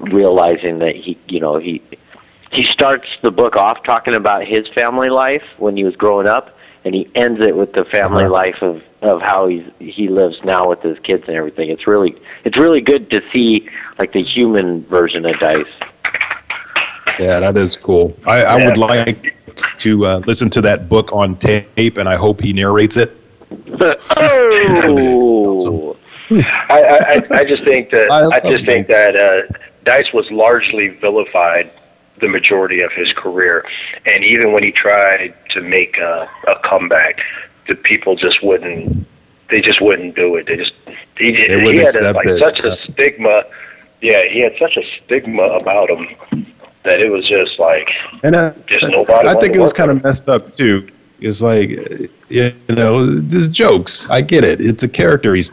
realizing 0.00 0.78
that 0.78 0.94
he 0.96 1.18
you 1.28 1.40
know 1.40 1.58
he 1.58 1.82
he 2.52 2.64
starts 2.72 3.08
the 3.22 3.30
book 3.30 3.56
off 3.56 3.78
talking 3.84 4.14
about 4.14 4.46
his 4.46 4.66
family 4.78 5.10
life 5.10 5.42
when 5.58 5.76
he 5.76 5.84
was 5.84 5.96
growing 5.96 6.28
up 6.28 6.56
and 6.84 6.94
he 6.94 7.08
ends 7.14 7.40
it 7.40 7.56
with 7.56 7.72
the 7.72 7.84
family 7.86 8.24
Uh-huh. 8.24 8.32
life 8.32 8.60
of 8.62 8.82
of 9.02 9.20
how 9.20 9.48
he's 9.48 9.64
he 9.78 10.08
lives 10.08 10.36
now 10.44 10.68
with 10.68 10.80
his 10.82 10.98
kids 11.00 11.24
and 11.26 11.36
everything 11.36 11.70
it's 11.70 11.86
really 11.86 12.14
it's 12.44 12.56
really 12.58 12.80
good 12.80 13.10
to 13.10 13.20
see 13.32 13.68
like 13.98 14.12
the 14.12 14.22
human 14.22 14.84
version 14.86 15.24
of 15.26 15.38
dice 15.40 15.66
Yeah, 17.18 17.40
that 17.40 17.56
is 17.56 17.76
cool. 17.76 18.16
I, 18.26 18.42
I 18.44 18.64
would 18.64 18.76
like 18.76 19.34
to 19.78 20.06
uh, 20.06 20.22
listen 20.26 20.48
to 20.50 20.60
that 20.62 20.88
book 20.88 21.12
on 21.12 21.36
tape, 21.38 21.96
and 21.98 22.08
I 22.08 22.16
hope 22.16 22.40
he 22.40 22.52
narrates 22.52 22.96
it. 22.96 23.16
oh 24.86 25.96
I, 26.30 26.38
I, 26.70 26.96
I- 27.36 27.38
I 27.40 27.44
just 27.44 27.64
think 27.64 27.90
that 27.90 28.10
I 28.12 28.36
I, 28.36 28.40
just 28.40 28.64
think 28.64 28.86
Dice. 28.86 28.88
that 28.88 29.16
uh, 29.16 29.42
Dice 29.84 30.12
was 30.14 30.30
largely 30.30 30.88
vilified 30.88 31.70
the 32.20 32.28
majority 32.28 32.80
of 32.80 32.92
his 32.92 33.12
career, 33.14 33.64
and 34.06 34.24
even 34.24 34.52
when 34.52 34.62
he 34.62 34.70
tried 34.72 35.34
to 35.50 35.60
make 35.60 35.98
a, 35.98 36.28
a 36.48 36.54
comeback, 36.68 37.20
the 37.68 37.74
people 37.76 38.16
just 38.16 38.42
wouldn't. 38.42 39.06
They 39.50 39.60
just 39.60 39.82
wouldn't 39.82 40.14
do 40.16 40.36
it. 40.36 40.46
They 40.46 40.56
just 40.56 40.72
he, 41.18 41.32
They 41.32 41.60
he 41.72 41.76
had 41.78 41.94
a, 41.96 42.12
like 42.12 42.26
it. 42.26 42.40
such 42.40 42.60
a 42.60 42.76
stigma. 42.90 43.42
Yeah, 44.00 44.22
he 44.30 44.40
had 44.40 44.52
such 44.58 44.76
a 44.78 44.82
stigma 45.04 45.42
about 45.42 45.90
him 45.90 46.46
that 46.84 47.00
it 47.00 47.10
was 47.10 47.26
just 47.28 47.58
like 47.58 47.88
And 48.22 48.34
uh, 48.34 48.52
Just 48.66 48.90
nobody 48.90 49.28
I 49.28 49.38
think 49.38 49.54
it 49.54 49.60
was 49.60 49.72
kind 49.72 49.90
of 49.90 50.02
messed 50.02 50.28
up 50.28 50.48
too. 50.48 50.88
It's 51.20 51.40
like, 51.40 51.70
you 52.28 52.52
know, 52.68 53.06
there's 53.20 53.48
jokes. 53.48 54.08
I 54.10 54.22
get 54.22 54.42
it. 54.42 54.60
It's 54.60 54.82
a 54.82 54.88
character 54.88 55.36
he's 55.36 55.50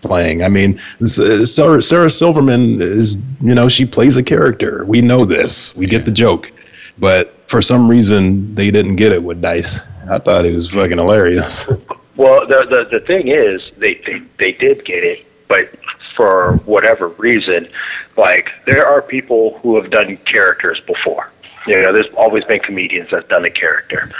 playing. 0.00 0.42
I 0.42 0.48
mean, 0.48 0.80
Sarah, 1.04 1.80
Sarah 1.80 2.10
Silverman 2.10 2.82
is, 2.82 3.18
you 3.40 3.54
know, 3.54 3.68
she 3.68 3.84
plays 3.84 4.16
a 4.16 4.22
character. 4.22 4.84
We 4.84 5.00
know 5.00 5.24
this. 5.24 5.76
We 5.76 5.86
get 5.86 6.04
the 6.04 6.10
joke. 6.10 6.52
But 6.98 7.48
for 7.48 7.62
some 7.62 7.88
reason, 7.88 8.52
they 8.56 8.70
didn't 8.72 8.96
get 8.96 9.12
it 9.12 9.22
with 9.22 9.40
Dice. 9.40 9.80
I 10.10 10.18
thought 10.18 10.44
it 10.44 10.54
was 10.54 10.68
fucking 10.68 10.98
hilarious. 10.98 11.68
Well, 12.16 12.46
the 12.46 12.66
the 12.68 12.98
the 12.98 13.06
thing 13.06 13.28
is, 13.28 13.62
they 13.78 13.94
they 14.06 14.22
they 14.38 14.52
did 14.52 14.84
get 14.84 15.02
it, 15.02 15.26
but 15.48 15.70
for 16.16 16.56
whatever 16.64 17.08
reason, 17.08 17.68
like 18.16 18.50
there 18.66 18.86
are 18.86 19.02
people 19.02 19.58
who 19.58 19.80
have 19.80 19.90
done 19.90 20.16
characters 20.18 20.80
before. 20.86 21.30
You 21.66 21.80
know, 21.80 21.92
there's 21.92 22.12
always 22.16 22.44
been 22.44 22.60
comedians 22.60 23.10
that's 23.10 23.28
done 23.28 23.44
a 23.44 23.50
character. 23.50 24.10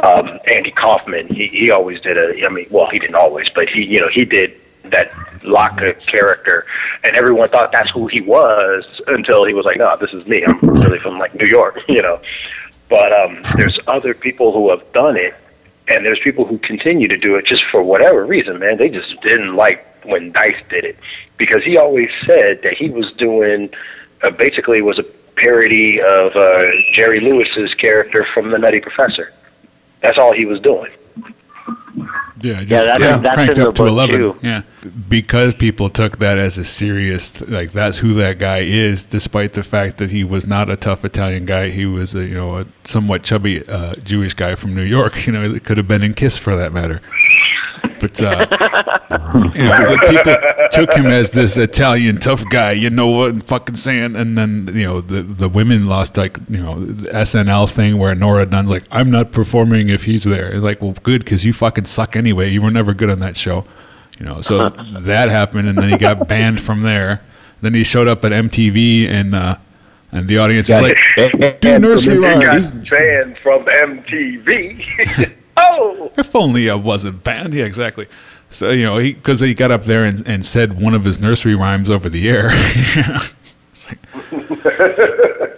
Um, 0.00 0.38
Andy 0.54 0.70
Kaufman, 0.70 1.28
he 1.28 1.48
he 1.48 1.70
always 1.70 2.00
did 2.00 2.18
a. 2.18 2.44
I 2.44 2.48
mean, 2.50 2.66
well, 2.70 2.88
he 2.90 2.98
didn't 2.98 3.16
always, 3.16 3.48
but 3.54 3.68
he 3.68 3.84
you 3.84 4.00
know 4.00 4.08
he 4.08 4.24
did 4.24 4.60
that 4.84 5.12
Locke 5.44 5.80
character, 5.98 6.66
and 7.02 7.16
everyone 7.16 7.48
thought 7.48 7.72
that's 7.72 7.90
who 7.90 8.06
he 8.06 8.20
was 8.20 8.84
until 9.06 9.44
he 9.44 9.54
was 9.54 9.64
like, 9.64 9.78
no, 9.78 9.96
this 9.98 10.12
is 10.12 10.26
me. 10.26 10.44
I'm 10.46 10.58
really 10.60 10.98
from 10.98 11.18
like 11.18 11.34
New 11.34 11.48
York, 11.48 11.78
you 11.88 12.02
know. 12.02 12.20
But 12.88 13.12
um, 13.12 13.42
there's 13.56 13.78
other 13.86 14.14
people 14.14 14.52
who 14.52 14.70
have 14.70 14.92
done 14.92 15.16
it, 15.16 15.36
and 15.88 16.04
there's 16.04 16.20
people 16.22 16.46
who 16.46 16.58
continue 16.58 17.08
to 17.08 17.16
do 17.16 17.34
it 17.36 17.46
just 17.46 17.62
for 17.70 17.82
whatever 17.82 18.24
reason, 18.24 18.58
man. 18.58 18.78
They 18.78 18.88
just 18.88 19.20
didn't 19.22 19.54
like 19.54 19.86
when 20.04 20.32
Dice 20.32 20.62
did 20.70 20.84
it 20.84 20.96
because 21.36 21.62
he 21.64 21.76
always 21.76 22.08
said 22.26 22.60
that 22.62 22.74
he 22.78 22.90
was 22.90 23.12
doing 23.18 23.70
uh, 24.22 24.30
basically 24.30 24.80
was 24.82 24.98
a 24.98 25.04
parody 25.36 26.00
of 26.00 26.34
uh, 26.36 26.70
Jerry 26.92 27.20
Lewis's 27.20 27.74
character 27.74 28.26
from 28.32 28.50
The 28.50 28.58
Nutty 28.58 28.80
Professor. 28.80 29.32
That's 30.02 30.18
all 30.18 30.32
he 30.32 30.46
was 30.46 30.60
doing. 30.60 30.92
Yeah, 32.40 32.64
just 32.64 32.68
that's- 32.86 32.98
crank- 32.98 33.22
that's 33.22 33.34
cranked 33.34 33.58
in 33.58 33.66
up 33.66 33.74
to 33.74 33.86
11. 33.86 34.16
too. 34.20 34.36
Yeah. 34.42 34.62
Because 35.08 35.54
people 35.54 35.88
took 35.88 36.18
that 36.18 36.36
as 36.38 36.58
a 36.58 36.64
serious, 36.64 37.40
like, 37.42 37.72
that's 37.72 37.98
who 37.98 38.14
that 38.14 38.38
guy 38.38 38.58
is, 38.58 39.04
despite 39.04 39.52
the 39.52 39.62
fact 39.62 39.98
that 39.98 40.10
he 40.10 40.24
was 40.24 40.46
not 40.46 40.68
a 40.68 40.76
tough 40.76 41.04
Italian 41.04 41.46
guy. 41.46 41.70
He 41.70 41.86
was, 41.86 42.14
a, 42.14 42.24
you 42.26 42.34
know, 42.34 42.58
a 42.58 42.66
somewhat 42.84 43.22
chubby 43.22 43.66
uh, 43.68 43.94
Jewish 43.96 44.34
guy 44.34 44.54
from 44.56 44.74
New 44.74 44.82
York. 44.82 45.14
You 45.26 45.32
know, 45.32 45.42
it 45.54 45.64
could 45.64 45.78
have 45.78 45.88
been 45.88 46.02
in 46.02 46.12
Kiss 46.14 46.36
for 46.36 46.54
that 46.56 46.72
matter. 46.72 47.00
But, 48.00 48.22
uh, 48.22 48.46
you 49.54 49.62
know, 49.62 49.84
the 49.86 50.06
people 50.08 50.36
took 50.70 50.92
him 50.92 51.06
as 51.06 51.30
this 51.30 51.56
Italian 51.56 52.18
tough 52.18 52.44
guy, 52.50 52.72
you 52.72 52.90
know 52.90 53.06
what 53.06 53.30
I'm 53.30 53.40
fucking 53.40 53.76
saying? 53.76 54.16
And 54.16 54.36
then, 54.36 54.68
you 54.74 54.86
know, 54.86 55.00
the, 55.00 55.22
the 55.22 55.48
women 55.48 55.86
lost, 55.86 56.16
like, 56.18 56.38
you 56.48 56.60
know, 56.60 56.84
the 56.84 57.08
SNL 57.10 57.70
thing 57.70 57.98
where 57.98 58.14
Nora 58.14 58.44
Dunn's 58.46 58.70
like, 58.70 58.84
I'm 58.90 59.10
not 59.10 59.32
performing 59.32 59.88
if 59.88 60.04
he's 60.04 60.24
there. 60.24 60.50
It's 60.52 60.62
like, 60.62 60.82
well, 60.82 60.94
good, 61.02 61.24
because 61.24 61.44
you 61.44 61.52
fucking 61.54 61.83
suck 61.86 62.16
anyway. 62.16 62.50
You 62.50 62.62
were 62.62 62.70
never 62.70 62.94
good 62.94 63.10
on 63.10 63.20
that 63.20 63.36
show. 63.36 63.64
You 64.18 64.26
know, 64.26 64.40
so 64.40 64.68
that 65.00 65.28
happened, 65.28 65.68
and 65.68 65.76
then 65.78 65.88
he 65.90 65.96
got 65.96 66.28
banned 66.28 66.60
from 66.60 66.82
there. 66.82 67.22
Then 67.62 67.74
he 67.74 67.84
showed 67.84 68.08
up 68.08 68.24
at 68.24 68.32
MTV, 68.32 69.08
and 69.08 69.34
uh, 69.34 69.56
and 70.12 70.28
the 70.28 70.38
audience 70.38 70.70
is 70.70 70.80
like, 70.80 71.60
do 71.60 71.78
nursery 71.78 72.14
He 72.16 72.20
got 72.20 72.44
rhymes. 72.44 72.88
banned 72.90 73.38
from 73.38 73.64
MTV. 73.64 75.34
oh, 75.56 76.12
If 76.16 76.36
only 76.36 76.70
I 76.70 76.74
wasn't 76.74 77.24
banned. 77.24 77.54
Yeah, 77.54 77.64
exactly. 77.64 78.06
So 78.50 78.70
you 78.70 78.84
know, 78.84 78.98
he 78.98 79.14
because 79.14 79.40
he 79.40 79.54
got 79.54 79.70
up 79.72 79.84
there 79.84 80.04
and, 80.04 80.26
and 80.28 80.46
said 80.46 80.80
one 80.80 80.94
of 80.94 81.04
his 81.04 81.18
nursery 81.20 81.56
rhymes 81.56 81.90
over 81.90 82.08
the 82.08 82.28
air. 82.28 82.50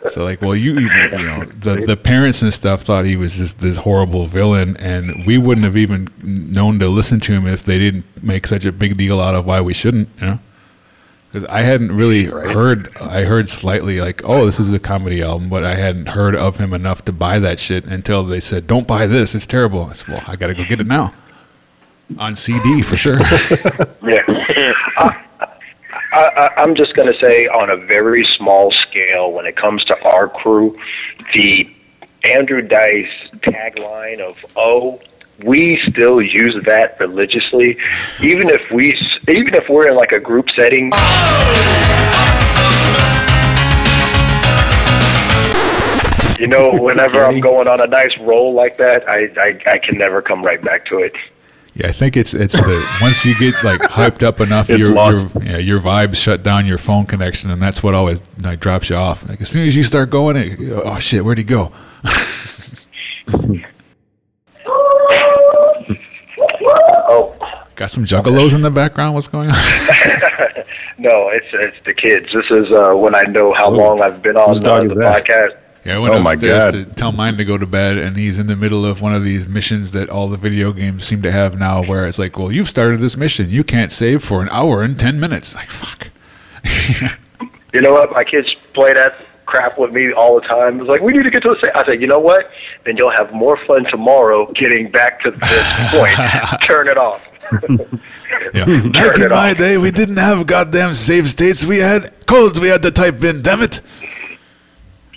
It's 0.06 0.14
like- 0.14 0.14
so 0.14 0.24
like, 0.24 0.42
well, 0.42 0.56
you 0.56 0.72
even 0.78 1.18
you 1.20 1.26
know, 1.26 1.44
the 1.44 1.84
the 1.86 1.96
parents 1.96 2.42
and 2.42 2.52
stuff 2.52 2.82
thought 2.82 3.04
he 3.04 3.16
was 3.16 3.36
just 3.36 3.60
this 3.60 3.76
horrible 3.76 4.26
villain, 4.26 4.76
and 4.78 5.26
we 5.26 5.38
wouldn't 5.38 5.64
have 5.64 5.76
even 5.76 6.08
known 6.22 6.78
to 6.80 6.88
listen 6.88 7.20
to 7.20 7.32
him 7.32 7.46
if 7.46 7.64
they 7.64 7.78
didn't 7.78 8.04
make 8.22 8.46
such 8.46 8.64
a 8.64 8.72
big 8.72 8.96
deal 8.96 9.20
out 9.20 9.34
of 9.34 9.46
why 9.46 9.60
we 9.60 9.74
shouldn't. 9.74 10.08
You 10.20 10.26
know. 10.26 10.38
Because 11.32 11.48
I 11.50 11.62
hadn't 11.62 11.92
really 11.94 12.24
heard, 12.26 12.96
I 12.98 13.24
heard 13.24 13.48
slightly 13.48 14.00
like, 14.00 14.22
oh, 14.24 14.46
this 14.46 14.60
is 14.60 14.72
a 14.72 14.78
comedy 14.78 15.22
album, 15.22 15.48
but 15.50 15.64
I 15.64 15.74
hadn't 15.74 16.06
heard 16.06 16.36
of 16.36 16.56
him 16.56 16.72
enough 16.72 17.04
to 17.06 17.12
buy 17.12 17.40
that 17.40 17.58
shit 17.58 17.84
until 17.84 18.22
they 18.24 18.38
said, 18.40 18.66
don't 18.68 18.86
buy 18.86 19.06
this, 19.08 19.34
it's 19.34 19.44
terrible. 19.46 19.82
I 19.84 19.94
said, 19.94 20.08
well, 20.08 20.22
I 20.28 20.36
got 20.36 20.46
to 20.46 20.54
go 20.54 20.64
get 20.64 20.80
it 20.80 20.86
now. 20.86 21.12
On 22.18 22.36
CD 22.36 22.80
for 22.80 22.96
sure. 22.96 23.16
yeah. 24.02 24.72
Uh, 24.96 25.10
I, 26.16 26.46
I, 26.46 26.62
I'm 26.62 26.74
just 26.74 26.96
going 26.96 27.12
to 27.12 27.18
say, 27.18 27.46
on 27.46 27.68
a 27.68 27.76
very 27.76 28.26
small 28.38 28.72
scale, 28.86 29.32
when 29.32 29.44
it 29.44 29.54
comes 29.54 29.84
to 29.84 29.98
our 30.02 30.28
crew, 30.28 30.78
the 31.34 31.68
Andrew 32.24 32.62
Dice 32.62 33.30
tagline 33.42 34.20
of 34.20 34.44
"Oh." 34.56 35.00
We 35.44 35.78
still 35.90 36.22
use 36.22 36.56
that 36.64 36.98
religiously, 36.98 37.76
even 38.22 38.48
if 38.48 38.62
we, 38.72 38.98
even 39.28 39.54
if 39.54 39.68
we're 39.68 39.88
in 39.88 39.94
like 39.94 40.12
a 40.12 40.18
group 40.18 40.46
setting. 40.58 40.90
You 46.40 46.46
know, 46.46 46.72
whenever 46.82 47.22
I'm 47.22 47.40
going 47.40 47.68
on 47.68 47.82
a 47.82 47.86
nice 47.86 48.16
roll 48.22 48.54
like 48.54 48.78
that, 48.78 49.06
I, 49.06 49.26
I 49.38 49.60
I 49.72 49.78
can 49.78 49.98
never 49.98 50.22
come 50.22 50.42
right 50.42 50.64
back 50.64 50.86
to 50.86 51.00
it. 51.00 51.12
Yeah, 51.76 51.88
I 51.88 51.92
think 51.92 52.16
it's 52.16 52.32
it's 52.32 52.54
the 52.54 52.88
once 53.02 53.22
you 53.24 53.38
get 53.38 53.54
like 53.62 53.80
hyped 53.90 54.22
up 54.22 54.40
enough, 54.40 54.68
your, 54.70 54.78
your 54.78 55.12
yeah 55.42 55.58
your 55.58 55.78
vibes 55.78 56.16
shut 56.16 56.42
down 56.42 56.64
your 56.64 56.78
phone 56.78 57.04
connection, 57.04 57.50
and 57.50 57.62
that's 57.62 57.82
what 57.82 57.94
always 57.94 58.20
like 58.40 58.60
drops 58.60 58.88
you 58.88 58.96
off. 58.96 59.28
Like 59.28 59.42
as 59.42 59.50
soon 59.50 59.68
as 59.68 59.76
you 59.76 59.82
start 59.82 60.08
going, 60.08 60.36
it, 60.36 60.58
oh 60.84 60.98
shit, 60.98 61.22
where'd 61.22 61.36
he 61.36 61.44
go? 61.44 61.72
Oh, 66.68 67.36
Got 67.74 67.90
some 67.90 68.06
juggalos 68.06 68.54
in 68.54 68.62
the 68.62 68.70
background. 68.70 69.14
What's 69.14 69.28
going 69.28 69.50
on? 69.50 69.56
no, 70.98 71.28
it's 71.28 71.46
it's 71.52 71.76
the 71.84 71.92
kids. 71.92 72.24
This 72.32 72.46
is 72.50 72.72
uh, 72.72 72.94
when 72.94 73.14
I 73.14 73.22
know 73.24 73.52
how 73.52 73.68
long 73.68 74.00
I've 74.00 74.22
been 74.22 74.38
on 74.38 74.48
uh, 74.48 74.52
is 74.52 74.60
the 74.62 74.94
that? 74.94 75.65
Podcast. 75.86 75.88
Yeah, 75.88 75.96
I 75.96 75.98
went 75.98 76.14
Oh 76.14 76.18
my 76.20 76.32
upstairs 76.34 76.72
to 76.72 76.84
tell 76.84 77.12
mine 77.12 77.36
to 77.36 77.44
go 77.44 77.56
to 77.58 77.66
bed, 77.66 77.98
and 77.98 78.16
he's 78.16 78.38
in 78.38 78.46
the 78.46 78.56
middle 78.56 78.84
of 78.84 79.00
one 79.00 79.14
of 79.14 79.24
these 79.24 79.46
missions 79.48 79.92
that 79.92 80.08
all 80.10 80.28
the 80.28 80.36
video 80.36 80.72
games 80.72 81.04
seem 81.06 81.22
to 81.22 81.32
have 81.32 81.58
now, 81.58 81.82
where 81.84 82.06
it's 82.06 82.18
like, 82.18 82.38
"Well, 82.38 82.52
you've 82.52 82.68
started 82.68 83.00
this 83.00 83.16
mission. 83.16 83.50
You 83.50 83.64
can't 83.64 83.92
save 83.92 84.22
for 84.24 84.42
an 84.42 84.48
hour 84.50 84.82
and 84.82 84.98
ten 84.98 85.18
minutes." 85.20 85.54
Like, 85.54 85.70
fuck. 85.70 86.08
You 87.74 87.82
know 87.82 87.92
what? 87.92 88.10
My 88.12 88.24
kids 88.24 88.48
play 88.72 88.94
that 88.94 89.16
crap 89.44 89.76
with 89.78 89.92
me 89.92 90.10
all 90.10 90.40
the 90.40 90.46
time. 90.46 90.80
It's 90.80 90.88
like 90.88 91.02
we 91.02 91.12
need 91.12 91.24
to 91.24 91.30
get 91.30 91.42
to 91.42 91.50
the. 91.50 91.56
Sa-. 91.60 91.78
I 91.78 91.84
said, 91.84 92.00
you 92.00 92.06
know 92.06 92.18
what? 92.18 92.48
Then 92.86 92.96
you'll 92.96 93.12
have 93.14 93.34
more 93.34 93.58
fun 93.66 93.84
tomorrow 93.90 94.50
getting 94.52 94.90
back 94.90 95.20
to 95.24 95.30
this 95.30 95.90
point. 95.90 96.62
Turn 96.62 96.88
it 96.88 96.96
off. 96.96 97.22
Yeah. 98.54 98.64
Turn 98.64 98.92
Back 98.92 99.18
in 99.18 99.28
my 99.30 99.50
off. 99.52 99.56
day, 99.56 99.78
we 99.78 99.90
didn't 99.90 100.16
have 100.16 100.46
goddamn 100.46 100.94
save 100.94 101.28
states. 101.28 101.64
We 101.64 101.78
had 101.78 102.26
codes 102.26 102.58
we 102.60 102.68
had 102.68 102.82
to 102.82 102.90
type 102.90 103.22
in. 103.24 103.42
Damn 103.42 103.62
it. 103.62 103.80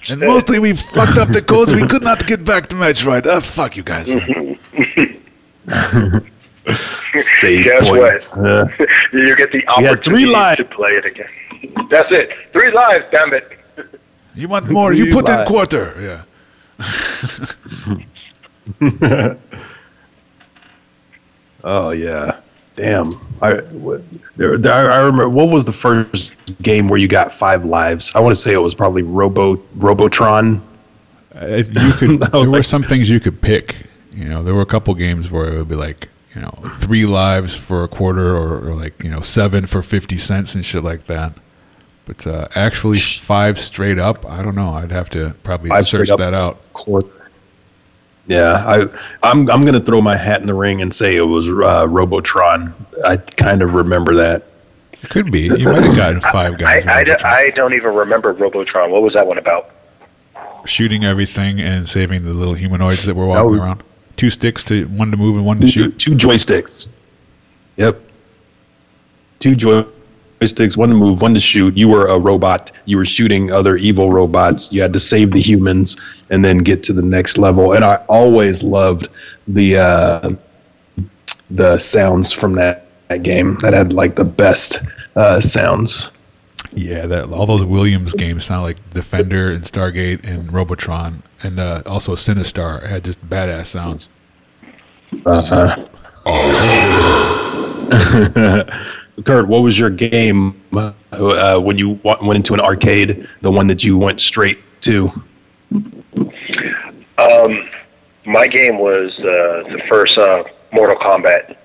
And 0.09 0.19
mostly 0.33 0.59
we 0.59 0.75
fucked 0.75 1.17
up 1.17 1.29
the 1.29 1.41
codes. 1.41 1.73
We 1.73 1.87
could 1.87 2.03
not 2.03 2.25
get 2.27 2.43
back 2.43 2.67
to 2.67 2.75
match 2.75 3.05
right. 3.05 3.25
Uh, 3.25 3.39
fuck 3.39 3.77
you 3.77 3.83
guys. 3.83 4.07
Save 7.15 7.65
Guess 7.65 7.83
points. 7.83 8.37
what? 8.37 8.45
Uh, 8.49 8.67
you 9.13 9.35
get 9.35 9.51
the 9.51 9.67
opportunity 9.67 10.03
three 10.03 10.25
lives. 10.25 10.57
to 10.59 10.65
play 10.65 10.91
it 10.91 11.05
again. 11.05 11.29
That's 11.89 12.11
it. 12.11 12.29
Three 12.53 12.71
lives. 12.71 13.05
Damn 13.11 13.33
it. 13.33 13.59
You 14.35 14.47
want 14.47 14.69
more? 14.69 14.93
You 14.93 15.11
put 15.11 15.27
in 15.29 15.45
quarter. 15.45 16.25
Yeah. 18.79 19.33
oh 21.63 21.91
yeah. 21.91 22.39
Damn. 22.79 23.19
I, 23.41 23.55
what, 23.73 24.01
there, 24.37 24.57
there, 24.57 24.89
I 24.89 24.99
remember. 24.99 25.27
What 25.27 25.49
was 25.49 25.65
the 25.65 25.73
first 25.73 26.33
game 26.61 26.87
where 26.87 26.97
you 26.97 27.09
got 27.09 27.33
five 27.33 27.65
lives? 27.65 28.15
I 28.15 28.21
want 28.21 28.33
to 28.33 28.41
say 28.41 28.53
it 28.53 28.57
was 28.57 28.73
probably 28.73 29.01
Robo 29.01 29.61
Robotron. 29.75 30.65
Uh, 31.35 31.63
you 31.69 31.91
could. 31.93 32.21
There 32.31 32.49
were 32.49 32.63
some 32.63 32.83
things 32.83 33.09
you 33.09 33.19
could 33.19 33.41
pick. 33.41 33.75
You 34.15 34.25
know, 34.25 34.43
there 34.43 34.55
were 34.55 34.61
a 34.61 34.65
couple 34.65 34.93
games 34.93 35.29
where 35.29 35.53
it 35.53 35.57
would 35.57 35.67
be 35.67 35.75
like, 35.75 36.07
you 36.33 36.39
know, 36.39 36.53
three 36.79 37.05
lives 37.05 37.53
for 37.53 37.83
a 37.83 37.89
quarter, 37.89 38.33
or, 38.33 38.69
or 38.69 38.73
like 38.75 39.03
you 39.03 39.09
know, 39.09 39.19
seven 39.19 39.65
for 39.65 39.81
fifty 39.81 40.17
cents 40.17 40.55
and 40.55 40.63
shit 40.63 40.83
like 40.83 41.07
that. 41.07 41.33
But 42.05 42.25
uh, 42.25 42.47
actually, 42.55 42.99
five 42.99 43.59
straight 43.59 43.99
up, 43.99 44.25
I 44.25 44.41
don't 44.41 44.55
know. 44.55 44.73
I'd 44.73 44.91
have 44.91 45.09
to 45.09 45.35
probably 45.43 45.69
Five 45.69 45.85
search 45.85 46.07
that 46.07 46.33
out. 46.33 46.61
Quarter. 46.71 47.09
Yeah, 48.29 48.63
I, 48.65 48.81
I'm 49.23 49.49
I'm 49.49 49.65
gonna 49.65 49.79
throw 49.79 50.01
my 50.01 50.15
hat 50.15 50.39
in 50.39 50.47
the 50.47 50.53
ring 50.53 50.81
and 50.81 50.93
say 50.93 51.15
it 51.15 51.21
was 51.21 51.47
uh, 51.49 51.87
Robotron. 51.89 52.73
I 53.05 53.17
kind 53.17 53.61
of 53.63 53.73
remember 53.73 54.15
that. 54.15 54.45
It 55.01 55.09
could 55.09 55.31
be. 55.31 55.41
You 55.57 55.65
might 55.65 55.83
have 55.83 55.95
gotten 55.95 56.21
five 56.21 56.57
guys 56.59 56.85
I, 56.85 56.99
in 57.01 57.05
d- 57.07 57.13
I 57.23 57.49
don't 57.55 57.73
even 57.73 57.95
remember 57.95 58.31
Robotron. 58.33 58.91
What 58.91 59.01
was 59.01 59.13
that 59.13 59.25
one 59.27 59.37
about? 59.37 59.71
shooting 60.65 61.05
everything 61.05 61.59
and 61.61 61.87
saving 61.89 62.23
the 62.25 62.33
little 62.33 62.53
humanoids 62.53 63.03
that 63.05 63.15
were 63.15 63.25
walking 63.25 63.51
was- 63.57 63.67
around. 63.67 63.83
Two 64.17 64.29
sticks 64.29 64.63
to 64.65 64.85
one 64.89 65.09
to 65.11 65.17
move 65.17 65.37
and 65.37 65.45
one 65.45 65.59
to 65.61 65.67
shoot. 65.67 65.97
Two 65.97 66.11
joysticks. 66.11 66.89
Yep. 67.77 68.01
Two 69.39 69.55
joysticks, 70.39 70.77
one 70.77 70.89
to 70.89 70.95
move, 70.95 71.21
one 71.21 71.33
to 71.33 71.39
shoot. 71.39 71.75
You 71.77 71.89
were 71.89 72.07
a 72.07 72.17
robot. 72.17 72.71
You 72.85 72.97
were 72.97 73.05
shooting 73.05 73.51
other 73.51 73.75
evil 73.77 74.11
robots. 74.11 74.71
You 74.71 74.81
had 74.81 74.93
to 74.93 74.99
save 74.99 75.31
the 75.31 75.41
humans 75.41 75.97
and 76.29 76.43
then 76.43 76.59
get 76.59 76.83
to 76.83 76.93
the 76.93 77.01
next 77.01 77.37
level. 77.37 77.73
And 77.73 77.83
I 77.83 77.95
always 78.07 78.63
loved 78.63 79.09
the 79.47 79.77
uh, 79.77 80.29
the 81.49 81.77
sounds 81.77 82.31
from 82.31 82.53
that, 82.53 82.87
that 83.09 83.23
game. 83.23 83.57
That 83.61 83.73
had 83.73 83.93
like 83.93 84.15
the 84.15 84.23
best 84.23 84.81
uh, 85.15 85.39
sounds. 85.39 86.11
Yeah, 86.73 87.07
that 87.07 87.31
all 87.31 87.47
those 87.47 87.63
Williams 87.63 88.13
games 88.13 88.45
sound 88.45 88.63
like 88.63 88.77
Defender 88.91 89.51
and 89.51 89.63
Stargate 89.63 90.23
and 90.23 90.53
Robotron, 90.53 91.23
and 91.41 91.59
uh, 91.59 91.81
also 91.87 92.15
Sinistar 92.15 92.87
had 92.87 93.03
just 93.03 93.27
badass 93.27 93.67
sounds. 93.67 94.07
Uh-huh. 95.25 95.85
Kurt, 99.25 99.47
what 99.47 99.61
was 99.63 99.77
your 99.77 99.89
game 99.89 100.61
uh, 100.73 101.59
when 101.59 101.77
you 101.77 101.99
wa- 102.03 102.17
went 102.21 102.37
into 102.37 102.53
an 102.53 102.59
arcade? 102.59 103.27
The 103.41 103.51
one 103.51 103.67
that 103.67 103.83
you 103.83 103.97
went 103.97 104.21
straight 104.21 104.59
to? 104.81 105.11
Um, 107.17 107.69
my 108.25 108.47
game 108.47 108.77
was 108.77 109.11
uh, 109.19 109.23
the 109.71 109.81
first 109.89 110.17
uh, 110.17 110.43
Mortal 110.71 110.97
Kombat, 110.97 111.55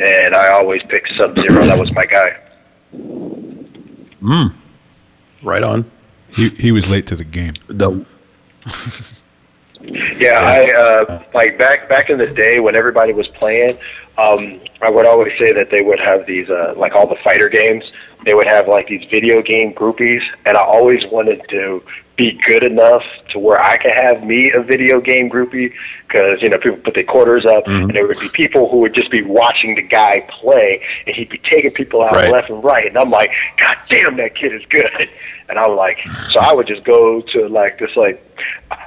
and 0.00 0.34
I 0.34 0.50
always 0.52 0.82
picked 0.88 1.12
Sub 1.16 1.36
Zero. 1.38 1.66
that 1.66 1.78
was 1.78 1.90
my 1.92 2.04
guy. 2.04 2.36
Mm. 4.22 4.54
Right 5.42 5.62
on. 5.62 5.90
He 6.30 6.50
he 6.50 6.72
was 6.72 6.88
late 6.88 7.06
to 7.06 7.16
the 7.16 7.24
game. 7.24 7.54
The 7.68 8.04
Yeah, 9.80 10.42
I 10.44 10.64
uh, 10.76 11.22
like 11.34 11.56
back 11.58 11.88
back 11.88 12.10
in 12.10 12.18
the 12.18 12.26
day 12.26 12.58
when 12.58 12.74
everybody 12.74 13.12
was 13.12 13.28
playing. 13.28 13.78
Um, 14.18 14.60
I 14.82 14.90
would 14.90 15.06
always 15.06 15.32
say 15.38 15.52
that 15.52 15.68
they 15.70 15.82
would 15.82 16.00
have 16.00 16.26
these 16.26 16.48
uh, 16.50 16.74
like 16.76 16.94
all 16.94 17.08
the 17.08 17.16
fighter 17.22 17.48
games. 17.48 17.84
They 18.24 18.34
would 18.34 18.48
have 18.48 18.66
like 18.66 18.88
these 18.88 19.04
video 19.10 19.40
game 19.42 19.72
groupies, 19.74 20.22
and 20.44 20.56
I 20.56 20.62
always 20.62 21.04
wanted 21.12 21.40
to 21.50 21.80
be 22.16 22.36
good 22.48 22.64
enough 22.64 23.02
to 23.30 23.38
where 23.38 23.60
I 23.60 23.76
could 23.76 23.92
have 23.94 24.24
me 24.24 24.50
a 24.52 24.60
video 24.60 25.00
game 25.00 25.30
groupie 25.30 25.72
because 26.08 26.42
you 26.42 26.48
know 26.50 26.58
people 26.58 26.78
put 26.78 26.94
their 26.94 27.04
quarters 27.04 27.46
up, 27.46 27.62
and 27.68 27.94
there 27.94 28.08
would 28.08 28.18
be 28.18 28.28
people 28.28 28.68
who 28.68 28.78
would 28.78 28.92
just 28.92 29.08
be 29.12 29.22
watching 29.22 29.76
the 29.76 29.82
guy 29.82 30.28
play, 30.40 30.82
and 31.06 31.14
he'd 31.14 31.30
be 31.30 31.38
taking 31.38 31.70
people 31.70 32.02
out 32.02 32.16
Right. 32.16 32.32
left 32.32 32.50
and 32.50 32.62
right, 32.64 32.88
and 32.88 32.98
I'm 32.98 33.10
like, 33.10 33.30
God 33.64 33.76
damn, 33.88 34.16
that 34.16 34.34
kid 34.34 34.52
is 34.52 34.62
good. 34.68 35.08
And 35.50 35.58
I 35.58 35.66
was 35.66 35.78
like, 35.78 35.96
so 36.34 36.40
I 36.40 36.52
would 36.52 36.66
just 36.66 36.84
go 36.84 37.22
to 37.22 37.48
like 37.48 37.78
this 37.78 37.88
like 37.96 38.22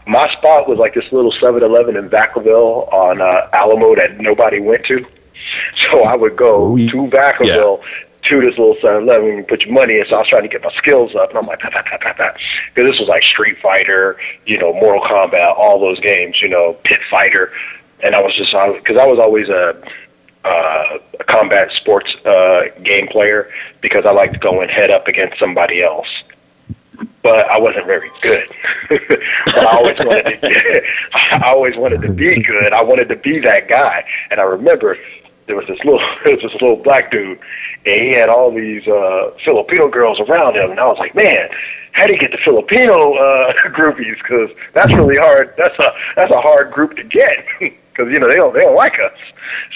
my 0.05 0.31
spot 0.37 0.69
was 0.69 0.77
like 0.77 0.93
this 0.93 1.11
little 1.11 1.33
7-Eleven 1.41 1.95
in 1.97 2.07
Vacaville 2.07 2.87
on 2.93 3.19
uh, 3.19 3.49
Alamo 3.53 3.95
that 3.95 4.19
nobody 4.19 4.59
went 4.59 4.85
to. 4.85 5.03
So 5.91 6.03
I 6.03 6.15
would 6.15 6.35
go 6.35 6.75
to 6.75 7.07
Vacaville 7.07 7.83
to 8.29 8.39
this 8.39 8.57
little 8.57 8.75
7-Eleven 8.75 9.29
and 9.29 9.47
put 9.47 9.61
your 9.61 9.73
money 9.73 9.95
in. 9.99 10.05
So 10.09 10.15
I 10.15 10.19
was 10.19 10.27
trying 10.27 10.43
to 10.43 10.49
get 10.49 10.61
my 10.63 10.73
skills 10.75 11.15
up, 11.15 11.29
and 11.29 11.39
I'm 11.39 11.47
like. 11.47 11.59
Because 11.61 12.89
this 12.89 12.99
was 12.99 13.07
like 13.09 13.23
Street 13.23 13.57
Fighter, 13.61 14.17
you 14.45 14.57
know, 14.57 14.73
Mortal 14.73 15.01
Kombat, 15.01 15.57
all 15.57 15.79
those 15.79 15.99
games, 15.99 16.41
you 16.41 16.49
know, 16.49 16.77
Pit 16.83 16.99
Fighter. 17.09 17.51
And 18.03 18.15
I 18.15 18.21
was 18.21 18.35
just, 18.35 18.51
because 18.51 18.99
I 18.99 19.05
was 19.05 19.19
always 19.19 19.49
a, 19.49 19.81
uh, 20.43 20.97
a 21.19 21.23
combat 21.25 21.69
sports 21.77 22.09
uh, 22.25 22.61
game 22.83 23.07
player 23.07 23.51
because 23.81 24.05
I 24.05 24.11
like 24.11 24.33
to 24.33 24.39
go 24.39 24.61
and 24.61 24.71
head 24.71 24.89
up 24.89 25.07
against 25.07 25.39
somebody 25.39 25.83
else 25.83 26.07
but 27.23 27.45
I 27.51 27.59
wasn't 27.59 27.85
very 27.85 28.09
good. 28.21 28.49
but 28.89 29.67
I 29.67 29.77
always 29.77 29.97
wanted 29.99 30.23
to 30.23 30.37
get, 30.49 30.83
I 31.13 31.41
always 31.45 31.75
wanted 31.75 32.01
to 32.01 32.13
be 32.13 32.41
good. 32.43 32.73
I 32.73 32.83
wanted 32.83 33.09
to 33.09 33.15
be 33.15 33.39
that 33.39 33.67
guy. 33.67 34.03
And 34.29 34.39
I 34.39 34.43
remember 34.43 34.97
there 35.47 35.55
was 35.55 35.65
this 35.67 35.79
little 35.83 35.99
there 36.25 36.35
was 36.35 36.43
this 36.43 36.61
little 36.61 36.77
black 36.77 37.11
dude 37.11 37.39
and 37.85 37.99
he 38.01 38.15
had 38.15 38.29
all 38.29 38.51
these 38.53 38.87
uh 38.87 39.31
Filipino 39.45 39.89
girls 39.89 40.19
around 40.21 40.55
him 40.55 40.71
and 40.71 40.79
I 40.79 40.85
was 40.85 40.97
like, 40.99 41.15
Man, 41.15 41.49
how 41.93 42.05
do 42.05 42.13
you 42.13 42.19
get 42.19 42.31
the 42.31 42.39
Filipino 42.45 43.13
uh 43.15 43.53
groupies? 43.77 44.17
Because 44.21 44.49
that's 44.73 44.93
really 44.93 45.17
hard. 45.19 45.53
That's 45.57 45.77
a 45.79 45.87
that's 46.15 46.31
a 46.31 46.41
hard 46.41 46.71
group 46.71 46.95
to 46.97 47.03
get 47.03 47.45
because 47.59 48.07
you 48.11 48.19
know 48.19 48.27
they 48.29 48.35
don't 48.35 48.53
they 48.53 48.61
don't 48.61 48.75
like 48.75 48.93
us. 48.93 49.17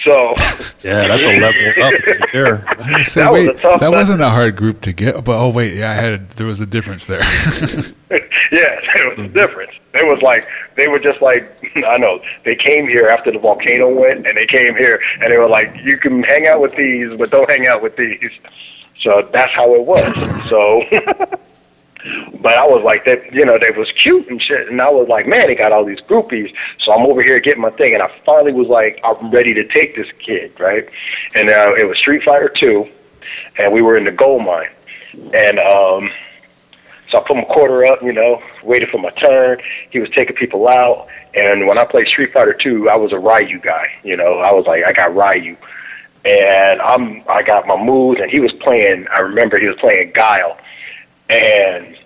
So 0.06 0.34
yeah, 0.80 1.06
that's 1.08 1.26
a 1.26 1.30
level 1.30 1.44
up 1.82 1.92
right 1.92 2.20
there. 2.32 2.64
I 2.68 2.74
was 2.76 2.86
gonna 2.86 3.04
say, 3.04 3.20
That 3.20 3.32
was 3.32 3.46
wait, 3.46 3.56
a 3.56 3.60
tough 3.60 3.80
that 3.80 3.90
one. 3.90 3.98
wasn't 3.98 4.22
a 4.22 4.30
hard 4.30 4.56
group 4.56 4.80
to 4.82 4.92
get. 4.92 5.22
But 5.24 5.38
oh 5.38 5.50
wait, 5.50 5.74
yeah, 5.74 5.90
I 5.90 5.94
had 5.94 6.30
there 6.30 6.46
was 6.46 6.60
a 6.60 6.66
difference 6.66 7.06
there. 7.06 7.20
Yeah, 8.52 8.80
there 8.94 9.08
was 9.10 9.18
a 9.18 9.28
difference. 9.28 9.72
It 9.94 10.06
was 10.06 10.20
like 10.22 10.46
they 10.76 10.88
were 10.88 10.98
just 10.98 11.20
like 11.22 11.70
I 11.76 11.98
know 11.98 12.20
they 12.44 12.56
came 12.56 12.88
here 12.88 13.06
after 13.06 13.32
the 13.32 13.38
volcano 13.38 13.88
went, 13.88 14.26
and 14.26 14.36
they 14.36 14.46
came 14.46 14.76
here 14.76 15.00
and 15.20 15.32
they 15.32 15.36
were 15.36 15.48
like, 15.48 15.74
you 15.82 15.98
can 15.98 16.22
hang 16.22 16.46
out 16.46 16.60
with 16.60 16.76
these, 16.76 17.16
but 17.18 17.30
don't 17.30 17.50
hang 17.50 17.66
out 17.66 17.82
with 17.82 17.96
these. 17.96 18.30
So 19.02 19.28
that's 19.32 19.52
how 19.54 19.74
it 19.74 19.84
was. 19.84 20.14
So, 20.48 20.82
but 22.40 22.54
I 22.54 22.66
was 22.66 22.82
like 22.84 23.04
that, 23.04 23.32
you 23.32 23.44
know, 23.44 23.58
they 23.60 23.76
was 23.76 23.88
cute 24.02 24.28
and 24.28 24.40
shit, 24.40 24.68
and 24.68 24.80
I 24.80 24.90
was 24.90 25.06
like, 25.08 25.26
man, 25.26 25.46
they 25.46 25.54
got 25.54 25.72
all 25.72 25.84
these 25.84 26.00
groupies. 26.00 26.52
So 26.80 26.92
I'm 26.92 27.06
over 27.06 27.22
here 27.22 27.38
getting 27.40 27.62
my 27.62 27.70
thing, 27.70 27.94
and 27.94 28.02
I 28.02 28.10
finally 28.24 28.52
was 28.52 28.68
like, 28.68 29.00
I'm 29.04 29.30
ready 29.30 29.54
to 29.54 29.64
take 29.68 29.96
this 29.96 30.06
kid, 30.24 30.58
right? 30.58 30.88
And 31.34 31.50
uh, 31.50 31.74
it 31.78 31.86
was 31.86 31.98
Street 31.98 32.22
Fighter 32.24 32.52
Two, 32.58 32.88
and 33.58 33.72
we 33.72 33.82
were 33.82 33.96
in 33.96 34.04
the 34.04 34.12
gold 34.12 34.44
mine, 34.44 34.70
and 35.12 35.58
um. 35.58 36.10
So 37.10 37.18
I 37.18 37.24
put 37.26 37.36
my 37.36 37.44
quarter 37.44 37.84
up, 37.86 38.02
you 38.02 38.12
know, 38.12 38.42
waited 38.64 38.88
for 38.90 38.98
my 38.98 39.10
turn. 39.10 39.58
He 39.90 39.98
was 39.98 40.08
taking 40.16 40.34
people 40.34 40.68
out. 40.68 41.06
And 41.34 41.66
when 41.66 41.78
I 41.78 41.84
played 41.84 42.08
Street 42.08 42.32
Fighter 42.32 42.54
2, 42.54 42.88
I 42.88 42.96
was 42.96 43.12
a 43.12 43.18
Ryu 43.18 43.60
guy. 43.60 43.86
You 44.02 44.16
know, 44.16 44.38
I 44.38 44.52
was 44.52 44.64
like, 44.66 44.84
I 44.84 44.92
got 44.92 45.14
Ryu. 45.14 45.56
And 46.24 46.80
I'm, 46.80 47.22
I 47.28 47.42
got 47.42 47.68
my 47.68 47.80
moves, 47.80 48.20
and 48.20 48.28
he 48.28 48.40
was 48.40 48.52
playing, 48.60 49.06
I 49.16 49.20
remember 49.20 49.60
he 49.60 49.66
was 49.66 49.76
playing 49.78 50.12
Guile. 50.14 50.58
And 51.30 51.96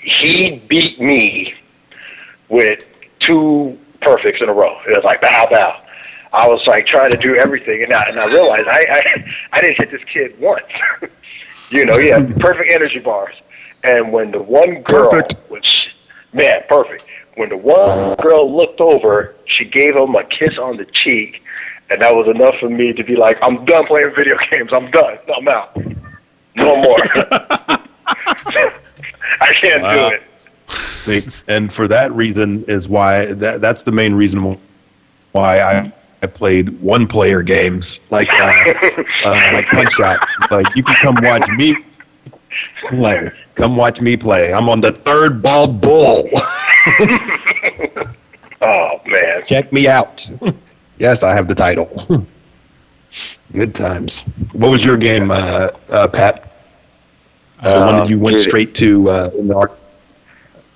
he 0.00 0.62
beat 0.68 1.00
me 1.00 1.54
with 2.48 2.84
two 3.20 3.76
perfects 4.00 4.40
in 4.40 4.48
a 4.48 4.52
row. 4.52 4.78
It 4.86 4.90
was 4.90 5.04
like 5.04 5.20
bow 5.20 5.46
bow. 5.50 5.82
I 6.32 6.46
was 6.46 6.62
like 6.66 6.86
trying 6.86 7.10
to 7.10 7.16
do 7.16 7.36
everything, 7.36 7.82
and 7.82 7.92
I, 7.92 8.08
and 8.08 8.18
I 8.20 8.26
realized 8.26 8.68
I, 8.68 8.84
I 8.90 9.24
I 9.52 9.60
didn't 9.60 9.78
hit 9.78 9.90
this 9.90 10.02
kid 10.12 10.38
once. 10.38 10.66
you 11.70 11.84
know, 11.86 11.98
he 11.98 12.08
had 12.08 12.38
perfect 12.40 12.72
energy 12.72 12.98
bars. 12.98 13.34
And 13.84 14.12
when 14.12 14.30
the 14.32 14.40
one 14.42 14.82
girl, 14.82 15.10
Perfect. 15.10 15.36
which 15.50 15.66
man, 16.32 16.60
perfect. 16.68 17.04
When 17.36 17.48
the 17.50 17.56
one 17.56 18.14
girl 18.16 18.54
looked 18.54 18.80
over, 18.80 19.34
she 19.46 19.64
gave 19.64 19.94
him 19.94 20.14
a 20.16 20.24
kiss 20.24 20.58
on 20.60 20.76
the 20.76 20.86
cheek, 21.04 21.40
and 21.90 22.02
that 22.02 22.12
was 22.14 22.26
enough 22.34 22.56
for 22.58 22.68
me 22.68 22.92
to 22.92 23.04
be 23.04 23.14
like, 23.16 23.38
I'm 23.42 23.64
done 23.64 23.86
playing 23.86 24.12
video 24.16 24.36
games. 24.52 24.70
I'm 24.72 24.90
done. 24.90 25.18
I'm 25.36 25.46
out. 25.48 25.76
No 26.56 26.76
more. 26.76 26.96
I 29.40 29.52
can't 29.62 29.82
Wow. 29.82 30.08
do 30.10 30.14
it. 30.16 30.22
See, 30.70 31.22
and 31.46 31.72
for 31.72 31.86
that 31.88 32.12
reason 32.12 32.64
is 32.66 32.88
why 32.88 33.26
that 33.34 33.60
that's 33.60 33.82
the 33.84 33.92
main 33.92 34.14
reason 34.14 34.58
why 35.32 35.60
I, 35.60 35.92
I 36.22 36.26
played 36.26 36.78
one 36.82 37.06
player 37.06 37.42
games 37.42 38.00
like 38.10 38.28
uh, 38.34 38.52
uh, 39.24 39.30
like 39.52 39.66
Punch 39.68 39.98
Out. 40.00 40.18
It's 40.42 40.50
like 40.52 40.66
you 40.74 40.82
can 40.82 40.94
come 40.96 41.16
watch 41.22 41.48
me 41.56 41.76
play. 42.88 43.30
Come 43.54 43.76
watch 43.76 44.00
me 44.00 44.16
play. 44.16 44.52
I'm 44.52 44.68
on 44.68 44.80
the 44.80 44.92
third 44.92 45.42
bald 45.42 45.80
bull. 45.80 46.28
Oh 48.60 49.00
man. 49.06 49.42
Check 49.44 49.72
me 49.72 49.86
out. 49.88 50.30
yes, 50.98 51.22
I 51.22 51.34
have 51.34 51.48
the 51.48 51.54
title. 51.54 52.26
Good 53.52 53.74
times. 53.74 54.22
What 54.52 54.70
was 54.70 54.84
your 54.84 54.96
game, 54.96 55.30
uh, 55.30 55.68
uh, 55.90 56.08
Pat? 56.08 56.52
The 57.62 57.70
one 57.80 57.96
that 57.96 58.08
you 58.08 58.18
went 58.18 58.36
dude. 58.36 58.46
straight 58.46 58.74
to 58.76 59.10
uh, 59.10 59.30
in 59.38 59.48
the 59.48 59.56
arc. 59.56 59.78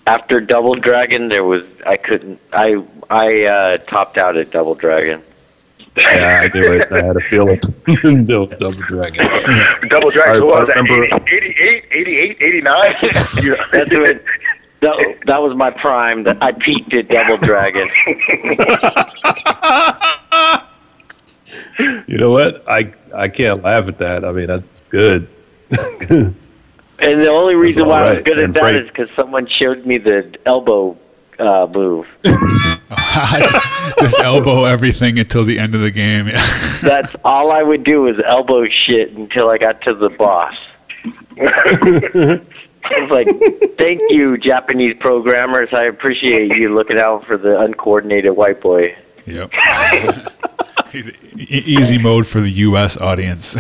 After 0.07 0.41
Double 0.41 0.75
Dragon, 0.75 1.29
there 1.29 1.45
was 1.45 1.63
I 1.87 1.97
couldn't 1.97 2.41
I 2.53 2.83
I 3.11 3.43
uh, 3.45 3.79
topped 3.79 4.19
out 4.19 4.37
at 4.37 4.51
Double 4.51 4.75
Dragon. 4.75 5.23
Yeah, 5.97 6.49
I 6.51 6.57
knew 6.59 6.73
it. 6.73 6.91
I 6.91 7.05
had 7.05 7.17
a 7.17 7.21
feeling. 7.29 7.61
that 7.61 8.47
was 8.49 8.57
Double 8.57 8.81
Dragon. 8.89 9.27
Double 9.91 10.11
Dragon, 10.11 10.43
I- 10.43 10.45
what 10.45 10.61
was 10.67 10.71
I 10.75 10.81
that? 10.81 10.89
remember- 10.91 11.27
88, 11.29 11.85
88, 11.93 12.37
89? 12.43 12.95
You- 13.45 13.57
That's 13.73 13.91
when 13.91 14.21
that, 14.81 14.97
that 15.27 15.43
was 15.43 15.55
my 15.55 15.71
prime. 15.71 16.25
That 16.25 16.43
I 16.43 16.53
peaked 16.53 16.97
at 16.97 17.09
Double 17.09 17.37
Dragon. 17.39 17.89
You 22.09 22.17
know 22.19 22.31
what? 22.31 22.67
I 22.69 22.93
I 23.15 23.29
can't 23.29 23.63
laugh 23.63 23.87
at 23.89 23.99
that. 23.99 24.25
I 24.25 24.33
mean, 24.33 24.47
that's 24.47 24.81
good. 24.83 25.29
And 25.71 26.35
the 26.99 27.29
only 27.31 27.55
reason 27.55 27.83
all 27.85 27.91
why 27.91 28.01
I 28.01 28.09
was 28.09 28.17
right. 28.17 28.25
good 28.25 28.39
at 28.39 28.45
And 28.45 28.55
that 28.55 28.61
Frank- 28.61 28.77
is 28.85 28.89
because 28.89 29.09
someone 29.17 29.47
showed 29.61 29.85
me 29.85 29.99
the 29.99 30.35
elbow 30.47 30.97
uh, 31.43 31.67
move. 31.75 32.07
just, 32.25 33.99
just 33.99 34.19
elbow 34.21 34.65
everything 34.65 35.19
until 35.19 35.45
the 35.45 35.59
end 35.59 35.75
of 35.75 35.81
the 35.81 35.91
game. 35.91 36.29
Yeah. 36.29 36.47
That's 36.83 37.15
all 37.25 37.51
I 37.51 37.63
would 37.63 37.85
do 37.85 38.03
was 38.03 38.17
elbow 38.27 38.65
shit 38.87 39.13
until 39.13 39.51
I 39.51 39.59
got 39.59 39.81
to 39.83 39.95
the 39.95 40.11
boss. 40.11 40.55
I 42.85 42.99
was 42.99 43.11
like, 43.11 43.29
"Thank 43.79 44.01
you, 44.09 44.37
Japanese 44.39 44.97
programmers. 45.01 45.69
I 45.73 45.85
appreciate 45.85 46.57
you 46.57 46.75
looking 46.75 46.99
out 46.99 47.25
for 47.27 47.37
the 47.37 47.61
uncoordinated 47.61 48.37
white 48.37 48.61
boy." 48.61 48.97
Yep. 49.25 49.53
E- 50.95 51.13
easy 51.39 51.97
mode 51.99 52.27
for 52.27 52.41
the 52.41 52.51
U.S. 52.51 52.97
audience. 52.97 53.55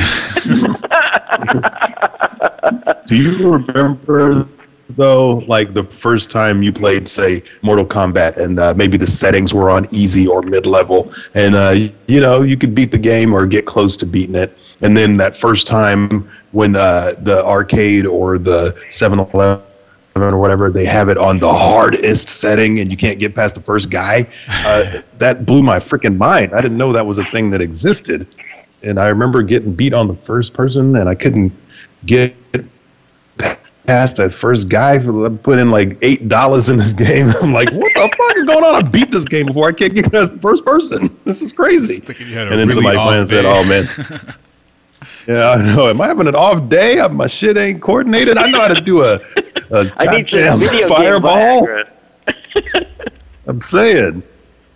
Do 3.06 3.16
you 3.16 3.52
remember 3.52 4.48
though, 4.96 5.38
like 5.46 5.74
the 5.74 5.84
first 5.84 6.30
time 6.30 6.62
you 6.62 6.72
played, 6.72 7.08
say, 7.08 7.42
Mortal 7.62 7.86
Kombat, 7.86 8.36
and 8.36 8.58
uh, 8.58 8.74
maybe 8.74 8.96
the 8.96 9.06
settings 9.06 9.52
were 9.52 9.70
on 9.70 9.86
easy 9.92 10.26
or 10.26 10.42
mid 10.42 10.66
level, 10.66 11.12
and 11.34 11.54
uh, 11.54 11.74
you 12.06 12.20
know 12.20 12.42
you 12.42 12.56
could 12.56 12.74
beat 12.74 12.90
the 12.90 12.98
game 12.98 13.32
or 13.32 13.46
get 13.46 13.66
close 13.66 13.96
to 13.98 14.06
beating 14.06 14.34
it, 14.34 14.76
and 14.80 14.96
then 14.96 15.16
that 15.16 15.36
first 15.36 15.66
time 15.66 16.28
when 16.52 16.76
uh, 16.76 17.12
the 17.20 17.44
arcade 17.44 18.06
or 18.06 18.38
the 18.38 18.72
7-Eleven 18.90 19.62
or 20.14 20.36
whatever 20.38 20.70
they 20.70 20.84
have 20.84 21.08
it 21.08 21.16
on 21.16 21.38
the 21.38 21.52
hardest 21.52 22.28
setting 22.28 22.80
and 22.80 22.90
you 22.90 22.96
can't 22.98 23.18
get 23.18 23.34
past 23.34 23.54
the 23.54 23.60
first 23.60 23.88
guy 23.88 24.26
uh, 24.48 25.00
that 25.18 25.46
blew 25.46 25.62
my 25.62 25.78
freaking 25.78 26.16
mind. 26.18 26.52
I 26.52 26.60
didn't 26.60 26.76
know 26.76 26.92
that 26.92 27.06
was 27.06 27.18
a 27.18 27.24
thing 27.30 27.50
that 27.50 27.62
existed. 27.62 28.26
And 28.82 28.98
i 28.98 29.08
remember 29.08 29.42
getting 29.42 29.72
beat 29.72 29.94
on 29.94 30.08
the 30.08 30.16
first 30.16 30.54
person 30.54 30.96
and 30.96 31.08
i 31.08 31.14
couldn't 31.14 31.52
get 32.04 32.34
past 33.86 34.16
that 34.16 34.32
first 34.32 34.68
guy 34.68 34.94
I 34.94 35.28
put 35.42 35.58
in 35.58 35.70
like 35.70 35.98
eight 36.02 36.28
dollars 36.28 36.70
in 36.70 36.76
this 36.76 36.92
game 36.92 37.30
i'm 37.42 37.52
like 37.52 37.70
what 37.72 37.92
the 37.94 38.10
fuck 38.16 38.36
is 38.36 38.44
going 38.44 38.64
on 38.64 38.74
i 38.76 38.80
beat 38.82 39.10
this 39.10 39.24
game 39.24 39.46
before 39.46 39.68
i 39.68 39.72
can't 39.72 39.94
get 39.94 40.12
past 40.12 40.36
first 40.40 40.64
person 40.64 41.18
this 41.24 41.42
is 41.42 41.52
crazy 41.52 41.98
Thinking 41.98 42.28
you 42.28 42.34
had 42.34 42.46
a 42.46 42.50
and 42.50 42.60
then 42.60 42.68
really 42.68 42.74
somebody 42.74 42.98
off 42.98 43.08
planned 43.08 43.18
and 43.18 43.28
said 43.28 43.44
oh 43.44 43.64
man 43.64 44.36
yeah, 45.28 45.50
I 45.50 45.56
know. 45.56 45.88
Am 45.88 46.00
I 46.00 46.08
having 46.08 46.26
an 46.26 46.34
off 46.34 46.68
day? 46.68 47.06
My 47.08 47.26
shit 47.26 47.56
ain't 47.56 47.80
coordinated. 47.80 48.38
I 48.38 48.46
know 48.46 48.60
how 48.60 48.68
to 48.68 48.80
do 48.80 49.02
a, 49.02 49.14
a 49.70 49.92
I 49.96 50.16
need 50.16 50.28
some 50.30 50.40
goddamn 50.40 50.58
video 50.60 50.80
game 50.80 50.88
fireball. 50.88 51.68
I'm 53.46 53.60
saying. 53.60 54.22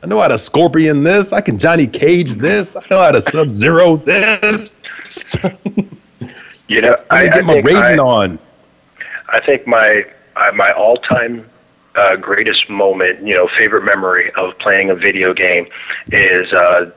I 0.02 0.06
know 0.06 0.20
how 0.20 0.28
to 0.28 0.38
scorpion 0.38 1.02
this. 1.02 1.32
I 1.32 1.40
can 1.40 1.58
Johnny 1.58 1.86
Cage 1.86 2.34
this. 2.34 2.76
I 2.76 2.82
know 2.90 2.98
how 2.98 3.10
to 3.10 3.20
Sub 3.20 3.52
Zero 3.52 3.96
this. 3.96 4.76
You 6.68 6.80
know, 6.80 6.96
I 7.10 7.16
I, 7.16 7.20
I 7.22 7.28
get 7.28 7.44
my 7.44 7.54
think 7.54 7.66
rating 7.66 8.00
on. 8.00 8.38
I 9.28 9.40
think 9.44 9.66
my 9.66 10.04
uh, 10.36 10.52
my 10.54 10.70
all 10.76 10.96
time 10.96 11.48
uh, 11.94 12.16
greatest 12.16 12.68
moment, 12.68 13.26
you 13.26 13.34
know, 13.34 13.48
favorite 13.58 13.84
memory 13.84 14.30
of 14.36 14.56
playing 14.58 14.90
a 14.90 14.94
video 14.94 15.32
game 15.32 15.66
is 16.12 16.52
uh, 16.52 16.90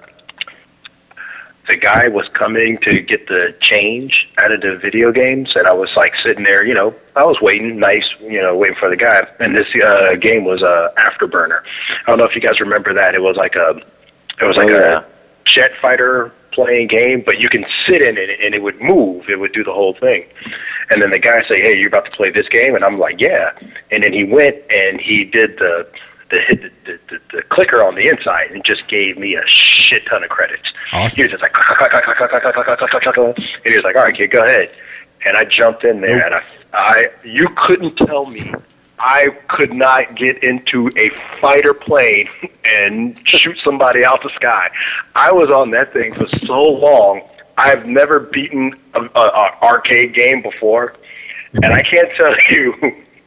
the 1.70 1.78
guy 1.78 2.08
was 2.08 2.28
coming 2.38 2.78
to 2.82 3.00
get 3.02 3.28
the 3.28 3.54
change 3.62 4.28
out 4.44 4.52
of 4.52 4.62
the 4.62 4.78
video 4.82 5.12
games, 5.12 5.52
and 5.56 5.68
I 5.68 5.74
was 5.74 5.90
like 5.96 6.12
sitting 6.24 6.44
there, 6.44 6.66
you 6.66 6.74
know, 6.74 6.96
I 7.16 7.24
was 7.24 7.38
waiting, 7.42 7.78
nice, 7.80 8.06
you 8.22 8.42
know, 8.42 8.58
waiting 8.58 8.76
for 8.80 8.90
the 8.90 8.96
guy. 8.98 9.22
And 9.40 9.56
this 9.56 9.68
uh, 9.86 10.16
game 10.20 10.46
was 10.46 10.64
uh, 10.64 10.90
Afterburner. 10.98 11.60
I 12.06 12.10
don't 12.10 12.18
know 12.18 12.26
if 12.26 12.36
you 12.36 12.42
guys 12.42 12.60
remember 12.60 12.94
that. 12.96 13.14
It 13.14 13.22
was 13.22 13.36
like 13.38 13.56
a, 13.56 13.78
it 14.42 14.46
was 14.46 14.56
like 14.58 14.72
Oh, 14.72 14.80
yeah. 14.80 14.98
a 15.00 15.06
jet 15.46 15.72
fighter 15.82 16.34
playing 16.60 16.88
game, 16.88 17.24
but 17.26 17.40
you 17.40 17.50
can 17.50 17.66
sit 17.86 18.04
in 18.04 18.18
it 18.18 18.30
and 18.44 18.54
it 18.54 18.62
would 18.62 18.80
move. 18.82 19.30
It 19.30 19.40
would 19.40 19.54
do 19.54 19.64
the 19.64 19.74
whole 19.74 19.94
thing. 19.94 20.26
And 20.90 21.02
then 21.02 21.12
the 21.12 21.20
guy 21.20 21.42
say, 21.48 21.62
"Hey, 21.62 21.78
you're 21.78 21.88
about 21.88 22.10
to 22.10 22.16
play 22.16 22.32
this 22.32 22.48
game," 22.50 22.76
and 22.76 22.84
I'm 22.84 23.00
like, 23.00 23.20
"Yeah." 23.20 23.52
And 23.92 24.04
then 24.04 24.14
he 24.14 24.24
went 24.24 24.58
and 24.70 25.00
he 25.00 25.26
did 25.26 25.58
the 25.58 25.88
the 26.32 26.40
hit 26.48 26.62
the, 26.62 26.70
the, 26.86 27.00
the, 27.10 27.20
the 27.34 27.42
clicker 27.44 27.84
on 27.84 27.96
the 27.96 28.08
inside 28.08 28.52
and 28.52 28.64
just 28.64 28.88
gave 28.88 29.18
me 29.18 29.36
a 29.36 29.44
shit 29.48 30.06
ton 30.08 30.24
of 30.24 30.30
credits. 30.30 30.68
Awesome. 30.94 31.18
He 31.18 31.24
was 31.24 31.32
just 31.32 31.42
like, 31.42 31.54
and 33.38 33.66
he 33.66 33.76
was 33.76 33.84
like, 33.84 33.96
"All 33.96 34.04
right, 34.04 34.16
kid, 34.16 34.32
go 34.32 34.44
ahead." 34.44 34.72
And 35.26 35.38
I 35.38 35.44
jumped 35.44 35.84
in 35.84 36.02
there, 36.02 36.26
and 36.26 36.36
I, 36.36 36.44
I, 36.74 37.04
you 37.24 37.48
couldn't 37.58 37.96
tell 37.98 38.26
me 38.26 38.54
I 39.00 39.28
could 39.48 39.74
not 39.74 40.16
get 40.16 40.44
into 40.44 40.90
a 40.98 41.10
fighter 41.40 41.74
plane 41.74 42.28
and 42.66 43.20
shoot 43.26 43.58
somebody 43.64 44.04
out 44.04 44.22
the 44.24 44.30
sky. 44.36 44.70
I 45.16 45.32
was 45.32 45.50
on 45.50 45.72
that 45.72 45.94
thing 45.94 46.14
for 46.16 46.28
so 46.46 46.62
long. 46.62 47.22
I've 47.58 47.86
never 47.86 48.22
beaten 48.22 48.74
a, 48.94 49.20
arcade 49.62 50.16
game 50.16 50.42
before, 50.42 50.96
and 51.54 51.66
I 51.66 51.82
can't 51.82 52.08
tell 52.18 52.32
you 52.52 52.74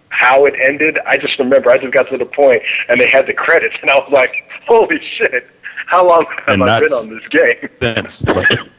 how 0.09 0.47
it 0.47 0.55
ended. 0.63 0.99
I 1.07 1.17
just 1.17 1.39
remember 1.39 1.71
I 1.71 1.79
just 1.79 1.93
got 1.93 2.05
to 2.11 2.19
the 2.19 2.27
point, 2.27 2.63
and 2.89 3.01
they 3.01 3.09
had 3.13 3.27
the 3.27 3.35
credits, 3.35 3.75
and 3.83 3.91
I 3.91 3.95
was 3.95 4.11
like, 4.11 4.33
"Holy 4.67 4.99
shit! 5.19 5.47
How 5.93 6.09
long 6.09 6.25
have 6.47 6.55
And 6.55 6.63
I 6.71 6.81
been 6.81 6.89
on 6.89 7.11
this 7.11 7.29
game?" 7.29 7.69
That's 7.79 8.25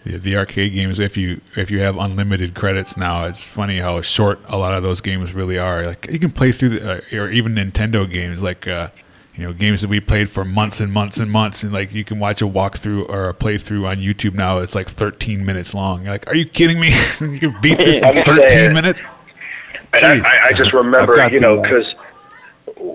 Yeah, 0.03 0.17
the 0.17 0.35
arcade 0.35 0.73
games, 0.73 0.97
if 0.97 1.15
you 1.15 1.41
if 1.55 1.69
you 1.69 1.79
have 1.79 1.95
unlimited 1.95 2.55
credits 2.55 2.97
now, 2.97 3.25
it's 3.25 3.45
funny 3.45 3.77
how 3.77 4.01
short 4.01 4.39
a 4.47 4.57
lot 4.57 4.73
of 4.73 4.81
those 4.81 4.99
games 4.99 5.31
really 5.31 5.59
are. 5.59 5.85
Like 5.85 6.07
you 6.09 6.17
can 6.17 6.31
play 6.31 6.51
through, 6.51 6.69
the, 6.69 6.93
uh, 6.95 7.21
or 7.21 7.29
even 7.29 7.53
Nintendo 7.53 8.09
games, 8.09 8.41
like 8.41 8.67
uh, 8.67 8.89
you 9.35 9.43
know 9.43 9.53
games 9.53 9.81
that 9.81 9.89
we 9.89 9.99
played 9.99 10.27
for 10.31 10.43
months 10.43 10.79
and 10.79 10.91
months 10.91 11.19
and 11.19 11.29
months, 11.29 11.61
and 11.61 11.71
like 11.71 11.93
you 11.93 12.03
can 12.03 12.17
watch 12.17 12.41
a 12.41 12.45
walkthrough 12.47 13.07
or 13.07 13.29
a 13.29 13.33
playthrough 13.35 13.85
on 13.87 13.97
YouTube 13.97 14.33
now. 14.33 14.57
It's 14.57 14.73
like 14.73 14.89
13 14.89 15.45
minutes 15.45 15.75
long. 15.75 16.01
You're 16.01 16.13
like, 16.13 16.25
are 16.25 16.35
you 16.35 16.45
kidding 16.45 16.79
me? 16.79 16.87
you 17.21 17.37
can 17.39 17.61
beat 17.61 17.77
this 17.77 18.01
in 18.01 18.11
13 18.23 18.49
saying. 18.49 18.73
minutes? 18.73 19.03
And 19.93 20.03
I, 20.03 20.17
I, 20.17 20.47
I 20.47 20.53
just 20.53 20.73
remember, 20.73 21.29
you 21.29 21.39
know, 21.39 21.59
uh, 21.59 21.61
because 21.61 21.93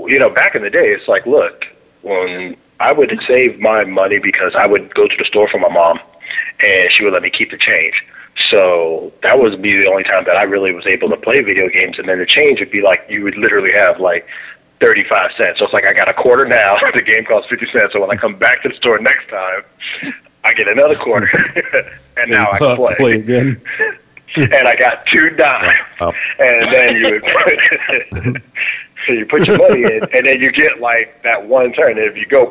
you 0.08 0.18
know, 0.18 0.28
back 0.28 0.56
in 0.56 0.62
the 0.62 0.70
day, 0.70 0.88
it's 0.88 1.06
like, 1.06 1.24
look, 1.24 1.64
when 2.02 2.56
I 2.80 2.92
would 2.92 3.12
save 3.26 3.58
my 3.58 3.84
money 3.84 4.18
because 4.18 4.52
I 4.58 4.66
would 4.66 4.94
go 4.94 5.06
to 5.08 5.16
the 5.18 5.24
store 5.24 5.48
for 5.48 5.58
my 5.58 5.68
mom, 5.68 5.98
and 6.64 6.92
she 6.92 7.04
would 7.04 7.12
let 7.12 7.22
me 7.22 7.30
keep 7.30 7.50
the 7.50 7.58
change. 7.58 7.94
So 8.50 9.12
that 9.22 9.38
was 9.38 9.56
be 9.56 9.80
the 9.80 9.88
only 9.88 10.04
time 10.04 10.24
that 10.26 10.36
I 10.36 10.44
really 10.44 10.72
was 10.72 10.86
able 10.86 11.10
to 11.10 11.16
play 11.16 11.40
video 11.40 11.68
games, 11.68 11.98
and 11.98 12.08
then 12.08 12.18
the 12.18 12.26
change 12.26 12.60
would 12.60 12.70
be 12.70 12.82
like 12.82 13.04
you 13.08 13.24
would 13.24 13.36
literally 13.36 13.72
have 13.74 13.98
like 13.98 14.26
thirty-five 14.80 15.30
cents. 15.36 15.58
So 15.58 15.64
it's 15.64 15.74
like 15.74 15.86
I 15.86 15.92
got 15.92 16.08
a 16.08 16.14
quarter 16.14 16.46
now. 16.46 16.76
The 16.94 17.02
game 17.02 17.24
costs 17.24 17.50
fifty 17.50 17.66
cents. 17.72 17.92
So 17.92 18.00
when 18.00 18.10
I 18.10 18.16
come 18.16 18.38
back 18.38 18.62
to 18.62 18.68
the 18.68 18.76
store 18.76 18.98
next 18.98 19.28
time, 19.28 19.62
I 20.44 20.52
get 20.54 20.68
another 20.68 20.96
quarter, 20.96 21.28
and 22.16 22.30
now 22.30 22.50
I 22.52 22.58
can 22.58 22.76
play. 22.76 22.94
play 22.96 23.12
again. 23.14 23.60
and 24.36 24.68
I 24.68 24.74
got 24.76 25.04
two 25.12 25.30
dimes. 25.30 25.74
Wow. 26.00 26.12
And 26.38 26.74
then 26.74 26.96
you 26.96 27.10
would 27.10 28.42
So 29.06 29.12
you 29.12 29.26
put 29.26 29.46
your 29.46 29.56
money 29.58 29.82
in, 29.84 30.00
and 30.14 30.26
then 30.26 30.40
you 30.40 30.50
get 30.52 30.80
like 30.80 31.22
that 31.22 31.46
one 31.46 31.72
turn. 31.72 31.92
And 31.92 32.00
if 32.00 32.16
you 32.16 32.26
go 32.26 32.50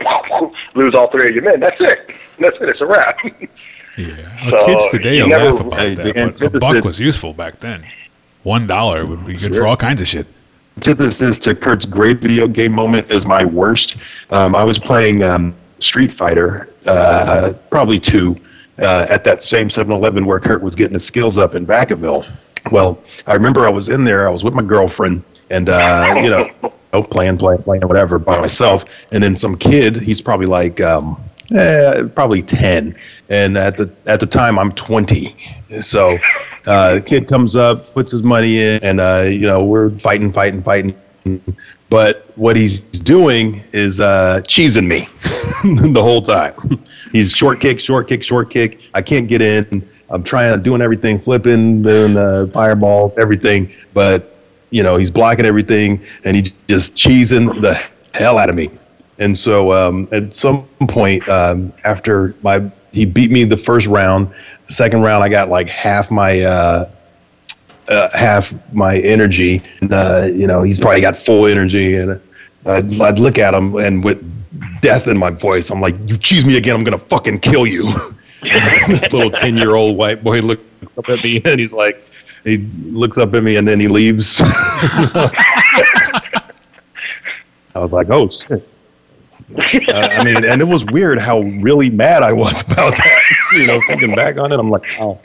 lose 0.75 0.95
all 0.95 1.09
three 1.11 1.27
of 1.29 1.35
your 1.35 1.43
men, 1.43 1.59
that's 1.59 1.75
it. 1.79 2.11
That's 2.39 2.55
it. 2.61 2.69
It's 2.69 2.81
a 2.81 2.85
wrap. 2.85 3.17
Yeah. 3.97 4.49
So, 4.51 4.65
kids 4.67 4.87
today 4.91 5.19
will 5.23 5.29
never- 5.29 5.51
laugh 5.53 5.59
about 5.59 5.79
Hey, 5.79 5.95
that, 5.95 6.13
but 6.13 6.41
a 6.43 6.49
buck 6.59 6.75
was 6.75 6.99
useful 6.99 7.33
back 7.33 7.59
then. 7.59 7.83
One 8.43 8.67
dollar 8.67 9.07
would 9.07 9.25
be 9.25 9.33
good 9.33 9.55
for 9.55 9.65
all 9.65 9.75
kinds 9.75 10.01
of 10.01 10.07
shit. 10.07 10.27
antithesis 10.75 11.39
to 11.39 11.55
Kurt's 11.55 11.87
great 11.87 12.21
video 12.21 12.47
game 12.47 12.73
moment 12.73 13.09
is 13.09 13.25
my 13.25 13.43
worst. 13.43 13.97
Um, 14.29 14.55
I 14.55 14.63
was 14.63 14.77
playing 14.77 15.23
um, 15.23 15.55
Street 15.79 16.13
Fighter, 16.13 16.69
uh, 16.85 17.53
probably 17.71 17.99
two, 17.99 18.35
uh, 18.77 19.07
at 19.09 19.23
that 19.23 19.41
same 19.41 19.67
7-Eleven 19.67 20.27
where 20.27 20.39
Kurt 20.39 20.61
was 20.61 20.75
getting 20.75 20.93
his 20.93 21.03
skills 21.03 21.39
up 21.39 21.55
in 21.55 21.65
Vacaville. 21.65 22.29
Well, 22.71 23.01
I 23.25 23.33
remember 23.33 23.65
I 23.65 23.71
was 23.71 23.89
in 23.89 24.03
there. 24.03 24.27
I 24.27 24.31
was 24.31 24.43
with 24.43 24.53
my 24.53 24.61
girlfriend, 24.63 25.23
and 25.49 25.69
uh, 25.69 26.15
you 26.21 26.29
know, 26.29 26.49
oh, 26.93 27.03
playing, 27.03 27.37
playing, 27.37 27.63
playing, 27.63 27.87
whatever, 27.87 28.19
by 28.19 28.39
myself. 28.39 28.85
And 29.11 29.23
then 29.23 29.35
some 29.35 29.57
kid. 29.57 29.97
He's 29.97 30.21
probably 30.21 30.47
like. 30.47 30.81
Um, 30.81 31.17
Eh, 31.49 32.03
probably 32.13 32.41
10 32.41 32.93
and 33.29 33.57
at 33.57 33.77
the 33.77 33.89
at 34.05 34.19
the 34.19 34.25
time 34.25 34.59
i'm 34.59 34.73
20 34.73 35.33
so 35.79 36.17
uh 36.65 36.95
the 36.95 37.01
kid 37.01 37.25
comes 37.25 37.55
up 37.55 37.93
puts 37.93 38.11
his 38.11 38.21
money 38.21 38.61
in 38.61 38.83
and 38.83 38.99
uh 38.99 39.25
you 39.29 39.47
know 39.47 39.63
we're 39.63 39.89
fighting 39.91 40.29
fighting 40.29 40.61
fighting 40.61 40.93
but 41.89 42.29
what 42.35 42.57
he's 42.57 42.81
doing 42.81 43.61
is 43.71 44.01
uh 44.01 44.41
cheesing 44.45 44.87
me 44.87 45.07
the 45.93 46.01
whole 46.01 46.21
time 46.21 46.53
he's 47.13 47.31
short 47.31 47.61
kick 47.61 47.79
short 47.79 48.09
kick 48.09 48.23
short 48.23 48.49
kick 48.49 48.81
i 48.93 49.01
can't 49.01 49.29
get 49.29 49.41
in 49.41 49.87
i'm 50.09 50.23
trying 50.23 50.61
doing 50.61 50.81
everything 50.81 51.17
flipping 51.17 51.81
doing 51.81 52.17
uh, 52.17 52.45
fireball 52.47 53.13
everything 53.17 53.73
but 53.93 54.36
you 54.69 54.83
know 54.83 54.97
he's 54.97 55.11
blocking 55.11 55.45
everything 55.45 56.03
and 56.23 56.35
he's 56.35 56.51
just 56.67 56.95
cheesing 56.95 57.61
the 57.61 57.79
hell 58.13 58.37
out 58.37 58.49
of 58.49 58.55
me 58.55 58.69
and 59.19 59.35
so 59.37 59.71
um, 59.71 60.07
at 60.11 60.33
some 60.33 60.67
point 60.87 61.27
um, 61.29 61.73
after 61.83 62.35
my 62.43 62.71
he 62.91 63.05
beat 63.05 63.31
me 63.31 63.43
the 63.43 63.57
first 63.57 63.87
round, 63.87 64.33
the 64.67 64.73
second 64.73 65.01
round 65.01 65.23
I 65.23 65.29
got 65.29 65.49
like 65.49 65.69
half 65.69 66.09
my 66.11 66.41
uh, 66.41 66.89
uh, 67.87 68.09
half 68.13 68.53
my 68.73 68.97
energy. 68.99 69.61
And, 69.81 69.93
uh, 69.93 70.29
you 70.33 70.47
know 70.47 70.63
he's 70.63 70.77
probably 70.77 71.01
got 71.01 71.15
full 71.15 71.45
energy, 71.45 71.95
and 71.95 72.19
I'd, 72.65 72.99
I'd 72.99 73.19
look 73.19 73.37
at 73.37 73.53
him 73.53 73.75
and 73.75 74.03
with 74.03 74.23
death 74.81 75.07
in 75.07 75.17
my 75.17 75.29
voice, 75.29 75.69
I'm 75.69 75.81
like, 75.81 75.95
"You 76.07 76.17
cheese 76.17 76.45
me 76.45 76.57
again, 76.57 76.75
I'm 76.75 76.83
gonna 76.83 76.97
fucking 76.97 77.39
kill 77.39 77.65
you." 77.65 77.91
this 78.87 79.13
little 79.13 79.31
ten 79.31 79.57
year 79.57 79.75
old 79.75 79.97
white 79.97 80.23
boy 80.23 80.41
looks 80.41 80.97
up 80.97 81.09
at 81.09 81.23
me 81.23 81.41
and 81.45 81.59
he's 81.59 81.73
like, 81.73 82.03
he 82.47 82.57
looks 82.91 83.17
up 83.17 83.33
at 83.33 83.43
me 83.43 83.57
and 83.57 83.67
then 83.67 83.79
he 83.79 83.87
leaves. 83.87 84.41
I 84.45 85.31
was 87.75 87.93
like, 87.93 88.09
"Oh 88.09 88.29
shit." 88.29 88.67
uh, 89.57 89.61
I 89.93 90.23
mean, 90.23 90.43
and 90.43 90.61
it 90.61 90.67
was 90.67 90.85
weird 90.85 91.19
how 91.19 91.41
really 91.41 91.89
mad 91.89 92.23
I 92.23 92.33
was 92.33 92.61
about 92.71 92.95
that. 92.97 93.21
You 93.53 93.65
know, 93.65 93.79
thinking 93.87 94.13
back 94.13 94.35
on 94.37 94.51
it, 94.51 94.59
I'm 94.59 94.69
like, 94.69 94.83
oh, 94.99 95.17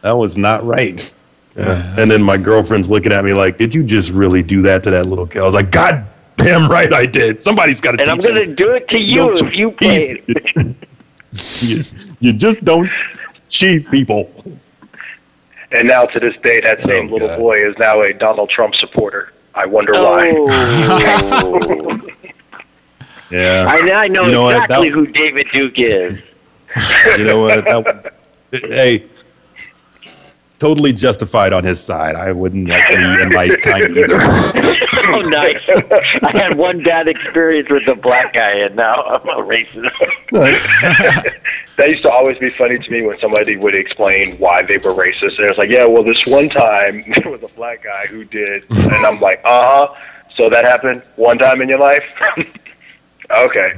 that 0.00 0.12
was 0.12 0.38
not 0.38 0.64
right. 0.64 1.12
Yeah. 1.54 1.94
And 1.98 2.10
then 2.10 2.22
my 2.22 2.38
girlfriend's 2.38 2.88
looking 2.88 3.12
at 3.12 3.22
me 3.22 3.34
like, 3.34 3.58
did 3.58 3.74
you 3.74 3.84
just 3.84 4.10
really 4.12 4.42
do 4.42 4.62
that 4.62 4.82
to 4.84 4.90
that 4.92 5.04
little 5.04 5.26
kid? 5.26 5.42
I 5.42 5.44
was 5.44 5.52
like, 5.52 5.70
God 5.70 6.06
damn 6.36 6.70
right 6.70 6.90
I 6.90 7.04
did. 7.04 7.42
Somebody's 7.42 7.82
got 7.82 7.92
to 7.92 8.00
And 8.00 8.08
I'm 8.08 8.16
going 8.16 8.48
to 8.48 8.54
do 8.54 8.70
it 8.70 8.88
to 8.88 8.98
you 8.98 9.16
Don't 9.34 9.42
if 9.42 9.54
you 9.54 9.74
cheese. 9.78 10.24
play. 10.24 10.74
you, 11.60 11.84
you 12.20 12.32
just 12.32 12.64
don't 12.64 12.88
cheat 13.50 13.90
people. 13.90 14.32
And 15.72 15.86
now 15.88 16.04
to 16.04 16.18
this 16.20 16.34
day, 16.42 16.60
that 16.64 16.78
same 16.86 17.08
Oh, 17.08 17.12
little 17.12 17.28
God. 17.28 17.38
boy 17.38 17.54
is 17.54 17.74
now 17.78 18.02
a 18.02 18.12
Donald 18.12 18.50
Trump 18.50 18.74
supporter. 18.74 19.32
I 19.54 19.66
wonder 19.66 19.92
why. 19.94 20.32
Oh. 20.36 21.98
Yeah. 23.30 23.64
I, 23.68 23.92
I 23.94 24.08
know, 24.08 24.24
You 24.24 24.32
know 24.32 24.42
what, 24.42 24.56
exactly 24.56 24.88
that- 24.88 24.94
who 24.94 25.06
David 25.06 25.46
Duke 25.52 25.74
is. 25.76 26.20
you 27.16 27.24
know 27.24 27.38
what? 27.40 27.64
That, 27.64 28.14
hey, 28.52 29.06
totally 30.60 30.92
justified 30.92 31.52
on 31.52 31.64
his 31.64 31.82
side. 31.82 32.14
I 32.14 32.30
wouldn't 32.32 32.68
like 32.68 32.88
any 32.90 33.22
in 33.22 33.30
my 33.30 33.48
kind 33.62 33.90
either. 33.90 34.20
oh, 34.20 35.20
nice. 35.22 35.58
I 36.22 36.30
had 36.38 36.56
one 36.56 36.84
bad 36.84 37.08
experience 37.08 37.68
with 37.70 37.88
a 37.88 37.96
black 37.96 38.34
guy, 38.34 38.52
and 38.52 38.76
now 38.76 38.94
I'm 39.02 39.28
a 39.28 39.42
racist. 39.42 39.90
that 40.32 41.88
used 41.88 42.02
to 42.02 42.10
always 42.10 42.38
be 42.38 42.50
funny 42.50 42.78
to 42.78 42.90
me 42.90 43.02
when 43.02 43.18
somebody 43.20 43.56
would 43.56 43.74
explain 43.74 44.36
why 44.38 44.62
they 44.62 44.76
were 44.76 44.94
racist. 44.94 45.38
And 45.38 45.48
it's 45.48 45.58
like, 45.58 45.70
yeah, 45.70 45.86
well, 45.86 46.04
this 46.04 46.26
one 46.26 46.48
time 46.50 47.04
there 47.22 47.32
was 47.32 47.42
a 47.42 47.48
black 47.56 47.82
guy 47.82 48.06
who 48.06 48.24
did, 48.24 48.70
and 48.70 49.06
I'm 49.06 49.18
like, 49.20 49.40
uh 49.44 49.88
huh. 49.88 49.94
So 50.36 50.48
that 50.48 50.64
happened 50.64 51.02
one 51.16 51.38
time 51.38 51.60
in 51.60 51.68
your 51.68 51.80
life. 51.80 52.04
okay. 53.36 53.72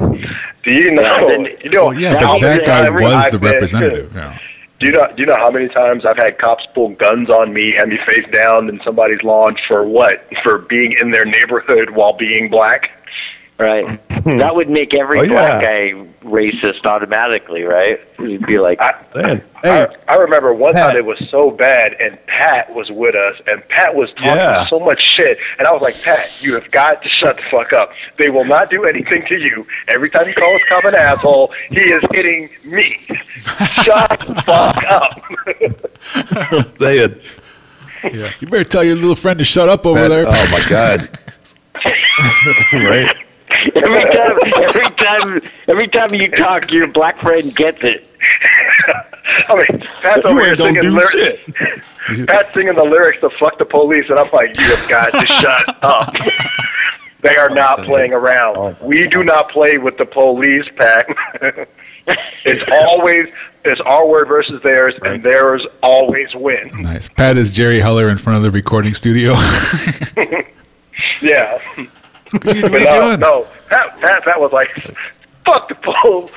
Do 0.65 0.71
you 0.75 0.91
know? 0.91 1.03
Yeah, 1.03 1.27
then- 1.27 1.47
you 1.65 1.71
know? 1.71 1.87
Well, 1.87 1.99
yeah, 1.99 2.13
but 2.15 2.41
that 2.41 2.67
guy 2.67 2.91
was 2.91 3.27
the 3.31 3.39
representative. 3.39 4.13
You 4.13 4.21
know. 4.21 4.37
Do 4.83 4.89
you 4.89 4.95
know? 4.95 5.07
Do 5.15 5.23
you 5.23 5.27
know 5.27 5.37
how 5.37 5.49
many 5.49 5.69
times 5.69 6.05
I've 6.05 6.17
had 6.17 6.39
cops 6.39 6.67
pull 6.75 6.89
guns 6.97 7.31
on 7.31 7.55
me, 7.55 7.73
have 7.79 7.87
me 7.87 7.99
face 8.05 8.27
down 8.35 8.69
in 8.69 8.81
somebody's 8.85 9.23
lawn 9.23 9.57
for 9.69 9.87
what? 9.87 10.27
For 10.43 10.59
being 10.59 10.97
in 11.01 11.13
their 11.13 11.25
neighborhood 11.25 11.91
while 11.91 12.15
being 12.15 12.51
black. 12.51 12.91
Right. 13.61 14.01
That 14.39 14.55
would 14.55 14.69
make 14.71 14.95
every 14.95 15.21
Oh, 15.21 15.23
yeah. 15.23 15.29
black 15.29 15.63
guy 15.63 15.93
racist 16.25 16.85
automatically, 16.85 17.63
right? 17.63 17.99
You'd 18.19 18.47
be 18.47 18.59
like, 18.59 18.79
I, 18.81 18.95
Man, 19.17 19.43
hey, 19.63 19.87
I, 20.09 20.13
I 20.15 20.17
remember 20.17 20.53
one 20.55 20.75
Pat. 20.75 20.89
time 20.93 20.97
it 20.97 21.05
was 21.05 21.19
so 21.31 21.51
bad, 21.51 21.95
and 22.01 22.19
Pat 22.27 22.73
was 22.75 22.91
with 22.91 23.15
us, 23.15 23.35
and 23.47 23.67
Pat 23.69 23.95
was 23.95 24.11
talking 24.17 24.27
Yeah. 24.37 24.67
so 24.69 24.79
much 24.79 25.03
shit, 25.17 25.39
and 25.59 25.67
I 25.67 25.73
was 25.73 25.83
like, 25.83 26.01
Pat, 26.03 26.41
you 26.43 26.55
have 26.55 26.71
got 26.71 27.03
to 27.03 27.09
shut 27.09 27.37
the 27.37 27.43
fuck 27.51 27.73
up. 27.73 27.91
They 28.17 28.31
will 28.31 28.45
not 28.45 28.71
do 28.71 28.85
anything 28.85 29.25
to 29.29 29.37
you. 29.39 29.67
Every 29.89 30.09
time 30.11 30.29
you 30.29 30.35
call 30.35 30.53
this 30.53 30.63
cop 30.69 30.85
an 30.85 30.95
asshole, 30.95 31.53
he 31.71 31.81
is 31.83 32.03
hitting 32.13 32.49
me. 32.65 32.99
shut 33.83 34.21
the 34.21 34.43
fuck 34.47 34.85
up. 34.85 35.21
I'm 36.53 36.71
saying. 36.71 37.21
Yeah. 38.13 38.33
You 38.41 38.49
better 38.49 38.65
tell 38.65 38.83
your 38.85 38.97
little 38.97 39.15
friend 39.15 39.39
to 39.39 39.45
shut 39.45 39.69
up 39.69 39.87
over 39.87 40.01
Man, 40.01 40.11
there. 40.11 40.25
oh 40.27 40.49
my 40.51 40.63
god. 40.69 41.19
right? 42.73 43.17
Every 43.77 44.05
time, 44.15 44.39
every 44.63 44.97
time, 44.97 45.41
every 45.69 45.89
time 45.89 46.09
you 46.13 46.31
talk, 46.33 46.73
your 46.73 46.87
black 46.89 47.21
friend 47.21 47.55
gets 47.55 47.79
it. 47.83 48.09
I 49.49 49.55
mean, 49.55 49.81
Pat's 50.03 50.21
You 50.25 50.31
over 50.31 50.41
here 50.41 50.49
ain't 50.51 50.59
gonna 50.59 50.69
singing 50.69 50.83
do 50.83 50.91
lyrics. 50.91 51.13
shit. 51.15 52.27
Pat's 52.29 52.55
singing 52.55 52.75
the 52.75 52.85
lyrics 52.85 53.19
to 53.21 53.31
"Fuck 53.39 53.59
the 53.59 53.65
Police," 53.65 54.05
and 54.09 54.19
I'm 54.19 54.31
like, 54.33 54.57
"You 54.59 54.65
have 54.77 54.89
got 54.89 55.11
to 55.13 55.27
shut 55.27 55.79
up." 55.85 56.13
They 57.23 57.37
are 57.37 57.51
not 57.51 57.79
playing 57.85 58.13
around. 58.13 58.57
Oh. 58.59 58.77
We 58.83 59.09
do 59.09 59.23
not 59.23 59.51
play 59.51 59.79
with 59.79 59.97
the 59.97 60.05
police, 60.07 60.65
Pat. 60.77 61.07
it's 62.45 62.65
always 62.73 63.29
it's 63.65 63.81
our 63.83 64.07
word 64.09 64.27
versus 64.27 64.59
theirs, 64.65 64.95
and 65.03 65.23
theirs 65.23 65.65
always 65.85 66.29
win. 66.35 66.71
Nice. 66.83 67.07
Pat 67.09 67.37
is 67.39 67.51
Jerry 67.51 67.79
Heller 67.81 68.09
in 68.09 68.19
front 68.19 68.39
of 68.39 68.43
the 68.43 68.51
recording 68.51 68.93
studio. 68.95 69.35
Yeah. 71.21 71.59
What 72.33 72.47
are 72.49 72.57
you 72.57 72.63
no, 72.69 72.79
uh, 72.79 73.07
doing? 73.07 73.21
no. 73.21 73.47
Pat, 73.69 74.01
Pat, 74.01 74.25
Pat 74.25 74.41
was 74.41 74.53
like, 74.53 74.71
"Fuck 75.47 75.69
the 75.69 75.75
police." 75.77 76.31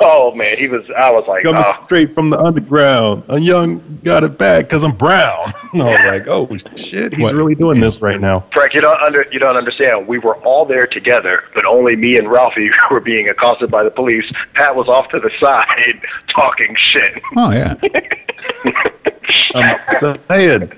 Oh 0.00 0.32
man, 0.34 0.56
he 0.56 0.66
was. 0.68 0.82
I 0.96 1.10
was 1.10 1.24
like, 1.28 1.42
Coming 1.44 1.62
oh. 1.64 1.82
straight 1.84 2.12
from 2.12 2.30
the 2.30 2.40
underground. 2.40 3.24
A 3.28 3.38
young 3.38 4.00
got 4.02 4.24
it 4.24 4.38
bad 4.38 4.66
because 4.66 4.82
I'm 4.82 4.96
brown. 4.96 5.52
And 5.72 5.82
I 5.82 5.90
was 5.90 6.00
like, 6.04 6.28
oh 6.28 6.54
shit, 6.76 7.14
he's 7.14 7.22
What? 7.22 7.34
really 7.34 7.54
doing 7.54 7.80
this 7.80 8.02
right 8.02 8.20
now. 8.20 8.44
Frank, 8.52 8.74
you 8.74 8.82
don't 8.82 9.00
under 9.02 9.26
you 9.32 9.38
don't 9.38 9.56
understand. 9.56 10.06
We 10.06 10.18
were 10.18 10.36
all 10.44 10.66
there 10.66 10.86
together, 10.86 11.44
but 11.54 11.64
only 11.64 11.96
me 11.96 12.18
and 12.18 12.30
Ralphie 12.30 12.70
were 12.90 13.00
being 13.00 13.30
accosted 13.30 13.70
by 13.70 13.82
the 13.82 13.90
police. 13.90 14.30
Pat 14.52 14.74
was 14.76 14.86
off 14.88 15.08
to 15.10 15.18
the 15.18 15.30
side 15.40 16.02
talking 16.28 16.76
shit. 16.92 17.22
Oh 17.36 17.52
yeah. 17.52 18.92
Um, 19.54 19.64
I'm 19.88 20.18
saying, 20.28 20.72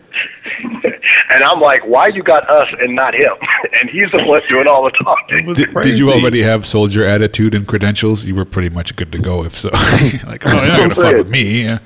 And 1.30 1.42
I'm 1.42 1.60
like, 1.60 1.84
why 1.86 2.08
you 2.08 2.22
got 2.22 2.48
us 2.48 2.68
and 2.80 2.94
not 2.94 3.14
him? 3.14 3.32
And 3.80 3.90
he's 3.90 4.10
the 4.12 4.22
one 4.22 4.40
doing 4.48 4.68
all 4.68 4.84
the 4.84 4.90
talking. 4.90 5.52
Did, 5.52 5.74
did 5.74 5.98
you 5.98 6.12
already 6.12 6.42
have 6.42 6.64
soldier 6.64 7.04
attitude 7.04 7.54
and 7.54 7.66
credentials? 7.66 8.24
You 8.24 8.36
were 8.36 8.44
pretty 8.44 8.68
much 8.68 8.94
good 8.94 9.10
to 9.12 9.18
go. 9.18 9.44
If 9.44 9.58
so, 9.58 9.68
like, 9.72 10.46
oh, 10.46 10.52
you're 10.52 10.66
not 10.66 10.78
gonna 10.78 10.90
fuck 10.90 11.16
with 11.16 11.28
me. 11.28 11.64
Yeah. 11.64 11.78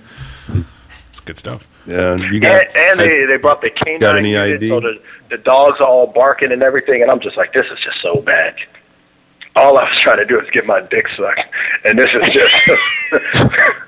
It's 1.09 1.21
good 1.21 1.39
stuff. 1.39 1.67
Yeah, 1.87 2.17
you 2.17 2.41
got. 2.41 2.67
And, 2.67 2.77
and 2.77 3.01
they, 3.01 3.25
they 3.25 3.39
brought 3.39 3.63
the 3.63 3.71
canine 3.71 4.01
Got 4.01 4.19
any 4.19 4.33
unit, 4.33 4.57
ID? 4.57 4.69
so 4.69 4.81
the, 4.81 5.03
the 5.31 5.39
dogs 5.39 5.81
are 5.81 5.87
all 5.87 6.09
barking 6.09 6.53
and 6.53 6.63
everything. 6.63 7.01
And 7.01 7.11
I'm 7.11 7.21
just 7.21 7.39
like, 7.39 7.55
this 7.55 7.65
is 7.73 7.79
just 7.83 8.03
so 8.03 8.21
bad. 8.21 8.55
All 9.57 9.79
I 9.79 9.85
was 9.85 9.99
trying 10.03 10.19
to 10.19 10.27
do 10.27 10.39
is 10.39 10.51
get 10.51 10.67
my 10.67 10.81
dick 10.81 11.07
sucked, 11.17 11.41
and 11.85 11.99
this 11.99 12.11
is 12.13 12.35
just 12.35 13.79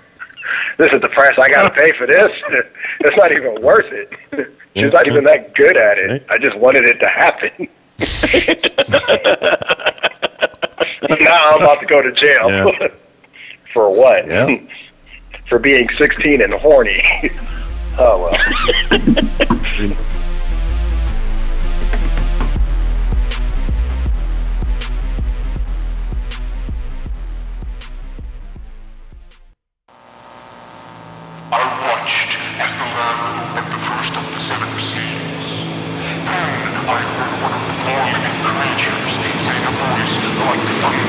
this 0.81 0.89
is 0.93 1.01
the 1.02 1.09
price 1.09 1.36
I 1.39 1.48
got 1.51 1.69
to 1.69 1.74
pay 1.74 1.93
for 1.97 2.07
this. 2.07 2.27
It's 3.02 3.16
not 3.16 3.32
even 3.32 3.62
worth 3.62 3.90
it. 3.90 4.11
She's 4.77 4.93
not 4.93 5.07
even 5.07 5.24
that 5.24 5.55
good 5.55 5.74
at 5.74 5.97
it. 5.97 6.23
I 6.28 6.36
just 6.36 6.55
wanted 6.59 6.85
it 6.85 6.98
to 6.98 7.09
happen. 7.09 7.66
now 11.24 11.48
I'm 11.48 11.62
about 11.62 11.81
to 11.81 11.86
go 11.86 12.02
to 12.02 12.12
jail. 12.12 12.51
Yeah. 12.51 12.89
For 13.73 13.89
what? 13.90 14.27
Yeah. 14.27 14.55
For 15.48 15.59
being 15.59 15.89
16 15.98 16.43
and 16.43 16.52
horny. 16.52 17.02
oh 17.98 18.31
well. 18.31 18.36
as 32.60 32.74
the 32.76 32.84
land 32.84 33.56
and 33.56 33.72
the 33.72 33.78
first 33.88 34.12
of 34.16 34.24
the 34.34 34.40
seven 34.40 34.68
seas. 34.78 35.46
Then 36.28 36.76
I 36.92 37.00
heard 37.16 37.32
one 37.40 37.54
of 37.56 37.62
the 37.64 37.76
four 37.80 38.04
living 38.12 38.36
creatures 38.52 39.12
say 39.48 39.56
a 39.64 39.72
voice 39.80 40.14
like 40.44 40.60
thunder. 40.82 40.99